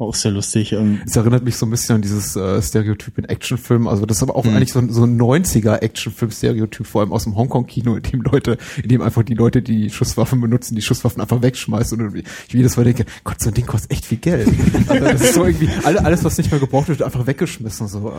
auch 0.00 0.14
sehr 0.14 0.30
lustig. 0.32 0.72
Ähm, 0.72 1.00
Es 1.06 1.14
erinnert 1.16 1.44
mich 1.44 1.56
so 1.56 1.66
ein 1.66 1.70
bisschen 1.70 1.96
an 1.96 2.02
dieses 2.02 2.34
äh, 2.36 2.60
Stereotyp 2.62 3.18
in 3.18 3.24
Actionfilmen. 3.24 3.88
Also 3.88 4.06
das 4.06 4.16
ist 4.18 4.22
aber 4.22 4.36
auch 4.36 4.44
Mhm. 4.44 4.56
eigentlich 4.56 4.72
so, 4.72 4.78
ein- 4.78 4.90
so 4.92 5.04
ein 5.04 5.16
90er 5.20 5.82
Actionfilm-Stereotyp, 5.82 6.86
vor 6.86 7.00
allem 7.02 7.12
aus 7.12 7.24
dem 7.24 7.36
Hongkong-Kino, 7.36 7.96
in 7.96 8.02
dem 8.02 8.22
Leute, 8.22 8.58
in 8.82 8.88
dem 8.88 9.02
einfach 9.02 9.22
die 9.22 9.34
Leute, 9.34 9.62
die 9.62 9.90
Schusswaffen 9.90 10.40
benutzen, 10.40 10.74
die 10.74 10.82
Schusswaffen 10.82 11.20
einfach 11.20 11.42
wegschmeißen. 11.42 12.00
Und 12.00 12.16
ich 12.16 12.24
jedes 12.52 12.76
Mal 12.76 12.84
denke, 12.84 13.04
Gott, 13.24 13.40
so 13.40 13.48
ein 13.50 13.54
Ding 13.54 13.66
kostet 13.66 13.90
echt 13.92 14.06
viel 14.06 14.18
Geld. 14.18 14.48
Also 14.88 15.04
das 15.04 15.20
ist 15.20 15.34
so 15.34 15.44
irgendwie, 15.44 15.68
alle, 15.84 16.04
alles, 16.04 16.24
was 16.24 16.36
nicht 16.38 16.50
mehr 16.50 16.60
gebraucht 16.60 16.88
wird, 16.88 16.98
wird 17.00 17.06
einfach 17.06 17.26
weggeschmissen. 17.26 17.86
So, 17.88 18.08
äh, 18.10 18.12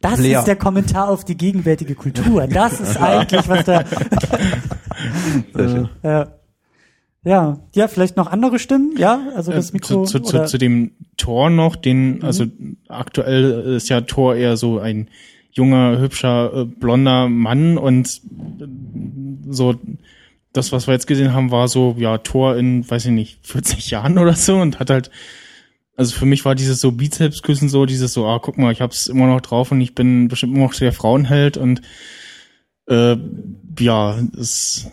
Das 0.00 0.18
leer. 0.18 0.40
ist 0.40 0.44
der 0.46 0.56
Kommentar 0.56 1.08
auf 1.08 1.24
die 1.24 1.36
gegenwärtige 1.36 1.94
Kultur. 1.94 2.46
Das 2.46 2.80
ist 2.80 2.96
eigentlich, 3.00 3.48
was 3.48 3.64
da. 3.64 3.84
Sehr 5.54 5.68
schön. 5.68 5.88
Ja. 6.02 6.28
Ja, 7.28 7.58
ja, 7.74 7.88
vielleicht 7.88 8.16
noch 8.16 8.26
andere 8.26 8.58
Stimmen, 8.58 8.96
ja, 8.96 9.20
also 9.34 9.52
das 9.52 9.68
äh, 9.68 9.72
Mikro 9.74 10.04
zu, 10.04 10.18
zu, 10.18 10.20
zu, 10.20 10.36
oder, 10.36 10.46
zu 10.46 10.56
dem 10.56 10.92
Tor 11.18 11.50
noch, 11.50 11.76
den, 11.76 12.24
also 12.24 12.46
aktuell 12.88 13.76
ist 13.76 13.90
ja 13.90 14.00
Tor 14.00 14.34
eher 14.34 14.56
so 14.56 14.78
ein 14.78 15.08
junger, 15.52 15.98
hübscher, 15.98 16.52
äh, 16.54 16.64
blonder 16.64 17.28
Mann 17.28 17.76
und 17.76 18.08
äh, 18.08 18.66
so 19.50 19.74
das, 20.54 20.72
was 20.72 20.86
wir 20.86 20.94
jetzt 20.94 21.06
gesehen 21.06 21.34
haben, 21.34 21.50
war 21.50 21.68
so, 21.68 21.96
ja, 21.98 22.16
Tor 22.16 22.56
in, 22.56 22.88
weiß 22.88 23.04
ich 23.04 23.12
nicht, 23.12 23.46
40 23.46 23.90
Jahren 23.90 24.16
oder 24.16 24.34
so 24.34 24.56
und 24.56 24.78
hat 24.80 24.88
halt, 24.88 25.10
also 25.96 26.16
für 26.16 26.24
mich 26.24 26.46
war 26.46 26.54
dieses 26.54 26.80
so 26.80 26.92
Bizepsküssen 26.92 27.68
so, 27.68 27.84
dieses 27.84 28.14
so, 28.14 28.26
ah, 28.26 28.38
guck 28.42 28.56
mal, 28.56 28.72
ich 28.72 28.80
hab's 28.80 29.06
immer 29.06 29.26
noch 29.26 29.42
drauf 29.42 29.70
und 29.70 29.82
ich 29.82 29.94
bin 29.94 30.28
bestimmt 30.28 30.54
immer 30.54 30.64
noch 30.64 30.74
der 30.74 30.94
Frauenheld 30.94 31.58
und 31.58 31.82
äh, 32.86 33.18
ja, 33.78 34.18
es, 34.38 34.90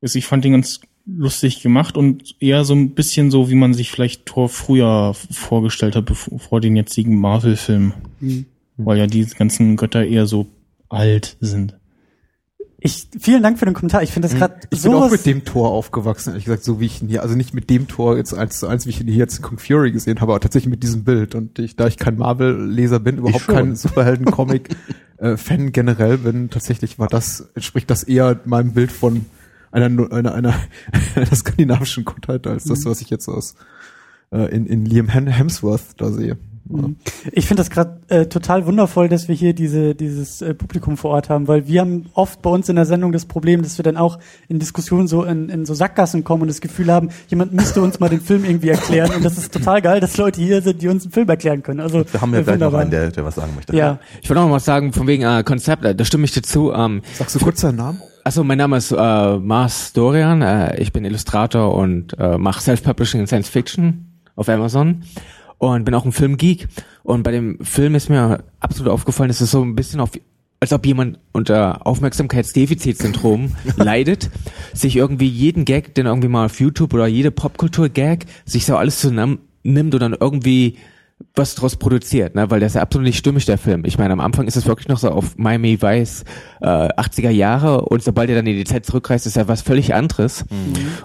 es, 0.00 0.16
ich 0.16 0.26
fand 0.26 0.44
den 0.44 0.52
ganz 0.52 0.80
lustig 1.06 1.62
gemacht 1.62 1.96
und 1.96 2.34
eher 2.40 2.64
so 2.64 2.74
ein 2.74 2.94
bisschen 2.94 3.30
so, 3.30 3.50
wie 3.50 3.54
man 3.54 3.74
sich 3.74 3.90
vielleicht 3.90 4.26
Thor 4.26 4.48
früher 4.48 5.14
vorgestellt 5.14 5.96
hat, 5.96 6.06
bevor, 6.06 6.38
vor 6.38 6.60
den 6.60 6.76
jetzigen 6.76 7.20
Marvel-Filmen. 7.20 7.94
Mhm. 8.20 8.46
Weil 8.76 8.98
ja 8.98 9.06
die 9.06 9.24
ganzen 9.24 9.76
Götter 9.76 10.04
eher 10.04 10.26
so 10.26 10.46
alt 10.88 11.36
sind. 11.40 11.76
Ich, 12.86 13.08
vielen 13.18 13.42
Dank 13.42 13.58
für 13.58 13.64
den 13.64 13.72
Kommentar. 13.72 14.02
Ich 14.02 14.10
finde 14.12 14.28
das 14.28 14.36
gerade 14.36 14.56
Ich 14.68 14.82
bin 14.82 14.92
auch 14.92 15.10
mit 15.10 15.24
dem 15.24 15.44
Tor 15.44 15.70
aufgewachsen, 15.70 16.30
ehrlich 16.30 16.44
gesagt, 16.44 16.64
so 16.64 16.80
wie 16.80 16.86
ich 16.86 17.00
ihn 17.00 17.08
hier, 17.08 17.22
also 17.22 17.34
nicht 17.34 17.54
mit 17.54 17.70
dem 17.70 17.88
Tor 17.88 18.18
jetzt 18.18 18.34
eins 18.34 18.58
zu 18.58 18.66
eins, 18.66 18.84
wie 18.84 18.90
ich 18.90 19.00
ihn 19.00 19.06
hier 19.06 19.16
jetzt 19.16 19.38
in 19.38 19.42
Kong 19.42 19.58
Fury 19.58 19.90
gesehen 19.90 20.20
habe, 20.20 20.32
aber 20.32 20.40
tatsächlich 20.40 20.70
mit 20.70 20.82
diesem 20.82 21.02
Bild. 21.02 21.34
Und 21.34 21.58
ich, 21.58 21.76
da 21.76 21.86
ich 21.86 21.96
kein 21.96 22.18
Marvel-Leser 22.18 23.00
bin, 23.00 23.16
überhaupt 23.18 23.46
kein 23.46 23.74
Superhelden-Comic-Fan 23.74 25.72
generell 25.72 26.18
bin, 26.18 26.50
tatsächlich 26.50 26.98
war 26.98 27.08
das, 27.08 27.48
entspricht 27.54 27.88
das 27.88 28.02
eher 28.02 28.40
meinem 28.44 28.72
Bild 28.72 28.92
von 28.92 29.24
einer, 29.74 30.12
einer, 30.12 30.34
einer, 30.34 30.54
einer 31.14 31.34
skandinavischen 31.34 32.04
Gottheit 32.04 32.46
als 32.46 32.64
das, 32.64 32.84
was 32.86 33.00
ich 33.00 33.10
jetzt 33.10 33.28
aus 33.28 33.54
äh, 34.32 34.54
in, 34.54 34.66
in 34.66 34.86
Liam 34.86 35.08
Hem- 35.08 35.26
Hemsworth 35.26 35.82
da 35.98 36.10
sehe. 36.10 36.36
Ja. 36.70 36.88
Ich 37.32 37.46
finde 37.46 37.60
das 37.60 37.68
gerade 37.68 37.98
äh, 38.08 38.24
total 38.24 38.64
wundervoll, 38.64 39.10
dass 39.10 39.28
wir 39.28 39.34
hier 39.34 39.52
diese, 39.52 39.94
dieses 39.94 40.40
äh, 40.40 40.54
Publikum 40.54 40.96
vor 40.96 41.10
Ort 41.10 41.28
haben, 41.28 41.46
weil 41.46 41.66
wir 41.66 41.82
haben 41.82 42.06
oft 42.14 42.40
bei 42.40 42.48
uns 42.48 42.70
in 42.70 42.76
der 42.76 42.86
Sendung 42.86 43.12
das 43.12 43.26
Problem, 43.26 43.60
dass 43.62 43.76
wir 43.78 43.82
dann 43.82 43.98
auch 43.98 44.18
in 44.48 44.60
Diskussionen 44.60 45.06
so 45.06 45.24
in, 45.24 45.50
in 45.50 45.66
so 45.66 45.74
Sackgassen 45.74 46.24
kommen 46.24 46.40
und 46.40 46.48
das 46.48 46.62
Gefühl 46.62 46.90
haben, 46.90 47.10
jemand 47.28 47.52
müsste 47.52 47.82
uns 47.82 48.00
mal 48.00 48.08
den 48.08 48.22
Film 48.22 48.46
irgendwie 48.46 48.70
erklären. 48.70 49.10
Und 49.14 49.22
das 49.26 49.36
ist 49.36 49.52
total 49.52 49.82
geil, 49.82 50.00
dass 50.00 50.16
Leute 50.16 50.40
hier 50.40 50.62
sind, 50.62 50.80
die 50.80 50.88
uns 50.88 51.04
einen 51.04 51.12
Film 51.12 51.28
erklären 51.28 51.62
können. 51.62 51.80
Also 51.80 52.02
Wir 52.10 52.20
haben 52.22 52.32
ja 52.32 52.40
äh, 52.40 52.44
gleich 52.44 52.58
noch 52.58 52.72
einen, 52.72 52.90
der, 52.90 53.10
der 53.10 53.24
was 53.26 53.34
sagen 53.34 53.52
möchte. 53.54 53.76
Ja, 53.76 53.98
Ich 54.22 54.30
wollte 54.30 54.40
noch 54.40 54.48
mal 54.48 54.54
was 54.54 54.64
sagen, 54.64 54.94
von 54.94 55.06
wegen 55.06 55.22
äh, 55.24 55.42
Konzept, 55.44 55.84
äh, 55.84 55.94
da 55.94 56.02
stimme 56.06 56.24
ich 56.24 56.32
dir 56.32 56.42
zu. 56.42 56.72
Ähm, 56.72 57.02
Sagst 57.12 57.34
du 57.34 57.40
kurz 57.40 57.60
deinen 57.60 57.76
Namen? 57.76 58.00
Also 58.24 58.42
mein 58.42 58.58
Name 58.58 58.78
ist 58.78 58.90
äh, 58.90 59.38
Mars 59.38 59.92
Dorian, 59.92 60.42
äh, 60.42 60.80
ich 60.80 60.92
bin 60.92 61.04
Illustrator 61.04 61.74
und 61.74 62.18
äh, 62.18 62.38
mache 62.38 62.62
Self-Publishing 62.62 63.20
in 63.20 63.26
Science 63.26 63.50
Fiction 63.50 64.06
auf 64.34 64.48
Amazon 64.48 65.02
und 65.58 65.84
bin 65.84 65.94
auch 65.94 66.06
ein 66.06 66.12
Filmgeek. 66.12 66.68
Und 67.02 67.22
bei 67.22 67.30
dem 67.30 67.62
Film 67.62 67.94
ist 67.94 68.08
mir 68.08 68.42
absolut 68.60 68.90
aufgefallen, 68.90 69.28
dass 69.28 69.42
es 69.42 69.50
so 69.50 69.62
ein 69.62 69.76
bisschen 69.76 70.00
auf 70.00 70.10
als 70.60 70.72
ob 70.72 70.86
jemand 70.86 71.18
unter 71.32 71.86
Aufmerksamkeitsdefizitsyndrom 71.86 73.54
leidet, 73.76 74.30
sich 74.72 74.96
irgendwie 74.96 75.28
jeden 75.28 75.66
Gag, 75.66 75.94
den 75.94 76.06
irgendwie 76.06 76.28
mal 76.28 76.46
auf 76.46 76.58
YouTube 76.58 76.94
oder 76.94 77.06
jede 77.06 77.30
Popkultur-Gag, 77.30 78.24
sich 78.46 78.64
so 78.64 78.74
alles 78.76 78.98
zusammen 78.98 79.40
nimmt 79.62 79.92
und 79.92 80.00
dann 80.00 80.16
irgendwie 80.18 80.78
was 81.34 81.54
draus 81.54 81.76
produziert, 81.76 82.34
ne? 82.34 82.50
weil 82.50 82.60
der 82.60 82.68
ist 82.68 82.74
ja 82.74 82.82
absolut 82.82 83.06
nicht 83.06 83.18
stimmig, 83.18 83.44
der 83.46 83.58
Film. 83.58 83.84
Ich 83.84 83.98
meine, 83.98 84.12
am 84.12 84.20
Anfang 84.20 84.46
ist 84.46 84.56
es 84.56 84.66
wirklich 84.66 84.88
noch 84.88 84.98
so 84.98 85.10
auf 85.10 85.36
Miami 85.36 85.80
Vice 85.80 86.24
äh, 86.60 86.66
80er 86.66 87.30
Jahre 87.30 87.82
und 87.82 88.02
sobald 88.02 88.30
er 88.30 88.36
dann 88.36 88.46
in 88.46 88.56
die 88.56 88.64
Zeit 88.64 88.86
zurückreist, 88.86 89.26
ist 89.26 89.36
ja 89.36 89.48
was 89.48 89.62
völlig 89.62 89.94
anderes. 89.94 90.44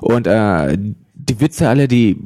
Und 0.02 0.28
äh, 0.28 0.78
die 1.14 1.42
Witze 1.42 1.70
alle, 1.70 1.88
die 1.88 2.18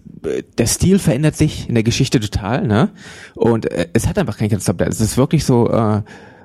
der 0.58 0.68
Stil 0.68 1.00
verändert 1.00 1.36
sich 1.36 1.68
in 1.68 1.76
der 1.76 1.84
Geschichte 1.84 2.20
total, 2.20 2.66
ne? 2.66 2.91
Und 3.36 3.70
äh, 3.72 3.88
es 3.94 4.08
hat 4.08 4.18
einfach 4.18 4.38
kein 4.38 4.50
Konzept. 4.50 4.82
Es 4.82 5.02
ist 5.02 5.18
wirklich 5.18 5.44
so 5.44 5.70
äh, 5.70 6.02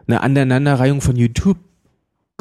eine 0.08 0.22
Aneinanderreihung 0.22 1.00
von 1.00 1.16
YouTube 1.16 1.58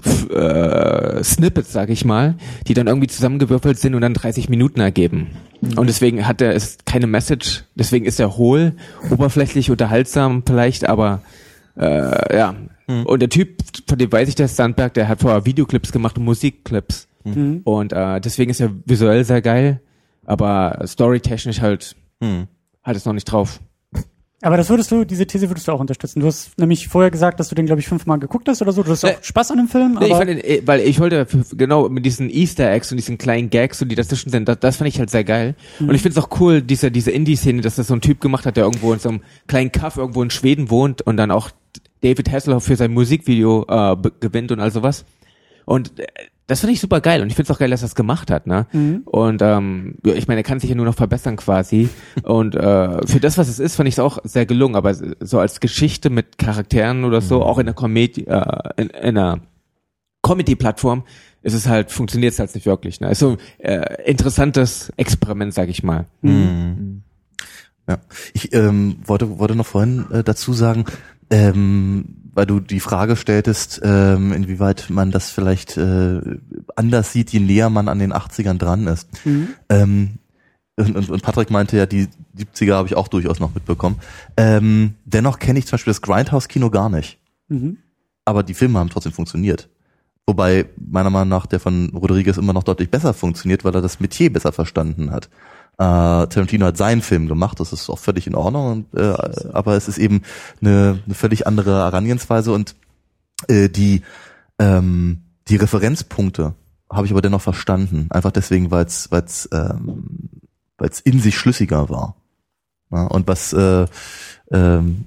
äh, 0.06 1.24
Snippets, 1.24 1.74
sag 1.74 1.90
ich 1.90 2.06
mal, 2.06 2.36
die 2.68 2.74
dann 2.74 2.88
irgendwie 2.88 3.08
zusammengewürfelt 3.08 3.78
sind 3.80 3.96
und 3.96 4.02
dann 4.02 4.14
30 4.14 4.50
Minuten 4.50 4.80
ergeben. 4.80 5.32
Und 5.76 5.88
deswegen 5.88 6.28
hat 6.28 6.42
er 6.42 6.54
ist 6.54 6.86
keine 6.86 7.08
Message, 7.08 7.64
deswegen 7.76 8.06
ist 8.06 8.20
er 8.20 8.38
hohl, 8.38 8.74
oberflächlich, 9.10 9.72
unterhaltsam 9.72 10.44
vielleicht, 10.46 10.88
aber 10.88 11.22
äh, 11.78 12.38
ja. 12.38 12.56
Und 12.88 13.22
der 13.22 13.30
Typ, 13.30 13.58
von 13.88 13.98
dem 13.98 14.12
weiß 14.12 14.30
ich, 14.30 14.36
der 14.36 14.48
Sandberg, 14.48 14.94
der 14.94 15.10
hat 15.10 15.20
vorher 15.20 15.46
Videoclips 15.46 15.92
gemacht 15.92 16.18
und 16.18 16.24
Musikclips. 16.24 17.08
Mhm. 17.26 17.62
Und 17.66 17.92
äh, 17.92 18.22
deswegen 18.22 18.52
ist 18.52 18.62
er 18.62 18.70
visuell 18.86 19.26
sehr 19.26 19.42
geil, 19.42 19.82
aber 20.26 20.80
storytechnisch 20.86 21.60
halt 21.62 21.96
Hm. 22.22 22.48
hat 22.84 22.96
es 22.96 23.06
noch 23.06 23.14
nicht 23.14 23.26
drauf. 23.26 23.60
Aber 24.44 24.56
das 24.56 24.70
würdest 24.70 24.92
du, 24.92 25.04
diese 25.04 25.26
These 25.26 25.50
würdest 25.50 25.68
du 25.68 25.72
auch 25.72 25.80
unterstützen. 25.80 26.20
Du 26.20 26.28
hast 26.28 26.58
nämlich 26.60 26.88
vorher 26.90 27.10
gesagt, 27.10 27.40
dass 27.40 27.50
du 27.50 27.56
den, 27.56 27.66
glaube 27.66 27.82
ich, 27.82 27.88
fünfmal 27.88 28.20
geguckt 28.20 28.48
hast 28.48 28.62
oder 28.62 28.72
so. 28.72 28.84
Du 28.84 28.92
hast 28.92 29.04
Nee. 29.04 29.14
auch 29.16 29.24
Spaß 29.24 29.50
an 29.50 29.58
dem 29.58 29.68
Film, 29.68 29.98
Nee, 30.00 30.06
ich 30.08 30.14
fand 30.14 30.30
den, 30.30 30.38
eh, 30.38 30.62
weil 30.64 30.82
ich 30.82 31.00
wollte 31.00 31.26
genau 31.54 31.90
mit 31.90 32.06
diesen 32.06 32.30
Easter 32.30 32.72
Eggs 32.72 32.92
und 32.92 32.98
diesen 32.98 33.18
kleinen 33.18 33.50
Gags 33.50 33.82
und 33.82 33.90
die 33.90 33.96
dazwischen 33.96 34.30
sind, 34.30 34.48
das, 34.48 34.60
das 34.60 34.78
fand 34.78 34.90
ich 34.90 35.00
halt 35.00 35.10
sehr 35.10 35.24
geil. 35.24 35.56
Und 35.80 35.96
ich 35.96 36.04
finde 36.04 36.20
es 36.20 36.24
auch 36.24 36.40
cool, 36.40 36.62
diese 36.62 36.92
diese 36.92 37.10
Indie-Szene, 37.10 37.62
dass 37.62 37.78
das 37.78 37.88
so 37.88 37.96
ein 37.96 38.02
Typ 38.02 38.22
gemacht 38.22 38.46
hat, 38.46 38.58
der 38.58 38.66
irgendwo 38.66 38.94
in 38.94 39.00
so 39.00 39.10
einem 39.10 39.22
kleinen 39.48 39.72
Kaff 39.72 39.98
irgendwo 39.98 40.22
in 40.22 40.30
Schweden 40.30 40.70
wohnt 40.70 41.02
und 41.02 41.18
dann 41.18 41.32
auch 41.32 41.50
David 42.02 42.32
Hasselhoff 42.32 42.64
für 42.66 42.76
sein 42.76 42.94
Musikvideo 42.94 43.66
äh, 43.68 43.96
gewinnt 44.20 44.52
und 44.52 44.60
all 44.60 44.70
sowas. 44.70 45.04
Und 45.66 46.00
äh, 46.00 46.06
das 46.48 46.62
finde 46.62 46.74
ich 46.74 46.80
super 46.80 47.02
geil 47.02 47.22
und 47.22 47.28
ich 47.28 47.36
finde 47.36 47.52
es 47.52 47.56
auch 47.56 47.60
geil, 47.60 47.70
dass 47.70 47.82
er 47.82 47.88
das 47.88 47.96
gemacht 47.96 48.32
hat, 48.32 48.48
ne? 48.48 48.68
Und 49.06 49.42
ähm, 49.42 49.96
ja, 50.06 50.14
ich 50.14 50.28
meine, 50.30 50.40
er 50.40 50.44
kann 50.44 50.62
sich 50.62 50.70
ja 50.70 50.76
nur 50.76 50.86
noch 50.86 50.96
verbessern 50.96 51.36
quasi. 51.36 51.90
und 52.24 52.56
äh, 52.56 53.06
für 53.06 53.20
das, 53.20 53.38
was 53.38 53.50
es 53.50 53.60
ist, 53.60 53.76
fand 53.76 53.90
ich 53.90 53.96
es 53.96 54.00
auch 54.00 54.20
sehr 54.24 54.46
gelungen. 54.46 54.76
Aber 54.76 54.94
so 54.94 55.40
als 55.40 55.60
Geschichte 55.60 56.10
mit 56.10 56.38
Charakteren 56.38 57.04
oder 57.04 57.20
so, 57.20 57.44
auch 57.44 57.58
in 57.60 57.66
der 57.66 57.76
Comedy, 57.76 58.24
äh, 58.24 58.70
in, 58.78 58.88
in 58.90 59.18
einer 59.18 59.42
Comedy-Plattform, 60.24 61.04
ist 61.42 61.54
es 61.54 61.68
halt, 61.68 61.92
funktioniert 61.92 62.34
es 62.34 62.40
halt 62.40 62.56
nicht 62.56 62.66
wirklich. 62.66 63.02
Ne? 63.02 63.12
Ist 63.12 63.20
so 63.20 63.38
äh, 63.58 64.04
interessantes 64.06 64.92
Experiment, 64.96 65.54
sag 65.54 65.68
ich 65.68 65.84
mal. 65.84 66.06
Ja, 67.90 68.00
ich 68.34 68.54
ähm, 68.54 68.98
wollte, 69.06 69.40
wollte 69.40 69.56
noch 69.56 69.66
vorhin 69.66 70.06
äh, 70.12 70.24
dazu 70.24 70.54
sagen, 70.54 70.86
ähm, 71.30 72.27
weil 72.38 72.46
du 72.46 72.60
die 72.60 72.80
Frage 72.80 73.16
stelltest, 73.16 73.82
ähm, 73.84 74.32
inwieweit 74.32 74.92
man 74.92 75.10
das 75.10 75.32
vielleicht 75.32 75.76
äh, 75.76 76.22
anders 76.76 77.12
sieht, 77.12 77.32
je 77.32 77.40
näher 77.40 77.72
man 77.72 77.90
an 77.90 77.98
den 77.98 78.14
80ern 78.14 78.60
dran 78.60 78.86
ist. 78.86 79.10
Ähm, 79.70 80.20
und, 80.76 80.96
und, 80.96 81.10
und 81.10 81.24
Patrick 81.24 81.50
meinte 81.50 81.78
ja, 81.78 81.88
die 81.88 82.10
70er 82.38 82.76
habe 82.76 82.88
ich 82.88 82.96
auch 82.96 83.08
durchaus 83.08 83.40
noch 83.40 83.56
mitbekommen. 83.56 83.96
Ähm, 84.38 84.94
dennoch 85.04 85.40
kenne 85.40 85.58
ich 85.58 85.66
zum 85.66 85.78
Beispiel 85.78 85.90
das 85.90 86.04
Grindhouse-Kino 86.04 86.70
gar 86.70 86.90
nicht. 86.90 87.18
Mhm. 87.48 87.78
Aber 88.24 88.44
die 88.44 88.54
Filme 88.54 88.78
haben 88.78 88.92
trotzdem 88.92 89.14
funktioniert. 89.14 89.68
Wobei 90.28 90.66
meiner 90.76 91.10
Meinung 91.10 91.30
nach 91.30 91.46
der 91.46 91.62
von 91.62 91.90
Rodriguez 91.96 92.36
immer 92.36 92.52
noch 92.52 92.64
deutlich 92.64 92.92
besser 92.92 93.14
funktioniert, 93.14 93.64
weil 93.64 93.74
er 93.74 93.82
das 93.82 94.02
Metier 94.02 94.32
besser 94.32 94.52
verstanden 94.52 95.12
hat. 95.12 95.30
Äh, 95.78 96.28
Tarantino 96.28 96.66
hat 96.66 96.76
seinen 96.76 97.02
Film 97.02 97.28
gemacht, 97.28 97.62
das 97.62 97.72
ist 97.72 97.90
auch 97.90 98.00
völlig 98.00 98.28
in 98.28 98.36
Ordnung, 98.36 98.72
und, 98.72 99.00
äh, 99.00 99.16
aber 99.54 99.76
es 99.76 99.88
ist 99.88 99.98
eben 99.98 100.24
eine, 100.60 101.00
eine 101.06 101.16
völlig 101.16 101.48
andere 101.48 101.86
Herangehensweise 101.86 102.52
und 102.52 102.76
äh, 103.48 103.70
die 103.70 104.02
ähm, 104.60 105.22
die 105.48 105.56
Referenzpunkte 105.56 106.56
habe 106.92 107.06
ich 107.06 107.12
aber 107.12 107.22
dennoch 107.22 107.42
verstanden, 107.42 108.08
einfach 108.10 108.32
deswegen, 108.32 108.70
weil 108.70 108.86
es 108.86 109.10
weil 109.12 109.24
es 109.24 109.48
ähm, 109.54 110.30
weil 110.78 110.90
es 110.90 111.00
in 111.00 111.22
sich 111.22 111.38
schlüssiger 111.38 111.90
war. 111.90 112.16
Ja, 112.92 113.06
und 113.08 113.28
was 113.28 113.54
äh, 113.54 113.86
ähm, 114.52 115.06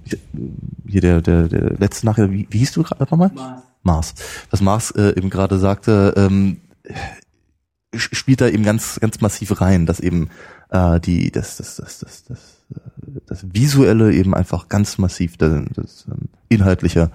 hier 0.87 1.01
der, 1.01 1.21
der, 1.21 1.49
der 1.49 1.79
letzte 1.79 2.07
Nachricht, 2.07 2.31
wie, 2.31 2.47
wie 2.49 2.59
hieß 2.59 2.73
du 2.73 2.83
gerade 2.85 3.05
nochmal? 3.05 3.31
Mars. 3.35 3.63
Was 3.83 4.61
Mars 4.61 4.91
äh, 4.93 5.17
eben 5.17 5.31
gerade 5.31 5.59
sagte, 5.59 6.15
ähm, 6.17 6.61
spielt 7.95 8.41
da 8.41 8.49
eben 8.49 8.63
ganz, 8.63 9.01
ganz 9.01 9.21
massiv 9.21 9.61
rein, 9.61 9.87
dass 9.87 10.01
eben 10.01 10.31
äh, 10.71 11.01
die, 11.01 11.31
das, 11.31 11.57
das, 11.57 11.77
das, 11.77 11.99
das, 11.99 12.25
das, 12.25 12.65
äh, 12.75 13.21
das 13.27 13.47
Visuelle 13.53 14.13
eben 14.13 14.35
einfach 14.35 14.69
ganz 14.69 14.99
massiv 14.99 15.37
das, 15.37 15.65
das 15.75 16.07
ähm, 16.09 16.29
Inhaltliche 16.49 17.11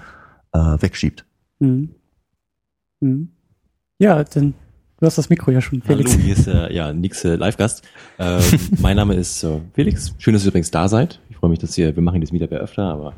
äh, 0.53 0.57
wegschiebt. 0.57 1.26
Mhm. 1.59 1.95
Mhm. 2.99 3.30
Ja, 3.99 4.24
dann, 4.24 4.53
du 4.99 5.05
hast 5.05 5.18
das 5.18 5.30
Mikro 5.30 5.51
ja 5.51 5.61
schon, 5.61 5.82
Felix. 5.82 6.11
Hallo, 6.11 6.22
hier 6.22 6.34
ist 6.34 6.47
äh, 6.47 6.74
ja 6.74 6.91
Nix 6.91 7.24
äh, 7.24 7.36
Live-Gast. 7.36 7.84
Ähm, 8.20 8.41
mein 8.82 8.97
Name 8.97 9.16
ist 9.16 9.43
äh, 9.43 9.61
Felix. 9.74 10.13
Schön, 10.18 10.34
dass 10.34 10.43
ihr 10.43 10.49
übrigens 10.49 10.72
da 10.72 10.89
seid. 10.89 11.22
Ich 11.30 11.38
freue 11.38 11.49
mich, 11.49 11.59
dass 11.59 11.78
ihr, 11.78 11.95
wir 11.95 12.03
machen 12.03 12.20
dieses 12.20 12.34
Meetup 12.34 12.51
ja 12.51 12.57
öfter, 12.57 12.84
aber 12.84 13.13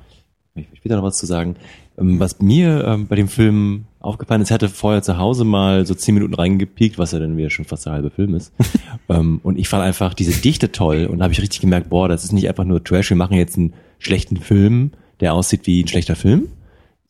ich 0.54 0.70
will 0.70 0.78
später 0.78 0.96
noch 0.96 1.04
was 1.04 1.18
zu 1.18 1.26
sagen. 1.26 1.56
Ähm, 2.00 2.20
was 2.20 2.40
mir 2.40 2.84
ähm, 2.86 3.08
bei 3.08 3.16
dem 3.16 3.28
Film 3.28 3.86
aufgefallen 4.00 4.42
ist, 4.42 4.50
ich 4.50 4.54
hatte 4.54 4.70
vorher 4.70 5.02
zu 5.02 5.18
Hause 5.18 5.44
mal 5.46 5.86
so 5.86 5.94
zehn 5.96 6.14
Minuten 6.16 6.34
reingepiekt, 6.36 6.98
was 6.98 7.12
ja 7.12 7.20
dann 7.20 7.38
wieder 7.38 7.50
schon 7.50 7.66
fast 7.66 7.86
der 7.86 7.94
halbe 7.94 8.10
Film 8.10 8.36
ist. 8.36 8.54
ähm, 9.10 9.40
und 9.44 9.58
ich 9.58 9.68
fand 9.68 9.84
einfach 9.84 10.14
diese 10.14 10.40
Dichte 10.40 10.72
toll 10.72 11.06
und 11.08 11.20
da 11.20 11.24
habe 11.24 11.34
ich 11.34 11.42
richtig 11.42 11.60
gemerkt, 11.62 11.90
boah, 11.90 12.08
das 12.08 12.24
ist 12.24 12.32
nicht 12.34 12.48
einfach 12.48 12.64
nur 12.66 12.84
Trash, 12.84 13.10
wir 13.10 13.18
machen 13.18 13.36
jetzt 13.38 13.58
einen 13.58 13.74
schlechten 14.00 14.38
Film, 14.38 14.92
der 15.20 15.34
aussieht 15.34 15.66
wie 15.66 15.84
ein 15.84 15.88
schlechter 15.88 16.16
Film, 16.16 16.48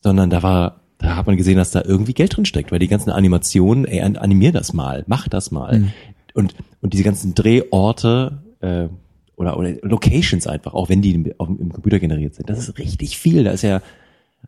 sondern 0.02 0.30
da 0.30 0.42
war, 0.42 0.80
da 0.98 1.16
hat 1.16 1.26
man 1.26 1.36
gesehen, 1.36 1.56
dass 1.56 1.70
da 1.70 1.82
irgendwie 1.84 2.14
Geld 2.14 2.36
drin 2.36 2.46
steckt, 2.46 2.72
weil 2.72 2.78
die 2.78 2.88
ganzen 2.88 3.10
Animationen, 3.10 3.84
ey, 3.84 4.00
an- 4.00 4.16
animier 4.16 4.52
das 4.52 4.72
mal, 4.72 5.04
mach 5.06 5.28
das 5.28 5.50
mal. 5.50 5.92
Und, 6.34 6.54
und 6.80 6.92
diese 6.94 7.04
ganzen 7.04 7.34
Drehorte, 7.34 8.38
äh, 8.60 8.88
oder, 9.36 9.56
oder 9.58 9.74
Locations 9.82 10.46
einfach, 10.46 10.74
auch 10.74 10.88
wenn 10.88 11.00
die 11.02 11.34
auf, 11.38 11.48
im 11.48 11.72
Computer 11.72 11.98
generiert 12.00 12.34
sind. 12.34 12.50
Das 12.50 12.58
ist 12.58 12.76
richtig 12.78 13.18
viel. 13.18 13.44
Da 13.44 13.50
ist 13.52 13.62
ja 13.62 13.80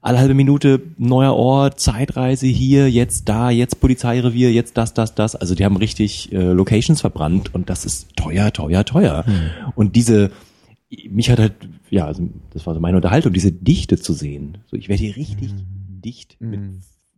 alle 0.02 0.18
halbe 0.18 0.34
Minute 0.34 0.80
neuer 0.96 1.34
Ort, 1.34 1.78
Zeitreise 1.78 2.46
hier, 2.46 2.90
jetzt 2.90 3.28
da, 3.28 3.50
jetzt 3.50 3.80
Polizeirevier, 3.80 4.50
jetzt 4.50 4.76
das, 4.76 4.94
das, 4.94 5.14
das. 5.14 5.36
Also 5.36 5.54
die 5.54 5.64
haben 5.64 5.76
richtig 5.76 6.32
äh, 6.32 6.52
Locations 6.52 7.00
verbrannt 7.00 7.54
und 7.54 7.68
das 7.68 7.84
ist 7.84 8.16
teuer, 8.16 8.52
teuer, 8.52 8.84
teuer. 8.84 9.24
Und 9.74 9.96
diese, 9.96 10.30
mich 11.10 11.30
hat 11.30 11.38
halt, 11.38 11.52
ja, 11.90 12.06
also 12.06 12.28
das 12.52 12.66
war 12.66 12.74
so 12.74 12.80
meine 12.80 12.96
Unterhaltung, 12.96 13.32
diese 13.32 13.52
Dichte 13.52 13.98
zu 13.98 14.12
sehen. 14.12 14.58
So, 14.70 14.76
ich 14.76 14.88
werde 14.88 15.02
hier 15.02 15.16
richtig 15.16 15.50
dicht 16.04 16.36
mit 16.40 16.60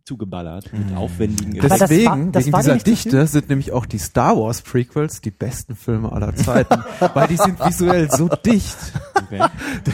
zugeballert, 0.05 0.69
mit 0.73 0.97
aufwendigen 0.97 1.59
Aber 1.59 1.69
das 1.69 1.79
Deswegen, 1.79 2.05
war- 2.09 2.31
das 2.33 2.43
wegen 2.45 2.53
war 2.53 2.61
dieser 2.61 2.75
Dichte, 2.77 3.25
sind 3.27 3.49
nämlich 3.49 3.71
auch 3.71 3.85
die 3.85 3.99
Star 3.99 4.35
Wars 4.37 4.61
Prequels 4.61 5.21
die 5.21 5.31
besten 5.31 5.75
Filme 5.77 6.11
aller 6.11 6.35
Zeiten, 6.35 6.83
weil 7.13 7.27
die 7.29 7.37
sind 7.37 7.57
visuell 7.65 8.11
so 8.11 8.27
dicht. 8.27 8.75
Okay. 9.15 9.39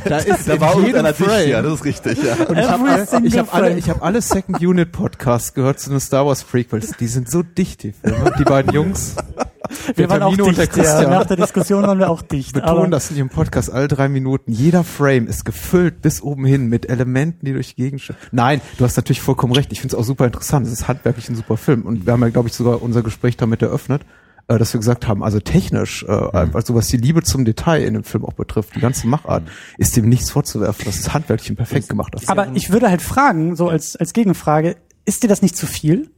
Da 0.05 0.17
ist 0.17 0.47
in 0.47 0.61
jedem 0.83 1.05
Frame. 1.13 1.51
das 1.63 1.73
ist 1.75 1.85
richtig, 1.85 2.23
ja. 2.23 2.33
Und 2.47 2.57
ich 2.57 2.67
habe 2.67 2.89
alle, 2.89 3.27
ich 3.27 3.37
hab 3.37 3.53
alle, 3.53 3.77
ich 3.77 3.89
hab 3.89 4.03
alle 4.03 4.21
Second 4.21 4.59
Unit 4.61 4.91
Podcasts 4.91 5.53
gehört 5.53 5.79
zu 5.79 5.91
den 5.91 5.99
Star 5.99 6.25
Wars 6.25 6.43
Prequels. 6.43 6.93
Die 6.99 7.07
sind 7.07 7.29
so 7.29 7.43
dicht, 7.43 7.83
die 7.83 7.91
Filme. 7.91 8.33
Die 8.39 8.43
beiden 8.45 8.73
Jungs, 8.73 9.15
Wir 9.95 10.09
waren 10.09 10.23
auch 10.23 10.35
Termino 10.35 10.51
dicht, 10.51 10.77
ja. 10.77 11.09
Nach 11.09 11.25
der 11.25 11.37
Diskussion 11.37 11.83
waren 11.83 11.99
wir 11.99 12.09
auch 12.09 12.21
dicht. 12.21 12.53
betonen 12.53 12.91
das 12.91 13.11
in 13.11 13.17
ihrem 13.17 13.29
Podcast 13.29 13.71
alle 13.71 13.87
drei 13.87 14.09
Minuten. 14.09 14.51
Jeder 14.51 14.83
Frame 14.83 15.27
ist 15.27 15.45
gefüllt 15.45 16.01
bis 16.01 16.21
oben 16.21 16.45
hin 16.45 16.67
mit 16.67 16.89
Elementen, 16.89 17.45
die 17.45 17.53
durch 17.53 17.75
die 17.75 17.83
Gegend 17.83 18.13
Nein, 18.31 18.61
du 18.77 18.85
hast 18.85 18.95
natürlich 18.97 19.21
vollkommen 19.21 19.53
recht. 19.53 19.71
Ich 19.71 19.81
finde 19.81 19.95
es 19.95 19.99
auch 19.99 20.05
super 20.05 20.25
interessant. 20.25 20.65
Es 20.65 20.73
ist 20.73 20.87
handwerklich 20.87 21.29
ein 21.29 21.35
super 21.35 21.57
Film. 21.57 21.83
Und 21.83 22.05
wir 22.05 22.13
haben 22.13 22.21
ja, 22.21 22.29
glaube 22.29 22.47
ich, 22.47 22.53
sogar 22.53 22.81
unser 22.81 23.01
Gespräch 23.01 23.37
damit 23.37 23.61
eröffnet, 23.61 24.03
äh, 24.47 24.57
dass 24.57 24.73
wir 24.73 24.79
gesagt 24.79 25.07
haben, 25.07 25.23
also 25.23 25.39
technisch, 25.39 26.03
äh, 26.03 26.11
also 26.11 26.75
was 26.75 26.87
die 26.87 26.97
Liebe 26.97 27.23
zum 27.23 27.45
Detail 27.45 27.83
in 27.83 27.93
dem 27.93 28.03
Film 28.03 28.25
auch 28.25 28.33
betrifft, 28.33 28.75
die 28.75 28.79
ganze 28.79 29.07
Machart, 29.07 29.43
ist 29.77 29.95
dem 29.97 30.07
nichts 30.09 30.31
vorzuwerfen. 30.31 30.85
Das 30.85 30.97
ist 30.97 31.13
handwerklich 31.13 31.49
und 31.49 31.55
perfekt 31.55 31.89
gemacht. 31.89 32.15
Aber 32.27 32.49
ich 32.53 32.71
würde 32.71 32.89
halt 32.89 33.01
fragen, 33.01 33.55
so 33.55 33.69
als, 33.69 33.95
als 33.95 34.13
Gegenfrage, 34.13 34.77
ist 35.05 35.23
dir 35.23 35.27
das 35.27 35.41
nicht 35.41 35.57
zu 35.57 35.67
viel? 35.67 36.09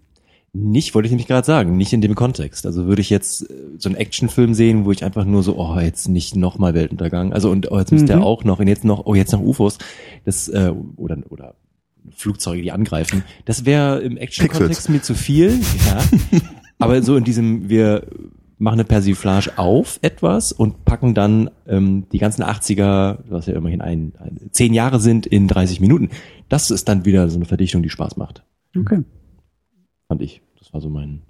Nicht, 0.54 0.94
wollte 0.94 1.06
ich 1.08 1.12
nämlich 1.12 1.28
gerade 1.28 1.46
sagen, 1.46 1.78
nicht 1.78 1.94
in 1.94 2.02
dem 2.02 2.14
Kontext. 2.14 2.66
Also 2.66 2.86
würde 2.86 3.02
ich 3.02 3.10
jetzt 3.10 3.50
äh, 3.50 3.54
so 3.78 3.88
einen 3.88 3.96
Actionfilm 3.96 4.54
sehen, 4.54 4.84
wo 4.86 4.92
ich 4.92 5.04
einfach 5.06 5.24
nur 5.24 5.44
so, 5.44 5.58
oh, 5.58 5.80
jetzt 5.80 6.10
nicht 6.10 6.36
nochmal 6.36 6.74
Weltuntergang. 6.74 7.32
Also 7.32 7.50
und 7.50 7.72
oh, 7.72 7.80
jetzt 7.80 7.92
müsste 7.92 8.16
Mhm. 8.16 8.22
er 8.22 8.26
auch 8.26 8.44
noch 8.44 8.60
und 8.60 8.68
jetzt 8.68 8.84
noch, 8.84 9.06
oh, 9.06 9.16
jetzt 9.16 9.32
noch 9.32 9.40
UFOs. 9.40 9.78
Das, 10.26 10.50
äh, 10.50 10.74
oder, 10.98 11.18
oder 11.30 11.56
Flugzeuge, 12.10 12.62
die 12.62 12.72
angreifen. 12.72 13.24
Das 13.46 13.66
wäre 13.66 14.02
im 14.02 14.18
Action-Kontext 14.18 14.90
mir 14.90 15.02
zu 15.02 15.14
viel. 15.16 15.60
Ja. 15.86 16.04
Aber 16.80 17.02
so 17.04 17.16
in 17.16 17.24
diesem, 17.24 17.70
wir 17.70 18.08
machen 18.58 18.76
eine 18.76 18.84
Persiflage 18.84 19.58
auf 19.58 20.00
etwas 20.02 20.52
und 20.52 20.84
packen 20.84 21.14
dann 21.14 21.50
ähm, 21.68 22.08
die 22.12 22.18
ganzen 22.18 22.44
80er, 22.44 23.20
was 23.30 23.46
ja 23.46 23.56
immerhin 23.56 23.82
ein, 23.82 24.14
ein, 24.20 24.50
zehn 24.52 24.74
Jahre 24.74 25.00
sind, 25.00 25.26
in 25.26 25.48
30 25.48 25.80
Minuten. 25.80 26.10
Das 26.50 26.70
ist 26.72 26.90
dann 26.90 27.06
wieder 27.06 27.30
so 27.30 27.38
eine 27.38 27.46
Verdichtung, 27.46 27.82
die 27.84 27.90
Spaß 27.90 28.18
macht 28.18 28.44
Okay. 28.78 29.04
Fand 30.12 30.22
ich. 30.22 30.42
Das 30.60 30.74
war 30.74 30.82
so 30.82 30.90
mein. 30.90 31.22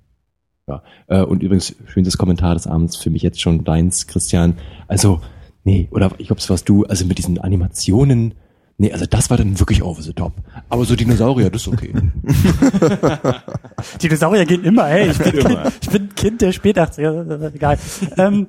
Ja. 0.67 0.82
Äh, 1.05 1.21
und 1.21 1.43
übrigens, 1.43 1.75
schönstes 1.86 2.17
Kommentar 2.17 2.55
des 2.55 2.65
Abends 2.65 2.95
für 2.95 3.11
mich 3.11 3.21
jetzt 3.21 3.39
schon 3.39 3.63
deins, 3.63 4.07
Christian. 4.07 4.55
Also, 4.88 5.21
nee, 5.63 5.88
oder 5.91 6.09
ich 6.17 6.25
glaube, 6.25 6.39
es 6.39 6.49
warst 6.49 6.67
du, 6.67 6.86
also 6.86 7.05
mit 7.05 7.19
diesen 7.19 7.38
Animationen, 7.38 8.34
nee, 8.79 8.91
also 8.91 9.05
das 9.05 9.29
war 9.29 9.38
dann 9.38 9.59
wirklich 9.59 9.84
over 9.84 10.01
the 10.01 10.13
top. 10.13 10.34
Aber 10.67 10.84
so 10.86 10.95
Dinosaurier, 10.95 11.51
das 11.51 11.61
ist 11.61 11.67
okay. 11.67 11.93
Dinosaurier 14.01 14.47
gehen 14.47 14.63
immer, 14.63 14.89
ey. 14.89 15.11
Ich 15.11 15.19
bin, 15.19 15.38
Immer. 15.38 15.61
Kind, 15.61 15.73
ich 15.84 15.89
bin 15.91 16.15
Kind 16.15 16.41
der 16.41 16.51
Spät-80er, 16.51 17.53
egal. 17.53 17.77
ähm, 18.17 18.47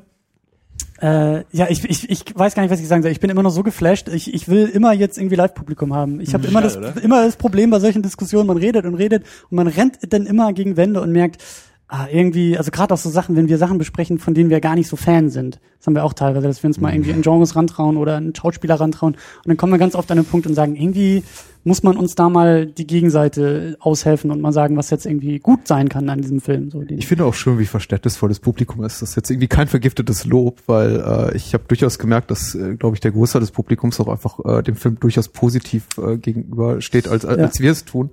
Äh, 1.03 1.45
ja, 1.51 1.67
ich, 1.69 1.85
ich, 1.85 2.09
ich 2.09 2.25
weiß 2.33 2.55
gar 2.55 2.63
nicht, 2.63 2.71
was 2.71 2.81
ich 2.81 2.87
sagen 2.87 3.03
soll. 3.03 3.11
Ich 3.11 3.19
bin 3.19 3.29
immer 3.29 3.43
noch 3.43 3.51
so 3.51 3.65
geflasht. 3.65 4.09
Ich, 4.09 4.33
ich 4.33 4.49
will 4.49 4.69
immer 4.69 4.93
jetzt 4.93 5.19
irgendwie 5.19 5.35
Live-Publikum 5.35 5.93
haben. 5.93 6.21
Ich 6.21 6.33
habe 6.33 6.47
immer 6.47 6.63
das 6.63 6.77
immer 6.77 7.25
das 7.25 7.35
Problem 7.35 7.71
bei 7.71 7.81
solchen 7.81 8.03
Diskussionen, 8.03 8.47
man 8.47 8.57
redet 8.57 8.85
und 8.85 8.95
redet 8.95 9.25
und 9.51 9.57
man 9.57 9.67
rennt 9.67 9.99
dann 10.13 10.27
immer 10.27 10.53
gegen 10.53 10.77
Wände 10.77 11.01
und 11.01 11.11
merkt, 11.11 11.43
ah, 11.89 12.07
irgendwie, 12.09 12.57
also 12.57 12.71
gerade 12.71 12.95
auch 12.95 12.99
so 12.99 13.11
Sachen, 13.11 13.35
wenn 13.35 13.49
wir 13.49 13.59
Sachen 13.59 13.79
besprechen, 13.79 14.21
von 14.21 14.33
denen 14.33 14.49
wir 14.49 14.61
gar 14.61 14.77
nicht 14.77 14.89
so 14.89 14.95
Fan 14.95 15.29
sind. 15.29 15.59
Das 15.79 15.89
haben 15.89 15.95
wir 15.97 16.05
auch 16.05 16.13
teilweise, 16.13 16.47
dass 16.47 16.63
wir 16.63 16.69
uns 16.69 16.81
mal 16.81 16.95
irgendwie 16.95 17.11
in 17.11 17.23
Genres 17.23 17.57
rantrauen 17.57 17.97
oder 17.97 18.17
einen 18.17 18.33
Schauspieler 18.35 18.77
rantrauen. 18.77 19.15
Und 19.15 19.49
dann 19.49 19.57
kommen 19.57 19.73
wir 19.73 19.79
ganz 19.79 19.97
oft 19.97 20.09
an 20.13 20.19
den 20.19 20.25
Punkt 20.25 20.47
und 20.47 20.55
sagen, 20.55 20.77
irgendwie 20.77 21.25
muss 21.65 21.83
man 21.83 21.97
uns 21.97 22.15
da 22.15 22.29
mal 22.29 22.67
die 22.67 22.87
Gegenseite 22.87 23.77
aushelfen 23.81 24.31
und 24.31 24.41
mal 24.41 24.53
sagen, 24.53 24.77
was 24.77 24.91
jetzt 24.91 25.07
irgendwie 25.07 25.39
gut 25.39 25.69
sein 25.69 25.89
kann 25.89 26.09
an 26.09 26.21
diesem 26.21 26.41
Film. 26.41 26.71
So, 26.71 26.83
Ich 26.89 27.07
finde 27.07 27.25
auch 27.25 27.35
schön, 27.35 27.59
wie 27.59 27.67
verständnisvoll 27.67 28.29
das 28.29 28.41
Publikum 28.41 28.83
ist. 28.85 29.01
Das 29.03 29.11
ist 29.11 29.17
jetzt 29.17 29.31
irgendwie 29.31 29.49
kein 29.49 29.69
vergiftetes 29.69 30.25
Lob, 30.25 30.61
weil 30.67 31.01
äh, 31.33 31.37
ich 31.37 31.55
habe 31.55 31.65
durchaus 31.69 31.99
gemerkt, 31.99 32.31
dass, 32.31 32.55
äh, 32.55 32.75
glaube 32.77 32.97
ich, 32.97 33.01
der 33.01 33.13
Großteil 33.13 33.41
des 33.41 33.51
Publikums 33.53 34.01
auch 34.01 34.09
einfach 34.09 34.39
äh, 34.45 34.63
dem 34.63 34.77
Film 34.77 34.99
durchaus 34.99 35.29
positiv 35.29 35.87
äh, 35.99 36.17
gegenübersteht, 36.17 37.07
als, 37.09 37.25
als 37.25 37.59
Ja. 37.59 37.63
wir 37.65 37.73
es 37.73 37.85
tun. 37.85 38.11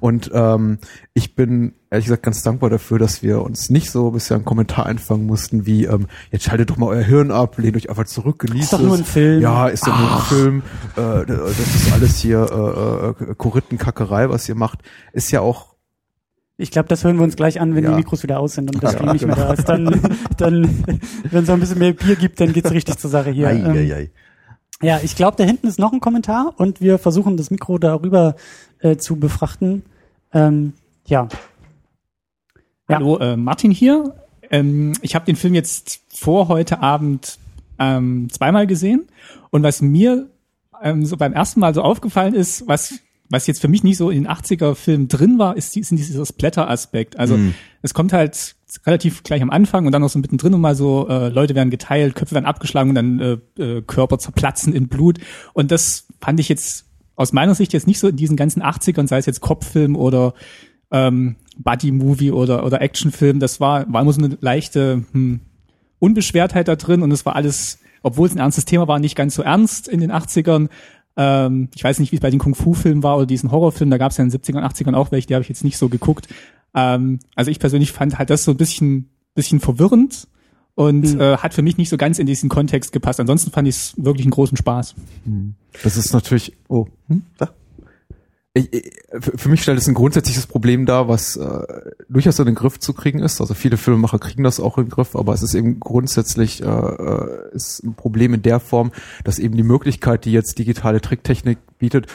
Und 0.00 0.30
ähm, 0.34 0.78
ich 1.14 1.34
bin 1.34 1.72
ehrlich 1.90 2.06
gesagt 2.06 2.22
ganz 2.22 2.42
dankbar 2.42 2.70
dafür, 2.70 2.98
dass 2.98 3.22
wir 3.22 3.42
uns 3.42 3.68
nicht 3.68 3.90
so 3.90 4.12
bisher 4.12 4.36
einen 4.36 4.46
Kommentar 4.46 4.86
einfangen 4.86 5.26
mussten, 5.26 5.66
wie 5.66 5.84
ähm, 5.84 6.06
jetzt 6.30 6.44
schaltet 6.44 6.70
doch 6.70 6.78
mal 6.78 6.86
euer 6.86 7.02
Hirn 7.02 7.30
ab, 7.30 7.58
lehnt 7.58 7.76
euch 7.76 7.90
einfach 7.90 8.06
zurück, 8.06 8.38
genießt 8.38 8.64
Ist 8.64 8.72
doch 8.72 8.80
es. 8.80 8.86
nur 8.86 8.96
ein 8.96 9.04
Film. 9.04 9.42
Ja, 9.42 9.68
ist 9.68 9.86
doch 9.86 9.98
nur 9.98 10.10
ein 10.16 10.22
Film. 10.22 10.62
Äh, 10.96 11.26
das 11.26 11.58
ist 11.74 11.92
alles 11.92 12.18
hier 12.18 12.38
äh, 12.50 12.91
äh, 12.92 13.34
Korittenkackerei, 13.34 14.28
was 14.30 14.48
ihr 14.48 14.54
macht. 14.54 14.80
Ist 15.12 15.30
ja 15.30 15.40
auch 15.40 15.74
Ich 16.56 16.70
glaube, 16.70 16.88
das 16.88 17.02
hören 17.04 17.16
wir 17.16 17.24
uns 17.24 17.34
gleich 17.36 17.60
an, 17.60 17.74
wenn 17.74 17.84
Ja. 17.84 17.90
die 17.90 17.96
Mikros 17.96 18.22
wieder 18.22 18.38
aus 18.38 18.54
sind 18.54 18.74
und 18.74 18.82
das 18.82 18.92
Ja, 18.92 18.98
Stream 18.98 19.12
nicht 19.12 19.26
mehr 19.26 19.36
da 19.36 19.52
ist. 19.52 19.68
Dann, 19.68 20.00
dann 20.36 20.84
wenn 21.30 21.42
es 21.42 21.48
noch 21.48 21.54
ein 21.54 21.60
bisschen 21.60 21.78
mehr 21.78 21.92
Bier 21.92 22.16
gibt, 22.16 22.40
dann 22.40 22.52
geht's 22.52 22.70
richtig 22.70 22.98
zur 22.98 23.10
Sache 23.10 23.30
hier. 23.30 23.48
Ei, 23.48 23.56
Ähm, 23.56 23.70
ei, 23.72 23.94
ei. 23.94 24.10
Ja, 24.82 25.00
ich 25.02 25.14
glaube, 25.16 25.36
da 25.36 25.44
hinten 25.44 25.66
ist 25.68 25.78
noch 25.78 25.92
ein 25.92 26.00
Kommentar 26.00 26.54
und 26.56 26.80
wir 26.80 26.98
versuchen 26.98 27.36
das 27.36 27.50
Mikro 27.50 27.78
darüber 27.78 28.34
äh, 28.80 28.96
zu 28.96 29.16
befrachten. 29.16 29.82
Ähm, 30.32 30.72
ja. 31.06 31.28
Ja. 32.88 32.96
Hallo, 32.96 33.16
äh, 33.18 33.36
Martin 33.36 33.70
hier. 33.70 34.14
Ähm, 34.50 34.92
ich 35.02 35.14
habe 35.14 35.24
den 35.24 35.36
Film 35.36 35.54
jetzt 35.54 36.00
vor 36.12 36.48
heute 36.48 36.80
Abend 36.80 37.38
ähm, 37.78 38.28
zweimal 38.30 38.66
gesehen 38.66 39.06
und 39.50 39.62
was 39.62 39.80
mir 39.82 40.28
ähm, 40.82 41.04
so 41.04 41.16
beim 41.16 41.32
ersten 41.32 41.60
Mal 41.60 41.74
so 41.74 41.82
aufgefallen 41.82 42.34
ist, 42.34 42.66
was 42.66 43.00
was 43.32 43.46
jetzt 43.46 43.62
für 43.62 43.68
mich 43.68 43.82
nicht 43.82 43.96
so 43.96 44.10
in 44.10 44.24
den 44.24 44.30
80er 44.30 44.74
Filmen 44.74 45.08
drin 45.08 45.38
war, 45.38 45.56
ist, 45.56 45.72
sind 45.72 45.96
dieser 45.96 46.26
Splatter-Aspekt. 46.26 47.18
Also 47.18 47.38
es 47.80 47.94
kommt 47.94 48.12
halt 48.12 48.56
relativ 48.86 49.22
gleich 49.22 49.40
am 49.40 49.48
Anfang 49.48 49.86
und 49.86 49.92
dann 49.92 50.02
noch 50.02 50.10
so 50.10 50.18
mittendrin 50.18 50.52
und 50.52 50.60
mal 50.60 50.74
so, 50.74 51.08
äh, 51.08 51.30
Leute 51.30 51.54
werden 51.54 51.70
geteilt, 51.70 52.14
Köpfe 52.14 52.34
werden 52.34 52.44
abgeschlagen 52.44 52.90
und 52.90 52.94
dann 52.94 53.20
äh, 53.20 53.62
äh, 53.62 53.82
Körper 53.82 54.18
zerplatzen 54.18 54.74
in 54.74 54.88
Blut. 54.88 55.18
Und 55.54 55.70
das 55.70 56.08
fand 56.20 56.40
ich 56.40 56.50
jetzt 56.50 56.84
aus 57.16 57.32
meiner 57.32 57.54
Sicht 57.54 57.72
jetzt 57.72 57.86
nicht 57.86 58.00
so 58.00 58.08
in 58.08 58.16
diesen 58.16 58.36
ganzen 58.36 58.62
80ern, 58.62 59.08
sei 59.08 59.16
es 59.16 59.26
jetzt 59.26 59.40
Kopffilm 59.40 59.96
oder 59.96 60.34
ähm, 60.90 61.36
Buddy-Movie 61.56 62.32
oder, 62.32 62.64
oder 62.66 62.82
Actionfilm, 62.82 63.40
das 63.40 63.60
war, 63.60 63.90
war 63.92 64.02
immer 64.02 64.12
so 64.12 64.22
eine 64.22 64.36
leichte 64.40 65.04
hm, 65.12 65.40
Unbeschwertheit 65.98 66.68
da 66.68 66.76
drin 66.76 67.02
und 67.02 67.12
es 67.12 67.24
war 67.24 67.36
alles, 67.36 67.78
obwohl 68.02 68.26
es 68.28 68.34
ein 68.34 68.38
ernstes 68.38 68.64
Thema 68.64 68.88
war, 68.88 68.98
nicht 68.98 69.16
ganz 69.16 69.34
so 69.34 69.42
ernst 69.42 69.88
in 69.88 70.00
den 70.00 70.10
80ern. 70.12 70.68
Ähm, 71.16 71.68
ich 71.74 71.84
weiß 71.84 71.98
nicht, 71.98 72.12
wie 72.12 72.16
es 72.16 72.22
bei 72.22 72.30
den 72.30 72.38
Kung-Fu-Filmen 72.40 73.02
war 73.02 73.16
oder 73.16 73.26
diesen 73.26 73.50
Horrorfilmen, 73.50 73.90
da 73.90 73.98
gab 73.98 74.12
es 74.12 74.16
ja 74.16 74.24
in 74.24 74.30
den 74.30 74.40
70ern, 74.40 74.62
80ern 74.64 74.94
auch 74.94 75.12
welche, 75.12 75.26
die 75.28 75.34
habe 75.34 75.42
ich 75.42 75.48
jetzt 75.48 75.64
nicht 75.64 75.76
so 75.78 75.88
geguckt. 75.88 76.28
Ähm, 76.74 77.18
also 77.34 77.50
ich 77.50 77.58
persönlich 77.58 77.92
fand 77.92 78.18
halt 78.18 78.30
das 78.30 78.44
so 78.44 78.52
ein 78.52 78.56
bisschen, 78.56 79.10
bisschen 79.34 79.60
verwirrend 79.60 80.26
und 80.74 81.14
Mhm. 81.14 81.20
äh, 81.20 81.36
hat 81.36 81.52
für 81.52 81.60
mich 81.60 81.76
nicht 81.76 81.90
so 81.90 81.98
ganz 81.98 82.18
in 82.18 82.26
diesen 82.26 82.48
Kontext 82.48 82.92
gepasst. 82.92 83.20
Ansonsten 83.20 83.50
fand 83.50 83.68
ich 83.68 83.74
es 83.76 83.94
wirklich 83.98 84.24
einen 84.24 84.30
großen 84.30 84.56
Spaß. 84.56 84.94
Das 85.82 85.98
ist 85.98 86.14
natürlich, 86.14 86.54
oh, 86.68 86.86
hm? 87.08 87.22
Sag. 87.38 87.52
Ich, 88.54 88.68
für 89.18 89.48
mich 89.48 89.62
stellt 89.62 89.78
es 89.78 89.88
ein 89.88 89.94
grundsätzliches 89.94 90.46
Problem 90.46 90.84
dar, 90.84 91.08
was 91.08 91.36
äh, 91.36 91.66
durchaus 92.10 92.38
in 92.38 92.44
den 92.44 92.54
Griff 92.54 92.78
zu 92.78 92.92
kriegen 92.92 93.20
ist. 93.20 93.40
Also 93.40 93.54
viele 93.54 93.78
Filmemacher 93.78 94.18
kriegen 94.18 94.44
das 94.44 94.60
auch 94.60 94.76
in 94.76 94.84
den 94.84 94.90
Griff, 94.90 95.16
aber 95.16 95.32
es 95.32 95.42
ist 95.42 95.54
eben 95.54 95.80
grundsätzlich 95.80 96.62
äh, 96.62 96.66
äh, 96.66 97.54
ist 97.54 97.82
ein 97.82 97.94
Problem 97.94 98.34
in 98.34 98.42
der 98.42 98.60
Form, 98.60 98.92
dass 99.24 99.38
eben 99.38 99.56
die 99.56 99.62
Möglichkeit, 99.62 100.26
die 100.26 100.32
jetzt 100.32 100.58
digitale 100.58 101.00
Tricktechnik 101.00 101.58
bietet, 101.78 102.08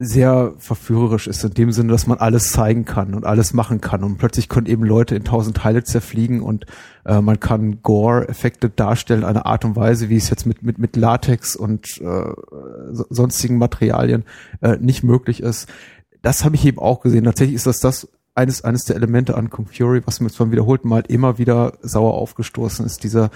sehr 0.00 0.54
verführerisch 0.58 1.28
ist, 1.28 1.44
in 1.44 1.54
dem 1.54 1.72
Sinne, 1.72 1.92
dass 1.92 2.06
man 2.08 2.18
alles 2.18 2.50
zeigen 2.50 2.84
kann 2.84 3.14
und 3.14 3.24
alles 3.24 3.54
machen 3.54 3.80
kann. 3.80 4.02
Und 4.02 4.18
plötzlich 4.18 4.48
können 4.48 4.66
eben 4.66 4.84
Leute 4.84 5.14
in 5.14 5.22
tausend 5.24 5.56
Teile 5.58 5.84
zerfliegen 5.84 6.40
und 6.42 6.66
äh, 7.04 7.20
man 7.20 7.38
kann 7.38 7.80
Gore-Effekte 7.82 8.70
darstellen, 8.70 9.24
eine 9.24 9.46
Art 9.46 9.64
und 9.64 9.76
Weise, 9.76 10.08
wie 10.08 10.16
es 10.16 10.30
jetzt 10.30 10.46
mit, 10.46 10.62
mit, 10.62 10.78
mit 10.78 10.96
Latex 10.96 11.54
und 11.54 11.86
äh, 12.00 12.32
so- 12.92 13.06
sonstigen 13.08 13.56
Materialien 13.56 14.24
äh, 14.62 14.76
nicht 14.78 15.04
möglich 15.04 15.40
ist. 15.40 15.68
Das 16.22 16.44
habe 16.44 16.56
ich 16.56 16.64
eben 16.66 16.78
auch 16.80 17.00
gesehen. 17.00 17.24
Tatsächlich 17.24 17.54
ist 17.54 17.66
das 17.66 17.78
das 17.80 18.08
eines, 18.34 18.64
eines 18.64 18.84
der 18.86 18.96
Elemente 18.96 19.36
an 19.36 19.48
Kung 19.48 19.66
Fury, 19.66 20.02
was 20.06 20.20
mir 20.20 20.28
zwar 20.30 20.50
wiederholten 20.50 20.88
Mal 20.88 21.04
immer 21.06 21.38
wieder 21.38 21.74
sauer 21.82 22.14
aufgestoßen 22.14 22.84
ist, 22.84 23.04
dieser 23.04 23.28
die- 23.28 23.34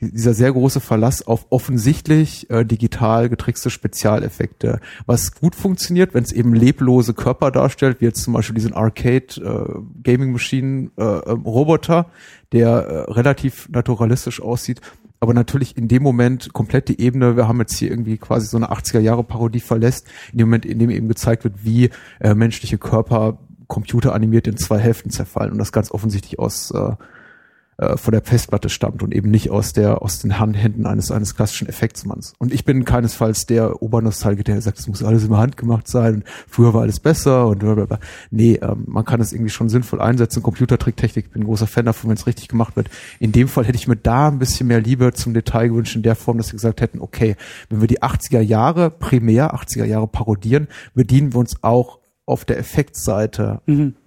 dieser 0.00 0.34
sehr 0.34 0.52
große 0.52 0.80
Verlass 0.80 1.26
auf 1.26 1.46
offensichtlich 1.50 2.50
äh, 2.50 2.64
digital 2.64 3.28
getrickste 3.28 3.70
Spezialeffekte, 3.70 4.80
was 5.06 5.34
gut 5.34 5.54
funktioniert, 5.54 6.14
wenn 6.14 6.24
es 6.24 6.32
eben 6.32 6.54
leblose 6.54 7.14
Körper 7.14 7.50
darstellt, 7.50 8.00
wie 8.00 8.06
jetzt 8.06 8.22
zum 8.22 8.34
Beispiel 8.34 8.54
diesen 8.54 8.74
Arcade 8.74 9.26
äh, 9.36 10.02
Gaming 10.02 10.32
Machine 10.32 10.90
äh, 10.96 11.02
ähm, 11.02 11.42
Roboter, 11.42 12.10
der 12.52 12.68
äh, 12.68 13.12
relativ 13.12 13.68
naturalistisch 13.70 14.40
aussieht, 14.42 14.80
aber 15.20 15.32
natürlich 15.32 15.76
in 15.76 15.88
dem 15.88 16.02
Moment 16.02 16.52
komplett 16.52 16.88
die 16.88 17.00
Ebene, 17.00 17.36
wir 17.36 17.48
haben 17.48 17.58
jetzt 17.60 17.78
hier 17.78 17.90
irgendwie 17.90 18.18
quasi 18.18 18.46
so 18.46 18.58
eine 18.58 18.70
80er 18.70 19.00
Jahre 19.00 19.24
Parodie 19.24 19.60
verlässt, 19.60 20.06
in 20.32 20.38
dem 20.38 20.48
Moment, 20.48 20.66
in 20.66 20.78
dem 20.78 20.90
eben 20.90 21.08
gezeigt 21.08 21.44
wird, 21.44 21.64
wie 21.64 21.90
äh, 22.20 22.34
menschliche 22.34 22.78
Körper 22.78 23.38
computeranimiert 23.66 24.46
in 24.46 24.56
zwei 24.56 24.78
Hälften 24.78 25.10
zerfallen 25.10 25.52
und 25.52 25.58
das 25.58 25.72
ganz 25.72 25.90
offensichtlich 25.90 26.38
aus 26.38 26.70
äh, 26.70 26.92
äh, 27.78 27.96
von 27.96 28.12
der 28.12 28.22
Festplatte 28.22 28.68
stammt 28.68 29.02
und 29.02 29.14
eben 29.14 29.30
nicht 29.30 29.50
aus 29.50 29.72
der 29.72 30.02
aus 30.02 30.18
den 30.20 30.38
Hand- 30.38 30.56
Händen 30.56 30.86
eines 30.86 31.10
eines 31.10 31.34
klassischen 31.34 31.68
Effektsmanns. 31.68 32.32
Und 32.38 32.52
ich 32.52 32.64
bin 32.64 32.84
keinesfalls 32.84 33.46
der 33.46 33.82
Obernostalgiker, 33.82 34.52
der 34.52 34.62
sagt, 34.62 34.78
es 34.78 34.88
muss 34.88 35.02
alles 35.02 35.24
in 35.24 35.30
der 35.30 35.38
Hand 35.38 35.56
gemacht 35.56 35.86
sein 35.88 36.14
und 36.16 36.24
früher 36.48 36.72
war 36.74 36.82
alles 36.82 37.00
besser 37.00 37.46
und 37.46 37.58
blablabla. 37.58 37.98
Nee, 38.30 38.58
ähm, 38.62 38.84
man 38.86 39.04
kann 39.04 39.20
es 39.20 39.32
irgendwie 39.32 39.50
schon 39.50 39.68
sinnvoll 39.68 40.00
einsetzen. 40.00 40.42
Computertricktechnik, 40.42 41.26
ich 41.26 41.32
bin 41.32 41.42
ein 41.42 41.46
großer 41.46 41.66
Fan 41.66 41.84
davon, 41.84 42.10
wenn 42.10 42.16
es 42.16 42.26
richtig 42.26 42.48
gemacht 42.48 42.76
wird. 42.76 42.88
In 43.20 43.32
dem 43.32 43.48
Fall 43.48 43.64
hätte 43.64 43.76
ich 43.76 43.88
mir 43.88 43.96
da 43.96 44.28
ein 44.28 44.38
bisschen 44.38 44.68
mehr 44.68 44.80
Liebe 44.80 45.12
zum 45.12 45.34
Detail 45.34 45.68
gewünscht, 45.68 45.96
in 45.96 46.02
der 46.02 46.16
Form, 46.16 46.38
dass 46.38 46.48
wir 46.48 46.56
gesagt 46.56 46.80
hätten, 46.80 47.00
okay, 47.00 47.36
wenn 47.68 47.80
wir 47.80 47.88
die 47.88 48.02
80er 48.02 48.40
Jahre 48.40 48.90
primär, 48.90 49.54
80er 49.54 49.84
Jahre 49.84 50.08
parodieren, 50.08 50.68
bedienen 50.94 51.34
wir 51.34 51.40
uns 51.40 51.62
auch 51.62 51.98
auf 52.26 52.44
der 52.44 52.58
Effektseite 52.58 53.60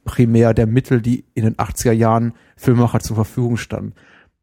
primär 0.03 0.53
der 0.53 0.67
Mittel, 0.67 1.01
die 1.01 1.23
in 1.33 1.45
den 1.45 1.55
80er 1.55 1.93
Jahren 1.93 2.33
Filmemacher 2.57 2.99
zur 2.99 3.15
Verfügung 3.15 3.57
standen. 3.57 3.93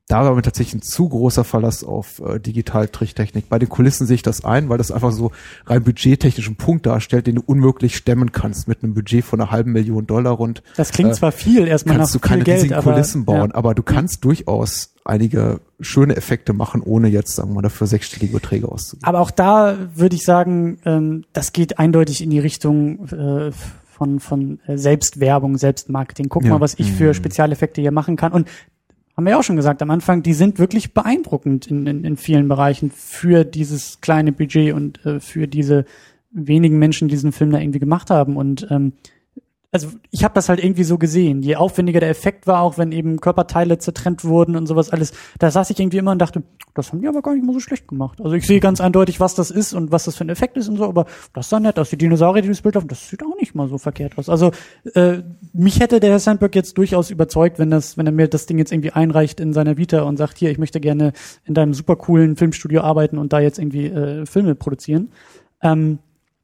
Da 0.09 0.24
war 0.24 0.36
mir 0.36 0.42
tatsächlich 0.42 0.74
ein 0.74 0.82
zu 0.82 1.09
großer 1.09 1.42
Verlass 1.42 1.82
auf 1.82 2.20
äh, 2.20 2.38
Digital-Tricktechnik. 2.38 3.48
Bei 3.48 3.59
den 3.59 3.68
Kulissen 3.68 4.07
sehe 4.07 4.14
ich 4.14 4.22
das 4.22 4.44
ein, 4.44 4.68
weil 4.68 4.78
das 4.78 4.92
einfach 4.92 5.11
so 5.11 5.32
rein 5.66 5.82
budgettechnischen 5.82 6.54
Punkt 6.54 6.86
darstellt, 6.86 7.26
den 7.26 7.34
du 7.36 7.42
unmöglich 7.44 7.96
stemmen 7.96 8.30
kannst 8.30 8.68
mit 8.68 8.84
einem 8.84 8.94
Budget 8.94 9.24
von 9.24 9.40
einer 9.40 9.50
halben 9.50 9.72
Million 9.72 10.07
Dollar 10.07 10.34
rund. 10.34 10.62
Das 10.76 10.92
klingt 10.92 11.11
Äh, 11.11 11.14
zwar 11.14 11.32
viel 11.32 11.66
erstmal 11.66 11.96
nach 11.96 12.02
Kannst 12.02 12.14
du 12.14 12.18
viel 12.20 12.28
keine 12.28 12.44
Geld, 12.44 12.59
riesigen 12.59 12.74
aber, 12.74 12.92
Kulissen 12.92 13.24
bauen, 13.24 13.50
ja. 13.50 13.54
aber 13.57 13.74
du 13.74 13.82
kannst 13.82 14.24
durchaus 14.24 14.94
einige 15.04 15.61
schöne 15.80 16.14
Effekte 16.16 16.52
machen, 16.52 16.82
ohne 16.82 17.09
jetzt, 17.09 17.34
sagen 17.34 17.50
wir 17.50 17.54
mal, 17.57 17.62
dafür 17.62 17.88
sechsstellige 17.88 18.34
Beträge 18.34 18.70
auszugeben. 18.70 19.09
Aber 19.09 19.18
auch 19.18 19.32
da 19.32 19.76
würde 19.96 20.14
ich 20.14 20.22
sagen, 20.24 20.78
ähm, 20.84 21.24
das 21.32 21.52
geht 21.52 21.80
eindeutig 21.80 22.22
in 22.22 22.30
die 22.30 22.38
Richtung 22.38 23.09
äh, 23.09 23.50
von, 23.84 24.20
von 24.20 24.61
äh, 24.68 24.78
Selbstwerbung, 24.78 25.59
Selbstmarketing. 25.59 26.28
Guck 26.28 26.44
Ja. 26.44 26.50
mal, 26.50 26.61
was 26.61 26.74
ich 26.78 26.92
für 26.92 27.12
Spezialeffekte 27.12 27.80
hier 27.80 27.92
machen 27.92 28.14
kann. 28.14 28.30
Und 28.30 28.46
haben 29.17 29.25
wir 29.25 29.31
ja 29.31 29.39
auch 29.39 29.45
schon 29.45 29.57
gesagt 29.57 29.81
am 29.81 29.91
Anfang, 29.91 30.23
die 30.23 30.35
sind 30.35 30.59
wirklich 30.59 30.93
beeindruckend 30.93 31.69
in, 31.69 31.87
in, 31.87 32.05
in 32.05 32.17
vielen 32.17 32.49
Bereichen 32.49 32.91
für 32.91 33.45
dieses 33.45 34.01
kleine 34.01 34.33
Budget 34.33 34.75
und 34.75 35.05
äh, 35.07 35.21
für 35.21 35.49
diese 35.49 35.87
wenigen 36.31 36.79
Menschen, 36.79 37.09
die 37.09 37.14
diesen 37.14 37.33
Film 37.33 37.51
da 37.51 37.59
irgendwie 37.59 37.79
gemacht 37.79 38.11
haben. 38.11 38.37
Und 38.37 38.67
ähm, 38.71 38.93
also 39.73 39.89
ich 40.11 40.25
habe 40.25 40.35
das 40.35 40.49
halt 40.49 40.62
irgendwie 40.62 40.85
so 40.85 40.97
gesehen. 40.97 41.43
Je 41.43 41.57
aufwendiger 41.57 42.01
der 42.01 42.09
Effekt 42.09 42.47
war, 42.47 42.62
auch 42.62 42.79
wenn 42.79 42.93
eben 42.93 43.21
Körperteile 43.21 43.79
zertrennt 43.79 44.25
wurden 44.25 44.57
und 44.57 44.67
sowas 44.67 44.91
alles, 44.91 45.12
da 45.39 45.51
saß 45.51 45.71
ich 45.71 45.79
irgendwie 45.79 45.99
immer 45.99 46.12
und 46.12 46.19
dachte, 46.19 46.43
das 46.75 46.93
haben 46.93 47.01
die 47.01 47.09
aber 47.09 47.23
gar 47.23 47.35
nicht 47.35 47.45
mal 47.45 47.53
so 47.53 47.61
schlecht 47.61 47.89
gemacht. 47.89 48.21
Also 48.21 48.35
ich 48.35 48.47
sehe 48.47 48.61
ganz 48.61 48.81
eindeutig, 48.81 49.21
was 49.21 49.35
das 49.35 49.51
ist 49.51 49.75
und 49.75 49.93
was 49.93 50.05
das 50.05 50.17
für 50.17 50.25
ein 50.25 50.29
Effekt 50.29 50.57
ist 50.57 50.69
und 50.69 50.77
so, 50.77 50.85
aber 50.85 51.07
das 51.33 51.49
sah 51.49 51.61
nett 51.61 51.79
aus. 51.79 51.91
Die 51.91 51.99
Dinosaurier, 51.99 52.43
die 52.43 52.49
das 52.49 52.62
Bild 52.62 52.77
haben, 52.77 52.89
das 52.89 53.09
sieht 53.09 53.23
auch 53.23 53.37
nicht 53.39 53.55
mal 53.55 53.69
so 53.69 53.79
verkehrt 53.79 54.17
aus. 54.19 54.29
Also 54.29 54.53
äh, 54.95 55.23
mich 55.53 55.81
hätte 55.81 56.01
der 56.01 56.11
Herr 56.11 56.21
Sandberg 56.21 56.55
jetzt 56.55 56.79
durchaus 56.79 57.11
überzeugt, 57.11 57.59
wenn 57.59 57.71
das, 57.71 57.97
wenn 57.99 58.07
er 58.07 58.12
mir 58.12 58.29
das 58.29 58.47
Ding 58.47 58.59
jetzt 58.59 58.73
irgendwie 58.73 58.93
einreicht 58.93 59.41
in 59.41 59.53
seiner 59.53 59.77
Vita 59.77 60.03
und 60.03 60.17
sagt, 60.17 60.39
hier, 60.39 60.51
ich 60.51 60.59
möchte 60.59 60.81
gerne 60.81 61.12
in 61.45 61.55
deinem 61.55 61.75
super 61.75 61.97
coolen 61.97 62.37
Filmstudio 62.37 62.83
arbeiten 62.83 63.19
und 63.19 63.33
da 63.33 63.41
jetzt 63.41 63.59
irgendwie 63.59 63.87
äh, 63.87 64.27
Filme 64.27 64.55
produzieren. 64.55 65.11
Ähm, 65.62 65.99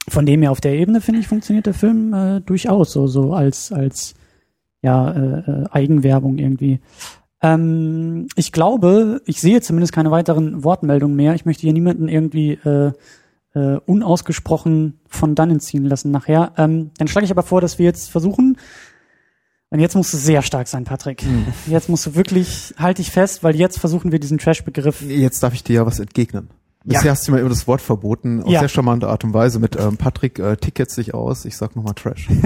von 0.08 0.26
dem 0.26 0.42
her 0.42 0.50
auf 0.50 0.60
der 0.60 0.74
Ebene 0.74 1.00
finde 1.00 1.20
ich 1.20 1.28
funktioniert 1.28 1.66
der 1.66 1.74
Film 1.74 2.12
äh, 2.12 2.40
durchaus 2.40 2.92
so 2.92 3.06
so 3.06 3.34
als 3.34 3.72
als 3.72 4.14
ja 4.82 5.10
äh, 5.12 5.38
äh, 5.38 5.64
Eigenwerbung 5.70 6.38
irgendwie. 6.38 6.80
Ähm, 7.40 8.28
ich 8.36 8.52
glaube, 8.52 9.22
ich 9.26 9.40
sehe 9.40 9.60
zumindest 9.60 9.92
keine 9.92 10.10
weiteren 10.10 10.64
Wortmeldungen 10.64 11.16
mehr. 11.16 11.34
Ich 11.34 11.44
möchte 11.44 11.62
hier 11.62 11.72
niemanden 11.72 12.08
irgendwie 12.08 12.52
äh, 12.52 12.92
äh, 13.54 13.78
unausgesprochen 13.86 15.00
von 15.08 15.34
dannen 15.34 15.60
ziehen 15.60 15.84
lassen 15.84 16.10
nachher. 16.10 16.52
Ähm, 16.56 16.90
dann 16.98 17.08
schlage 17.08 17.24
ich 17.24 17.30
aber 17.30 17.42
vor, 17.42 17.60
dass 17.60 17.78
wir 17.78 17.86
jetzt 17.86 18.10
versuchen, 18.10 18.56
und 19.72 19.80
jetzt 19.80 19.96
musst 19.96 20.12
du 20.12 20.18
sehr 20.18 20.42
stark 20.42 20.68
sein, 20.68 20.84
Patrick. 20.84 21.24
Jetzt 21.66 21.88
musst 21.88 22.04
du 22.04 22.14
wirklich, 22.14 22.74
halt 22.76 22.98
dich 22.98 23.10
fest, 23.10 23.42
weil 23.42 23.56
jetzt 23.56 23.78
versuchen 23.78 24.12
wir 24.12 24.20
diesen 24.20 24.36
Trash-Begriff. 24.36 25.00
Jetzt 25.00 25.42
darf 25.42 25.54
ich 25.54 25.64
dir 25.64 25.76
ja 25.76 25.86
was 25.86 25.98
entgegnen. 25.98 26.50
Bisher 26.84 27.04
Ja. 27.06 27.10
hast 27.12 27.26
du 27.28 27.32
mir 27.32 27.38
immer 27.40 27.48
das 27.48 27.66
Wort 27.68 27.80
verboten, 27.80 28.42
auf 28.42 28.50
Ja. 28.50 28.60
sehr 28.60 28.68
charmante 28.68 29.08
Art 29.08 29.22
und 29.24 29.32
Weise 29.34 29.58
mit 29.60 29.76
ähm, 29.78 29.96
Patrick, 29.96 30.38
äh, 30.38 30.56
tick 30.56 30.78
jetzt 30.78 30.96
dich 30.98 31.14
aus, 31.14 31.44
ich 31.44 31.56
sag 31.56 31.76
nochmal 31.76 31.94
Trash. 31.94 32.28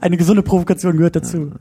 Eine 0.00 0.16
gesunde 0.16 0.42
Provokation 0.42 0.96
gehört 0.96 1.16
dazu. 1.16 1.52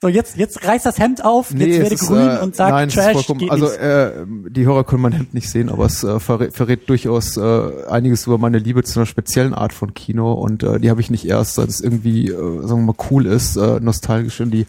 So, 0.00 0.08
jetzt, 0.08 0.36
jetzt 0.36 0.66
reiß 0.66 0.82
das 0.82 0.98
Hemd 0.98 1.24
auf, 1.24 1.52
jetzt 1.52 1.60
werde 1.78 1.94
ist, 1.94 2.08
grün 2.08 2.28
äh, 2.28 2.40
und 2.42 2.56
sag 2.56 2.70
nein, 2.70 2.88
Trash 2.88 3.24
geht 3.38 3.48
also 3.52 3.66
nicht. 3.66 3.78
äh, 3.78 4.12
die 4.50 4.66
Hörer 4.66 4.82
können 4.82 5.02
mein 5.02 5.12
Hemd 5.12 5.32
nicht 5.32 5.48
sehen, 5.48 5.68
aber 5.68 5.84
es 5.86 6.02
äh, 6.02 6.18
verrät, 6.18 6.52
verrät 6.54 6.88
durchaus 6.88 7.36
äh, 7.36 7.84
einiges 7.88 8.26
über 8.26 8.36
meine 8.36 8.58
Liebe 8.58 8.82
zu 8.82 8.98
einer 8.98 9.06
speziellen 9.06 9.54
Art 9.54 9.72
von 9.72 9.94
Kino 9.94 10.32
und 10.32 10.64
äh, 10.64 10.80
die 10.80 10.90
habe 10.90 11.00
ich 11.00 11.08
nicht 11.10 11.24
erst, 11.28 11.54
seit 11.54 11.68
es 11.68 11.80
irgendwie, 11.80 12.26
äh, 12.30 12.66
sagen 12.66 12.80
wir 12.84 12.94
mal, 12.94 12.96
cool 13.12 13.26
ist, 13.26 13.54
äh, 13.56 13.78
nostalgisch 13.78 14.40
in 14.40 14.50
die 14.50 14.66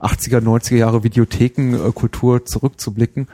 80er, 0.00 0.38
90er 0.40 0.76
Jahre 0.76 1.02
Videothekenkultur 1.02 2.36
äh, 2.36 2.44
zurückzublicken, 2.44 3.26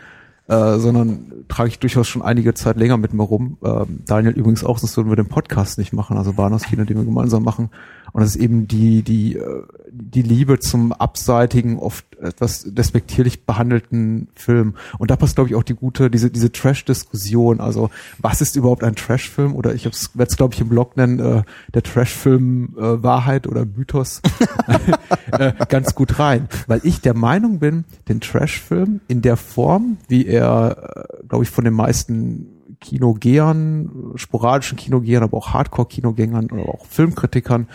äh, 0.48 0.78
sondern 0.78 1.44
trage 1.48 1.68
ich 1.68 1.78
durchaus 1.78 2.08
schon 2.08 2.22
einige 2.22 2.54
Zeit 2.54 2.76
länger 2.76 2.96
mit 2.96 3.12
mir 3.14 3.22
rum. 3.22 3.58
Ähm, 3.64 4.00
Daniel 4.06 4.34
übrigens 4.34 4.64
auch, 4.64 4.78
sonst 4.78 4.96
würden 4.96 5.10
wir 5.10 5.16
den 5.16 5.28
Podcast 5.28 5.78
nicht 5.78 5.92
machen, 5.92 6.16
also 6.16 6.32
Bahnhofskino, 6.32 6.84
den 6.84 6.96
wir 6.96 7.04
gemeinsam 7.04 7.42
machen. 7.42 7.70
Und 8.12 8.20
das 8.20 8.36
ist 8.36 8.42
eben 8.42 8.68
die, 8.68 9.02
die, 9.02 9.36
äh, 9.36 9.62
die 9.90 10.22
Liebe 10.22 10.58
zum 10.58 10.92
abseitigen, 10.92 11.78
oft 11.78 12.04
etwas 12.18 12.64
despektierlich 12.66 13.46
behandelten 13.46 14.28
Film. 14.34 14.74
Und 14.98 15.10
da 15.10 15.16
passt, 15.16 15.36
glaube 15.36 15.50
ich, 15.50 15.56
auch 15.56 15.62
die 15.62 15.74
gute, 15.74 16.10
diese, 16.10 16.30
diese 16.30 16.52
Trash-Diskussion. 16.52 17.60
Also, 17.60 17.90
was 18.18 18.40
ist 18.40 18.56
überhaupt 18.56 18.84
ein 18.84 18.94
Trash-Film? 18.94 19.54
Oder 19.54 19.74
ich 19.74 19.84
werde 19.84 19.96
es, 20.28 20.36
glaube 20.36 20.54
ich, 20.54 20.60
im 20.60 20.68
Blog 20.68 20.96
nennen, 20.96 21.18
äh, 21.18 21.42
der 21.72 21.82
Trash-Film 21.82 22.74
äh, 22.76 23.02
Wahrheit 23.02 23.46
oder 23.46 23.64
Mythos 23.64 24.20
äh, 25.32 25.52
ganz 25.68 25.94
gut 25.94 26.18
rein. 26.18 26.48
Weil 26.66 26.80
ich 26.84 27.00
der 27.00 27.14
Meinung 27.14 27.58
bin, 27.58 27.84
den 28.08 28.20
Trash-Film 28.20 29.00
in 29.08 29.22
der 29.22 29.36
Form, 29.36 29.96
wie 30.08 30.26
er, 30.26 31.08
äh, 31.22 31.26
glaube 31.26 31.44
ich, 31.44 31.50
von 31.50 31.64
den 31.64 31.74
meisten 31.74 32.46
Kinogehern, 32.82 34.12
sporadischen 34.16 34.76
Kinogehern, 34.76 35.22
aber 35.22 35.38
auch 35.38 35.54
Hardcore-Kinogängern 35.54 36.50
oder 36.50 36.68
auch 36.68 36.84
Filmkritikern 36.86 37.68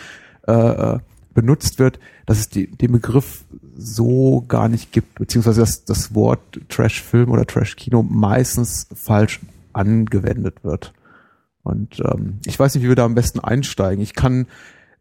äh, 0.48 0.98
benutzt 1.34 1.78
wird, 1.78 2.00
dass 2.26 2.38
es 2.38 2.48
die, 2.48 2.66
den 2.66 2.92
Begriff 2.92 3.44
so 3.76 4.44
gar 4.48 4.68
nicht 4.68 4.90
gibt, 4.90 5.18
beziehungsweise 5.18 5.60
dass 5.60 5.84
das 5.84 6.14
Wort 6.14 6.40
Trash-Film 6.68 7.30
oder 7.30 7.46
Trash-Kino 7.46 8.02
meistens 8.02 8.88
falsch 8.94 9.40
angewendet 9.72 10.64
wird. 10.64 10.92
Und 11.62 12.00
ähm, 12.00 12.38
ich 12.44 12.58
weiß 12.58 12.74
nicht, 12.74 12.82
wie 12.82 12.88
wir 12.88 12.96
da 12.96 13.04
am 13.04 13.14
besten 13.14 13.40
einsteigen. 13.40 14.02
Ich 14.02 14.14
kann 14.14 14.46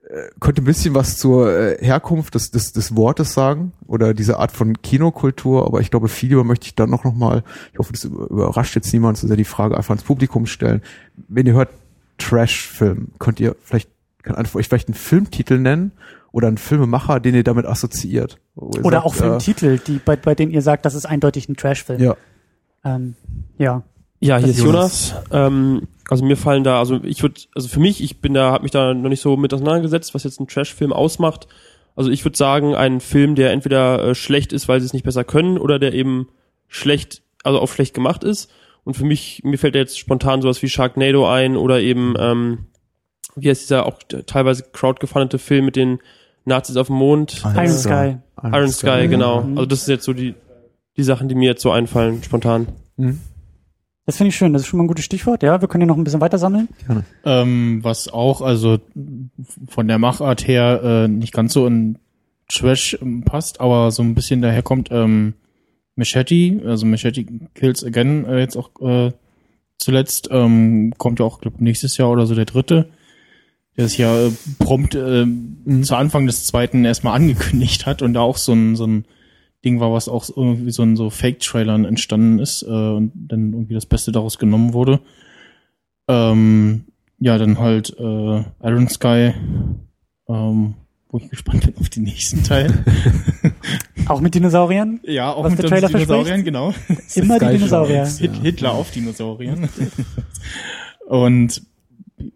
äh, 0.10 0.30
könnte 0.40 0.62
ein 0.62 0.66
bisschen 0.66 0.94
was 0.94 1.18
zur 1.18 1.52
äh, 1.52 1.84
Herkunft 1.84 2.36
des, 2.36 2.52
des, 2.52 2.72
des 2.72 2.96
Wortes 2.96 3.34
sagen 3.34 3.72
oder 3.88 4.14
diese 4.14 4.38
Art 4.38 4.52
von 4.52 4.82
Kinokultur, 4.82 5.66
aber 5.66 5.82
ich 5.82 5.90
glaube, 5.90 6.08
viel 6.08 6.30
lieber 6.30 6.44
möchte 6.44 6.68
ich 6.68 6.76
dann 6.76 6.90
noch, 6.90 7.04
noch 7.04 7.16
mal, 7.16 7.44
ich 7.74 7.80
hoffe, 7.80 7.94
das 7.94 8.04
über- 8.04 8.30
überrascht 8.30 8.76
jetzt 8.76 8.94
niemand, 8.94 9.18
so 9.18 9.28
sehr 9.28 9.38
die 9.38 9.44
Frage 9.44 9.76
einfach 9.76 9.92
ans 9.92 10.04
Publikum 10.04 10.46
stellen. 10.46 10.82
Wenn 11.28 11.48
ihr 11.48 11.54
hört 11.54 11.70
Trash-Film, 12.20 13.10
könnt 13.18 13.40
ihr 13.40 13.56
vielleicht, 13.64 13.90
kann 14.28 14.36
einfach 14.36 14.56
euch 14.56 14.68
vielleicht 14.68 14.88
einen 14.88 14.96
Filmtitel 14.96 15.58
nennen 15.58 15.92
oder 16.32 16.48
einen 16.48 16.58
Filmemacher, 16.58 17.20
den 17.20 17.36
ihr 17.36 17.44
damit 17.44 17.66
assoziiert. 17.66 18.38
Ihr 18.56 18.86
Oder 18.86 18.98
sagt, 18.98 19.06
auch 19.06 19.14
Filmtitel, 19.16 19.80
die, 19.80 20.00
bei, 20.04 20.16
bei 20.16 20.36
denen 20.36 20.52
ihr 20.52 20.62
sagt, 20.62 20.86
das 20.86 20.94
ist 20.94 21.06
eindeutig 21.06 21.50
ein 21.50 21.56
Trash-Film. 21.56 22.00
Äh, 22.00 22.06
ja. 22.06 22.18
Ähm, 22.86 23.16
ja. 23.58 23.84
Ja, 24.20 24.38
hier 24.38 24.48
Das 24.48 24.58
ist 24.58 24.64
Jonas. 24.64 25.16
Ähm, 25.32 25.88
also 26.10 26.26
mir 26.26 26.38
fallen 26.38 26.64
da, 26.64 26.80
also 26.80 27.04
ich 27.04 27.22
würde, 27.22 27.42
also 27.56 27.68
für 27.68 27.80
mich, 27.80 28.04
ich 28.04 28.22
bin 28.22 28.34
da, 28.34 28.52
habe 28.52 28.64
mich 28.64 28.72
da 28.72 28.94
noch 28.94 29.10
nicht 29.10 29.22
so 29.22 29.38
mit 29.38 29.54
auseinandergesetzt, 29.54 30.14
was 30.14 30.24
jetzt 30.24 30.40
ein 30.40 30.48
Trash-Film 30.48 30.94
ausmacht. 30.94 31.48
Also 31.96 32.12
ich 32.12 32.24
würde 32.24 32.38
sagen, 32.38 32.76
ein 32.76 33.00
Film, 33.00 33.36
der 33.36 33.52
entweder 33.52 34.04
äh, 34.04 34.16
schlecht 34.16 34.54
ist, 34.54 34.68
weil 34.68 34.80
sie 34.80 34.86
es 34.86 34.94
nicht 34.94 35.06
besser 35.06 35.24
können, 35.24 35.58
oder 35.58 35.80
der 35.80 35.94
eben 35.94 36.30
schlecht, 36.68 37.24
also 37.44 37.60
auch 37.60 37.70
schlecht 37.70 37.94
gemacht 37.94 38.24
ist. 38.24 38.52
Und 38.84 38.96
für 38.96 39.06
mich, 39.06 39.42
mir 39.44 39.58
fällt 39.58 39.76
da 39.76 39.80
jetzt 39.80 40.00
spontan 40.00 40.42
sowas 40.42 40.62
wie 40.62 40.70
Sharknado 40.70 41.28
ein 41.28 41.58
oder 41.58 41.82
eben, 41.82 42.14
ähm, 42.20 42.68
wie 43.38 43.50
heißt 43.50 43.64
dieser 43.64 43.86
auch 43.86 44.00
teilweise 44.26 44.64
crowdgefundete 44.72 45.40
Film 45.40 45.66
mit 45.66 45.76
den 45.76 46.00
Nazis 46.46 46.78
auf 46.78 46.88
dem 46.88 46.98
Mond? 46.98 47.44
Iron. 47.44 47.70
Sky. 47.70 48.18
Iron 48.44 48.70
Sky, 48.70 49.08
genau. 49.08 49.44
Mhm. 49.44 49.58
Also 49.58 49.66
das 49.68 49.86
sind 49.86 49.96
jetzt 49.96 50.06
so 50.06 50.14
die, 50.14 50.36
die 50.98 51.04
Sachen, 51.04 51.30
die 51.30 51.36
mir 51.36 51.50
jetzt 51.50 51.62
so 51.62 51.72
einfallen, 51.72 52.24
spontan. 52.24 52.68
Hm? 52.98 53.20
Das 54.06 54.18
finde 54.18 54.30
ich 54.30 54.38
schön. 54.38 54.54
Das 54.54 54.62
ist 54.62 54.70
schon 54.70 54.78
mal 54.78 54.86
ein 54.86 54.88
gutes 54.88 55.04
Stichwort. 55.06 55.44
Ja, 55.44 55.60
wir 55.60 55.68
können 55.68 55.82
ja 55.82 55.88
noch 55.88 55.98
ein 55.98 56.04
bisschen 56.04 56.22
weiter 56.22 56.38
sammeln. 56.38 56.70
Ähm, 57.26 57.80
was 57.84 58.08
auch, 58.08 58.42
also 58.42 58.80
von 59.68 59.88
der 59.88 60.00
Machart 60.00 60.48
her 60.48 60.82
äh, 60.84 61.08
nicht 61.10 61.34
ganz 61.34 61.54
so 61.54 61.68
in 61.68 62.00
Trash 62.48 62.98
ähm, 63.02 63.24
passt, 63.24 63.60
aber 63.60 63.92
so 63.92 64.02
ein 64.04 64.16
bisschen 64.16 64.42
daherkommt, 64.42 64.90
ähm, 64.92 65.34
Machete, 65.96 66.62
also 66.66 66.86
Machete 66.86 67.26
Kills 67.54 67.84
Again 67.84 68.26
äh, 68.26 68.40
jetzt 68.40 68.56
auch 68.56 68.70
äh, 68.82 69.12
zuletzt, 69.78 70.30
ähm, 70.32 70.94
kommt 70.98 71.20
ja 71.20 71.26
auch, 71.26 71.42
glaube 71.42 71.62
nächstes 71.62 71.98
Jahr 71.98 72.10
oder 72.10 72.26
so 72.26 72.36
der 72.36 72.46
dritte, 72.46 72.90
der 73.78 73.86
es 73.86 73.98
ja 73.98 74.28
äh, 74.28 74.32
prompt 74.60 74.96
äh, 74.96 75.26
zu 75.82 75.96
Anfang 75.96 76.26
des 76.26 76.46
zweiten 76.46 76.84
erstmal 76.84 77.16
angekündigt 77.20 77.86
hat 77.86 78.02
und 78.02 78.14
da 78.14 78.22
auch 78.22 78.38
so 78.38 78.54
ein, 78.54 78.76
so 78.76 78.86
ein 78.86 79.06
Ding 79.64 79.80
war, 79.80 79.92
was 79.92 80.10
auch 80.10 80.24
so 80.24 80.34
irgendwie 80.36 80.72
so 80.72 80.84
in 80.84 80.96
so 80.96 81.10
Fake-Trailern 81.10 81.86
entstanden 81.86 82.40
ist 82.40 82.64
äh, 82.64 82.68
und 82.68 83.12
dann 83.16 83.54
irgendwie 83.54 83.74
das 83.74 83.86
Beste 83.86 84.12
daraus 84.12 84.38
genommen 84.38 84.74
wurde. 84.74 85.00
Ähm, 86.08 86.86
ja, 87.20 87.38
dann 87.38 87.60
halt 87.60 87.96
äh, 88.00 88.44
Iron 88.64 88.88
Sky, 88.88 89.34
ähm, 90.30 90.76
wo 91.10 91.18
ich 91.18 91.30
gespannt 91.30 91.66
bin 91.66 91.76
auf 91.80 91.90
den 91.90 92.04
nächsten 92.04 92.44
Teil. 92.44 92.84
Auch 94.08 94.22
mit 94.22 94.36
Dinosauriern. 94.36 95.02
ja, 95.04 95.34
auch 95.34 95.44
Was 95.44 95.52
mit 95.52 95.60
der 95.60 95.66
den 95.66 95.70
Trailer 95.70 95.88
Dinosauriern, 95.90 96.44
verspricht? 96.44 96.46
genau. 96.46 96.74
Immer 97.16 97.40
die 97.40 97.58
Dinosaurier. 97.58 98.06
Hit, 98.06 98.36
Hitler 98.42 98.72
auf 98.72 98.92
Dinosauriern. 98.92 99.68
Und 101.08 101.62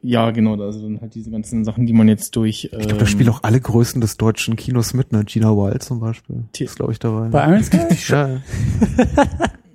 ja, 0.01 0.29
genau, 0.31 0.61
also 0.61 0.81
dann 0.83 1.01
halt 1.01 1.15
diese 1.15 1.31
ganzen 1.31 1.65
Sachen, 1.65 1.85
die 1.87 1.93
man 1.93 2.07
jetzt 2.07 2.35
durch. 2.35 2.65
Ich 2.65 2.71
glaube, 2.71 2.97
da 2.97 3.05
spielen 3.05 3.29
auch 3.29 3.43
alle 3.43 3.59
Größen 3.59 3.99
des 4.01 4.17
deutschen 4.17 4.55
Kinos 4.55 4.93
mit, 4.93 5.11
ne? 5.11 5.23
Gina 5.25 5.49
Wild 5.55 5.81
zum 5.83 5.99
Beispiel. 5.99 6.43
Ti- 6.53 6.65
Ist, 6.65 6.75
glaube 6.75 6.91
ich, 6.91 6.99
dabei. 6.99 7.29
Bei 7.29 7.47
Iron 7.49 7.63
Sky? 7.63 7.77
ja. 8.11 8.41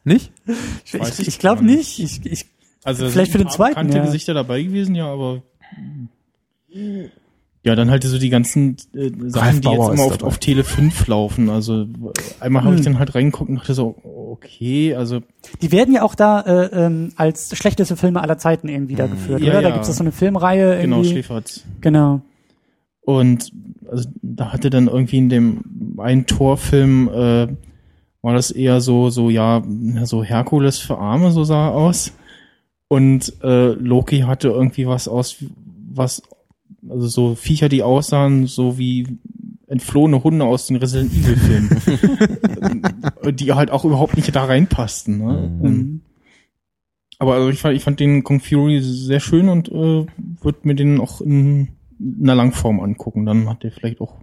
Nicht? 0.05 0.33
Ich, 0.85 0.95
ich 0.95 1.27
ich 1.29 1.39
glaube 1.41 1.65
nicht. 1.65 1.99
Ich, 1.99 2.25
ich, 2.25 2.47
Also 2.85 3.09
Vielleicht 3.09 3.33
sind 3.33 3.41
für 3.41 3.45
den 3.45 3.51
zweiten, 3.51 3.75
bekannte 3.75 3.99
ja. 3.99 4.05
Gesichter 4.05 4.35
dabei 4.35 4.63
gewesen, 4.63 4.95
ja, 4.95 5.07
aber 5.13 5.43
ja, 7.67 7.75
dann 7.75 7.91
halt 7.91 8.05
so 8.05 8.19
die 8.19 8.31
ganzen 8.31 8.77
äh, 8.95 9.11
Sachen, 9.27 9.61
die 9.61 9.69
jetzt 9.69 9.89
immer 9.89 10.05
auf, 10.05 10.23
auf 10.23 10.39
Tele 10.39 10.63
5 10.65 11.09
laufen. 11.09 11.51
Also 11.51 11.87
einmal 12.41 12.63
habe 12.65 12.75
ich 12.75 12.81
Hm. 12.81 12.93
dann 12.93 12.99
halt 12.99 13.15
reingeguckt 13.15 13.51
und 13.51 13.57
dachte 13.57 13.75
so, 13.75 13.97
okay, 14.05 14.95
also 14.95 15.21
die 15.61 15.73
werden 15.73 15.93
ja 15.93 16.03
auch 16.03 16.15
da 16.15 16.41
äh, 16.41 16.87
ähm, 16.87 17.13
als 17.17 17.57
schlechteste 17.57 17.97
Filme 17.97 18.23
aller 18.23 18.39
Zeiten 18.39 18.69
irgendwie 18.69 18.95
da 18.95 19.07
geführt, 19.07 19.41
Ja, 19.43 19.53
oder? 19.53 19.63
Da 19.63 19.69
ja. 19.69 19.75
gibt 19.75 19.89
es 19.89 19.97
so 19.97 20.03
eine 20.05 20.13
Filmreihe 20.13 20.81
genau, 20.81 20.97
irgendwie. 20.99 21.11
Schläferz. 21.11 21.65
Genau. 21.81 22.21
Und 23.01 23.53
also, 23.91 24.09
da 24.23 24.53
hatte 24.53 24.71
dann 24.71 24.87
irgendwie 24.89 25.19
in 25.19 25.29
dem 25.29 25.97
einen 25.99 26.27
Torfilm 26.27 27.09
äh, 27.09 27.49
war 28.23 28.35
das 28.35 28.51
eher 28.51 28.81
so, 28.81 29.09
so 29.11 29.31
ja, 29.31 29.63
so 30.03 30.25
Herkules 30.25 30.79
für 30.79 30.99
Arme, 30.99 31.31
so 31.31 31.45
sah 31.45 31.69
er 31.69 31.75
aus. 31.75 32.13
Und 32.89 33.33
äh, 33.43 33.69
Loki 33.73 34.21
hatte 34.21 34.49
irgendwie 34.49 34.87
was 34.87 35.07
aus, 35.07 35.37
was, 35.89 36.23
also 36.91 37.09
so 37.09 37.35
Viecher, 37.35 37.69
die 37.69 37.83
aussahen, 37.83 38.47
so 38.47 38.79
wie 38.79 39.07
entflohene 39.67 40.23
Hunde 40.23 40.45
aus 40.45 40.67
den 40.67 40.77
Resident 40.77 41.13
Evil 41.13 41.37
Filmen. 41.37 43.35
die 43.37 43.53
halt 43.53 43.71
auch 43.71 43.85
überhaupt 43.85 44.17
nicht 44.17 44.35
da 44.35 44.45
reinpassten. 44.45 45.19
Ne? 45.19 45.51
Mhm. 45.63 46.01
Aber 47.19 47.35
also 47.35 47.49
ich 47.49 47.61
fand, 47.61 47.77
ich 47.77 47.83
fand 47.83 47.99
den 47.99 48.25
Kung 48.25 48.41
Fury 48.41 48.81
sehr 48.81 49.21
schön 49.21 49.49
und 49.49 49.69
äh, 49.69 50.07
würde 50.43 50.59
mir 50.63 50.75
den 50.75 51.01
auch 51.01 51.21
in 51.21 51.69
einer 52.23 52.35
Langform 52.35 52.81
angucken. 52.81 53.25
Dann 53.27 53.49
hat 53.49 53.63
der 53.63 53.73
vielleicht 53.73 54.01
auch 54.01 54.15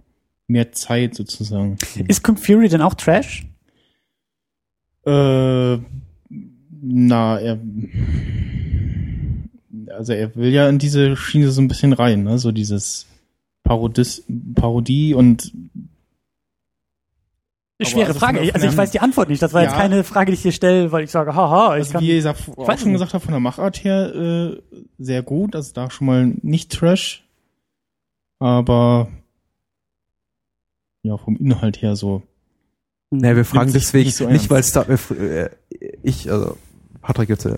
mehr 0.46 0.72
Zeit 0.72 1.14
sozusagen. 1.14 1.76
Ist 2.06 2.22
Kung 2.22 2.36
Fury 2.36 2.68
denn 2.68 2.82
auch 2.82 2.94
Trash? 2.94 3.46
Äh, 5.04 5.78
na, 6.80 7.38
er, 7.38 7.58
also 9.90 10.12
er 10.12 10.34
will 10.36 10.52
ja 10.52 10.68
in 10.68 10.78
diese 10.78 11.16
Schiene 11.16 11.50
so 11.50 11.60
ein 11.60 11.68
bisschen 11.68 11.92
rein, 11.92 12.22
ne? 12.24 12.38
So 12.38 12.52
dieses 12.52 13.06
Parodis, 13.62 14.24
Parodie 14.54 15.14
und 15.14 15.52
Schwere 17.82 18.08
also 18.08 18.20
Frage. 18.20 18.54
Also 18.54 18.66
ich 18.68 18.76
weiß 18.76 18.92
die 18.92 19.00
Antwort 19.00 19.28
nicht. 19.28 19.42
Das 19.42 19.52
war 19.52 19.62
jetzt 19.62 19.72
Ja. 19.72 19.78
keine 19.78 20.04
Frage, 20.04 20.30
die 20.30 20.36
ich 20.36 20.42
dir 20.42 20.52
stelle, 20.52 20.92
weil 20.92 21.04
ich 21.04 21.10
sage, 21.10 21.34
haha, 21.34 21.76
ich 21.76 21.80
also 21.82 21.92
kann. 21.94 22.02
wie 22.02 22.12
ich 22.12 22.26
auch 22.26 22.36
weiß 22.56 22.80
schon 22.80 22.90
nicht. 22.90 22.94
gesagt 23.00 23.14
habe, 23.14 23.24
von 23.24 23.32
der 23.32 23.40
Machart 23.40 23.82
her 23.82 24.14
äh, 24.14 24.62
sehr 24.98 25.22
gut. 25.22 25.56
Also 25.56 25.72
da 25.74 25.90
schon 25.90 26.06
mal 26.06 26.32
nicht 26.42 26.70
Trash, 26.72 27.24
aber 28.38 29.08
ja 31.02 31.16
vom 31.16 31.36
Inhalt 31.36 31.82
her 31.82 31.96
so. 31.96 32.22
Nee, 33.10 33.34
wir 33.36 33.44
fragen 33.44 33.72
deswegen 33.72 34.06
nicht 34.06 34.16
so 34.16 34.28
nicht, 34.28 34.50
weil 34.50 34.60
es 34.60 34.72
da, 34.72 34.82
äh, 34.82 35.50
ich, 36.02 36.30
also 36.30 36.56
Patrick 37.00 37.28
jetzt, 37.28 37.44
äh, 37.44 37.56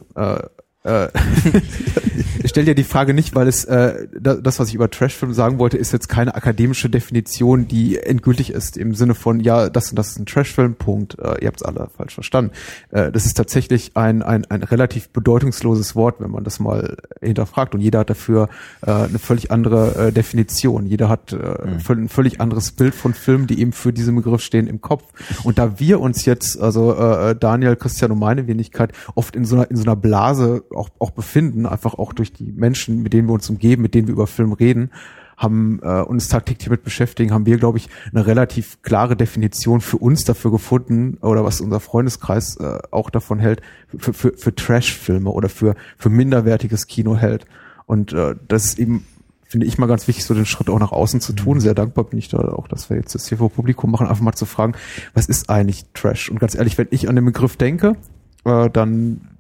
ich 2.43 2.51
stelle 2.51 2.67
dir 2.67 2.75
die 2.75 2.85
Frage 2.85 3.15
nicht, 3.15 3.35
weil 3.35 3.49
es 3.49 3.65
äh, 3.65 4.07
da- 4.19 4.35
das, 4.37 4.59
was 4.59 4.69
ich 4.69 4.75
über 4.75 4.91
Trashfilm 4.91 5.33
sagen 5.33 5.59
wollte, 5.59 5.77
ist 5.77 5.93
jetzt 5.93 6.09
keine 6.09 6.35
akademische 6.35 6.89
Definition, 6.89 7.67
die 7.69 7.99
endgültig 7.99 8.51
ist 8.51 8.77
im 8.77 8.95
Sinne 8.95 9.15
von 9.15 9.41
ja, 9.41 9.69
das 9.69 9.91
und 9.91 9.97
das 9.99 10.11
ist 10.11 10.19
ein 10.19 10.27
Trashfilm. 10.27 10.75
Punkt. 10.75 11.19
Äh, 11.19 11.41
ihr 11.43 11.49
habt 11.49 11.61
es 11.61 11.63
alle 11.63 11.89
falsch 11.97 12.15
verstanden. 12.15 12.53
Äh, 12.91 13.11
das 13.13 13.27
ist 13.27 13.35
tatsächlich 13.37 13.93
ein, 13.97 14.23
ein 14.23 14.45
ein 14.47 14.63
relativ 14.63 15.09
bedeutungsloses 15.11 15.97
Wort, 15.97 16.17
wenn 16.21 16.31
man 16.31 16.45
das 16.45 16.61
mal 16.61 16.97
hinterfragt. 17.21 17.75
Und 17.75 17.81
jeder 17.81 18.01
hat 18.01 18.11
dafür 18.11 18.49
äh, 18.87 18.91
eine 18.91 19.19
völlig 19.19 19.51
andere 19.51 20.09
äh, 20.09 20.13
Definition. 20.13 20.87
Jeder 20.87 21.09
hat 21.09 21.33
äh, 21.33 21.37
völ- 21.81 21.99
ein 22.05 22.09
völlig 22.09 22.41
anderes 22.41 22.73
Bild 22.73 22.95
von 22.95 23.15
Filmen, 23.15 23.47
die 23.47 23.61
eben 23.61 23.73
für 23.73 23.93
diesen 23.93 24.15
Begriff 24.15 24.43
stehen 24.43 24.67
im 24.67 24.81
Kopf. 24.81 25.05
Und 25.45 25.59
da 25.59 25.79
wir 25.81 26.01
uns 26.01 26.25
jetzt, 26.25 26.61
also 26.61 26.95
äh, 26.95 27.35
Daniel, 27.35 27.77
Christian 27.77 28.13
und 28.13 28.19
meine 28.19 28.47
Wenigkeit, 28.47 28.93
oft 29.15 29.35
in 29.35 29.45
so 29.45 29.57
einer 29.57 29.71
in 29.71 29.77
so 29.77 29.83
einer 29.85 29.97
Blase 29.97 30.63
auch 30.77 30.91
auch 30.99 31.11
befinden, 31.11 31.67
einfach 31.67 31.95
auch 31.95 32.13
durch 32.13 32.33
die 32.33 32.53
Menschen, 32.53 33.03
mit 33.03 33.13
denen 33.13 33.29
wir 33.29 33.35
uns 33.35 33.49
umgeben, 33.51 33.83
mit 33.83 33.95
denen 33.95 34.07
wir 34.09 34.15
über 34.15 34.27
Film 34.27 34.53
reden, 34.53 34.91
haben 35.37 35.81
äh, 35.83 36.01
uns 36.01 36.29
tagtäglich 36.29 36.65
damit 36.65 36.83
beschäftigen, 36.83 37.33
haben 37.33 37.47
wir, 37.47 37.59
glaube 37.59 37.79
ich, 37.79 37.89
eine 38.13 38.27
relativ 38.27 38.81
klare 38.83 39.17
Definition 39.17 39.81
für 39.81 39.99
uns 39.99 40.25
dafür 40.25 40.51
gefunden 40.51 41.19
oder 41.21 41.45
was 41.45 41.61
unser 41.61 41.81
Freundeskreis 41.81 42.57
äh, 42.57 42.79
auch 42.91 43.11
davon 43.11 43.39
hält, 43.39 43.61
für, 43.99 44.15
für, 44.15 44.33
für 44.37 44.55
Trash-Filme 44.55 45.31
oder 45.31 45.49
für, 45.49 45.75
für 45.99 46.09
minderwertiges 46.09 46.87
Kino 46.87 47.17
hält. 47.17 47.45
Und 47.85 48.13
äh, 48.13 48.35
das 48.49 48.65
ist 48.65 48.79
eben, 48.79 49.07
finde 49.45 49.67
ich 49.67 49.77
mal 49.79 49.87
ganz 49.87 50.09
wichtig, 50.09 50.25
so 50.25 50.35
den 50.35 50.47
Schritt 50.47 50.71
auch 50.71 50.79
nach 50.79 50.93
außen 50.93 51.21
zu 51.21 51.35
tun. 51.35 51.61
Sehr 51.61 51.75
dankbar 51.75 52.05
bin 52.05 52.19
ich 52.19 52.29
da 52.29 52.39
auch, 52.39 52.67
dass 52.67 52.89
wir 52.89 52.97
jetzt 52.97 53.15
das 53.15 53.29
hier 53.29 53.39
vor 53.39 53.51
Publikum 53.51 53.91
machen, 53.91 54.07
einfach 54.07 54.23
mal 54.23 54.33
zu 54.33 54.47
fragen, 54.47 54.73
was 55.13 55.27
ist 55.27 55.51
eigentlich 55.51 55.85
Trash? 55.93 56.31
Und 56.31 56.41
ganz 56.41 56.55
ehrlich, 56.55 56.79
wenn 56.79 56.89
ich 56.91 57.09
an 57.09 57.15
den 57.15 57.27
Begriff 57.27 57.57
denke, 57.57 57.97
äh, 58.45 58.71
dann 58.71 59.36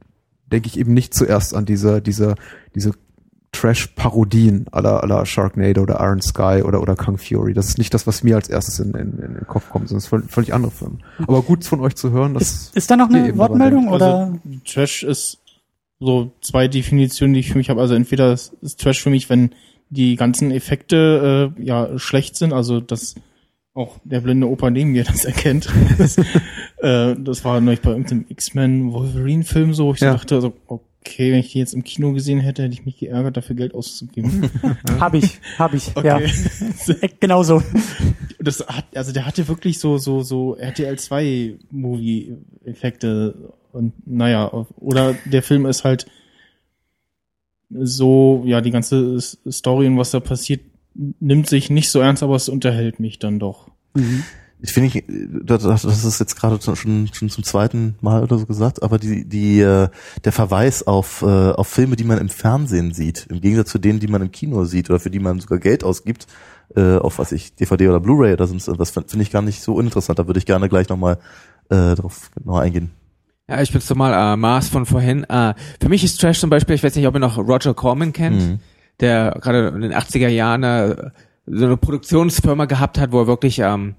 denke 0.52 0.68
ich 0.68 0.78
eben 0.78 0.94
nicht 0.94 1.14
zuerst 1.14 1.54
an 1.54 1.66
diese, 1.66 2.00
diese, 2.00 2.34
diese 2.74 2.92
Trash-Parodien 3.52 4.66
aller 4.70 5.02
aller 5.02 5.24
Sharknado 5.24 5.82
oder 5.82 5.98
Iron 6.00 6.20
Sky 6.20 6.62
oder, 6.62 6.82
oder 6.82 6.94
Kung 6.94 7.16
Fury. 7.16 7.54
Das 7.54 7.68
ist 7.68 7.78
nicht 7.78 7.94
das, 7.94 8.06
was 8.06 8.22
mir 8.22 8.36
als 8.36 8.48
erstes 8.48 8.78
in, 8.80 8.92
in, 8.92 9.18
in 9.18 9.34
den 9.34 9.46
Kopf 9.46 9.70
kommt, 9.70 9.88
sondern 9.88 9.98
es 9.98 10.04
ist 10.04 10.10
völlig, 10.10 10.30
völlig 10.30 10.54
andere 10.54 10.72
Filme. 10.72 10.98
Aber 11.18 11.42
gut 11.42 11.64
von 11.64 11.80
euch 11.80 11.94
zu 11.96 12.10
hören, 12.10 12.34
dass 12.34 12.42
Ist, 12.42 12.76
ist 12.76 12.90
da 12.90 12.96
noch 12.96 13.08
eine 13.08 13.36
Wortmeldung 13.38 13.88
oder? 13.88 14.18
Also, 14.18 14.40
Trash 14.66 15.02
ist 15.02 15.38
so 15.98 16.32
zwei 16.42 16.68
Definitionen, 16.68 17.32
die 17.32 17.40
ich 17.40 17.50
für 17.50 17.58
mich 17.58 17.70
habe. 17.70 17.80
Also 17.80 17.94
entweder 17.94 18.32
ist 18.32 18.52
ist 18.60 18.80
Trash 18.80 19.02
für 19.02 19.10
mich, 19.10 19.30
wenn 19.30 19.50
die 19.88 20.16
ganzen 20.16 20.50
Effekte 20.50 21.54
äh, 21.56 21.62
ja 21.62 21.98
schlecht 21.98 22.36
sind, 22.36 22.52
also 22.52 22.80
dass 22.80 23.14
auch 23.72 23.96
der 24.04 24.20
blinde 24.20 24.48
Opa 24.48 24.70
neben 24.70 24.92
mir 24.92 25.04
das 25.04 25.24
erkennt. 25.24 25.68
Das, 26.80 27.16
äh, 27.16 27.16
das 27.20 27.44
war 27.44 27.60
neulich 27.60 27.80
bei 27.80 27.90
irgendeinem 27.90 28.26
X-Men 28.28 28.92
Wolverine-Film 28.92 29.74
so. 29.74 29.92
Ich 29.94 30.00
Ja. 30.00 30.12
dachte 30.12 30.34
also, 30.36 30.52
okay, 30.66 31.32
wenn 31.32 31.40
ich 31.40 31.52
die 31.52 31.58
jetzt 31.58 31.72
im 31.74 31.84
Kino 31.84 32.12
gesehen 32.12 32.40
hätte, 32.40 32.62
hätte 32.62 32.74
ich 32.74 32.84
mich 32.84 32.98
geärgert, 32.98 33.36
dafür 33.36 33.54
Geld 33.56 33.74
auszugeben. 33.74 34.50
Hab 35.00 35.14
ich, 35.14 35.38
hab 35.58 35.72
ich, 35.74 35.86
ja. 36.02 36.16
Okay. 36.16 36.30
Äh, 37.00 37.08
Genau 37.20 37.42
so. 37.42 37.62
das 38.40 38.66
hat, 38.66 38.84
also 38.94 39.12
der 39.12 39.26
hatte 39.26 39.46
wirklich 39.48 39.78
so, 39.78 39.98
so, 39.98 40.22
so 40.22 40.56
RTL 40.56 40.98
2 40.98 41.54
Movie 41.70 42.36
Effekte 42.64 43.52
und 43.72 43.92
naja, 44.06 44.50
oder 44.76 45.14
der 45.26 45.42
Film 45.42 45.66
ist 45.66 45.84
halt 45.84 46.06
so, 47.70 48.42
ja, 48.46 48.60
die 48.60 48.70
ganze 48.70 49.20
Story 49.20 49.86
und 49.88 49.98
was 49.98 50.12
da 50.12 50.20
passiert, 50.20 50.60
nimmt 50.94 51.48
sich 51.48 51.68
nicht 51.70 51.90
so 51.90 52.00
ernst, 52.00 52.22
aber 52.22 52.36
es 52.36 52.48
unterhält 52.48 53.00
mich 53.00 53.18
dann 53.18 53.38
doch. 53.38 53.68
Ich 54.60 54.72
finde, 54.72 55.02
das, 55.44 55.62
das 55.62 55.84
ist 55.84 56.18
jetzt 56.18 56.34
gerade 56.34 56.58
schon, 56.62 57.08
schon 57.12 57.28
zum 57.28 57.44
zweiten 57.44 57.96
Mal 58.00 58.22
oder 58.22 58.38
so 58.38 58.46
gesagt, 58.46 58.82
aber 58.82 58.98
die, 58.98 59.26
die, 59.28 59.60
äh, 59.60 59.88
der 60.24 60.32
Verweis 60.32 60.86
auf, 60.86 61.20
äh, 61.22 61.26
auf 61.26 61.68
Filme, 61.68 61.96
die 61.96 62.04
man 62.04 62.18
im 62.18 62.30
Fernsehen 62.30 62.94
sieht, 62.94 63.26
im 63.28 63.40
Gegensatz 63.42 63.70
zu 63.70 63.78
denen, 63.78 64.00
die 64.00 64.06
man 64.08 64.22
im 64.22 64.32
Kino 64.32 64.64
sieht 64.64 64.88
oder 64.88 64.98
für 64.98 65.10
die 65.10 65.18
man 65.18 65.40
sogar 65.40 65.58
Geld 65.58 65.84
ausgibt, 65.84 66.26
äh, 66.74 66.96
auf 66.96 67.18
was 67.18 67.32
ich, 67.32 67.54
DVD 67.54 67.88
oder 67.90 68.00
Blu-ray 68.00 68.32
oder 68.32 68.46
sonst 68.46 68.66
was, 68.78 68.90
finde 68.90 69.22
ich 69.22 69.30
gar 69.30 69.42
nicht 69.42 69.60
so 69.62 69.74
uninteressant. 69.74 70.18
Da 70.18 70.26
würde 70.26 70.38
ich 70.38 70.46
gerne 70.46 70.68
gleich 70.70 70.88
nochmal 70.88 71.18
äh, 71.68 71.94
drauf 71.94 72.30
genauer 72.34 72.62
eingehen. 72.62 72.90
Ja, 73.48 73.60
ich 73.60 73.70
bin's 73.70 73.88
nochmal, 73.90 74.32
äh, 74.32 74.36
Mars 74.36 74.68
von 74.68 74.86
vorhin. 74.86 75.24
Äh, 75.24 75.54
für 75.80 75.88
mich 75.90 76.02
ist 76.02 76.18
Trash 76.20 76.40
zum 76.40 76.50
Beispiel, 76.50 76.74
ich 76.76 76.82
weiß 76.82 76.96
nicht, 76.96 77.06
ob 77.06 77.14
ihr 77.14 77.20
noch 77.20 77.36
Roger 77.38 77.74
Corman 77.74 78.12
kennt, 78.12 78.40
Mhm. 78.40 78.58
der 79.00 79.38
gerade 79.40 79.68
in 79.68 79.82
den 79.82 79.92
80er 79.92 80.28
Jahren 80.28 80.62
äh, 80.62 81.10
so 81.46 81.66
eine 81.66 81.76
Produktionsfirma 81.76 82.64
gehabt 82.64 82.98
hat, 82.98 83.12
wo 83.12 83.20
er 83.20 83.26
wirklich 83.26 83.58
ähm, 83.60 83.94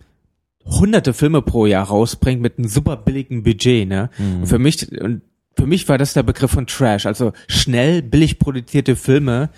hunderte 0.68 1.14
Filme 1.14 1.42
pro 1.42 1.66
Jahr 1.66 1.88
rausbringt 1.88 2.42
mit 2.42 2.58
einem 2.58 2.68
super 2.68 2.98
billigen 2.98 3.44
Budget, 3.44 3.88
ne? 3.88 4.10
Und 4.42 4.48
für 4.48 4.60
mich, 4.60 4.92
und 5.02 5.22
für 5.56 5.66
mich 5.66 5.88
war 5.90 5.98
das 5.98 6.14
der 6.14 6.24
Begriff 6.24 6.52
von 6.52 6.68
Trash, 6.68 7.06
also 7.06 7.34
schnell, 7.48 8.02
billig 8.02 8.40
produzierte 8.40 8.96
Filme 8.96 9.50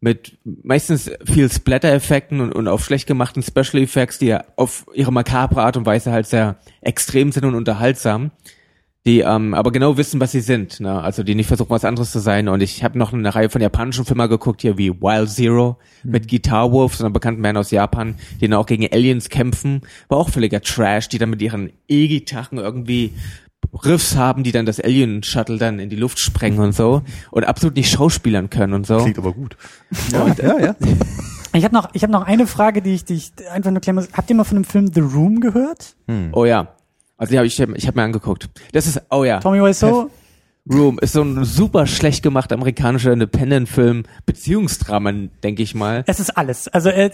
mit 0.00 0.36
meistens 0.44 1.10
viel 1.24 1.50
Splatter-Effekten 1.50 2.40
und, 2.40 2.52
und 2.52 2.68
auf 2.68 2.84
schlecht 2.84 3.06
gemachten 3.06 3.42
Special 3.42 3.82
Effects, 3.82 4.18
die 4.18 4.26
ja 4.26 4.44
auf 4.56 4.84
ihre 4.92 5.12
makabre 5.12 5.62
Art 5.62 5.78
und 5.78 5.86
Weise 5.86 6.12
halt 6.12 6.26
sehr 6.26 6.56
extrem 6.82 7.32
sind 7.32 7.44
und 7.44 7.54
unterhaltsam 7.54 8.30
die 9.06 9.20
ähm, 9.20 9.52
aber 9.52 9.70
genau 9.70 9.98
wissen, 9.98 10.18
was 10.20 10.32
sie 10.32 10.40
sind. 10.40 10.80
Ne? 10.80 11.02
Also 11.02 11.22
die 11.22 11.34
nicht 11.34 11.48
versuchen, 11.48 11.70
was 11.70 11.84
anderes 11.84 12.10
zu 12.10 12.20
sein. 12.20 12.48
Und 12.48 12.62
ich 12.62 12.82
habe 12.82 12.98
noch 12.98 13.12
eine 13.12 13.34
Reihe 13.34 13.50
von 13.50 13.60
japanischen 13.60 14.06
Filmen 14.06 14.28
geguckt, 14.30 14.62
hier 14.62 14.78
wie 14.78 14.90
Wild 14.90 15.28
Zero 15.28 15.78
mit 16.04 16.28
Guitar 16.28 16.72
Wolf, 16.72 16.96
so 16.96 17.04
einer 17.04 17.12
bekannten 17.12 17.42
Band 17.42 17.58
aus 17.58 17.70
Japan, 17.70 18.16
die 18.40 18.48
dann 18.48 18.58
auch 18.58 18.66
gegen 18.66 18.90
Aliens 18.90 19.28
kämpfen. 19.28 19.82
War 20.08 20.18
auch 20.18 20.30
völliger 20.30 20.62
Trash, 20.62 21.08
die 21.08 21.18
dann 21.18 21.30
mit 21.30 21.42
ihren 21.42 21.70
E-Gitarren 21.86 22.58
irgendwie 22.58 23.12
Riffs 23.84 24.16
haben, 24.16 24.42
die 24.42 24.52
dann 24.52 24.66
das 24.66 24.80
Alien-Shuttle 24.80 25.58
dann 25.58 25.80
in 25.80 25.90
die 25.90 25.96
Luft 25.96 26.18
sprengen 26.18 26.60
und 26.60 26.72
so. 26.72 27.02
Und 27.30 27.44
absolut 27.44 27.76
nicht 27.76 27.90
schauspielern 27.90 28.48
können 28.48 28.72
und 28.72 28.86
so. 28.86 28.98
Klingt 28.98 29.18
aber 29.18 29.32
gut. 29.32 29.56
ja, 30.12 30.34
ja, 30.42 30.58
ja. 30.58 30.76
Ich 31.56 31.62
habe 31.62 31.72
noch, 31.72 31.90
ich 31.92 32.02
habe 32.02 32.12
noch 32.12 32.24
eine 32.24 32.48
Frage, 32.48 32.82
die 32.82 32.94
ich, 32.94 33.04
die 33.04 33.14
ich 33.14 33.30
einfach 33.48 33.70
nur 33.70 33.80
klären 33.80 33.94
muss. 33.94 34.08
Habt 34.12 34.28
ihr 34.28 34.34
mal 34.34 34.42
von 34.42 34.56
dem 34.56 34.64
Film 34.64 34.90
The 34.92 35.00
Room 35.02 35.38
gehört? 35.38 35.94
Oh 36.32 36.44
ja. 36.44 36.73
Also 37.16 37.32
die 37.32 37.38
hab 37.38 37.44
ich, 37.44 37.58
ich 37.58 37.86
habe 37.86 37.98
mir 37.98 38.04
angeguckt. 38.04 38.48
Das 38.72 38.86
ist, 38.86 39.00
oh 39.10 39.24
ja. 39.24 39.40
Tommy 39.40 39.62
Wiseau? 39.62 40.10
Room 40.70 40.98
ist 40.98 41.12
so 41.12 41.22
ein 41.22 41.44
super 41.44 41.86
schlecht 41.86 42.22
gemachter 42.22 42.54
amerikanischer 42.54 43.12
Independent-Film, 43.12 44.04
Beziehungsdrama, 44.24 45.12
denke 45.42 45.62
ich 45.62 45.74
mal. 45.74 46.04
Es 46.06 46.20
ist 46.20 46.30
alles. 46.30 46.68
Also 46.68 46.88
äh, 46.88 47.10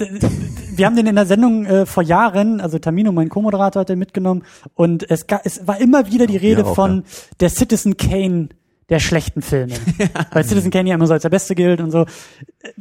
wir 0.77 0.87
haben 0.87 0.95
den 0.95 1.09
in 1.09 1.17
der 1.17 1.27
Sendung 1.27 1.67
äh, 1.67 1.85
vor 1.85 2.05
Jahren, 2.05 2.61
also 2.61 2.79
Tamino, 2.79 3.11
mein 3.11 3.29
Co-Moderator, 3.29 3.81
hat 3.81 3.89
den 3.89 3.99
mitgenommen 3.99 4.45
und 4.75 5.11
es, 5.11 5.27
es 5.43 5.67
war 5.67 5.81
immer 5.81 6.07
wieder 6.07 6.29
die 6.29 6.37
Rede 6.37 6.65
auch, 6.65 6.77
von 6.77 6.99
ja. 6.99 7.03
der 7.41 7.51
Citizen 7.51 7.97
Kane 7.97 8.51
der 8.91 8.99
schlechten 8.99 9.41
Filme. 9.41 9.75
Weil 10.33 10.45
Citizen 10.45 10.71
Kane 10.71 10.89
ja 10.91 10.97
immer 10.97 11.07
so 11.07 11.13
als 11.15 11.23
der 11.23 11.31
Beste 11.31 11.55
gilt 11.55 11.81
und 11.81 11.91
so. 11.91 12.03
Äh, 12.61 12.73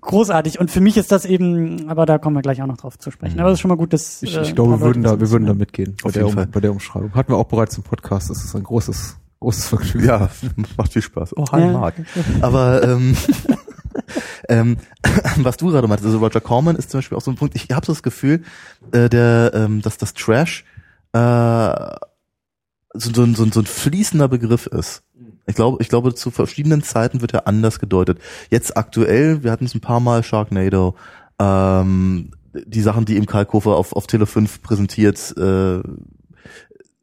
Großartig. 0.00 0.58
Und 0.60 0.70
für 0.70 0.80
mich 0.80 0.96
ist 0.96 1.10
das 1.12 1.24
eben, 1.24 1.88
aber 1.88 2.04
da 2.04 2.18
kommen 2.18 2.36
wir 2.36 2.42
gleich 2.42 2.60
auch 2.60 2.66
noch 2.66 2.76
drauf 2.76 2.98
zu 2.98 3.10
sprechen. 3.10 3.38
Aber 3.40 3.48
das 3.48 3.56
ist 3.58 3.60
schon 3.60 3.68
mal 3.70 3.76
gut, 3.76 3.92
dass 3.92 4.22
Ich, 4.22 4.36
äh, 4.36 4.42
ich 4.42 4.54
glaube, 4.54 4.74
ein 4.74 4.80
wir 4.80 4.86
würden 4.86 5.02
da, 5.02 5.18
wir 5.20 5.30
würden 5.30 5.46
da 5.46 5.54
mitgehen 5.54 5.96
bei 6.02 6.06
Auf 6.08 6.12
der, 6.12 6.22
jeden 6.22 6.30
um, 6.36 6.42
Fall. 6.42 6.46
bei 6.48 6.60
der 6.60 6.72
Umschreibung. 6.72 7.14
Hatten 7.14 7.32
wir 7.32 7.36
auch 7.38 7.46
bereits 7.46 7.76
im 7.76 7.84
Podcast. 7.84 8.28
Das 8.28 8.44
ist 8.44 8.54
ein 8.56 8.64
großes, 8.64 9.16
großes 9.40 9.68
Vergnügen. 9.68 10.06
Ja, 10.08 10.28
macht 10.76 10.92
viel 10.92 11.02
Spaß. 11.02 11.36
Oh, 11.36 11.46
hi 11.52 11.60
Ja. 11.60 11.72
Marc. 11.72 11.94
Aber 12.40 12.82
ähm, 12.82 13.16
ähm, 14.48 14.76
was 15.36 15.56
du 15.56 15.68
gerade 15.70 15.86
meintest, 15.86 16.06
also 16.06 16.18
Roger 16.18 16.40
Corman 16.40 16.76
ist 16.76 16.90
zum 16.90 16.98
Beispiel 16.98 17.16
auch 17.16 17.22
so 17.22 17.30
ein 17.30 17.36
Punkt, 17.36 17.54
ich 17.54 17.68
habe 17.72 17.86
so 17.86 17.92
das 17.92 18.02
Gefühl, 18.02 18.42
äh, 18.92 19.08
der, 19.08 19.52
ähm, 19.54 19.80
dass 19.82 19.96
das 19.98 20.14
Trash 20.14 20.64
äh, 21.12 21.18
so, 22.94 23.10
so, 23.14 23.22
ein- 23.22 23.34
so, 23.34 23.44
ein- 23.44 23.52
so 23.52 23.60
ein 23.60 23.66
fließender 23.66 24.28
Begriff 24.28 24.66
ist. 24.66 25.02
Ich 25.46 25.54
glaube, 25.56 25.78
ich 25.80 25.88
glaube, 25.88 26.14
zu 26.14 26.30
verschiedenen 26.30 26.82
Zeiten 26.82 27.20
wird 27.20 27.34
er 27.34 27.46
anders 27.48 27.78
gedeutet. 27.80 28.18
Jetzt 28.50 28.76
aktuell, 28.76 29.42
wir 29.42 29.50
hatten 29.50 29.64
es 29.64 29.74
ein 29.74 29.80
paar 29.80 30.00
Mal, 30.00 30.22
Sharknado, 30.22 30.94
ähm, 31.40 32.30
die 32.54 32.80
Sachen, 32.82 33.04
die 33.06 33.16
im 33.16 33.26
Kalkofer 33.26 33.70
auf, 33.76 33.92
auf 33.94 34.06
Tele 34.06 34.26
5 34.26 34.62
präsentiert, 34.62 35.34
äh, 35.36 35.80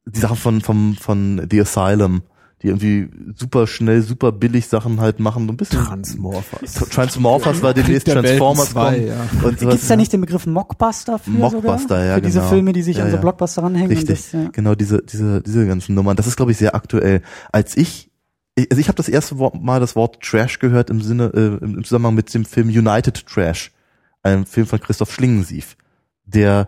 die 0.06 0.20
Sachen 0.20 0.38
von, 0.38 0.62
vom, 0.62 0.96
von 0.96 1.46
The 1.50 1.62
Asylum, 1.62 2.22
die 2.62 2.68
irgendwie 2.68 3.10
super 3.36 3.68
schnell, 3.68 4.02
super 4.02 4.32
billig 4.32 4.68
Sachen 4.68 5.00
halt 5.00 5.20
machen, 5.20 5.46
so 5.48 5.54
ein 5.54 5.58
bisschen. 5.58 5.84
Transmorphers. 5.84 6.74
Transmorphers 6.90 7.62
war 7.62 7.74
demnächst 7.74 8.08
Transformers 8.08 8.72
zwei, 8.72 8.96
kommen. 8.96 9.08
ja. 9.08 9.48
Und 9.48 9.60
sowas, 9.60 9.74
Gibt's 9.76 9.88
da 9.88 9.96
nicht 9.96 10.12
den 10.14 10.22
Begriff 10.22 10.46
Mockbuster 10.46 11.20
für 11.20 11.30
Mockbuster, 11.30 11.80
sogar? 11.80 12.06
ja, 12.06 12.16
Für 12.16 12.22
diese 12.22 12.40
genau. 12.40 12.50
Filme, 12.52 12.74
die 12.74 12.82
sich 12.82 12.98
Ja, 12.98 13.06
an 13.06 13.12
so. 13.12 13.18
Blockbuster 13.18 13.64
ranhängen. 13.64 13.90
Richtig, 13.92 14.10
Und 14.10 14.18
das, 14.18 14.32
ja. 14.34 14.50
genau 14.52 14.76
diese 14.76 15.02
diese 15.02 15.42
diese 15.42 15.66
ganzen 15.68 15.96
Nummern. 15.96 16.16
Das 16.18 16.28
ist 16.28 16.36
glaube 16.36 16.52
ich 16.52 16.58
sehr 16.58 16.76
aktuell. 16.76 17.22
Als 17.52 17.78
ich- 17.78 18.09
also 18.58 18.80
ich 18.80 18.88
habe 18.88 18.98
das 18.98 19.10
erste 19.10 19.36
Mal 19.36 19.80
das 19.80 19.96
Wort 19.96 20.22
Trash 20.22 20.60
gehört 20.60 20.90
im 20.90 21.02
Sinne 21.02 21.32
äh, 21.34 21.64
im 21.64 21.84
Zusammenhang 21.84 22.16
mit 22.16 22.34
dem 22.34 22.46
Film 22.46 22.70
United 22.70 23.26
Trash, 23.26 23.72
einem 24.22 24.46
Film 24.46 24.68
von 24.68 24.80
Christoph 24.80 25.14
Schlingensief, 25.14 25.78
der 26.26 26.68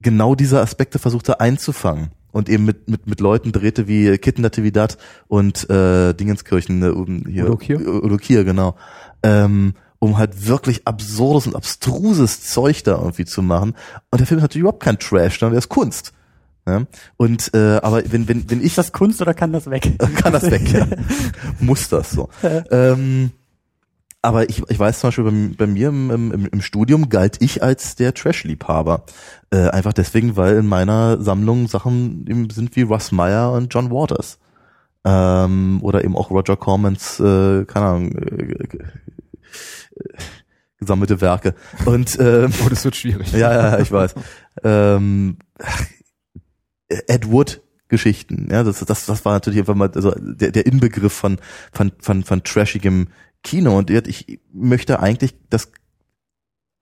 genau 0.00 0.34
diese 0.34 0.60
Aspekte 0.60 0.98
versuchte 0.98 1.40
einzufangen 1.40 2.10
und 2.32 2.48
eben 2.48 2.64
mit 2.64 2.88
mit 2.88 3.06
mit 3.06 3.20
Leuten 3.20 3.52
drehte 3.52 3.86
wie 3.88 4.18
Kitten 4.18 4.42
Natividad 4.42 4.98
und 5.28 5.68
äh, 5.70 6.12
Dingenskirchen 6.14 6.82
äh, 6.82 6.88
oben 6.88 7.24
hier 7.28 7.46
Udo 7.46 7.56
Kier? 7.56 7.80
Udo 7.80 8.16
Kier, 8.16 8.44
genau. 8.44 8.76
Ähm, 9.22 9.74
um 9.98 10.18
halt 10.18 10.48
wirklich 10.48 10.84
absurdes 10.84 11.46
und 11.46 11.54
abstruses 11.54 12.42
Zeug 12.42 12.82
da 12.82 12.98
irgendwie 12.98 13.24
zu 13.24 13.40
machen. 13.40 13.76
Und 14.10 14.18
der 14.18 14.26
Film 14.26 14.38
ist 14.38 14.42
natürlich 14.42 14.62
überhaupt 14.62 14.82
kein 14.82 14.98
Trash, 14.98 15.38
sondern 15.38 15.52
der 15.52 15.60
ist 15.60 15.68
Kunst. 15.68 16.12
Ja? 16.66 16.82
Und 17.16 17.52
äh, 17.54 17.78
aber 17.82 18.02
wenn 18.10 18.28
wenn 18.28 18.48
wenn 18.50 18.60
ich 18.60 18.66
Ist 18.66 18.78
das 18.78 18.92
Kunst 18.92 19.20
oder 19.20 19.34
kann 19.34 19.52
das 19.52 19.68
weg? 19.68 19.92
kann 20.16 20.32
das 20.32 20.50
weg, 20.50 20.72
ja. 20.72 20.86
Muss 21.60 21.88
das 21.88 22.10
so. 22.12 22.28
ähm, 22.70 23.32
aber 24.24 24.48
ich, 24.48 24.62
ich 24.68 24.78
weiß 24.78 25.00
zum 25.00 25.08
Beispiel 25.08 25.24
bei, 25.24 25.64
bei 25.64 25.66
mir 25.66 25.88
im, 25.88 26.10
im, 26.12 26.46
im 26.46 26.62
Studium 26.62 27.08
galt 27.08 27.38
ich 27.42 27.60
als 27.64 27.96
der 27.96 28.14
Trash-Liebhaber. 28.14 29.02
Äh, 29.50 29.68
einfach 29.70 29.92
deswegen, 29.92 30.36
weil 30.36 30.58
in 30.58 30.66
meiner 30.66 31.20
Sammlung 31.20 31.66
Sachen 31.66 32.24
eben 32.28 32.48
sind 32.50 32.76
wie 32.76 32.82
Russ 32.82 33.10
Meyer 33.10 33.50
und 33.52 33.74
John 33.74 33.90
Waters. 33.90 34.38
Ähm, 35.04 35.80
oder 35.82 36.04
eben 36.04 36.16
auch 36.16 36.30
Roger 36.30 36.56
Cormans, 36.56 37.18
äh, 37.18 37.64
keine 37.64 37.86
Ahnung, 37.86 38.12
äh, 38.12 38.52
äh, 38.52 38.78
gesammelte 40.78 41.20
Werke. 41.20 41.54
Und 41.84 42.16
ähm, 42.20 42.52
Oh, 42.64 42.68
das 42.68 42.84
wird 42.84 42.94
schwierig. 42.94 43.32
ja, 43.32 43.52
ja, 43.52 43.78
ich 43.80 43.90
weiß. 43.90 44.14
ähm, 44.62 45.38
Ed 47.06 47.30
Wood 47.30 47.60
Geschichten, 47.88 48.48
ja, 48.50 48.62
das, 48.64 48.80
das, 48.80 49.04
das 49.04 49.24
war 49.26 49.34
natürlich 49.34 49.60
einfach 49.60 49.74
mal 49.74 49.90
also 49.94 50.14
der, 50.18 50.50
der 50.50 50.64
Inbegriff 50.64 51.12
von, 51.12 51.36
von, 51.72 51.92
von, 51.98 52.22
von 52.24 52.42
trashigem 52.42 53.08
Kino. 53.42 53.76
Und 53.76 53.90
ich 53.90 54.40
möchte 54.50 55.00
eigentlich, 55.00 55.34
dass 55.50 55.72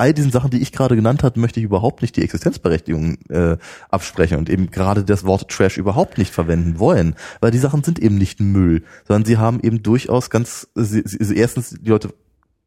all 0.00 0.14
diesen 0.14 0.30
Sachen, 0.30 0.50
die 0.50 0.62
ich 0.62 0.72
gerade 0.72 0.96
genannt 0.96 1.22
habe, 1.22 1.38
möchte 1.38 1.60
ich 1.60 1.64
überhaupt 1.64 2.00
nicht 2.00 2.16
die 2.16 2.22
Existenzberechtigung 2.22 3.18
äh, 3.28 3.58
absprechen 3.90 4.38
und 4.38 4.48
eben 4.48 4.70
gerade 4.70 5.04
das 5.04 5.24
Wort 5.24 5.50
Trash 5.50 5.76
überhaupt 5.76 6.16
nicht 6.16 6.32
verwenden 6.32 6.78
wollen, 6.78 7.16
weil 7.40 7.50
die 7.50 7.58
Sachen 7.58 7.82
sind 7.82 7.98
eben 7.98 8.16
nicht 8.16 8.40
Müll, 8.40 8.82
sondern 9.06 9.26
sie 9.26 9.36
haben 9.36 9.60
eben 9.60 9.82
durchaus 9.82 10.30
ganz, 10.30 10.68
sie, 10.74 11.02
sie, 11.04 11.36
erstens 11.36 11.70
die 11.70 11.90
Leute 11.90 12.14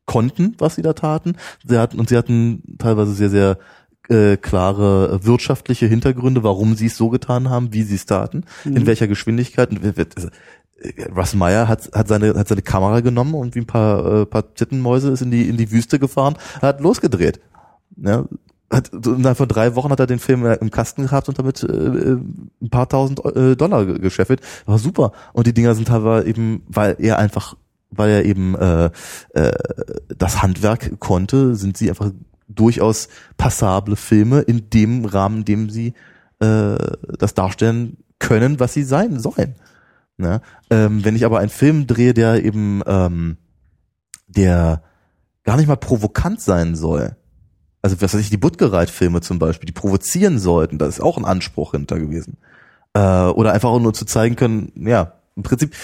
konnten, 0.06 0.54
was 0.60 0.76
sie 0.76 0.84
da 0.84 0.94
taten, 0.94 1.38
sie 1.66 1.80
hatten 1.80 2.00
und 2.00 2.10
sie 2.10 2.18
hatten 2.18 2.78
teilweise 2.78 3.14
sehr, 3.14 3.30
sehr 3.30 3.58
äh, 4.10 4.38
klare 4.38 5.24
wirtschaftliche 5.24 5.86
Hintergründe, 5.88 6.44
warum 6.44 6.76
sie 6.76 6.88
es 6.88 6.98
so 6.98 7.10
getan 7.10 7.50
haben, 7.50 7.74
wie 7.74 7.84
sie 7.84 7.96
es 7.96 8.06
taten, 8.06 8.46
in 8.66 8.86
welcher 8.86 9.08
Geschwindigkeit. 9.08 9.70
Also, 10.16 10.30
äh, 10.80 11.12
Russ 11.16 11.34
Meyer 11.36 11.68
hat, 11.68 11.90
hat 11.94 12.08
seine 12.08 12.34
hat 12.36 12.48
seine 12.48 12.62
Kamera 12.62 13.00
genommen 13.00 13.34
und 13.36 13.56
wie 13.56 13.60
ein 13.60 13.68
paar 13.68 14.22
äh, 14.22 14.26
paar 14.26 14.54
Tittenmäuse 14.54 15.10
ist 15.12 15.22
in 15.22 15.32
die 15.32 15.48
in 15.48 15.58
die 15.58 15.72
Wüste 15.72 16.00
gefahren, 16.00 16.36
hat 16.62 16.82
losgedreht. 16.82 17.40
Ja, 17.96 18.26
hat 18.72 18.92
innerhalb 18.92 19.38
von 19.38 19.48
drei 19.48 19.76
Wochen 19.76 19.92
hat 19.92 20.00
er 20.00 20.08
den 20.08 20.20
Film 20.20 20.46
äh, 20.46 20.56
im 20.56 20.72
Kasten 20.72 21.04
gehabt 21.04 21.30
und 21.30 21.38
damit 21.38 21.64
äh, 21.64 21.68
äh, 21.68 22.18
ein 22.62 22.70
paar 22.72 22.90
tausend 22.90 23.24
äh, 23.24 23.56
Dollar 23.56 23.86
ge- 23.86 24.00
gescheffelt. 24.00 24.42
War 24.66 24.80
super. 24.80 25.12
Und 25.32 25.46
die 25.46 25.54
Dinger 25.54 25.76
sind 25.76 25.90
teilweise 25.90 26.28
eben, 26.28 26.64
weil 26.68 26.96
er 26.98 27.20
einfach, 27.20 27.56
weil 27.92 28.10
er 28.10 28.26
eben 28.26 28.56
äh, 28.56 28.90
äh, 29.34 29.52
das 30.18 30.42
Handwerk 30.42 31.00
konnte, 31.00 31.56
sind 31.56 31.78
sie 31.78 31.90
einfach 31.90 32.12
durchaus 32.56 33.10
passable 33.38 33.96
Filme 33.96 34.42
in 34.42 34.70
dem 34.70 35.06
Rahmen, 35.06 35.40
in 35.40 35.46
dem 35.46 35.70
sie 35.70 35.94
äh, 36.40 36.78
das 37.18 37.34
darstellen 37.34 37.98
können, 38.20 38.60
was 38.60 38.74
sie 38.74 38.84
sein 38.84 39.20
sollen. 39.20 39.56
Ne? 40.18 40.42
Ähm, 40.70 41.04
wenn 41.04 41.16
ich 41.16 41.26
aber 41.26 41.40
einen 41.40 41.50
Film 41.50 41.88
drehe, 41.88 42.14
der 42.14 42.44
eben 42.44 42.82
ähm, 42.86 43.38
der 44.28 44.84
gar 45.44 45.58
nicht 45.58 45.68
mal 45.68 45.76
provokant 45.76 46.42
sein 46.42 46.76
soll, 46.76 47.16
also 47.82 48.02
was 48.02 48.14
weiß 48.14 48.22
ich, 48.22 48.30
die 48.30 48.38
Buttgereit-Filme 48.38 49.22
zum 49.22 49.40
Beispiel, 49.40 49.66
die 49.68 49.74
provozieren 49.74 50.40
sollten, 50.40 50.78
da 50.78 50.86
ist 50.86 51.02
auch 51.02 51.18
ein 51.18 51.26
Anspruch 51.26 51.72
hinter 51.72 52.00
gewesen. 52.00 52.38
Äh, 52.94 53.00
oder 53.00 53.52
einfach 53.52 53.70
auch 53.70 53.82
nur 53.82 53.94
zu 53.94 54.06
zeigen 54.06 54.36
können, 54.36 54.72
ja, 54.76 55.20
im 55.36 55.44
Prinzip, 55.44 55.76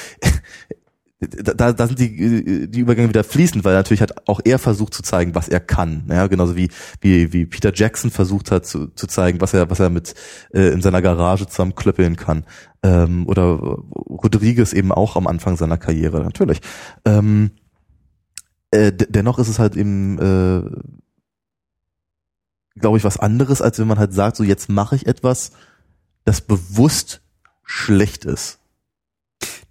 da, 1.20 1.74
da 1.74 1.88
sind 1.88 2.00
die, 2.00 2.70
die 2.70 2.80
Übergänge 2.80 3.10
wieder 3.10 3.26
fließend, 3.26 3.66
weil 3.66 3.74
natürlich 3.76 4.02
hat 4.02 4.30
auch 4.30 4.40
er 4.46 4.58
versucht 4.58 4.94
zu 4.94 5.04
zeigen, 5.04 5.36
was 5.36 5.50
er 5.50 5.60
kann. 5.60 6.06
Ja, 6.10 6.28
genauso 6.28 6.56
wie, 6.56 6.70
wie, 7.02 7.34
wie 7.34 7.46
Peter 7.46 7.74
Jackson 7.74 8.10
versucht 8.10 8.52
hat 8.52 8.66
zu, 8.66 8.88
zu 8.88 9.06
zeigen, 9.06 9.42
was 9.42 9.54
er, 9.54 9.70
was 9.70 9.82
er 9.82 9.90
mit 9.90 10.16
äh, 10.54 10.70
in 10.70 10.82
seiner 10.82 11.02
Garage 11.02 11.46
zusammenklöppeln 11.46 12.16
kann. 12.16 12.46
Ähm, 12.84 13.28
oder 13.28 13.44
Rodriguez 13.52 14.72
eben 14.72 14.94
auch 14.94 15.18
am 15.18 15.28
Anfang 15.28 15.58
seiner 15.58 15.78
Karriere, 15.78 16.24
natürlich. 16.24 16.62
Ähm, 17.04 17.52
äh, 18.72 18.94
dennoch 18.94 19.40
ist 19.40 19.50
es 19.50 19.60
halt 19.60 19.76
eben, 19.76 20.20
äh, 20.20 20.64
glaube 22.80 22.98
ich, 22.98 23.04
was 23.04 23.18
anderes, 23.18 23.62
als 23.62 23.78
wenn 23.78 23.88
man 23.88 24.00
halt 24.00 24.14
sagt, 24.14 24.38
so 24.38 24.46
jetzt 24.46 24.70
mache 24.70 24.96
ich 24.96 25.06
etwas, 25.06 25.52
das 26.24 26.40
bewusst 26.40 27.22
schlecht 27.66 28.24
ist. 28.24 28.59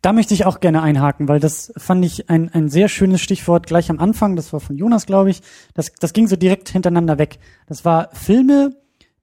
Da 0.01 0.13
möchte 0.13 0.35
ich 0.35 0.47
auch 0.47 0.61
gerne 0.61 0.83
einhaken, 0.83 1.29
weil 1.29 1.41
das 1.41 1.73
fand 1.77 2.05
ich 2.05 2.31
ein, 2.31 2.49
ein 2.53 2.69
sehr 2.69 2.89
schönes 2.89 3.21
Stichwort 3.21 3.67
gleich 3.67 3.91
am 3.91 3.99
Anfang. 3.99 4.37
Das 4.37 4.53
war 4.53 4.61
von 4.61 4.77
Jonas, 4.77 5.07
glaube 5.07 5.31
ich. 5.31 5.43
Das, 5.75 5.93
das 5.99 6.13
ging 6.13 6.29
so 6.29 6.37
direkt 6.37 6.69
hintereinander 6.69 7.19
weg. 7.19 7.39
Das 7.67 7.85
war 7.85 8.11
Filme, 8.13 8.77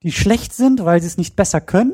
die 0.04 0.12
schlecht 0.12 0.54
sind, 0.54 0.84
weil 0.84 1.02
sie 1.02 1.08
es 1.08 1.18
nicht 1.18 1.36
besser 1.36 1.62
können, 1.62 1.94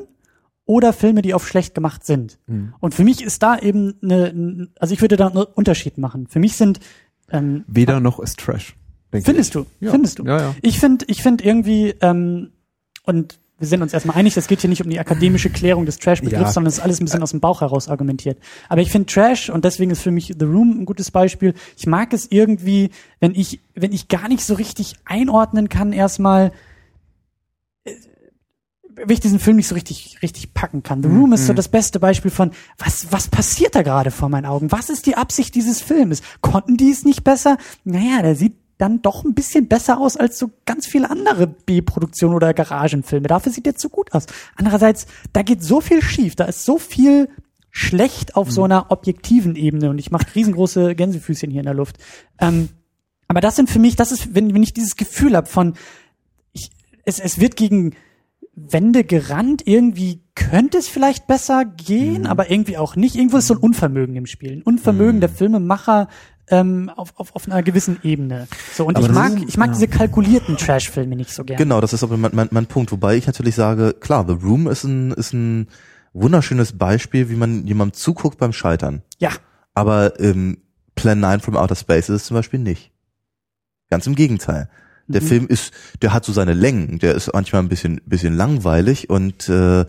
oder 0.66 0.94
Filme, 0.94 1.22
die 1.22 1.34
auf 1.34 1.48
schlecht 1.48 1.76
gemacht 1.76 2.06
sind. 2.06 2.40
Und 2.80 2.96
für 2.96 3.04
mich 3.04 3.22
ist 3.22 3.44
da 3.44 3.58
eben 3.58 3.96
eine, 4.02 4.70
also 4.80 4.94
ich 4.94 5.02
würde 5.02 5.18
da 5.18 5.28
einen 5.28 5.38
Unterschied 5.38 5.98
machen. 5.98 6.28
Für 6.28 6.40
mich 6.40 6.56
sind 6.56 6.80
ähm, 7.30 7.64
Weder 7.68 8.00
noch 8.00 8.20
ist 8.20 8.40
Trash. 8.40 8.76
Findest 9.12 9.50
ich. 9.56 9.64
du? 9.64 9.66
Ja. 9.80 9.92
Findest 9.92 10.20
du? 10.20 10.24
Ja, 10.24 10.40
ja. 10.40 10.56
Ich 10.62 10.80
finde, 10.80 11.06
ich 11.08 11.22
finde 11.22 11.44
irgendwie, 11.44 11.96
ähm, 12.02 12.52
und 13.04 13.40
wir 13.62 13.68
sind 13.68 13.84
uns 13.84 13.94
erstmal 13.94 14.18
einig, 14.18 14.36
es 14.36 14.48
geht 14.48 14.60
hier 14.62 14.70
nicht 14.72 14.84
um 14.84 14.90
die 14.90 15.00
akademische 15.00 15.52
Klärung 15.52 15.86
des 15.86 16.00
Trash-Begriffs, 16.00 16.42
Ja. 16.42 16.52
sondern 16.52 16.70
es 16.70 16.80
ist 16.80 16.84
alles 16.84 17.00
ein 17.00 17.06
bisschen 17.06 17.22
aus 17.22 17.30
dem 17.30 17.40
Bauch 17.40 17.62
heraus 17.62 17.88
argumentiert. 17.90 18.40
Aber 18.70 18.82
ich 18.82 18.92
finde 18.92 19.06
Trash, 19.06 19.52
und 19.52 19.64
deswegen 19.64 19.92
ist 19.92 20.02
für 20.02 20.10
mich 20.10 20.34
The 20.38 20.46
Room 20.46 20.82
ein 20.82 20.86
gutes 20.86 21.12
Beispiel, 21.12 21.54
ich 21.78 21.86
mag 21.86 22.12
es 22.12 22.26
irgendwie, 22.32 22.90
wenn 23.20 23.36
ich, 23.36 23.60
wenn 23.76 23.94
ich 23.94 24.08
gar 24.08 24.28
nicht 24.30 24.44
so 24.44 24.56
richtig 24.56 24.96
einordnen 25.06 25.70
kann, 25.70 25.94
erstmal, 25.94 26.52
äh, 27.84 27.92
wenn 28.96 29.12
ich 29.12 29.20
diesen 29.20 29.40
Film 29.40 29.58
nicht 29.58 29.68
so 29.68 29.76
richtig, 29.76 30.18
richtig 30.24 30.56
packen 30.56 30.82
kann. 30.82 31.04
The 31.04 31.10
Room 31.10 31.32
ist 31.34 31.46
so 31.46 31.54
das 31.54 31.70
beste 31.70 32.00
Beispiel 32.00 32.32
von, 32.32 32.52
was, 32.80 33.12
was 33.12 33.28
passiert 33.28 33.76
da 33.76 33.84
gerade 33.84 34.10
vor 34.10 34.28
meinen 34.30 34.46
Augen? 34.48 34.72
Was 34.72 34.90
ist 34.90 35.06
die 35.06 35.16
Absicht 35.16 35.54
dieses 35.54 35.82
Filmes? 35.82 36.22
Konnten 36.42 36.78
die 36.78 36.90
es 36.90 37.06
nicht 37.06 37.24
besser? 37.24 37.58
Naja, 37.84 38.22
der 38.24 38.36
sieht 38.36 38.56
dann 38.82 39.02
doch 39.02 39.24
ein 39.24 39.36
bisschen 39.36 39.68
besser 39.68 40.00
aus 40.00 40.18
als 40.18 40.40
so 40.40 40.50
ganz 40.66 40.88
viele 40.88 41.10
andere 41.10 41.48
B-Produktionen 41.48 42.34
oder 42.34 42.54
Garagenfilme. 42.54 43.28
Dafür 43.28 43.52
sieht 43.52 43.66
der 43.66 43.76
zu 43.76 43.90
gut 43.90 44.12
aus. 44.14 44.26
Andererseits, 44.56 45.06
da 45.34 45.44
geht 45.44 45.64
so 45.64 45.82
viel 45.82 46.02
schief, 46.02 46.36
da 46.36 46.46
ist 46.46 46.66
so 46.66 46.80
viel 46.80 47.30
schlecht 47.70 48.36
auf 48.36 48.52
so 48.52 48.64
einer 48.64 48.92
objektiven 48.92 49.56
Ebene 49.56 49.90
und 49.90 49.98
ich 49.98 50.12
mache 50.12 50.36
riesengroße 50.36 50.96
Gänsefüßchen 50.96 51.52
hier 51.52 51.62
in 51.62 51.66
der 51.66 51.74
Luft. 51.74 51.98
Ähm, 52.40 52.70
aber 53.28 53.40
das 53.40 53.56
sind 53.56 53.70
für 53.70 53.80
mich, 53.80 53.96
das 53.96 54.12
ist, 54.12 54.36
wenn, 54.36 54.54
wenn 54.54 54.64
ich 54.64 54.74
dieses 54.74 54.98
Gefühl 54.98 55.38
habe 55.38 55.48
von, 55.48 55.76
ich, 56.52 56.72
es, 57.06 57.20
es 57.20 57.40
wird 57.40 57.56
gegen 57.56 57.96
Wände 58.56 59.04
gerannt, 59.04 59.62
irgendwie 59.66 60.22
könnte 60.36 60.78
es 60.78 60.88
vielleicht 60.88 61.28
besser 61.28 61.64
gehen, 61.66 62.26
aber 62.26 62.52
irgendwie 62.52 62.78
auch 62.78 62.96
nicht. 62.96 63.16
Irgendwo 63.16 63.38
ist 63.38 63.48
so 63.48 63.54
ein 63.54 63.60
Unvermögen 63.60 64.16
im 64.16 64.26
Spiel. 64.26 64.52
Ein 64.52 64.62
Unvermögen 64.64 65.22
der 65.22 65.30
Filmemacher 65.30 66.10
ähm, 66.52 66.90
auf, 66.96 67.14
auf, 67.18 67.36
auf 67.36 67.48
einer 67.48 67.64
gewissen 67.64 67.98
Ebene. 68.04 68.48
So, 68.74 68.86
und 68.86 68.98
Aber 68.98 69.08
ich 69.08 69.12
mag, 69.14 69.34
ist- 69.38 69.50
ich 69.50 69.58
mag 69.58 69.68
ja. 69.70 69.74
diese 69.74 69.88
kalkulierten 69.88 70.58
Trash-Filme 70.58 71.16
nicht 71.16 71.32
so 71.34 71.44
gerne. 71.44 71.58
Genau, 71.64 71.82
das 71.82 71.94
ist 71.94 72.04
aber 72.04 72.18
mein, 72.18 72.32
mein, 72.34 72.50
mein 72.52 72.66
Punkt. 72.68 72.92
Wobei 72.92 73.16
ich 73.16 73.26
natürlich 73.28 73.56
sage, 73.56 73.94
klar, 74.00 74.26
The 74.28 74.34
Room 74.34 74.68
ist 74.68 74.84
ein, 74.84 75.12
ist 75.12 75.34
ein 75.34 75.68
wunderschönes 76.14 76.78
Beispiel, 76.78 77.30
wie 77.30 77.36
man 77.36 77.66
jemandem 77.66 77.94
zuguckt 77.94 78.38
beim 78.38 78.54
Scheitern. 78.54 79.02
Ja. 79.20 79.32
Aber 79.74 80.20
ähm, 80.20 80.58
Plan 80.96 81.20
9 81.20 81.40
from 81.40 81.56
Outer 81.56 81.76
Space 81.76 82.10
ist 82.10 82.16
es 82.22 82.26
zum 82.26 82.36
Beispiel 82.36 82.60
nicht. 82.60 82.92
Ganz 83.90 84.06
im 84.08 84.16
Gegenteil. 84.16 84.70
Der 85.12 85.22
Mhm. 85.22 85.28
Film 85.28 85.48
ist, 85.48 85.74
der 86.02 86.14
hat 86.14 86.26
so 86.26 86.32
seine 86.32 86.54
Längen, 86.54 87.00
der 87.00 87.16
ist 87.16 87.32
manchmal 87.34 87.62
ein 87.62 87.70
bisschen, 87.70 88.02
bisschen 88.06 88.36
langweilig 88.36 89.10
und 89.10 89.50
äh, 89.50 89.86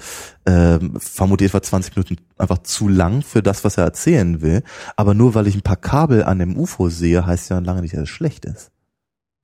ähm, 0.47 0.95
vermutlich 0.99 1.51
etwa 1.51 1.63
20 1.63 1.97
Minuten 1.97 2.17
einfach 2.39 2.59
zu 2.59 2.89
lang 2.89 3.23
für 3.23 3.43
das, 3.43 3.65
was 3.65 3.79
er 3.79 3.85
erzählen 3.85 4.43
will. 4.43 4.63
Aber 4.97 5.15
nur 5.15 5.35
weil 5.35 5.47
ich 5.47 5.55
ein 5.55 5.63
paar 5.63 5.77
Kabel 5.77 6.25
an 6.25 6.39
dem 6.39 6.57
UFO 6.57 6.89
sehe, 6.89 7.27
heißt 7.27 7.51
ja 7.51 7.59
lange 7.59 7.83
nicht, 7.83 7.95
dass 7.95 8.03
es 8.03 8.09
schlecht 8.09 8.45
ist. 8.45 8.71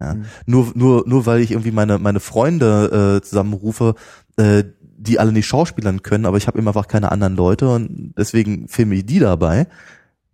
Ja? 0.01 0.17
Nur, 0.47 0.73
nur, 0.75 1.05
nur 1.07 1.27
weil 1.27 1.41
ich 1.41 1.51
irgendwie 1.53 1.73
meine, 1.73 1.99
meine 1.99 2.21
Freunde 2.21 3.19
äh, 3.19 3.25
zusammenrufe, 3.25 3.95
äh, 4.37 4.65
die 4.81 5.19
alle 5.19 5.33
nicht 5.33 5.47
schauspielern 5.47 6.03
können, 6.03 6.27
aber 6.27 6.37
ich 6.39 6.47
habe 6.49 6.59
immer 6.59 6.71
einfach 6.71 6.89
keine 6.89 7.13
anderen 7.13 7.37
Leute 7.37 7.69
und 7.69 8.15
deswegen 8.19 8.69
filme 8.69 8.97
ich 8.97 9.07
die 9.07 9.21
dabei, 9.21 9.69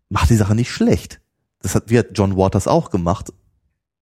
macht 0.08 0.30
die 0.30 0.36
Sache 0.36 0.54
nicht 0.54 0.70
schlecht. 0.70 1.20
Das 1.60 1.74
hat, 1.74 1.84
wie 1.88 1.98
hat 1.98 2.08
John 2.14 2.36
Waters 2.36 2.66
auch 2.66 2.90
gemacht 2.90 3.32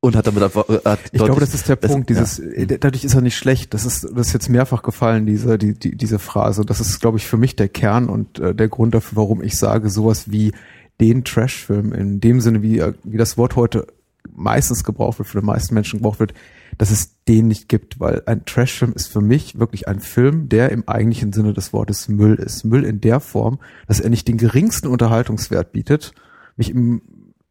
und 0.04 0.16
hat 0.16 0.26
damit 0.26 0.42
einfach, 0.42 0.68
äh, 0.68 0.80
hat 0.84 0.98
Ich 1.12 1.22
glaube, 1.22 1.38
das 1.38 1.54
ist 1.54 1.68
der 1.68 1.76
Punkt. 1.76 2.10
Dieses, 2.10 2.40
äh, 2.40 2.66
dadurch 2.66 3.04
ist 3.04 3.14
er 3.14 3.20
nicht 3.20 3.36
schlecht. 3.36 3.72
Das 3.72 3.86
ist, 3.86 4.02
das 4.02 4.26
ist 4.26 4.32
jetzt 4.32 4.48
mehrfach 4.48 4.82
gefallen, 4.82 5.26
diese, 5.26 5.58
die, 5.58 5.74
die, 5.74 5.96
diese 5.96 6.18
Phrase. 6.18 6.64
Das 6.64 6.80
ist, 6.80 6.98
glaube 6.98 7.18
ich, 7.18 7.26
für 7.26 7.36
mich 7.36 7.54
der 7.54 7.68
Kern 7.68 8.08
und 8.08 8.40
äh, 8.40 8.52
der 8.52 8.68
Grund 8.68 8.94
dafür, 8.94 9.16
warum 9.16 9.42
ich 9.42 9.56
sage, 9.56 9.90
sowas 9.90 10.32
wie 10.32 10.52
den 11.00 11.22
Trash-Film 11.22 11.92
in 11.92 12.20
dem 12.20 12.40
Sinne, 12.40 12.62
wie, 12.62 12.80
äh, 12.80 12.94
wie 13.04 13.16
das 13.16 13.38
Wort 13.38 13.54
heute 13.54 13.86
meistens 14.34 14.82
gebraucht 14.82 15.20
wird, 15.20 15.28
für 15.28 15.40
die 15.40 15.46
meisten 15.46 15.72
Menschen 15.72 16.00
gebraucht 16.00 16.18
wird, 16.18 16.34
dass 16.78 16.90
es 16.90 17.22
den 17.28 17.46
nicht 17.46 17.68
gibt, 17.68 18.00
weil 18.00 18.22
ein 18.26 18.44
Trash-Film 18.44 18.94
ist 18.94 19.06
für 19.06 19.20
mich 19.20 19.60
wirklich 19.60 19.86
ein 19.86 20.00
Film, 20.00 20.48
der 20.48 20.72
im 20.72 20.88
eigentlichen 20.88 21.32
Sinne 21.32 21.52
des 21.52 21.72
Wortes 21.72 22.08
Müll 22.08 22.34
ist. 22.34 22.64
Müll 22.64 22.84
in 22.84 23.00
der 23.00 23.20
Form, 23.20 23.60
dass 23.86 24.00
er 24.00 24.10
nicht 24.10 24.26
den 24.26 24.36
geringsten 24.36 24.88
Unterhaltungswert 24.88 25.70
bietet, 25.70 26.12
mich 26.56 26.70
im 26.70 27.02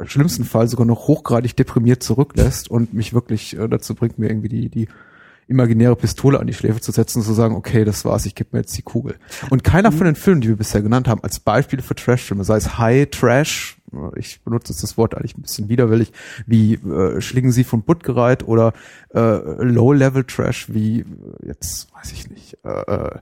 schlimmsten 0.08 0.46
Fall 0.46 0.68
sogar 0.68 0.86
noch 0.86 1.08
hochgradig 1.08 1.56
deprimiert 1.56 2.04
zurücklässt 2.04 2.70
und 2.70 2.94
mich 2.94 3.14
wirklich 3.14 3.58
äh, 3.58 3.68
dazu 3.68 3.96
bringt, 3.96 4.20
mir 4.20 4.30
irgendwie 4.30 4.50
die, 4.50 4.70
die 4.70 4.88
imaginäre 5.48 5.96
Pistole 5.96 6.40
an 6.40 6.48
die 6.48 6.54
Schläfe 6.54 6.80
zu 6.80 6.92
setzen 6.92 7.20
und 7.20 7.26
zu 7.26 7.34
sagen, 7.34 7.56
okay, 7.56 7.84
das 7.84 8.06
war's, 8.06 8.26
ich 8.26 8.36
gebe 8.36 8.50
mir 8.54 8.60
jetzt 8.60 8.78
die 8.78 8.82
Kugel. 8.82 9.16
Und 9.50 9.64
keiner 9.64 9.92
von 9.92 10.06
den 10.06 10.16
Filmen, 10.16 10.42
die 10.42 10.48
wir 10.48 10.56
bisher 10.56 10.82
genannt 10.82 11.08
haben, 11.08 11.24
als 11.24 11.40
Beispiele 11.40 11.84
für 11.84 11.94
Trash-Filme, 11.94 12.44
sei 12.44 12.58
es 12.58 12.78
High 12.78 13.10
Trash, 13.10 13.78
äh, 13.92 14.20
ich 14.20 14.42
benutze 14.42 14.74
jetzt 14.74 14.82
das 14.82 14.98
Wort 14.98 15.16
eigentlich 15.16 15.38
ein 15.38 15.42
bisschen 15.42 15.70
widerwillig, 15.70 16.14
wie 16.48 16.76
äh, 16.76 17.22
Schlingen 17.22 17.52
Sie 17.52 17.64
von 17.64 17.84
Buttgereit 17.84 18.48
oder 18.48 18.74
äh, 19.14 19.20
Low-Level 19.20 20.24
Trash, 20.24 20.74
wie 20.74 21.02
äh, 21.02 21.06
jetzt, 21.48 21.94
weiß 21.94 22.12
ich 22.14 22.30
nicht, 22.30 22.58
äh, 22.64 23.20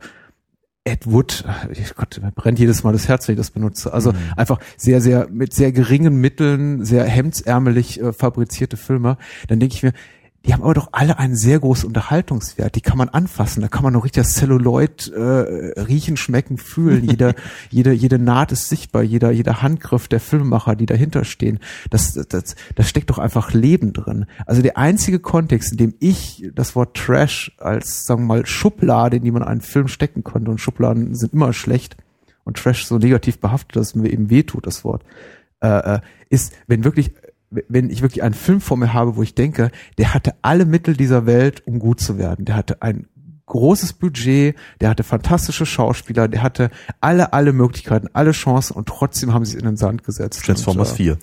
Ed 0.90 1.06
Wood, 1.06 1.46
ich 1.72 1.96
Gott, 1.96 2.20
mir 2.22 2.32
brennt 2.32 2.58
jedes 2.58 2.84
Mal 2.84 2.92
das 2.94 3.08
Herz, 3.08 3.28
wenn 3.28 3.34
ich 3.34 3.40
das 3.40 3.52
benutze. 3.52 3.94
Also 3.94 4.12
einfach 4.36 4.60
sehr, 4.76 5.02
sehr, 5.02 5.28
mit 5.30 5.54
sehr 5.54 5.72
geringen 5.72 6.20
Mitteln, 6.20 6.84
sehr 6.84 7.04
hemdsärmelig 7.04 8.02
äh, 8.02 8.12
fabrizierte 8.12 8.76
Filme. 8.76 9.18
Dann 9.48 9.60
denke 9.60 9.76
ich 9.76 9.84
mir, 9.84 9.94
die 10.46 10.54
haben 10.54 10.64
aber 10.64 10.74
doch 10.74 10.90
alle 10.94 11.20
einen 11.20 11.36
sehr 11.36 11.60
großen 11.60 11.86
Unterhaltungswert. 11.86 12.76
Die 12.76 12.82
kann 12.82 12.98
man 12.98 13.10
anfassen. 13.10 13.62
Da 13.62 13.68
kann 13.68 13.84
man 13.84 13.92
noch 13.92 14.06
richtig 14.06 14.24
das 14.24 14.36
Celluloid 14.36 15.12
äh, 15.12 15.20
riechen, 15.22 16.16
schmecken, 16.16 16.58
fühlen. 16.58 17.04
Jede, 17.04 17.36
jede, 17.70 17.92
jede 17.92 18.20
Naht 18.20 18.54
ist 18.54 18.70
sichtbar. 18.70 19.04
Jeder, 19.04 19.32
jeder 19.32 19.62
Handgriff 19.62 20.08
der 20.08 20.22
Filmemacher, 20.22 20.76
die 20.76 20.86
dahinter 20.86 21.26
stehen. 21.26 21.60
Das, 21.90 22.14
das, 22.14 22.56
das 22.76 22.90
steckt 22.90 23.10
doch 23.10 23.20
einfach 23.20 23.54
Leben 23.54 23.92
drin. 23.92 24.28
Also 24.46 24.62
der 24.62 24.78
einzige 24.78 25.20
Kontext, 25.20 25.74
in 25.74 25.78
dem 25.78 25.94
ich 26.00 26.50
das 26.56 26.76
Wort 26.76 26.96
Trash 26.96 27.52
als, 27.58 28.06
sagen 28.06 28.22
wir 28.22 28.28
mal, 28.28 28.46
Schublade, 28.46 29.18
in 29.18 29.24
die 29.24 29.32
man 29.32 29.44
einen 29.44 29.62
Film 29.62 29.90
stecken 29.90 30.24
konnte, 30.24 30.50
und 30.52 30.60
Schubladen 30.60 31.16
sind 31.16 31.34
immer 31.34 31.52
schlecht 31.52 31.98
und 32.46 32.58
Trash 32.58 32.86
so 32.86 32.98
negativ 32.98 33.40
behaftet, 33.40 33.76
dass 33.76 33.88
es 33.88 33.96
mir 33.96 34.10
eben 34.10 34.30
wehtut, 34.30 34.66
das 34.66 34.86
Wort, 34.86 35.04
äh, 35.62 35.96
äh, 35.96 36.00
ist, 36.30 36.54
wenn 36.68 36.84
wirklich 36.86 37.12
wenn 37.50 37.90
ich 37.90 38.02
wirklich 38.02 38.24
einen 38.24 38.36
Film 38.36 38.62
vor 38.62 38.78
mir 38.78 38.94
habe, 38.94 39.16
wo 39.16 39.24
ich 39.24 39.36
denke, 39.36 39.72
der 39.98 40.14
hatte 40.14 40.36
alle 40.42 40.66
Mittel 40.66 40.96
dieser 40.96 41.26
Welt, 41.26 41.66
um 41.66 41.80
gut 41.80 42.00
zu 42.00 42.18
werden. 42.18 42.46
Der 42.46 42.56
hatte 42.56 42.82
ein 42.82 43.08
großes 43.48 43.94
Budget, 43.94 44.56
der 44.80 44.90
hatte 44.90 45.04
fantastische 45.04 45.66
Schauspieler, 45.66 46.28
der 46.28 46.44
hatte 46.44 46.70
alle, 47.02 47.34
alle 47.34 47.52
Möglichkeiten, 47.52 48.08
alle 48.14 48.32
Chancen 48.32 48.74
und 48.74 48.88
trotzdem 48.88 49.34
haben 49.34 49.44
sie 49.44 49.56
es 49.56 49.60
in 49.60 49.66
den 49.66 49.78
Sand 49.78 50.04
gesetzt. 50.04 50.46
Transformers 50.46 50.92
und, 50.92 50.98
4. 50.98 51.18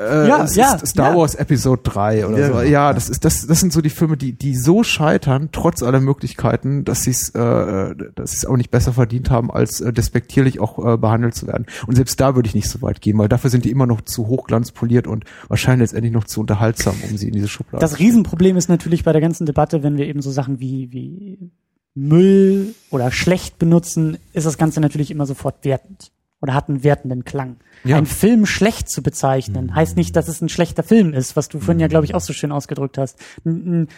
Äh, 0.00 0.28
Ja, 0.28 0.44
ja, 0.44 0.74
ist 0.74 0.88
Star 0.88 1.12
ja. 1.12 1.16
Wars 1.16 1.34
Episode 1.34 1.80
3 1.84 2.26
oder 2.26 2.38
Ja, 2.38 2.46
so. 2.48 2.52
genau. 2.54 2.64
Ja, 2.64 2.92
das 2.92 3.08
ist 3.08 3.24
das 3.24 3.46
das 3.46 3.60
sind 3.60 3.72
so 3.72 3.80
die 3.80 3.90
Filme, 3.90 4.16
die 4.16 4.32
die 4.32 4.56
so 4.56 4.82
scheitern 4.82 5.48
trotz 5.52 5.82
aller 5.82 6.00
Möglichkeiten, 6.00 6.84
dass 6.84 7.02
sie 7.04 7.10
es 7.10 7.30
äh, 7.30 7.94
dass 8.14 8.32
sie 8.32 8.36
es 8.38 8.46
auch 8.46 8.56
nicht 8.56 8.70
besser 8.70 8.92
verdient 8.92 9.30
haben, 9.30 9.50
als 9.50 9.80
äh, 9.80 9.92
despektierlich 9.92 10.60
auch 10.60 10.78
äh, 10.84 10.96
behandelt 10.96 11.34
zu 11.34 11.46
werden. 11.46 11.66
Und 11.86 11.94
selbst 11.96 12.20
da 12.20 12.34
würde 12.34 12.48
ich 12.48 12.54
nicht 12.54 12.68
so 12.68 12.82
weit 12.82 13.00
gehen, 13.00 13.16
weil 13.18 13.28
dafür 13.28 13.50
sind 13.50 13.64
die 13.64 13.70
immer 13.70 13.86
noch 13.86 14.00
zu 14.02 14.26
hochglanzpoliert 14.26 15.06
und 15.06 15.24
wahrscheinlich 15.48 15.86
letztendlich 15.90 16.12
noch 16.12 16.24
zu 16.24 16.40
unterhaltsam, 16.40 16.94
um 17.08 17.16
sie 17.16 17.28
in 17.28 17.32
diese 17.34 17.48
Schublade. 17.48 17.80
Das 17.80 17.98
Riesenproblem 17.98 18.56
ist 18.56 18.68
natürlich 18.68 19.04
bei 19.04 19.12
der 19.12 19.20
ganzen 19.20 19.46
Debatte, 19.46 19.82
wenn 19.82 19.96
wir 19.96 20.06
eben 20.06 20.20
so 20.22 20.30
Sachen 20.30 20.60
wie, 20.60 20.92
wie 20.92 21.50
Müll 21.94 22.74
oder 22.90 23.10
schlecht 23.10 23.58
benutzen, 23.58 24.18
ist 24.32 24.46
das 24.46 24.58
Ganze 24.58 24.80
natürlich 24.80 25.10
immer 25.10 25.24
sofort 25.26 25.64
wertend 25.64 26.12
oder 26.42 26.52
hat 26.52 26.68
einen 26.68 26.84
wertenden 26.84 27.24
Klang. 27.24 27.56
Ja. 27.84 27.96
Ein 27.96 28.06
Film 28.06 28.46
schlecht 28.46 28.88
zu 28.88 29.02
bezeichnen, 29.02 29.74
heißt 29.74 29.96
nicht, 29.96 30.16
dass 30.16 30.28
es 30.28 30.40
ein 30.40 30.48
schlechter 30.48 30.82
Film 30.82 31.12
ist, 31.12 31.36
was 31.36 31.48
du 31.48 31.60
vorhin 31.60 31.80
ja, 31.80 31.86
glaube 31.86 32.04
ich, 32.04 32.14
auch 32.14 32.20
so 32.20 32.32
schön 32.32 32.52
ausgedrückt 32.52 32.98
hast. 32.98 33.18
Ein 33.44 33.88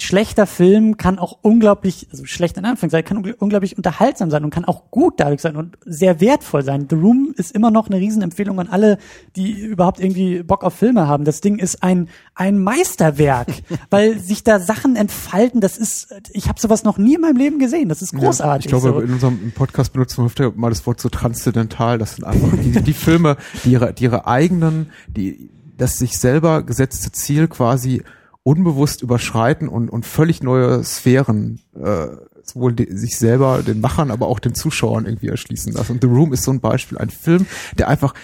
schlechter 0.00 0.46
Film 0.46 0.96
kann 0.96 1.18
auch 1.18 1.38
unglaublich, 1.42 2.06
also 2.10 2.24
schlecht 2.24 2.56
in 2.56 2.64
Anführungszeichen, 2.64 3.06
kann 3.06 3.24
ungl- 3.24 3.36
unglaublich 3.38 3.76
unterhaltsam 3.76 4.30
sein 4.30 4.44
und 4.44 4.50
kann 4.50 4.64
auch 4.64 4.90
gut 4.90 5.14
dadurch 5.18 5.40
sein 5.40 5.56
und 5.56 5.76
sehr 5.84 6.20
wertvoll 6.20 6.62
sein. 6.62 6.86
The 6.88 6.94
Room 6.96 7.34
ist 7.36 7.52
immer 7.52 7.70
noch 7.70 7.88
eine 7.88 7.98
Riesenempfehlung 7.98 8.60
an 8.60 8.68
alle, 8.68 8.98
die 9.34 9.52
überhaupt 9.52 9.98
irgendwie 10.00 10.42
Bock 10.44 10.62
auf 10.62 10.74
Filme 10.74 11.08
haben. 11.08 11.24
Das 11.24 11.40
Ding 11.40 11.58
ist 11.58 11.82
ein, 11.82 12.08
ein 12.36 12.58
Meisterwerk, 12.62 13.48
weil 13.90 14.18
sich 14.20 14.44
da 14.44 14.60
Sachen 14.60 14.94
entfalten, 14.94 15.60
das 15.60 15.76
ist, 15.76 16.14
ich 16.32 16.48
habe 16.48 16.60
sowas 16.60 16.84
noch 16.84 16.96
nie 16.96 17.16
in 17.16 17.20
meinem 17.20 17.36
Leben 17.36 17.58
gesehen. 17.58 17.88
Das 17.88 18.00
ist 18.00 18.14
großartig. 18.14 18.70
Ja, 18.70 18.76
ich 18.76 18.82
glaube, 18.82 19.00
so. 19.00 19.04
in 19.04 19.12
unserem 19.12 19.52
Podcast 19.54 19.92
benutzen 19.92 20.18
wir 20.18 20.26
öfter 20.26 20.52
mal 20.54 20.70
das 20.70 20.86
Wort 20.86 21.00
so 21.00 21.08
transzendental. 21.08 21.98
Das 21.98 22.14
sind 22.14 22.24
einfach 22.24 22.56
die, 22.56 22.70
die 22.80 22.92
Filme, 22.92 23.36
die 23.64 23.72
ihre, 23.72 23.92
die 23.92 24.04
ihre 24.04 24.26
eigenen, 24.26 24.90
die 25.08 25.50
das 25.76 25.98
sich 25.98 26.18
selber 26.18 26.62
gesetzte 26.62 27.10
Ziel 27.10 27.48
quasi 27.48 28.04
unbewusst 28.44 29.02
überschreiten 29.02 29.68
und, 29.68 29.88
und 29.88 30.06
völlig 30.06 30.42
neue 30.42 30.84
Sphären 30.84 31.60
äh, 31.74 32.06
sowohl 32.44 32.74
die, 32.74 32.92
sich 32.96 33.18
selber, 33.18 33.62
den 33.62 33.80
Machern, 33.80 34.10
aber 34.10 34.26
auch 34.28 34.38
den 34.38 34.54
Zuschauern 34.54 35.06
irgendwie 35.06 35.28
erschließen 35.28 35.72
lassen. 35.72 35.92
Und 35.92 36.02
The 36.02 36.08
Room 36.08 36.32
ist 36.32 36.44
so 36.44 36.52
ein 36.52 36.60
Beispiel, 36.60 36.98
ein 36.98 37.10
Film, 37.10 37.46
der 37.78 37.88
einfach 37.88 38.14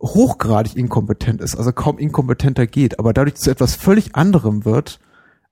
hochgradig 0.00 0.76
inkompetent 0.76 1.40
ist, 1.40 1.56
also 1.56 1.72
kaum 1.72 1.98
inkompetenter 1.98 2.66
geht, 2.66 2.98
aber 2.98 3.12
dadurch 3.12 3.36
zu 3.36 3.50
etwas 3.50 3.74
völlig 3.74 4.14
anderem 4.14 4.64
wird, 4.64 5.00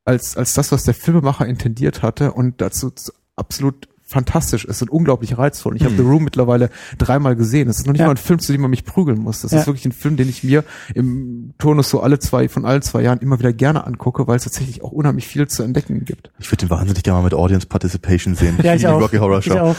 als, 0.04 0.36
als 0.36 0.54
das, 0.54 0.70
was 0.72 0.84
der 0.84 0.94
Filmemacher 0.94 1.46
intendiert 1.46 2.02
hatte 2.02 2.32
und 2.32 2.60
dazu 2.60 2.90
zu- 2.90 3.12
absolut 3.36 3.88
fantastisch 4.10 4.64
ist 4.64 4.80
und 4.80 4.88
unglaublich 4.90 5.36
reizvoll. 5.36 5.72
Und 5.72 5.76
Ich 5.76 5.84
habe 5.84 5.94
The 5.94 6.02
Room 6.02 6.24
mittlerweile 6.24 6.70
dreimal 6.96 7.36
gesehen. 7.36 7.68
Es 7.68 7.78
ist 7.78 7.86
noch 7.86 7.92
nicht 7.92 8.00
Ja. 8.00 8.06
mal 8.06 8.12
ein 8.14 8.16
Film, 8.16 8.38
zu 8.38 8.52
dem 8.52 8.62
man 8.62 8.70
mich 8.70 8.86
prügeln 8.86 9.18
muss. 9.18 9.42
Das 9.42 9.52
Ja. 9.52 9.60
ist 9.60 9.66
wirklich 9.66 9.84
ein 9.84 9.92
Film, 9.92 10.16
den 10.16 10.30
ich 10.30 10.42
mir 10.42 10.64
im 10.94 11.52
Turnus 11.58 11.90
so 11.90 12.00
alle 12.00 12.18
zwei, 12.18 12.48
von 12.48 12.64
allen 12.64 12.80
zwei 12.80 13.02
Jahren 13.02 13.18
immer 13.18 13.38
wieder 13.38 13.52
gerne 13.52 13.86
angucke, 13.86 14.26
weil 14.26 14.36
es 14.36 14.44
tatsächlich 14.44 14.82
auch 14.82 14.92
unheimlich 14.92 15.26
viel 15.28 15.46
zu 15.46 15.62
entdecken 15.62 16.06
gibt. 16.06 16.30
Ich 16.38 16.50
würde 16.50 16.64
den 16.66 16.70
wahnsinnig 16.70 17.02
gerne 17.02 17.18
mal 17.18 17.24
mit 17.24 17.34
Audience 17.34 17.66
Participation 17.66 18.34
sehen. 18.34 18.56
ja, 18.62 18.74
ich 18.74 18.80
die 18.80 18.86
auch. 18.88 18.98
Rocky 18.98 19.18
Horror 19.18 19.40
Ich 19.40 19.44
Show. 19.44 19.58
auch. 19.58 19.76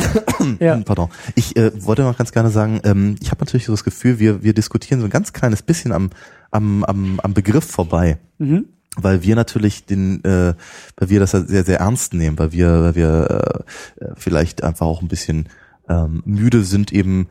ja. 0.60 0.76
Pardon. 0.84 1.08
Ich 1.34 1.56
äh, 1.56 1.72
wollte 1.84 2.02
mal 2.04 2.14
ganz 2.14 2.30
gerne 2.30 2.50
sagen, 2.50 2.80
ähm, 2.84 3.16
ich 3.20 3.32
habe 3.32 3.40
natürlich 3.44 3.66
so 3.66 3.72
das 3.72 3.82
Gefühl, 3.84 4.20
wir, 4.20 4.44
wir 4.44 4.54
diskutieren 4.54 5.00
so 5.00 5.06
ein 5.06 5.10
ganz 5.10 5.32
kleines 5.32 5.62
bisschen 5.62 5.90
am, 5.90 6.10
am, 6.52 6.84
am, 6.84 7.18
am 7.20 7.34
Begriff 7.34 7.64
vorbei. 7.64 8.18
Mhm. 8.38 8.66
Weil 8.96 9.22
wir 9.22 9.36
natürlich 9.36 9.86
den, 9.86 10.22
äh, 10.24 10.54
weil 10.96 11.08
wir 11.08 11.20
das 11.20 11.30
sehr, 11.30 11.64
sehr 11.64 11.80
ernst 11.80 12.12
nehmen, 12.12 12.38
weil 12.38 12.52
wir, 12.52 12.82
weil 12.82 12.94
wir 12.94 13.64
äh, 13.96 14.06
vielleicht 14.16 14.62
einfach 14.62 14.86
auch 14.86 15.00
ein 15.00 15.08
bisschen 15.08 15.48
ähm, 15.88 16.22
müde 16.26 16.62
sind, 16.62 16.92
eben 16.92 17.28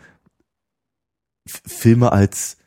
Filme 1.46 2.12
als 2.12 2.58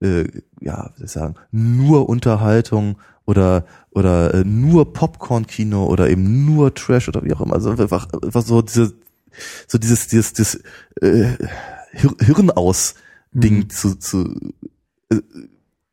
äh, 0.00 0.24
ja, 0.60 0.90
wie 0.94 0.98
soll 0.98 1.06
ich 1.06 1.12
sagen, 1.12 1.34
nur 1.50 2.08
Unterhaltung 2.08 2.98
oder 3.24 3.64
oder 3.90 4.34
äh, 4.34 4.44
nur 4.44 4.92
Popcorn-Kino 4.92 5.86
oder 5.86 6.08
eben 6.08 6.46
nur 6.46 6.74
Trash 6.74 7.08
oder 7.08 7.24
wie 7.24 7.32
auch 7.34 7.40
immer. 7.40 7.54
Also 7.54 7.70
einfach, 7.70 8.08
einfach 8.22 8.42
so 8.42 8.62
diese 8.62 8.94
so 9.66 9.78
dieses 9.78 10.08
dieses 10.08 10.32
dieses 10.32 10.62
äh, 11.00 11.36
Hir 11.92 12.14
Hirnaus-Ding 12.20 13.70
zu, 13.70 13.96
zu 13.96 14.34
äh, 15.10 15.20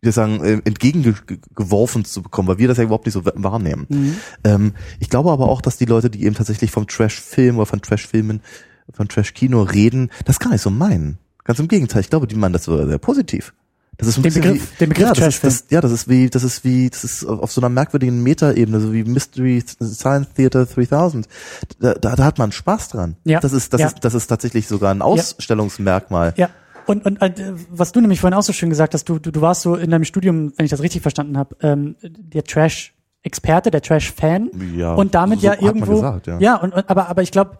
wir 0.05 0.11
sagen, 0.11 0.43
äh, 0.43 0.61
entgegengeworfen 0.63 2.05
zu 2.05 2.21
bekommen, 2.21 2.47
weil 2.47 2.57
wir 2.57 2.67
das 2.67 2.77
ja 2.77 2.83
überhaupt 2.83 3.05
nicht 3.05 3.13
so 3.13 3.25
wahrnehmen. 3.25 3.85
Mhm. 3.89 4.15
Ähm, 4.43 4.73
ich 4.99 5.09
glaube 5.09 5.31
aber 5.31 5.49
auch, 5.49 5.61
dass 5.61 5.77
die 5.77 5.85
Leute, 5.85 6.09
die 6.09 6.23
eben 6.23 6.35
tatsächlich 6.35 6.71
vom 6.71 6.87
Trash-Film 6.87 7.57
oder 7.57 7.65
von 7.65 7.81
Trash-Filmen, 7.81 8.41
von 8.93 9.07
Trash-Kino 9.07 9.61
reden, 9.63 10.11
das 10.25 10.39
gar 10.39 10.51
nicht 10.51 10.61
so 10.61 10.69
meinen. 10.69 11.17
Ganz 11.43 11.59
im 11.59 11.67
Gegenteil, 11.67 12.01
ich 12.01 12.09
glaube, 12.09 12.27
die 12.27 12.35
meinen 12.35 12.53
das 12.53 12.63
sogar 12.65 12.87
sehr 12.87 12.97
positiv. 12.97 13.53
Das 13.97 14.09
ist 14.09 14.17
ein 14.17 14.23
Den 14.23 14.33
bisschen 14.33 14.41
Begriff- 14.41 14.71
wie, 14.73 14.77
den 14.79 14.89
Begriff 14.89 15.07
ja, 15.07 15.13
das 15.13 15.35
ist, 15.35 15.43
das, 15.45 15.65
ja, 15.69 15.79
das 15.79 15.91
ist 15.93 16.09
wie, 16.09 16.29
das 16.29 16.43
ist 16.43 16.65
wie, 16.65 16.89
das 16.89 17.05
ist 17.05 17.23
auf 17.25 17.49
so 17.51 17.61
einer 17.61 17.69
merkwürdigen 17.69 18.21
Metaebene, 18.23 18.81
so 18.81 18.91
wie 18.91 19.05
Mystery 19.05 19.63
Science 19.81 20.27
Theater 20.35 20.65
3000. 20.65 21.27
Da, 21.79 21.93
da, 21.93 22.15
da 22.17 22.25
hat 22.25 22.37
man 22.37 22.51
Spaß 22.51 22.89
dran. 22.89 23.15
Ja. 23.23 23.39
Das 23.39 23.53
ist, 23.53 23.71
das 23.73 23.79
Ja. 23.81 23.87
ist, 23.87 23.97
das 24.01 24.13
ist 24.13 24.27
tatsächlich 24.27 24.67
sogar 24.67 24.91
ein 24.93 25.01
Ausstellungsmerkmal. 25.01 26.33
Ja. 26.35 26.49
Und, 26.87 27.05
und 27.05 27.21
äh, 27.21 27.53
was 27.69 27.91
du 27.91 28.01
nämlich 28.01 28.19
vorhin 28.19 28.37
auch 28.37 28.43
so 28.43 28.53
schön 28.53 28.69
gesagt 28.69 28.93
hast, 28.93 29.05
du, 29.09 29.19
du, 29.19 29.31
du 29.31 29.41
warst 29.41 29.61
so 29.61 29.75
in 29.75 29.89
deinem 29.91 30.03
Studium, 30.05 30.53
wenn 30.57 30.65
ich 30.65 30.71
das 30.71 30.81
richtig 30.81 31.01
verstanden 31.01 31.37
habe, 31.37 31.55
ähm, 31.61 31.95
der 32.01 32.43
Trash-Experte, 32.43 33.71
der 33.71 33.81
Trash-Fan. 33.81 34.51
Ja, 34.75 34.93
und 34.93 35.15
damit 35.15 35.41
so 35.41 35.47
ja 35.47 35.55
irgendwo. 35.59 35.93
gesagt, 35.95 36.27
ja. 36.39 36.55
und, 36.57 36.73
und 36.73 36.89
aber, 36.89 37.09
aber 37.09 37.21
ich 37.21 37.31
glaube, 37.31 37.57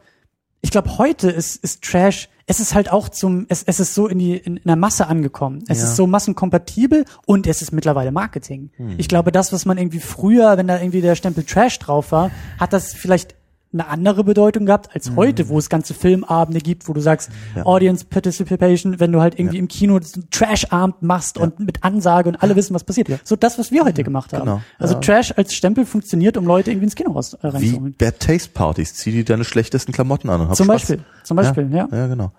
ich 0.61 0.71
glaube, 0.71 0.97
heute 0.97 1.29
ist, 1.29 1.57
ist 1.63 1.83
Trash, 1.83 2.27
es 2.47 2.59
ist 2.59 2.73
halt 2.73 2.91
auch 2.91 3.09
zum, 3.09 3.45
es, 3.49 3.63
es 3.63 3.79
ist 3.79 3.93
so 3.93 4.07
in 4.07 4.17
die, 4.19 4.35
in, 4.35 4.57
in 4.57 4.63
der 4.65 4.75
Masse 4.75 5.07
angekommen. 5.07 5.63
Es 5.67 5.79
Ja. 5.79 5.85
ist 5.85 5.95
so 5.95 6.07
massenkompatibel 6.07 7.05
und 7.25 7.47
es 7.47 7.61
ist 7.61 7.71
mittlerweile 7.71 8.11
Marketing. 8.11 8.71
Hm. 8.77 8.95
Ich 8.97 9.07
glaube, 9.07 9.31
das, 9.31 9.53
was 9.53 9.65
man 9.65 9.77
irgendwie 9.77 9.99
früher, 9.99 10.57
wenn 10.57 10.67
da 10.67 10.79
irgendwie 10.79 11.01
der 11.01 11.15
Stempel 11.15 11.43
Trash 11.43 11.77
drauf 11.79 12.11
war, 12.11 12.31
hat 12.59 12.73
das 12.73 12.93
vielleicht 12.93 13.35
eine 13.75 13.87
andere 13.89 14.23
Bedeutung 14.23 14.65
gehabt 14.65 14.89
als 14.95 15.11
heute, 15.15 15.49
wo 15.49 15.59
es 15.59 15.69
ganze 15.69 15.93
Filmabende 15.93 16.59
gibt, 16.61 16.87
wo 16.87 16.93
du 16.93 17.01
sagst. 17.01 17.29
Ja. 17.55 17.65
Audience 17.65 18.05
Participation, 18.05 18.99
wenn 18.99 19.11
du 19.11 19.21
halt 19.21 19.37
irgendwie 19.37 19.57
Ja. 19.57 19.61
im 19.61 19.67
Kino 19.67 19.99
Trash-Abend 20.31 21.01
machst 21.03 21.37
und 21.37 21.59
mit 21.59 21.83
Ansage 21.83 22.29
und 22.29 22.35
alle 22.41 22.55
wissen, 22.55 22.73
was 22.73 22.83
passiert. 22.83 23.07
So 23.23 23.35
das, 23.35 23.59
was 23.59 23.71
wir 23.71 23.83
heute 23.85 24.03
gemacht 24.03 24.33
haben. 24.33 24.45
genau. 24.45 24.61
Also 24.79 24.95
Ja. 24.95 24.99
Trash 25.01 25.33
als 25.37 25.53
Stempel 25.53 25.85
funktioniert, 25.85 26.37
um 26.37 26.45
Leute 26.45 26.71
irgendwie 26.71 26.85
ins 26.85 26.95
Kino 26.95 27.11
raus, 27.11 27.33
äh, 27.35 27.37
Wie 27.43 27.47
reinzuholen. 27.49 27.95
Bad 27.97 28.19
Taste 28.19 28.49
Partys. 28.53 28.93
Zieh 28.95 29.11
dir 29.11 29.25
deine 29.25 29.43
schlechtesten 29.43 29.91
Klamotten 29.91 30.29
an 30.29 30.41
und 30.41 30.47
hab 30.49 30.55
Zum 30.55 30.65
Spaß. 30.65 30.81
Beispiel, 30.81 30.99
zum 31.23 31.37
Beispiel, 31.37 31.69
ja. 31.71 31.87
Ja, 31.91 32.07
genau. 32.07 32.31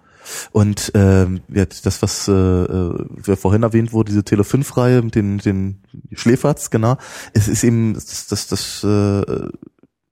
Und 0.50 0.90
ähm, 0.94 1.40
jetzt 1.48 1.86
das, 1.86 2.02
was 2.02 2.26
äh, 2.26 2.32
äh, 2.32 3.36
vorhin 3.36 3.62
erwähnt 3.62 3.92
wurde, 3.92 4.10
diese 4.10 4.24
Tele 4.24 4.42
5-Reihe 4.42 5.00
mit 5.02 5.14
den, 5.14 5.38
den 5.38 5.82
Schläferz, 6.14 6.70
genau, 6.70 6.96
es 7.32 7.46
ist 7.46 7.62
eben 7.62 7.94
das, 7.94 8.26
das, 8.26 8.48
das 8.48 8.82
äh, 8.82 9.22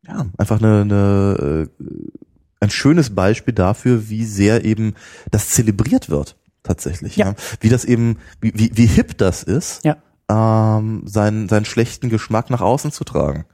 ja, 0.07 0.27
einfach 0.39 0.59
eine, 0.61 0.81
eine 0.83 1.69
äh, 1.81 1.85
ein 2.61 2.71
schönes 2.71 3.15
Beispiel 3.15 3.53
dafür, 3.55 4.09
wie 4.09 4.25
sehr 4.25 4.65
eben 4.65 4.95
das 5.31 5.49
zelebriert 5.51 6.09
wird. 6.09 6.37
tatsächlich. 6.63 7.17
Ja. 7.17 7.27
Ja. 7.31 7.35
Wie 7.61 7.69
das 7.69 7.85
eben, 7.85 8.17
wie, 8.41 8.53
wie, 8.55 8.71
wie 8.75 8.87
hip 8.87 9.19
das 9.19 9.43
ist, 9.43 9.85
Ja. 9.85 9.97
ähm, 10.31 11.03
seinen, 11.05 11.49
seinen 11.51 11.67
schlechten 11.67 12.09
Geschmack 12.09 12.49
nach 12.49 12.63
außen 12.63 12.91
zu 12.91 13.05
tragen. 13.05 13.45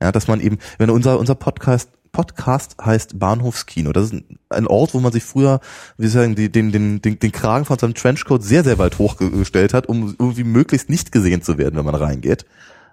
Ja, 0.00 0.12
dass 0.12 0.28
man 0.28 0.38
eben, 0.40 0.58
wenn 0.78 0.90
unser, 0.90 1.18
unser 1.18 1.34
Podcast, 1.34 1.90
Podcast 2.12 2.76
heißt 2.84 3.18
Bahnhofskino. 3.18 3.92
Das 3.92 4.12
ist 4.12 4.22
ein- 4.50 4.66
Ort, 4.68 4.94
wo 4.94 5.00
man 5.00 5.10
sich 5.10 5.24
früher, 5.24 5.58
wie 5.96 6.06
soll 6.06 6.06
ich 6.06 6.12
sagen, 6.12 6.34
die, 6.36 6.52
den, 6.52 6.70
den, 6.70 7.02
den, 7.02 7.18
den 7.18 7.32
Kragen 7.32 7.64
von 7.64 7.78
seinem 7.80 7.94
Trenchcoat 7.94 8.44
sehr, 8.44 8.62
sehr 8.62 8.78
weit 8.78 8.98
hochgestellt 8.98 9.74
hat, 9.74 9.86
um 9.86 10.14
irgendwie 10.18 10.44
möglichst 10.44 10.88
nicht 10.88 11.10
gesehen 11.10 11.42
zu 11.42 11.58
werden, 11.58 11.74
wenn 11.76 11.84
man 11.84 11.94
reingeht. 11.96 12.44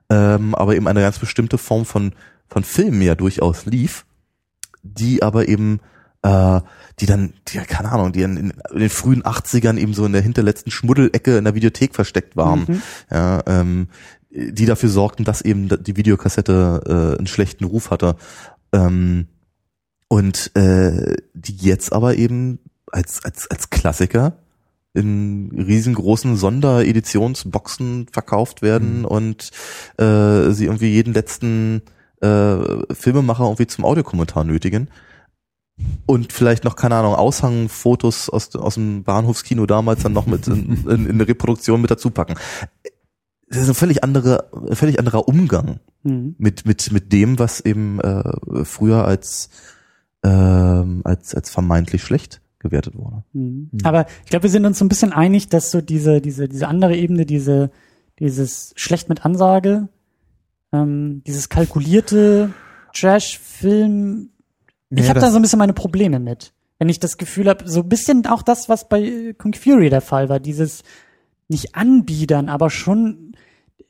Ähm, 0.09 0.55
aber 0.55 0.75
eben 0.75 0.87
eine 0.87 1.01
ganz 1.01 1.19
bestimmte 1.19 1.59
Form 1.59 1.85
von, 1.85 2.13
von 2.49 2.63
Filmen 2.63 3.01
ja 3.01 3.15
durchaus 3.15 3.65
lief, 3.65 4.05
die 4.83 5.23
aber 5.23 5.47
eben 5.47 5.79
äh, 6.21 6.61
die 6.99 7.05
dann, 7.05 7.33
die, 7.47 7.59
keine 7.59 7.91
Ahnung, 7.91 8.11
die 8.11 8.23
in, 8.23 8.37
in 8.37 8.53
den 8.73 8.89
frühen 8.89 9.23
80ern 9.23 9.77
eben 9.77 9.93
so 9.93 10.05
in 10.05 10.11
der 10.11 10.21
hinterletzten 10.21 10.71
Schmuddelecke 10.71 11.37
in 11.37 11.45
der 11.45 11.55
Videothek 11.55 11.95
versteckt 11.95 12.35
waren, 12.35 12.65
Mhm. 12.67 12.81
ja, 13.09 13.41
ähm, 13.45 13.87
die 14.31 14.65
dafür 14.65 14.89
sorgten, 14.89 15.25
dass 15.25 15.41
eben 15.41 15.69
die 15.69 15.95
Videokassette 15.95 17.15
äh, 17.15 17.17
einen 17.17 17.27
schlechten 17.27 17.63
Ruf 17.63 17.89
hatte. 17.89 18.15
Ähm, 18.73 19.27
und 20.07 20.55
äh, 20.55 21.15
die 21.33 21.55
jetzt 21.55 21.93
aber 21.93 22.15
eben 22.15 22.59
als, 22.91 23.23
als, 23.23 23.49
als 23.49 23.69
Klassiker 23.69 24.37
in 24.93 25.51
riesengroßen 25.55 26.35
Sondereditionsboxen 26.35 28.07
verkauft 28.11 28.61
werden 28.61 29.05
und 29.05 29.51
äh, 29.97 30.51
sie 30.51 30.65
irgendwie 30.65 30.89
jeden 30.89 31.13
letzten 31.13 31.83
äh, 32.21 32.93
Filmemacher 32.93 33.43
irgendwie 33.45 33.67
zum 33.67 33.85
Audiokommentar 33.85 34.43
nötigen. 34.43 34.89
Und 36.05 36.33
vielleicht 36.33 36.65
noch, 36.65 36.75
keine 36.75 36.95
Ahnung, 36.95 37.15
Aushangfotos 37.15 38.29
aus, 38.29 38.53
aus 38.55 38.73
dem 38.73 39.03
Bahnhofskino 39.03 39.65
damals 39.65 40.03
dann 40.03 40.13
noch 40.13 40.25
mit 40.25 40.47
in, 40.47 40.85
in, 40.89 41.05
in 41.05 41.09
eine 41.09 41.27
Reproduktion 41.27 41.81
mit 41.81 41.91
dazu 41.91 42.09
packen. 42.09 42.35
Das 43.47 43.63
ist 43.63 43.69
ein 43.69 43.75
völlig 43.75 44.03
andere, 44.03 44.49
ein 44.69 44.75
völlig 44.75 44.99
anderer 44.99 45.27
Umgang 45.27 45.79
Mhm. 46.03 46.35
mit, 46.37 46.65
mit, 46.65 46.91
mit 46.91 47.11
dem, 47.11 47.39
was 47.39 47.59
eben 47.61 47.99
äh, 47.99 48.63
früher 48.63 49.05
als, 49.05 49.49
ähm, 50.23 51.01
als, 51.03 51.35
als 51.35 51.49
vermeintlich 51.49 52.03
schlecht 52.03 52.41
gewertet 52.59 52.95
wurde. 52.95 53.23
Mhm. 53.33 53.69
Aber 53.83 54.05
ich 54.23 54.29
glaube, 54.29 54.43
wir 54.43 54.49
sind 54.49 54.65
uns 54.65 54.79
so 54.79 54.85
ein 54.85 54.89
bisschen 54.89 55.11
einig, 55.11 55.49
dass 55.49 55.71
so 55.71 55.81
diese, 55.81 56.21
diese, 56.21 56.47
diese 56.47 56.67
andere 56.67 56.95
Ebene, 56.95 57.25
diese, 57.25 57.69
dieses 58.19 58.73
schlecht 58.75 59.09
mit 59.09 59.25
Ansage, 59.25 59.89
ähm, 60.71 61.21
dieses 61.25 61.49
kalkulierte 61.49 62.53
Trash-Film, 62.93 64.29
ich 64.89 65.03
Ja, 65.03 65.09
habe 65.09 65.19
da 65.19 65.31
so 65.31 65.37
ein 65.37 65.41
bisschen 65.41 65.59
meine 65.59 65.73
Probleme 65.73 66.19
mit. 66.19 66.53
Wenn 66.79 66.89
ich 66.89 66.99
das 66.99 67.17
Gefühl 67.17 67.49
habe, 67.49 67.69
so 67.69 67.81
ein 67.81 67.89
bisschen 67.89 68.25
auch 68.25 68.41
das, 68.41 68.69
was 68.69 68.87
bei 68.87 69.01
äh, 69.01 69.33
Kung 69.33 69.53
Fury 69.53 69.89
der 69.89 70.01
Fall 70.01 70.29
war, 70.29 70.39
dieses 70.39 70.83
nicht 71.47 71.75
anbiedern, 71.75 72.49
aber 72.49 72.69
schon 72.69 73.33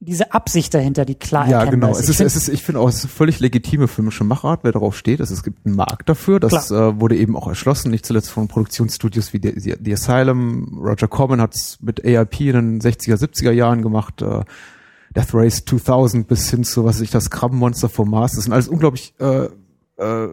diese 0.02 0.34
Absicht 0.34 0.74
dahinter, 0.74 1.04
die 1.04 1.16
klar 1.16 1.50
Ja, 1.50 1.66
genau. 1.66 1.92
Es 1.92 2.04
Ich 2.04 2.10
ist, 2.10 2.22
es 2.22 2.36
ist, 2.36 2.48
ich 2.48 2.64
finde 2.64 2.80
auch, 2.80 2.88
es 2.88 3.04
ist 3.04 3.12
völlig 3.12 3.42
legitime 3.42 3.90
filmische 3.90 4.24
Machart, 4.24 4.62
wer 4.64 4.72
darauf 4.72 4.98
steht. 4.98 5.20
Also 5.20 5.34
es 5.34 5.44
gibt 5.44 5.66
einen 5.66 5.76
Markt 5.76 6.08
dafür. 6.08 6.40
Das 6.40 6.72
äh, 6.72 7.00
wurde 7.00 7.18
eben 7.18 7.36
auch 7.36 7.48
erschlossen, 7.48 7.92
nicht 7.92 8.06
zuletzt 8.06 8.30
von 8.30 8.48
Produktionsstudios 8.48 9.34
wie 9.34 9.42
The, 9.44 9.76
The 9.84 9.94
Asylum. 9.94 10.80
Roger 10.82 11.10
Corman 11.10 11.42
hat 11.42 11.54
es 11.54 11.80
mit 11.82 12.04
AIP 12.06 12.40
in 12.42 12.80
den 12.80 12.82
60er, 12.82 13.16
70er 13.16 13.52
Jahren 13.52 13.82
gemacht. 13.82 14.22
Äh, 14.22 14.44
Death 15.16 15.34
Race 15.34 15.64
2000 15.66 16.28
bis 16.28 16.50
hin 16.50 16.64
zu, 16.64 16.86
was 16.86 16.98
weiß 16.98 17.02
ich, 17.02 17.12
das 17.12 17.30
Krabbenmonster 17.30 17.90
vom 17.90 18.10
Mars. 18.10 18.34
Das 18.34 18.44
sind 18.44 18.54
alles 18.54 18.68
unglaublich 18.68 19.14
äh, 19.20 19.48
äh, 19.98 20.30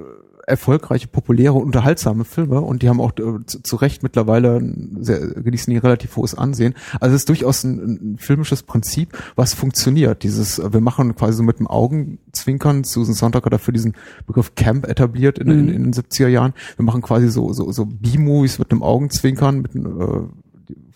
erfolgreiche, 0.47 1.09
populäre, 1.09 1.55
unterhaltsame 1.55 2.25
Filme 2.25 2.61
und 2.61 2.83
die 2.83 2.89
haben 2.89 3.01
auch 3.01 3.11
äh, 3.19 3.45
zu, 3.47 3.63
zu 3.63 3.77
Recht 3.77 4.03
mittlerweile 4.03 4.63
sehr, 5.01 5.19
genießen 5.19 5.73
die 5.73 5.79
relativ 5.79 6.15
hohes 6.17 6.37
Ansehen. 6.37 6.75
Also 7.01 7.17
es 7.17 7.23
ist 7.23 7.29
durchaus 7.29 7.65
ein, 7.65 8.15
ein 8.15 8.19
filmisches 8.19 8.63
Prinzip, 8.63 9.19
was 9.35 9.55
funktioniert. 9.55 10.23
Dieses, 10.23 10.59
äh, 10.59 10.73
wir 10.73 10.81
machen 10.81 11.17
quasi 11.17 11.39
so 11.39 11.43
mit 11.43 11.59
dem 11.59 11.67
Augenzwinkern, 11.67 12.85
Susan 12.85 13.15
Sontag 13.15 13.45
hat 13.45 13.53
dafür 13.53 13.75
diesen 13.75 13.95
Begriff 14.27 14.55
Camp 14.55 14.87
etabliert 14.87 15.39
in, 15.39 15.51
in, 15.51 15.69
in 15.69 15.83
den 15.91 15.93
70er 15.93 16.29
Jahren. 16.29 16.55
Wir 16.77 16.85
machen 16.85 17.03
quasi 17.03 17.29
so, 17.29 17.53
so, 17.53 17.73
so 17.73 17.85
B-Movies 17.87 18.61
mit 18.61 18.71
einem 18.71 18.85
Augenzwinkern, 18.85 19.61
mit 19.61 19.75
einem, 19.75 20.01
äh, 20.01 20.21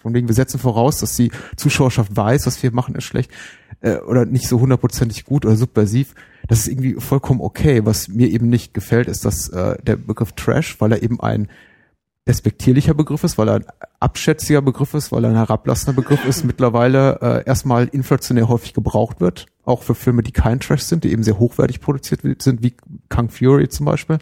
von 0.01 0.15
wegen 0.15 0.29
wir 0.29 0.35
setzen 0.35 0.59
voraus, 0.59 0.99
dass 0.99 1.17
die 1.17 1.31
Zuschauerschaft 1.57 2.17
weiß, 2.17 2.47
was 2.47 2.63
wir 2.63 2.73
machen 2.73 2.95
ist 2.95 3.05
schlecht 3.05 3.31
äh, 3.81 3.97
oder 3.99 4.25
nicht 4.25 4.49
so 4.49 4.61
hundertprozentig 4.61 5.25
gut 5.25 5.45
oder 5.45 5.57
subversiv. 5.57 6.15
Das 6.49 6.61
ist 6.61 6.69
irgendwie 6.69 6.95
vollkommen 6.95 7.41
okay. 7.41 7.85
Was 7.85 8.09
mir 8.09 8.29
eben 8.29 8.49
nicht 8.49 8.73
gefällt, 8.75 9.09
ist, 9.09 9.25
dass 9.25 9.49
äh, 9.51 9.77
der 9.83 9.97
Begriff 9.97 10.33
Trash, 10.33 10.81
weil 10.81 10.93
er 10.93 11.03
eben 11.03 11.21
ein 11.21 11.49
despektierlicher 12.27 12.95
Begriff 12.95 13.25
ist, 13.25 13.39
weil 13.39 13.49
er 13.49 13.55
ein 13.57 13.67
abschätziger 13.99 14.63
Begriff 14.63 14.95
ist, 14.95 15.13
weil 15.13 15.25
er 15.25 15.31
ein 15.31 15.37
herablassender 15.37 16.01
Begriff 16.01 16.25
ist, 16.25 16.45
mittlerweile 16.45 17.19
äh, 17.21 17.45
erstmal 17.47 17.89
inflationär 17.89 18.49
häufig 18.49 18.73
gebraucht 18.73 19.21
wird, 19.21 19.47
auch 19.65 19.83
für 19.83 19.95
Filme, 19.95 20.23
die 20.23 20.33
kein 20.33 20.61
Trash 20.61 20.83
sind, 20.83 21.05
die 21.05 21.13
eben 21.13 21.23
sehr 21.23 21.39
hochwertig 21.39 21.81
produziert 21.81 22.21
sind, 22.43 22.63
wie 22.63 22.75
Kung 23.09 23.31
Fury 23.31 23.69
zum 23.69 23.87
Beispiel 23.87 24.19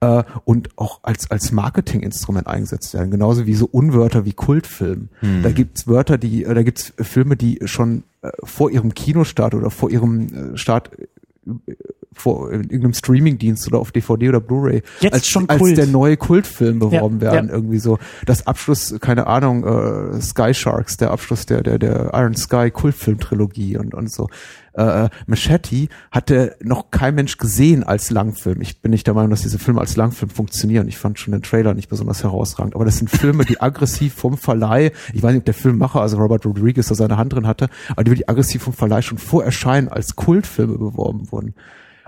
äh, 0.00 0.22
und 0.44 0.70
auch 0.76 1.00
als 1.02 1.30
als 1.30 1.52
Marketinginstrument 1.52 2.46
eingesetzt 2.46 2.94
werden, 2.94 3.10
genauso 3.10 3.46
wie 3.46 3.54
so 3.54 3.66
Unwörter 3.66 4.24
wie 4.24 4.32
Kultfilm. 4.32 5.08
Da 5.42 5.50
gibt's 5.50 5.86
Wörter, 5.86 6.18
die, 6.18 6.44
äh, 6.44 6.54
da 6.54 6.62
gibt's 6.62 6.92
Filme, 6.98 7.36
die 7.36 7.60
schon 7.64 8.04
äh, 8.22 8.30
vor 8.42 8.70
ihrem 8.70 8.94
Kinostart 8.94 9.54
oder 9.54 9.70
vor 9.70 9.90
ihrem 9.90 10.54
äh, 10.54 10.56
Start 10.56 10.90
äh, 10.98 11.74
vor 12.12 12.50
in 12.52 12.62
irgendeinem 12.64 12.94
Streamingdienst 12.94 13.66
oder 13.68 13.78
auf 13.78 13.92
DVD 13.92 14.28
oder 14.30 14.40
Blu-ray 14.40 14.82
als, 15.10 15.26
schon 15.28 15.48
als 15.48 15.58
Kult. 15.60 15.78
der 15.78 15.86
neue 15.86 16.16
Kultfilm 16.16 16.78
beworben 16.80 17.16
Ja, 17.20 17.32
werden 17.32 17.48
ja. 17.48 17.54
irgendwie 17.54 17.78
so 17.78 17.98
das 18.26 18.46
Abschluss 18.46 18.94
keine 19.00 19.26
Ahnung 19.26 19.64
äh, 19.64 20.20
Sky 20.20 20.52
Sharks 20.52 20.96
der 20.96 21.12
Abschluss 21.12 21.46
der 21.46 21.62
der 21.62 21.78
der 21.78 22.10
Iron 22.12 22.34
Sky 22.34 22.70
Kultfilm-Trilogie 22.70 23.78
und 23.78 23.94
und 23.94 24.12
so 24.12 24.28
äh, 24.74 25.08
Machete 25.26 25.88
hatte 26.10 26.56
noch 26.62 26.90
kein 26.90 27.14
Mensch 27.14 27.36
gesehen 27.38 27.82
als 27.84 28.10
Langfilm. 28.10 28.60
Ich 28.60 28.80
bin 28.80 28.90
nicht 28.90 29.06
der 29.06 29.14
Meinung, 29.14 29.30
dass 29.30 29.42
diese 29.42 29.58
Filme 29.58 29.80
als 29.80 29.96
Langfilm 29.96 30.30
funktionieren. 30.30 30.88
Ich 30.88 30.96
fand 30.98 31.18
schon 31.18 31.32
den 31.32 31.42
Trailer 31.42 31.74
nicht 31.74 31.88
besonders 31.88 32.22
herausragend. 32.22 32.74
Aber 32.74 32.84
das 32.84 32.98
sind 32.98 33.10
Filme, 33.10 33.44
die 33.44 33.60
aggressiv 33.60 34.14
vom 34.14 34.36
Verleih, 34.38 34.92
ich 35.12 35.22
weiß 35.22 35.30
nicht, 35.32 35.40
ob 35.40 35.44
der 35.46 35.54
Filmmacher, 35.54 36.00
also 36.00 36.16
Robert 36.18 36.44
Rodriguez, 36.46 36.88
da 36.88 36.94
seine 36.94 37.16
Hand 37.16 37.32
drin 37.32 37.46
hatte, 37.46 37.68
aber 37.90 38.04
die, 38.04 38.14
die 38.14 38.28
aggressiv 38.28 38.62
vom 38.62 38.72
Verleih 38.72 39.02
schon 39.02 39.18
vor 39.18 39.44
Erscheinen 39.44 39.88
als 39.88 40.16
Kultfilme 40.16 40.78
beworben 40.78 41.30
wurden. 41.32 41.54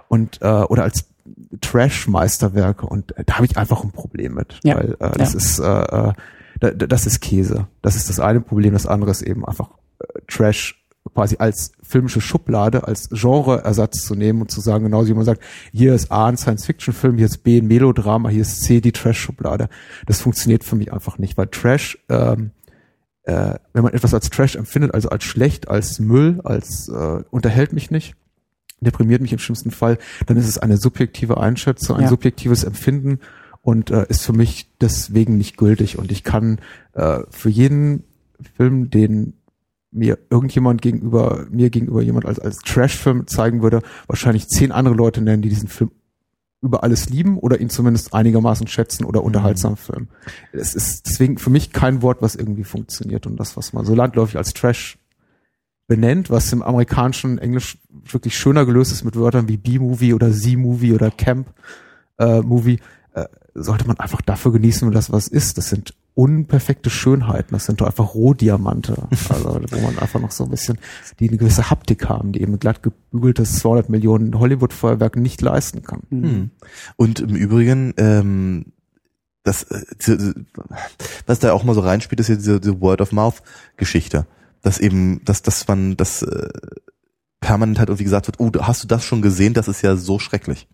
Und, 0.08 0.40
äh, 0.42 0.46
oder 0.46 0.82
als 0.84 1.06
Trash-Meisterwerke. 1.60 2.86
Und 2.86 3.16
äh, 3.16 3.24
da 3.24 3.34
habe 3.36 3.46
ich 3.46 3.56
einfach 3.56 3.82
ein 3.84 3.90
Problem 3.92 4.34
mit. 4.34 4.60
Ja. 4.62 4.76
Weil 4.76 4.96
äh, 5.00 5.18
das 5.18 5.32
Ja. 5.32 5.38
ist, 5.38 5.58
äh, 5.58 5.62
äh, 5.64 6.12
da, 6.60 6.70
da- 6.70 6.86
das 6.86 7.06
ist 7.06 7.20
Käse. 7.20 7.66
Das 7.80 7.96
ist 7.96 8.08
das 8.08 8.20
eine 8.20 8.40
Problem. 8.40 8.72
Das 8.74 8.86
andere 8.86 9.10
ist 9.10 9.22
eben 9.22 9.44
einfach 9.46 9.70
äh, 10.00 10.04
Trash 10.28 10.81
quasi 11.14 11.36
als 11.38 11.72
filmische 11.82 12.20
Schublade, 12.20 12.86
als 12.86 13.08
Genreersatz 13.10 14.02
zu 14.02 14.14
nehmen 14.14 14.40
und 14.40 14.50
zu 14.50 14.60
sagen, 14.60 14.84
genauso 14.84 15.08
wie 15.08 15.14
man 15.14 15.24
sagt, 15.24 15.42
hier 15.72 15.94
ist 15.94 16.10
A 16.12 16.26
ein 16.26 16.36
Science-Fiction-Film, 16.36 17.16
hier 17.18 17.26
ist 17.26 17.38
B 17.38 17.58
ein 17.60 17.66
Melodrama, 17.66 18.28
hier 18.28 18.42
ist 18.42 18.62
C 18.62 18.80
die 18.80 18.92
Trash-Schublade. 18.92 19.68
Das 20.06 20.20
funktioniert 20.20 20.64
für 20.64 20.76
mich 20.76 20.92
einfach 20.92 21.18
nicht, 21.18 21.36
weil 21.36 21.48
Trash, 21.48 21.98
ähm, 22.08 22.52
äh, 23.24 23.54
wenn 23.72 23.82
man 23.82 23.92
etwas 23.92 24.14
als 24.14 24.30
Trash 24.30 24.56
empfindet, 24.56 24.94
also 24.94 25.08
als 25.10 25.24
schlecht, 25.24 25.68
als 25.68 25.98
Müll, 25.98 26.40
als 26.44 26.88
äh, 26.88 27.22
unterhält 27.30 27.72
mich 27.72 27.90
nicht, 27.90 28.14
deprimiert 28.80 29.22
mich 29.22 29.32
im 29.32 29.38
schlimmsten 29.38 29.70
Fall, 29.70 29.98
dann 30.26 30.36
ist 30.36 30.48
es 30.48 30.58
eine 30.58 30.76
subjektive 30.76 31.38
Einschätzung, 31.38 31.96
ein 31.96 32.02
Ja. 32.04 32.08
subjektives 32.08 32.64
Empfinden 32.64 33.20
und 33.60 33.90
äh, 33.90 34.06
ist 34.08 34.22
für 34.24 34.32
mich 34.32 34.68
deswegen 34.80 35.36
nicht 35.36 35.56
gültig. 35.56 35.98
Und 35.98 36.10
ich 36.10 36.24
kann 36.24 36.58
äh, 36.94 37.20
für 37.30 37.48
jeden 37.48 38.04
Film, 38.56 38.90
den 38.90 39.34
mir 39.92 40.18
irgendjemand 40.30 40.82
gegenüber, 40.82 41.46
mir 41.50 41.70
gegenüber 41.70 42.02
jemand 42.02 42.26
als, 42.26 42.38
als 42.38 42.58
Trash-Film 42.58 43.26
zeigen 43.26 43.62
würde, 43.62 43.82
wahrscheinlich 44.06 44.48
zehn 44.48 44.72
andere 44.72 44.94
Leute 44.94 45.20
nennen, 45.20 45.42
die 45.42 45.50
diesen 45.50 45.68
Film 45.68 45.90
über 46.62 46.82
alles 46.84 47.10
lieben 47.10 47.38
oder 47.38 47.60
ihn 47.60 47.70
zumindest 47.70 48.14
einigermaßen 48.14 48.68
schätzen 48.68 49.04
oder 49.04 49.22
unterhaltsam 49.24 49.76
filmen. 49.76 50.08
Es 50.52 50.74
ist 50.74 51.06
deswegen 51.06 51.36
für 51.38 51.50
mich 51.50 51.72
kein 51.72 52.02
Wort, 52.02 52.22
was 52.22 52.36
irgendwie 52.36 52.64
funktioniert 52.64 53.26
und 53.26 53.36
das, 53.36 53.56
was 53.56 53.72
man 53.72 53.84
so 53.84 53.94
landläufig 53.94 54.36
als 54.36 54.54
Trash 54.54 54.98
benennt, 55.88 56.30
was 56.30 56.52
im 56.52 56.62
amerikanischen 56.62 57.38
Englisch 57.38 57.78
wirklich 57.90 58.38
schöner 58.38 58.64
gelöst 58.64 58.92
ist 58.92 59.04
mit 59.04 59.16
Wörtern 59.16 59.48
wie 59.48 59.56
B-Movie 59.56 60.14
oder 60.14 60.32
Z-Movie 60.32 60.92
oder 60.94 61.10
Camp-Movie, 61.10 62.78
äh, 63.14 63.24
sollte 63.54 63.86
man 63.86 63.98
einfach 63.98 64.22
dafür 64.22 64.52
genießen, 64.52 64.86
wenn 64.86 64.94
das 64.94 65.12
was 65.12 65.28
ist. 65.28 65.58
Das 65.58 65.68
sind 65.68 65.94
unperfekte 66.14 66.90
Schönheiten, 66.90 67.54
das 67.54 67.66
sind 67.66 67.80
doch 67.80 67.86
einfach 67.86 68.14
Rohdiamante, 68.14 69.08
also 69.28 69.60
wo 69.70 69.80
man 69.80 69.98
einfach 69.98 70.20
noch 70.20 70.30
so 70.30 70.44
ein 70.44 70.50
bisschen, 70.50 70.78
die 71.18 71.28
eine 71.28 71.38
gewisse 71.38 71.70
Haptik 71.70 72.08
haben, 72.08 72.32
die 72.32 72.42
eben 72.42 72.58
glatt 72.58 72.82
gebügeltes 72.82 73.58
200 73.60 73.88
Millionen 73.88 74.38
Hollywood-Feuerwerk 74.38 75.16
nicht 75.16 75.40
leisten 75.40 75.82
kann. 75.82 76.02
Hm. 76.10 76.50
Und 76.96 77.20
im 77.20 77.34
Übrigen, 77.34 77.94
ähm, 77.96 78.72
das, 79.42 79.64
äh, 79.64 80.34
was 81.26 81.38
da 81.38 81.52
auch 81.52 81.64
mal 81.64 81.74
so 81.74 81.80
reinspielt, 81.80 82.20
ist 82.20 82.28
ja 82.28 82.36
diese, 82.36 82.60
diese 82.60 82.80
Word-of-Mouth-Geschichte. 82.80 84.26
Dass 84.60 84.78
eben, 84.78 85.24
dass, 85.24 85.42
dass 85.42 85.66
man 85.66 85.96
das 85.96 86.22
äh, 86.22 86.48
permanent 87.40 87.78
halt 87.78 87.88
irgendwie 87.88 88.04
gesagt 88.04 88.28
wird, 88.28 88.38
oh, 88.38 88.50
hast 88.60 88.84
du 88.84 88.86
das 88.88 89.04
schon 89.04 89.22
gesehen? 89.22 89.54
Das 89.54 89.66
ist 89.66 89.82
ja 89.82 89.96
so 89.96 90.18
schrecklich. 90.18 90.68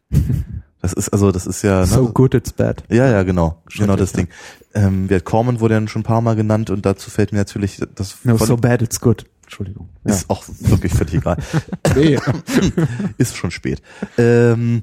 Das 0.81 0.93
ist 0.93 1.09
also, 1.11 1.33
das 1.33 1.47
ist 1.47 1.63
ja. 1.63 1.85
So 1.87 2.05
ne, 2.05 2.11
good 2.13 2.35
it's 2.35 2.53
bad. 2.53 2.85
Ja, 2.89 3.09
ja, 3.11 3.23
genau. 3.25 3.63
Genau 3.77 3.97
das 3.97 4.13
Ding. 4.13 4.29
Ähm, 4.75 5.09
Wert 5.11 5.25
Corman 5.25 5.59
wurde 5.61 5.75
ja 5.75 5.89
schon 5.89 6.01
ein 6.01 6.05
paar 6.05 6.21
Mal 6.21 6.37
genannt 6.37 6.71
und 6.71 6.87
dazu 6.87 7.11
fällt 7.11 7.33
mir 7.33 7.39
natürlich 7.39 7.81
das 7.97 8.19
No, 8.25 8.37
so 8.37 8.57
bad 8.57 8.83
it's 8.83 9.01
good. 9.01 9.25
Entschuldigung. 9.43 9.89
Ja. 10.05 10.15
ist 10.15 10.29
auch 10.31 10.45
wirklich 10.47 10.93
völlig 10.95 11.15
egal. 11.15 11.37
Nee. 11.97 12.19
ist 13.19 13.37
schon 13.37 13.51
spät. 13.51 13.81
Ähm, 14.19 14.83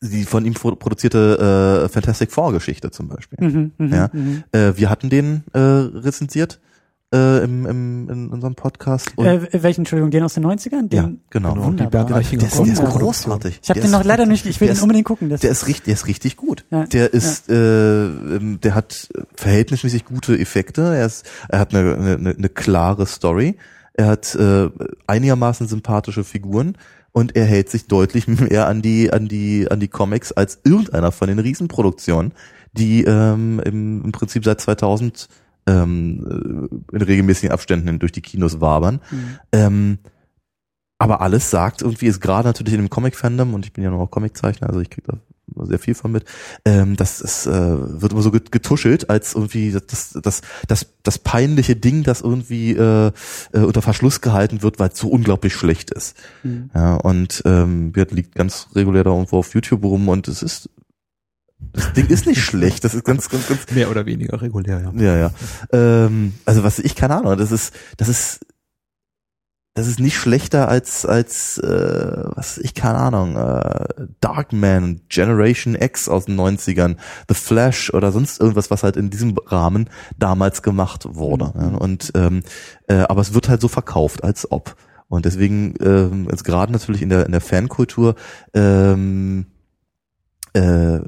die 0.00 0.24
von 0.24 0.44
ihm 0.46 0.54
pro- 0.54 0.74
produzierte 0.76 1.84
äh, 1.84 1.88
Fantastic 1.88 2.32
Four 2.32 2.52
Geschichte 2.52 2.90
zum 2.90 3.08
Beispiel. 3.08 3.38
Mhm, 3.46 3.72
mhm, 3.78 3.92
Ja. 3.94 4.10
mhm. 4.12 4.44
Äh, 4.52 4.76
wir 4.76 4.90
hatten 4.90 5.10
den 5.10 5.42
äh, 5.52 5.58
rezensiert 5.58 6.60
äh, 7.14 7.44
im, 7.44 7.66
im, 7.66 8.10
in 8.10 8.28
unserem 8.28 8.54
Podcast. 8.54 9.12
Und 9.16 9.26
Äh, 9.26 9.62
welchen, 9.62 9.82
Entschuldigung, 9.82 10.10
den 10.10 10.22
aus 10.22 10.34
den 10.34 10.44
90ern? 10.44 10.88
Den, 10.88 10.98
ja, 10.98 11.10
genau. 11.30 11.54
Genau, 11.54 11.70
die 11.70 11.84
Reichinger 11.84 12.42
Der 12.42 12.48
ist, 12.48 12.58
der 12.58 12.66
ist 12.66 12.84
großartig. 12.84 13.60
Ich 13.62 13.70
habe 13.70 13.80
den 13.80 13.90
noch 13.90 14.04
leider 14.04 14.26
nicht, 14.26 14.44
ich 14.46 14.60
will 14.60 14.68
den 14.68 14.80
unbedingt 14.80 15.06
gucken. 15.06 15.30
Das 15.30 15.40
Der 15.40 15.50
ist 15.50 15.66
richtig, 15.66 15.84
der 15.84 15.94
ist 15.94 16.06
richtig 16.06 16.36
gut. 16.36 16.64
Ja, 16.70 16.84
Der 16.84 17.12
ist, 17.12 17.48
äh, 17.48 17.54
ähm, 17.54 18.60
der 18.62 18.74
hat 18.74 19.08
verhältnismäßig 19.36 20.04
gute 20.04 20.38
Effekte. 20.38 20.82
Er 20.94 21.06
ist, 21.06 21.26
er 21.48 21.60
hat 21.60 21.74
eine, 21.74 21.94
eine, 21.94 22.30
eine 22.36 22.48
klare 22.48 23.06
Story. 23.06 23.56
Er 23.94 24.06
hat 24.06 24.34
äh, 24.34 24.68
einigermaßen 25.06 25.66
sympathische 25.66 26.24
Figuren 26.24 26.76
und 27.12 27.36
er 27.36 27.46
hält 27.46 27.70
sich 27.70 27.86
deutlich 27.86 28.28
mehr 28.28 28.68
an 28.68 28.82
die, 28.82 29.12
an 29.12 29.28
die, 29.28 29.66
an 29.70 29.80
die 29.80 29.88
Comics 29.88 30.32
als 30.32 30.60
irgendeiner 30.64 31.10
von 31.10 31.28
den 31.28 31.38
Riesenproduktionen, 31.38 32.32
die 32.74 33.04
ähm, 33.04 33.60
im, 33.64 34.04
im 34.04 34.12
Prinzip 34.12 34.44
seit 34.44 34.60
2000 34.60 35.28
ähm, 35.68 36.70
äh, 36.92 36.96
in 36.96 37.02
regelmäßigen 37.02 37.52
Abständen 37.52 37.98
durch 37.98 38.12
die 38.12 38.22
Kinos 38.22 38.60
wabern. 38.60 39.00
Ähm, 39.52 39.98
aber 40.98 41.20
alles 41.20 41.50
sagt 41.50 41.82
irgendwie, 41.82 42.06
ist 42.06 42.20
gerade 42.20 42.48
natürlich 42.48 42.74
in 42.74 42.80
dem 42.80 42.90
Comic-Fandom, 42.90 43.54
und 43.54 43.64
ich 43.64 43.72
bin 43.72 43.84
ja 43.84 43.90
noch 43.90 44.00
auch 44.00 44.10
Comiczeichner, 44.10 44.68
also 44.68 44.80
ich 44.80 44.90
kriege 44.90 45.06
da 45.12 45.18
sehr 45.64 45.78
viel 45.78 45.94
von 45.94 46.12
mit, 46.12 46.24
ähm, 46.64 46.96
das 46.96 47.20
ist, 47.20 47.46
äh, 47.46 47.50
wird 48.02 48.12
immer 48.12 48.22
so 48.22 48.30
get- 48.30 48.52
getuschelt, 48.52 49.08
als 49.08 49.34
irgendwie 49.34 49.72
das, 49.72 50.12
das, 50.12 50.42
das, 50.66 50.86
das 51.02 51.18
peinliche 51.18 51.74
Ding, 51.74 52.02
das 52.02 52.20
irgendwie 52.20 52.72
äh, 52.72 53.12
äh, 53.52 53.60
unter 53.60 53.80
Verschluss 53.80 54.20
gehalten 54.20 54.62
wird, 54.62 54.78
weil 54.78 54.90
es 54.90 54.98
so 54.98 55.08
unglaublich 55.08 55.54
schlecht 55.54 55.90
ist. 55.90 56.16
Mhm. 56.42 56.70
Ja, 56.74 56.96
und 56.96 57.42
ähm, 57.46 57.94
wird 57.96 58.12
liegt 58.12 58.34
ganz 58.34 58.68
regulär 58.74 59.04
da 59.04 59.10
irgendwo 59.10 59.38
auf 59.38 59.54
YouTube 59.54 59.84
rum 59.84 60.08
und 60.08 60.28
es 60.28 60.42
ist 60.42 60.68
das 61.72 61.92
Ding 61.92 62.06
ist 62.06 62.26
nicht 62.26 62.42
schlecht, 62.42 62.84
das 62.84 62.94
ist 62.94 63.04
ganz, 63.04 63.28
ganz, 63.28 63.48
ganz 63.48 63.70
Mehr 63.72 63.90
oder 63.90 64.06
weniger 64.06 64.40
regulär, 64.40 64.80
ja. 64.80 64.92
ja, 65.02 65.16
ja. 65.16 65.30
Ähm, 65.72 66.34
also 66.44 66.62
was 66.62 66.78
ich 66.78 66.94
keine 66.94 67.16
Ahnung, 67.16 67.36
das 67.36 67.52
ist 67.52 67.74
das 67.96 68.08
ist 68.08 68.40
das 69.74 69.86
ist 69.86 70.00
nicht 70.00 70.16
schlechter 70.16 70.68
als 70.68 71.06
als 71.06 71.58
äh, 71.58 72.24
was 72.34 72.58
ich 72.58 72.74
keine 72.74 72.98
Ahnung, 72.98 73.36
äh, 73.36 74.06
Darkman, 74.20 75.02
Generation 75.08 75.76
X 75.76 76.08
aus 76.08 76.24
den 76.24 76.38
90ern, 76.38 76.96
The 77.28 77.34
Flash 77.34 77.92
oder 77.92 78.10
sonst 78.10 78.40
irgendwas, 78.40 78.70
was 78.70 78.82
halt 78.82 78.96
in 78.96 79.10
diesem 79.10 79.36
Rahmen 79.46 79.88
damals 80.16 80.62
gemacht 80.62 81.06
wurde. 81.08 81.52
Ja, 81.54 81.68
und 81.76 82.10
ähm, 82.14 82.42
äh, 82.88 82.96
aber 82.96 83.20
es 83.20 83.34
wird 83.34 83.48
halt 83.48 83.60
so 83.60 83.68
verkauft, 83.68 84.24
als 84.24 84.50
ob. 84.50 84.74
Und 85.08 85.24
deswegen, 85.24 85.74
ähm, 85.80 86.26
jetzt 86.30 86.44
gerade 86.44 86.72
natürlich 86.72 87.00
in 87.02 87.08
der 87.08 87.26
in 87.26 87.32
der 87.32 87.40
Fankultur, 87.40 88.16
ähm, 88.54 89.46
äh, 90.54 91.00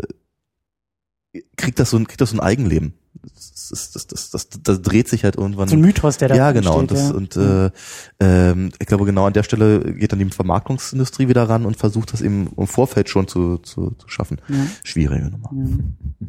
kriegt 1.57 1.79
das 1.79 1.91
so 1.91 1.97
ein 1.97 2.07
kriegt 2.07 2.21
das 2.21 2.31
so 2.31 2.37
ein 2.37 2.41
Eigenleben. 2.41 2.95
Das, 3.23 3.69
das, 3.71 3.93
das, 3.93 4.07
das, 4.07 4.31
das, 4.31 4.49
das 4.63 4.83
dreht 4.83 5.09
sich 5.09 5.25
halt 5.25 5.37
irgendwann. 5.37 5.69
so 5.69 5.77
ein 5.77 5.81
Mythos, 5.81 6.17
der 6.17 6.29
da 6.29 6.35
ja, 6.35 6.53
genau. 6.53 6.79
Und, 6.79 6.91
das, 6.91 7.11
und 7.13 7.37
äh, 7.37 7.71
ähm, 8.21 8.71
ich 8.79 8.87
glaube, 8.87 9.05
genau 9.05 9.27
an 9.27 9.33
der 9.33 9.43
Stelle 9.43 9.95
geht 9.95 10.13
dann 10.13 10.19
die 10.19 10.31
Vermarktungsindustrie 10.31 11.29
wieder 11.29 11.49
ran 11.49 11.67
und 11.67 11.77
versucht 11.77 12.13
das 12.13 12.23
eben 12.23 12.51
im 12.57 12.67
Vorfeld 12.67 13.09
schon 13.09 13.29
zu, 13.29 13.59
zu, 13.59 13.91
zu 13.91 14.09
schaffen. 14.09 14.41
ja. 14.49 14.67
Schwierige 14.85 15.31
Nummer. 15.31 15.51
Ja. 15.53 16.27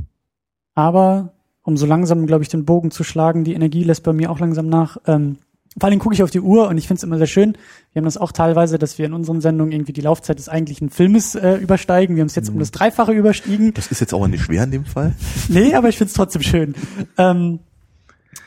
Aber 0.73 1.33
um 1.63 1.77
so 1.77 1.85
langsam, 1.85 2.25
glaube 2.25 2.43
ich, 2.43 2.49
den 2.49 2.65
Bogen 2.65 2.91
zu 2.91 3.03
schlagen, 3.03 3.43
die 3.43 3.53
Energie 3.53 3.83
lässt 3.83 4.03
bei 4.03 4.13
mir 4.13 4.31
auch 4.31 4.39
langsam 4.39 4.67
nach. 4.67 4.97
Ähm, 5.05 5.37
vor 5.79 5.89
allem 5.89 5.99
gucke 5.99 6.13
ich 6.13 6.23
auf 6.23 6.31
die 6.31 6.41
Uhr 6.41 6.67
und 6.67 6.77
ich 6.77 6.87
finde 6.87 6.99
es 6.99 7.03
immer 7.03 7.17
sehr 7.17 7.27
schön. 7.27 7.53
Wir 7.93 8.01
haben 8.01 8.05
das 8.05 8.17
auch 8.17 8.33
teilweise, 8.33 8.77
dass 8.77 8.97
wir 8.97 9.05
in 9.05 9.13
unseren 9.13 9.39
Sendungen 9.39 9.71
irgendwie 9.71 9.93
die 9.93 10.01
Laufzeit 10.01 10.37
des 10.37 10.49
eigentlichen 10.49 10.89
Filmes 10.89 11.35
äh, 11.35 11.55
übersteigen. 11.55 12.15
Wir 12.15 12.21
haben 12.21 12.27
es 12.27 12.35
jetzt 12.35 12.49
um 12.49 12.59
das 12.59 12.71
Dreifache 12.71 13.13
überstiegen. 13.13 13.73
Das 13.73 13.87
ist 13.87 14.01
jetzt 14.01 14.13
auch 14.13 14.27
nicht 14.27 14.43
schwer 14.43 14.63
in 14.63 14.71
dem 14.71 14.85
Fall. 14.85 15.15
Nee, 15.47 15.73
aber 15.73 15.89
ich 15.89 15.97
finde 15.97 16.09
es 16.09 16.13
trotzdem 16.13 16.41
schön. 16.41 16.75
Ähm, 17.17 17.59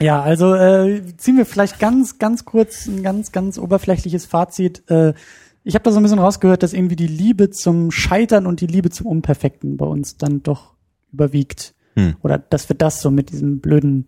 ja, 0.01 0.23
also 0.23 0.55
äh, 0.55 1.03
ziehen 1.17 1.37
wir 1.37 1.47
vielleicht 1.47 1.79
ganz, 1.79 2.19
ganz 2.19 2.45
kurz 2.45 2.87
ein 2.87 3.03
ganz, 3.03 3.33
ganz 3.33 3.59
oberflächliches 3.59 4.27
Fazit. 4.27 4.89
Äh, 4.91 5.15
ich 5.65 5.75
habe 5.75 5.83
da 5.83 5.93
so 5.93 5.99
ein 5.99 6.03
bisschen 6.03 6.19
rausgehört, 6.19 6.63
dass 6.63 6.73
irgendwie 6.73 6.97
die 6.97 7.07
Liebe 7.07 7.51
zum 7.51 7.91
Scheitern 7.91 8.47
und 8.47 8.61
die 8.61 8.67
Liebe 8.67 8.91
zum 8.91 9.07
Unperfekten 9.07 9.77
bei 9.77 9.87
uns 9.87 10.19
dann 10.19 10.43
doch 10.43 10.75
überwiegt. 11.13 11.75
Hm. 11.95 12.17
Oder 12.23 12.39
dass 12.39 12.69
wir 12.69 12.77
das 12.77 13.01
so 13.01 13.11
mit 13.11 13.31
diesem 13.31 13.61
blöden 13.61 14.07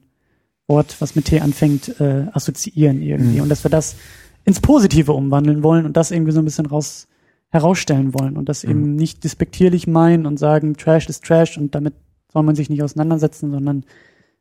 Wort, 0.69 0.97
was 1.01 1.15
mit 1.15 1.27
T 1.27 1.41
anfängt, 1.41 2.01
äh, 2.01 2.27
assoziieren 2.33 3.03
irgendwie. 3.03 3.41
Und 3.41 3.49
dass 3.49 3.65
wir 3.65 3.71
das 3.71 3.97
ins 4.45 4.61
Positive 4.61 5.13
umwandeln 5.13 5.63
wollen 5.63 5.87
und 5.87 5.97
das 5.97 6.11
irgendwie 6.11 6.33
so 6.33 6.41
ein 6.41 6.45
bisschen 6.45 6.67
raus 6.67 7.09
herausstellen 7.51 8.13
wollen 8.13 8.37
und 8.37 8.49
das 8.49 8.65
eben 8.65 8.97
nicht 8.97 9.23
despektierlich 9.25 9.87
meinen 9.87 10.27
und 10.27 10.39
sagen, 10.39 10.77
Trash 10.77 11.09
ist 11.09 11.25
Trash 11.25 11.57
und 11.57 11.75
damit 11.75 11.95
soll 12.33 12.43
man 12.43 12.57
sich 12.57 12.69
nicht 12.69 12.83
auseinandersetzen, 12.83 13.51
sondern 13.53 13.85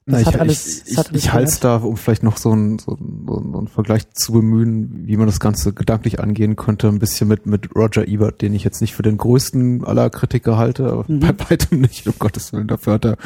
Na, 0.07 0.19
hat 0.23 0.35
ich, 0.35 0.39
alles, 0.39 0.83
ich, 0.85 0.97
ich, 0.99 1.11
ich 1.15 1.33
halte 1.33 1.49
es 1.49 1.59
da, 1.59 1.77
um 1.77 1.97
vielleicht 1.97 2.21
noch 2.21 2.37
so 2.37 2.51
einen 2.51 2.77
so 2.77 2.95
einen- 2.95 3.25
so 3.27 3.57
einen- 3.57 3.67
Vergleich 3.67 4.07
zu 4.11 4.33
bemühen, 4.33 5.07
wie 5.07 5.17
man 5.17 5.25
das 5.25 5.39
Ganze 5.39 5.73
gedanklich 5.73 6.19
angehen 6.19 6.55
könnte, 6.55 6.87
ein 6.87 6.99
bisschen 6.99 7.27
mit, 7.27 7.47
mit 7.47 7.75
Roger 7.75 8.07
Ebert, 8.07 8.43
den 8.43 8.53
ich 8.53 8.63
jetzt 8.63 8.81
nicht 8.81 8.93
für 8.93 9.01
den 9.01 9.17
größten 9.17 9.83
aller 9.83 10.11
Kritiker 10.11 10.57
halte, 10.57 10.91
aber 10.91 11.05
Mhm. 11.07 11.19
bei 11.21 11.33
weitem 11.49 11.81
nicht, 11.81 12.07
um 12.07 12.13
Gottes 12.19 12.53
Willen, 12.53 12.67
dafür 12.67 12.93
hat 12.93 13.05
er, 13.05 13.17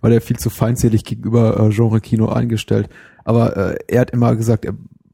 war 0.00 0.08
der 0.08 0.22
viel 0.22 0.38
zu 0.38 0.48
feindselig 0.48 1.04
gegenüber 1.04 1.60
äh, 1.60 1.68
Genre-Kino 1.68 2.28
eingestellt. 2.30 2.88
Aber 3.24 3.56
äh, 3.56 3.76
er 3.88 4.00
hat 4.00 4.10
immer 4.10 4.34
gesagt, 4.34 4.64
er, 4.64 4.72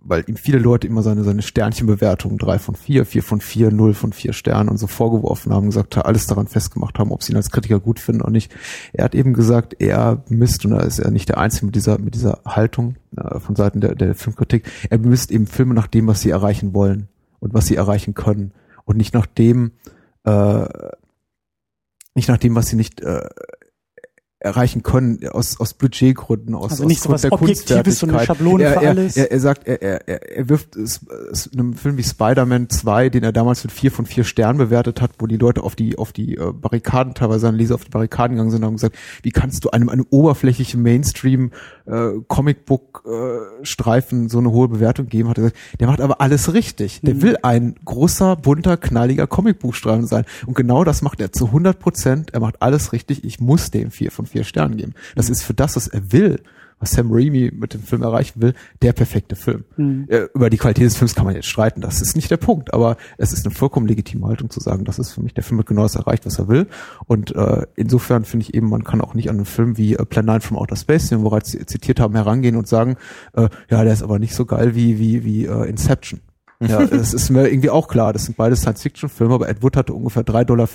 weil 0.08 0.24
ihm 0.26 0.36
viele 0.36 0.58
Leute 0.58 0.86
immer 0.86 1.02
seine, 1.02 1.22
seine 1.22 1.42
Sternchenbewertungen, 1.42 2.38
drei 2.38 2.58
von 2.58 2.74
vier, 2.74 3.04
vier 3.04 3.22
von 3.22 3.40
vier, 3.40 3.70
null 3.70 3.92
von 3.92 4.12
vier 4.12 4.32
Sternen 4.32 4.70
und 4.70 4.78
so 4.78 4.86
vorgeworfen 4.86 5.52
haben, 5.52 5.66
gesagt, 5.66 5.98
alles 5.98 6.26
daran 6.26 6.46
festgemacht 6.46 6.98
haben, 6.98 7.12
ob 7.12 7.22
sie 7.22 7.32
ihn 7.32 7.36
als 7.36 7.50
Kritiker 7.50 7.78
gut 7.78 8.00
finden 8.00 8.22
oder 8.22 8.30
nicht. 8.30 8.54
Er 8.92 9.04
hat 9.04 9.14
eben 9.14 9.34
gesagt, 9.34 9.76
er 9.78 10.24
misst, 10.28 10.64
und 10.64 10.72
da 10.72 10.80
ist 10.80 10.98
er 10.98 11.10
nicht 11.10 11.28
der 11.28 11.38
Einzige 11.38 11.66
mit 11.66 11.74
dieser, 11.74 11.98
mit 11.98 12.14
dieser 12.14 12.40
Haltung 12.46 12.96
äh, 13.16 13.38
von 13.38 13.54
Seiten 13.54 13.80
der, 13.80 13.94
der 13.94 14.14
Filmkritik, 14.14 14.70
er 14.88 14.98
misst 14.98 15.30
eben 15.30 15.46
Filme 15.46 15.74
nach 15.74 15.86
dem, 15.86 16.06
was 16.06 16.22
sie 16.22 16.30
erreichen 16.30 16.72
wollen 16.72 17.08
und 17.38 17.52
was 17.52 17.66
sie 17.66 17.76
erreichen 17.76 18.14
können 18.14 18.52
und 18.84 18.96
nicht 18.96 19.12
nach 19.12 19.26
dem, 19.26 19.72
äh, 20.24 20.66
nicht 22.14 22.28
nach 22.28 22.38
dem, 22.38 22.54
was 22.54 22.68
sie 22.68 22.76
nicht 22.76 23.02
äh, 23.02 23.28
erreichen 24.40 24.84
können 24.84 25.18
aus, 25.30 25.58
aus 25.58 25.74
Budgetgründen, 25.74 26.54
aus, 26.54 26.70
Also 26.70 26.84
aus 26.84 26.88
nicht 26.88 27.02
so 27.02 27.10
was 27.10 27.22
Grund 27.22 27.32
der 27.32 27.42
Objektives, 27.42 27.98
so 27.98 28.06
eine. 28.06 28.24
Schablone 28.24 28.64
er, 28.64 28.72
für 28.74 28.84
er, 28.84 28.90
alles. 28.90 29.16
Er, 29.16 29.32
er 29.32 29.40
sagt, 29.40 29.66
er, 29.66 29.82
er, 29.82 30.36
er 30.36 30.48
wirft 30.48 30.76
es, 30.76 31.00
es 31.32 31.46
in 31.46 31.58
einem 31.58 31.74
Film 31.74 31.96
wie 31.96 32.04
Spider-Man 32.04 32.70
2, 32.70 33.08
den 33.08 33.24
er 33.24 33.32
damals 33.32 33.64
mit 33.64 33.72
vier 33.72 33.90
von 33.90 34.06
vier 34.06 34.22
Sternen 34.22 34.58
bewertet 34.58 35.00
hat, 35.00 35.10
wo 35.18 35.26
die 35.26 35.36
Leute 35.36 35.64
auf 35.64 35.74
die, 35.74 35.98
auf 35.98 36.12
die 36.12 36.36
äh, 36.36 36.52
Barrikaden, 36.52 37.14
teilweise 37.14 37.40
seine 37.40 37.56
Leser 37.56 37.74
auf 37.74 37.84
die 37.84 37.90
Barrikaden 37.90 38.36
gegangen 38.36 38.50
sind 38.50 38.60
und 38.62 38.66
haben 38.66 38.74
gesagt, 38.74 38.96
wie 39.22 39.30
kannst 39.30 39.64
du 39.64 39.70
einem, 39.70 39.88
einem 39.88 40.06
oberflächlichen 40.10 40.82
Mainstream 40.82 41.50
äh, 41.86 42.10
Comicbook 42.28 43.04
äh, 43.06 43.64
Streifen 43.64 44.28
so 44.28 44.38
eine 44.38 44.52
hohe 44.52 44.68
Bewertung 44.68 45.06
geben, 45.06 45.30
hat 45.30 45.38
er 45.38 45.50
gesagt, 45.50 45.58
der 45.80 45.88
macht 45.88 46.00
aber 46.00 46.20
alles 46.20 46.52
richtig. 46.54 47.00
Der 47.02 47.14
Mhm. 47.14 47.22
will 47.22 47.36
ein 47.42 47.74
großer, 47.84 48.36
bunter, 48.36 48.76
knalliger 48.76 49.26
Comicbuchstreifen 49.26 50.06
sein. 50.06 50.24
Und 50.46 50.54
genau 50.54 50.84
das 50.84 51.02
macht 51.02 51.20
er 51.20 51.32
zu 51.32 51.46
100 51.46 51.80
Prozent. 51.80 52.30
Er 52.34 52.40
macht 52.40 52.62
alles 52.62 52.92
richtig. 52.92 53.24
Ich 53.24 53.40
muss 53.40 53.72
dem 53.72 53.90
vier 53.90 54.12
von 54.12 54.27
vier 54.28 54.44
Sternen 54.44 54.76
geben. 54.76 54.94
Das 55.14 55.30
ist 55.30 55.42
für 55.42 55.54
das, 55.54 55.76
was 55.76 55.88
er 55.88 56.12
will, 56.12 56.40
was 56.80 56.92
Sam 56.92 57.08
Raimi 57.10 57.50
mit 57.54 57.74
dem 57.74 57.82
Film 57.82 58.02
erreichen 58.02 58.40
will, 58.40 58.54
der 58.82 58.92
perfekte 58.92 59.36
Film. 59.36 59.64
Mhm. 59.76 60.06
Äh, 60.08 60.28
Über 60.34 60.50
die 60.50 60.56
Qualität 60.56 60.86
des 60.86 60.96
Films 60.96 61.14
kann 61.14 61.24
man 61.24 61.34
jetzt 61.34 61.48
streiten. 61.48 61.80
Das 61.80 62.00
ist 62.00 62.14
nicht 62.14 62.30
der 62.30 62.36
Punkt. 62.36 62.72
Aber 62.72 62.96
es 63.16 63.32
ist 63.32 63.44
eine 63.44 63.54
vollkommen 63.54 63.86
legitime 63.86 64.26
Haltung 64.26 64.50
zu 64.50 64.60
sagen, 64.60 64.84
das 64.84 64.98
ist 64.98 65.12
für 65.12 65.22
mich, 65.22 65.34
der 65.34 65.44
Film 65.44 65.58
hat 65.58 65.66
genau 65.66 65.82
das 65.82 65.96
erreicht, 65.96 66.26
was 66.26 66.38
er 66.38 66.48
will. 66.48 66.66
Und 67.06 67.34
äh, 67.34 67.66
insofern 67.76 68.24
finde 68.24 68.44
ich 68.44 68.54
eben, 68.54 68.68
man 68.68 68.84
kann 68.84 69.00
auch 69.00 69.14
nicht 69.14 69.28
an 69.28 69.36
einen 69.36 69.44
Film 69.44 69.76
wie 69.76 69.94
äh, 69.94 70.04
Plan 70.04 70.26
9 70.26 70.40
from 70.40 70.56
Outer 70.56 70.76
Space, 70.76 71.08
den 71.08 71.18
wir 71.18 71.30
bereits 71.30 71.50
zitiert 71.50 72.00
haben, 72.00 72.14
herangehen 72.14 72.56
und 72.56 72.68
sagen, 72.68 72.96
äh, 73.34 73.48
ja, 73.70 73.82
der 73.82 73.92
ist 73.92 74.02
aber 74.02 74.18
nicht 74.18 74.34
so 74.34 74.44
geil 74.44 74.74
wie, 74.74 74.98
wie, 74.98 75.24
wie 75.24 75.46
äh, 75.46 75.68
Inception. 75.68 76.20
Ja, 76.60 76.84
das 76.86 77.14
ist 77.14 77.30
mir 77.30 77.48
irgendwie 77.48 77.70
auch 77.70 77.88
klar. 77.88 78.12
Das 78.12 78.24
sind 78.24 78.36
beide 78.36 78.56
Science-Fiction-Filme, 78.56 79.34
aber 79.34 79.48
Ed 79.48 79.62
Wood 79.62 79.76
hatte 79.76 79.94
ungefähr 79.94 80.24
3,50 80.24 80.44
Dollar 80.44 80.68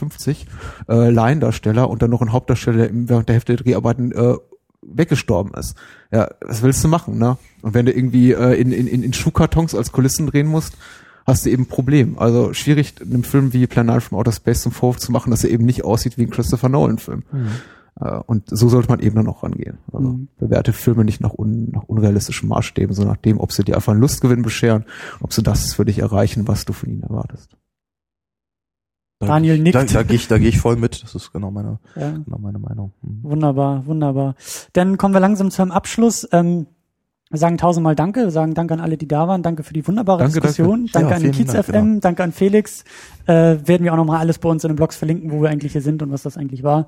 äh, 0.90 1.10
Laiendarsteller 1.10 1.90
und 1.90 2.02
dann 2.02 2.10
noch 2.10 2.22
ein 2.22 2.32
Hauptdarsteller, 2.32 2.88
der 2.88 2.90
während 2.94 3.30
der 3.30 3.34
Hälfte 3.34 3.56
der 3.56 3.64
Dreharbeiten 3.64 4.12
äh, 4.12 4.36
weggestorben 4.82 5.54
ist. 5.54 5.76
Ja, 6.12 6.30
was 6.42 6.62
willst 6.62 6.84
du 6.84 6.88
machen, 6.88 7.18
ne? 7.18 7.38
Und 7.62 7.74
wenn 7.74 7.86
du 7.86 7.94
irgendwie 7.94 8.32
äh, 8.32 8.60
in, 8.60 8.72
in, 8.72 8.88
in 8.88 9.14
Schuhkartons 9.14 9.76
als 9.76 9.92
Kulissen 9.92 10.28
drehen 10.28 10.48
musst, 10.48 10.78
hast 11.26 11.46
du 11.46 11.50
eben 11.50 11.64
ein 11.64 11.68
Problem. 11.68 12.18
Also 12.20 12.54
schwierig, 12.54 12.96
einem 13.02 13.24
Film 13.24 13.54
wie 13.54 13.68
Plan 13.68 13.86
9 13.86 14.02
from 14.02 14.18
Outer 14.18 14.32
Space 14.32 14.62
zum 14.62 14.72
Vorwurf 14.72 14.98
zu 14.98 15.12
machen, 15.12 15.32
dass 15.32 15.44
er 15.44 15.52
eben 15.52 15.66
nicht 15.66 15.84
aussieht 15.86 16.18
wie 16.18 16.24
ein 16.24 16.30
Christopher 16.30 16.70
Nolan-Film. 16.70 17.24
Äh, 17.32 17.38
Und 17.96 18.50
so 18.50 18.70
sollte 18.70 18.90
man 18.90 19.00
eben 19.00 19.16
dann 19.16 19.28
auch 19.28 19.44
rangehen. 19.44 19.78
Also 19.92 20.10
Mhm. 20.10 20.28
bewerte 20.38 20.74
Filme 20.74 21.06
nicht 21.06 21.22
nach, 21.22 21.34
un, 21.38 21.70
nach 21.72 21.84
unrealistischen 21.84 22.50
Maßstäben, 22.50 22.94
sondern 22.96 23.14
nach 23.16 23.22
dem, 23.22 23.40
ob 23.40 23.52
sie 23.52 23.64
dir 23.64 23.76
einfach 23.76 23.92
einen 23.92 24.02
Lustgewinn 24.02 24.42
bescheren, 24.42 24.86
ob 25.22 25.32
sie 25.32 25.44
das 25.44 25.74
für 25.74 25.86
dich 25.86 26.00
erreichen, 26.00 26.48
was 26.48 26.66
du 26.66 26.74
von 26.74 26.90
ihnen 26.90 27.04
erwartest. 27.04 27.56
Daniel 29.20 29.58
nickt. 29.60 29.76
Da, 29.76 29.86
da 29.86 30.04
gehe 30.04 30.16
ich, 30.18 30.28
da 30.28 30.38
gehe 30.38 30.50
ich 30.50 30.60
voll 30.60 30.76
mit. 30.76 31.02
Das 31.04 31.16
ist 31.16 31.32
genau 31.32 31.50
meine, 31.50 31.80
Ja. 31.96 32.12
genau 32.12 32.40
meine 32.40 32.60
Meinung. 32.60 32.92
Hm. 33.04 33.20
Wunderbar, 33.24 33.86
wunderbar. 33.86 34.36
Dann 34.74 34.98
kommen 34.98 35.14
wir 35.14 35.22
langsam 35.22 35.50
zum 35.50 35.72
Abschluss. 35.72 36.28
Ähm, 36.34 36.68
wir 37.34 37.40
sagen 37.40 37.58
tausendmal 37.58 37.96
Danke, 37.96 38.26
wir 38.26 38.32
sagen 38.32 38.54
Danke 38.54 38.76
an 38.76 38.80
alle, 38.80 38.96
die 38.96 39.08
da 39.08 39.28
waren. 39.28 39.42
Danke 39.42 39.64
für 39.64 39.74
die 39.74 39.86
wunderbare 39.88 40.20
Danke, 40.20 40.40
Diskussion. 40.40 40.88
danke. 40.94 41.10
Danke, 41.10 41.24
Ja, 41.24 41.30
an 41.30 41.36
Kiez 41.36 41.52
Dank, 41.52 41.66
FM, 41.66 41.74
genau. 41.74 42.00
danke 42.00 42.24
an 42.24 42.32
Felix. 42.32 42.84
Äh, 43.26 43.58
werden 43.66 43.84
wir 43.84 43.92
auch 43.92 43.98
nochmal 43.98 44.20
alles 44.20 44.38
bei 44.38 44.50
uns 44.50 44.64
in 44.64 44.68
den 44.70 44.76
Blogs 44.76 44.96
verlinken, 44.96 45.32
wo 45.32 45.42
wir 45.42 45.50
eigentlich 45.50 45.72
hier 45.72 45.82
sind 45.82 46.04
und 46.04 46.12
was 46.12 46.22
das 46.22 46.38
eigentlich 46.38 46.62
war. 46.62 46.86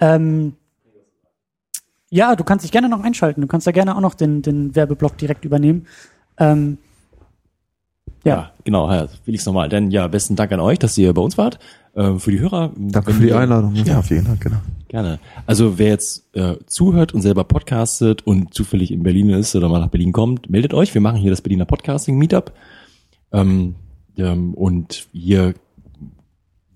Ähm, 0.00 0.54
ja, 2.10 2.34
du 2.34 2.42
kannst 2.42 2.64
dich 2.64 2.72
gerne 2.72 2.88
noch 2.88 3.04
einschalten. 3.04 3.40
Du 3.40 3.46
kannst 3.46 3.68
da 3.68 3.70
gerne 3.70 3.94
auch 3.96 4.00
noch 4.00 4.14
den, 4.14 4.42
den 4.42 4.74
Werbeblock 4.74 5.16
direkt 5.16 5.44
übernehmen. 5.44 5.86
Ähm, 6.38 6.78
ja. 8.24 8.34
Ja, 8.34 8.50
genau, 8.64 8.90
ja, 8.90 9.06
will 9.26 9.34
ich's 9.34 9.46
nochmal. 9.46 9.68
Denn 9.68 9.92
ja, 9.92 10.08
besten 10.08 10.34
Dank 10.34 10.50
an 10.50 10.58
euch, 10.58 10.80
dass 10.80 10.98
ihr 10.98 11.14
bei 11.14 11.22
uns 11.22 11.38
wart. 11.38 11.60
Ähm, 11.94 12.18
für 12.18 12.32
die 12.32 12.40
Hörer. 12.40 12.72
Danke 12.76 13.12
für 13.12 13.22
die 13.22 13.32
Einladung. 13.32 13.76
Ja, 13.76 14.02
vielen 14.02 14.24
Dank, 14.24 14.40
genau. 14.40 14.56
Gerne. 14.94 15.18
Also 15.44 15.76
wer 15.76 15.88
jetzt 15.88 16.24
äh, 16.36 16.54
zuhört 16.66 17.14
und 17.14 17.20
selber 17.20 17.42
podcastet 17.42 18.24
und 18.24 18.54
zufällig 18.54 18.92
in 18.92 19.02
Berlin 19.02 19.30
ist 19.30 19.56
oder 19.56 19.68
mal 19.68 19.80
nach 19.80 19.88
Berlin 19.88 20.12
kommt, 20.12 20.48
meldet 20.48 20.72
euch. 20.72 20.94
Wir 20.94 21.00
machen 21.00 21.18
hier 21.18 21.32
das 21.32 21.42
Berliner 21.42 21.64
Podcasting 21.64 22.16
Meetup. 22.16 22.52
Ähm, 23.32 23.74
ähm, 24.16 24.54
und 24.54 25.08
hier 25.10 25.54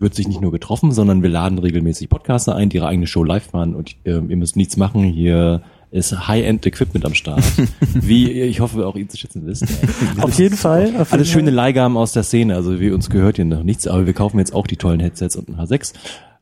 wird 0.00 0.16
sich 0.16 0.26
nicht 0.26 0.40
nur 0.40 0.50
getroffen, 0.50 0.90
sondern 0.90 1.22
wir 1.22 1.30
laden 1.30 1.60
regelmäßig 1.60 2.08
Podcaster 2.08 2.56
ein, 2.56 2.70
die 2.70 2.78
ihre 2.78 2.88
eigene 2.88 3.06
Show 3.06 3.22
live 3.22 3.50
fahren 3.50 3.76
und 3.76 3.94
ähm, 4.04 4.30
ihr 4.30 4.36
müsst 4.36 4.56
nichts 4.56 4.76
machen. 4.76 5.04
Hier 5.04 5.62
ist 5.92 6.26
High-End-Equipment 6.26 7.06
am 7.06 7.14
Start. 7.14 7.44
Wie 7.94 8.32
ich 8.32 8.58
hoffe 8.58 8.84
auch 8.84 8.96
ihr 8.96 9.08
zu 9.08 9.16
schätzen 9.16 9.46
wisst. 9.46 9.64
Auf 10.20 10.36
jeden 10.40 10.56
Fall. 10.56 10.92
Auf 10.98 11.12
Alles 11.12 11.28
jeden 11.28 11.46
schöne 11.46 11.50
Leihgaben 11.52 11.96
aus 11.96 12.14
der 12.14 12.24
Szene. 12.24 12.56
Also 12.56 12.80
wie 12.80 12.90
uns 12.90 13.10
gehört 13.10 13.36
hier 13.36 13.44
noch 13.44 13.62
nichts, 13.62 13.86
aber 13.86 14.06
wir 14.06 14.12
kaufen 14.12 14.40
jetzt 14.40 14.52
auch 14.52 14.66
die 14.66 14.76
tollen 14.76 14.98
Headsets 14.98 15.36
und 15.36 15.48
ein 15.50 15.54
H6. 15.54 15.94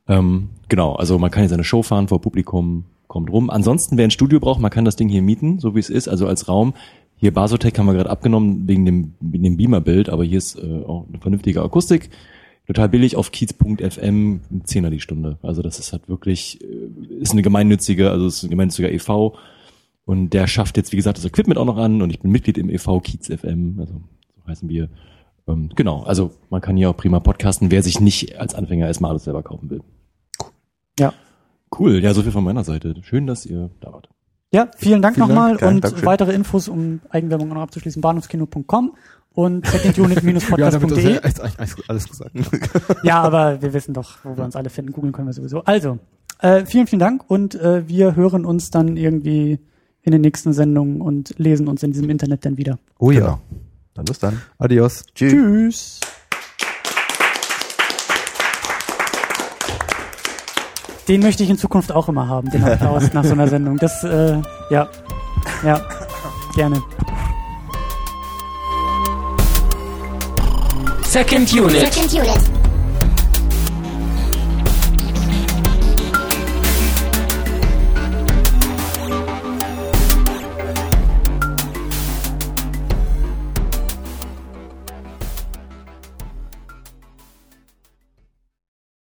Ähm, 0.09 0.51
genau, 0.69 0.95
also 0.95 1.19
man 1.19 1.31
kann 1.31 1.43
hier 1.43 1.49
seine 1.49 1.65
Show 1.65 1.83
fahren 1.83 2.09
vor 2.09 2.21
Publikum, 2.21 2.85
kommt 3.09 3.31
rum. 3.31 3.51
Ansonsten, 3.51 3.97
wer 3.97 4.05
ein 4.05 4.11
Studio 4.11 4.41
braucht, 4.41 4.61
man 4.61 4.71
kann 4.71 4.85
das 4.85 4.97
Ding 4.97 5.09
hier 5.09 5.23
mieten, 5.23 5.59
so 5.59 5.75
wie 5.75 5.81
es 5.81 5.91
ist, 5.91 6.09
also 6.09 6.27
als 6.27 6.49
Raum. 6.49 6.75
Hier 7.17 7.33
Basotec 7.33 7.79
haben 7.79 7.87
wir 7.87 7.95
gerade 7.95 8.11
abgenommen 8.11 8.69
wegen 8.69 8.85
dem, 8.85 9.15
wegen 9.21 9.45
dem 9.45 9.57
Beamer-Bild, 9.57 10.11
aber 10.11 10.25
hier 10.25 10.39
ist 10.39 10.57
äh, 10.57 10.83
auch 10.85 11.07
eine 11.09 11.19
vernünftige 11.19 11.63
Akustik. 11.63 12.11
Total 12.67 12.89
billig 12.89 13.17
auf 13.17 13.31
kiez.fm, 13.31 14.41
ein 14.51 14.63
Zehner 14.65 14.91
die 14.91 15.01
Stunde. 15.01 15.39
Also 15.43 15.63
das 15.63 15.79
ist 15.79 15.93
halt 15.93 16.09
wirklich, 16.09 16.61
äh, 16.63 17.21
ist 17.21 17.33
eine 17.33 17.43
gemeinnützige, 17.43 18.11
also 18.11 18.27
ist 18.27 18.43
ein 18.43 18.51
gemeinnütziger 18.51 18.93
e.V. 18.93 19.35
Und 20.05 20.31
der 20.31 20.47
schafft 20.47 20.77
jetzt, 20.77 20.93
wie 20.93 20.97
gesagt, 20.97 21.17
das 21.17 21.25
Equipment 21.25 21.59
auch 21.59 21.65
noch 21.65 21.79
an 21.79 22.03
und 22.03 22.11
ich 22.11 22.21
bin 22.21 22.31
Mitglied 22.31 22.59
im 22.59 22.71
e.V. 22.71 23.01
Kiez 23.01 23.29
FM, 23.29 23.77
also 23.81 23.95
so 23.95 24.47
heißen 24.47 24.69
wir. 24.69 24.89
Ähm, 25.49 25.71
genau, 25.75 26.03
also 26.03 26.33
man 26.51 26.61
kann 26.61 26.77
hier 26.77 26.91
auch 26.91 26.97
prima 26.97 27.21
podcasten, 27.21 27.71
wer 27.71 27.83
sich 27.83 28.01
nicht 28.01 28.39
als 28.39 28.55
Anfänger 28.55 28.87
erstmal 28.87 29.13
alles 29.13 29.25
selber 29.25 29.43
kaufen 29.43 29.71
will. 29.71 29.81
Ja. 30.99 31.13
Cool, 31.79 32.03
ja, 32.03 32.15
so 32.15 32.23
viel 32.23 32.33
von 32.33 32.45
meiner 32.45 32.65
Seite. 32.65 32.95
Schön, 33.03 33.27
dass 33.27 33.45
ihr 33.45 33.71
da 33.81 33.93
wart. 33.93 34.09
Ja, 34.53 34.69
vielen 34.77 35.03
Dank 35.03 35.17
Vielen 35.17 35.29
nochmal 35.29 35.51
Dank. 35.51 35.61
Ja, 35.63 35.69
und 35.69 35.85
Dankeschön. 35.85 36.07
weitere 36.07 36.33
Infos, 36.33 36.69
um 36.69 37.01
Eigenwerbung 37.11 37.49
noch 37.49 37.61
abzuschließen, 37.61 38.01
bahnhofskino.com 38.01 38.95
und 39.35 39.67
Ja, 39.67 39.73
secondunit-podcast.de. 39.73 41.19
eigentlich 41.21 41.91
alles 41.91 42.09
gesagt. 42.09 42.31
Ja, 43.03 43.21
aber 43.23 43.61
wir 43.61 43.73
wissen 43.75 43.93
doch, 43.93 44.19
wo 44.25 44.37
wir 44.37 44.45
uns 44.45 44.57
alle 44.57 44.71
finden. 44.71 44.93
Googeln 44.93 45.13
können 45.13 45.29
wir 45.29 45.33
sowieso. 45.35 45.63
Also, 45.65 45.99
äh, 46.39 46.65
vielen, 46.65 46.87
vielen 46.87 47.01
Dank 47.01 47.25
und 47.29 47.55
äh, 47.57 47.87
wir 47.89 48.15
hören 48.17 48.45
uns 48.47 48.71
dann 48.71 48.97
irgendwie 48.97 49.59
in 50.03 50.13
den 50.13 50.21
nächsten 50.21 50.53
Sendungen 50.53 51.01
und 51.01 51.35
lesen 51.39 51.67
uns 51.69 51.83
in 51.83 51.91
diesem 51.93 52.09
Internet 52.09 52.45
dann 52.47 52.57
wieder. 52.57 52.79
Oh 52.99 53.11
ja. 53.11 53.21
Genau. 53.21 53.39
Dann 53.95 54.05
bis 54.05 54.19
dann. 54.21 54.41
Adios. 54.59 55.05
Tschüss. 55.15 55.33
Tschüss. 55.33 56.01
Den 61.09 61.21
möchte 61.21 61.45
ich 61.45 61.51
in 61.51 61.59
Zukunft 61.59 61.93
auch 61.93 62.09
immer 62.09 62.29
haben, 62.29 62.51
den 62.51 62.65
Applaus 62.65 63.13
nach 63.13 63.25
so 63.25 63.33
einer 63.33 63.47
Sendung. 63.49 63.79
Das, 63.79 64.03
äh, 64.03 64.39
ja, 64.71 64.89
ja, 65.65 65.81
gerne. 66.55 66.83
Second 71.05 71.53
Unit. 71.53 71.93
Second 71.93 72.13
Unit. 72.13 72.56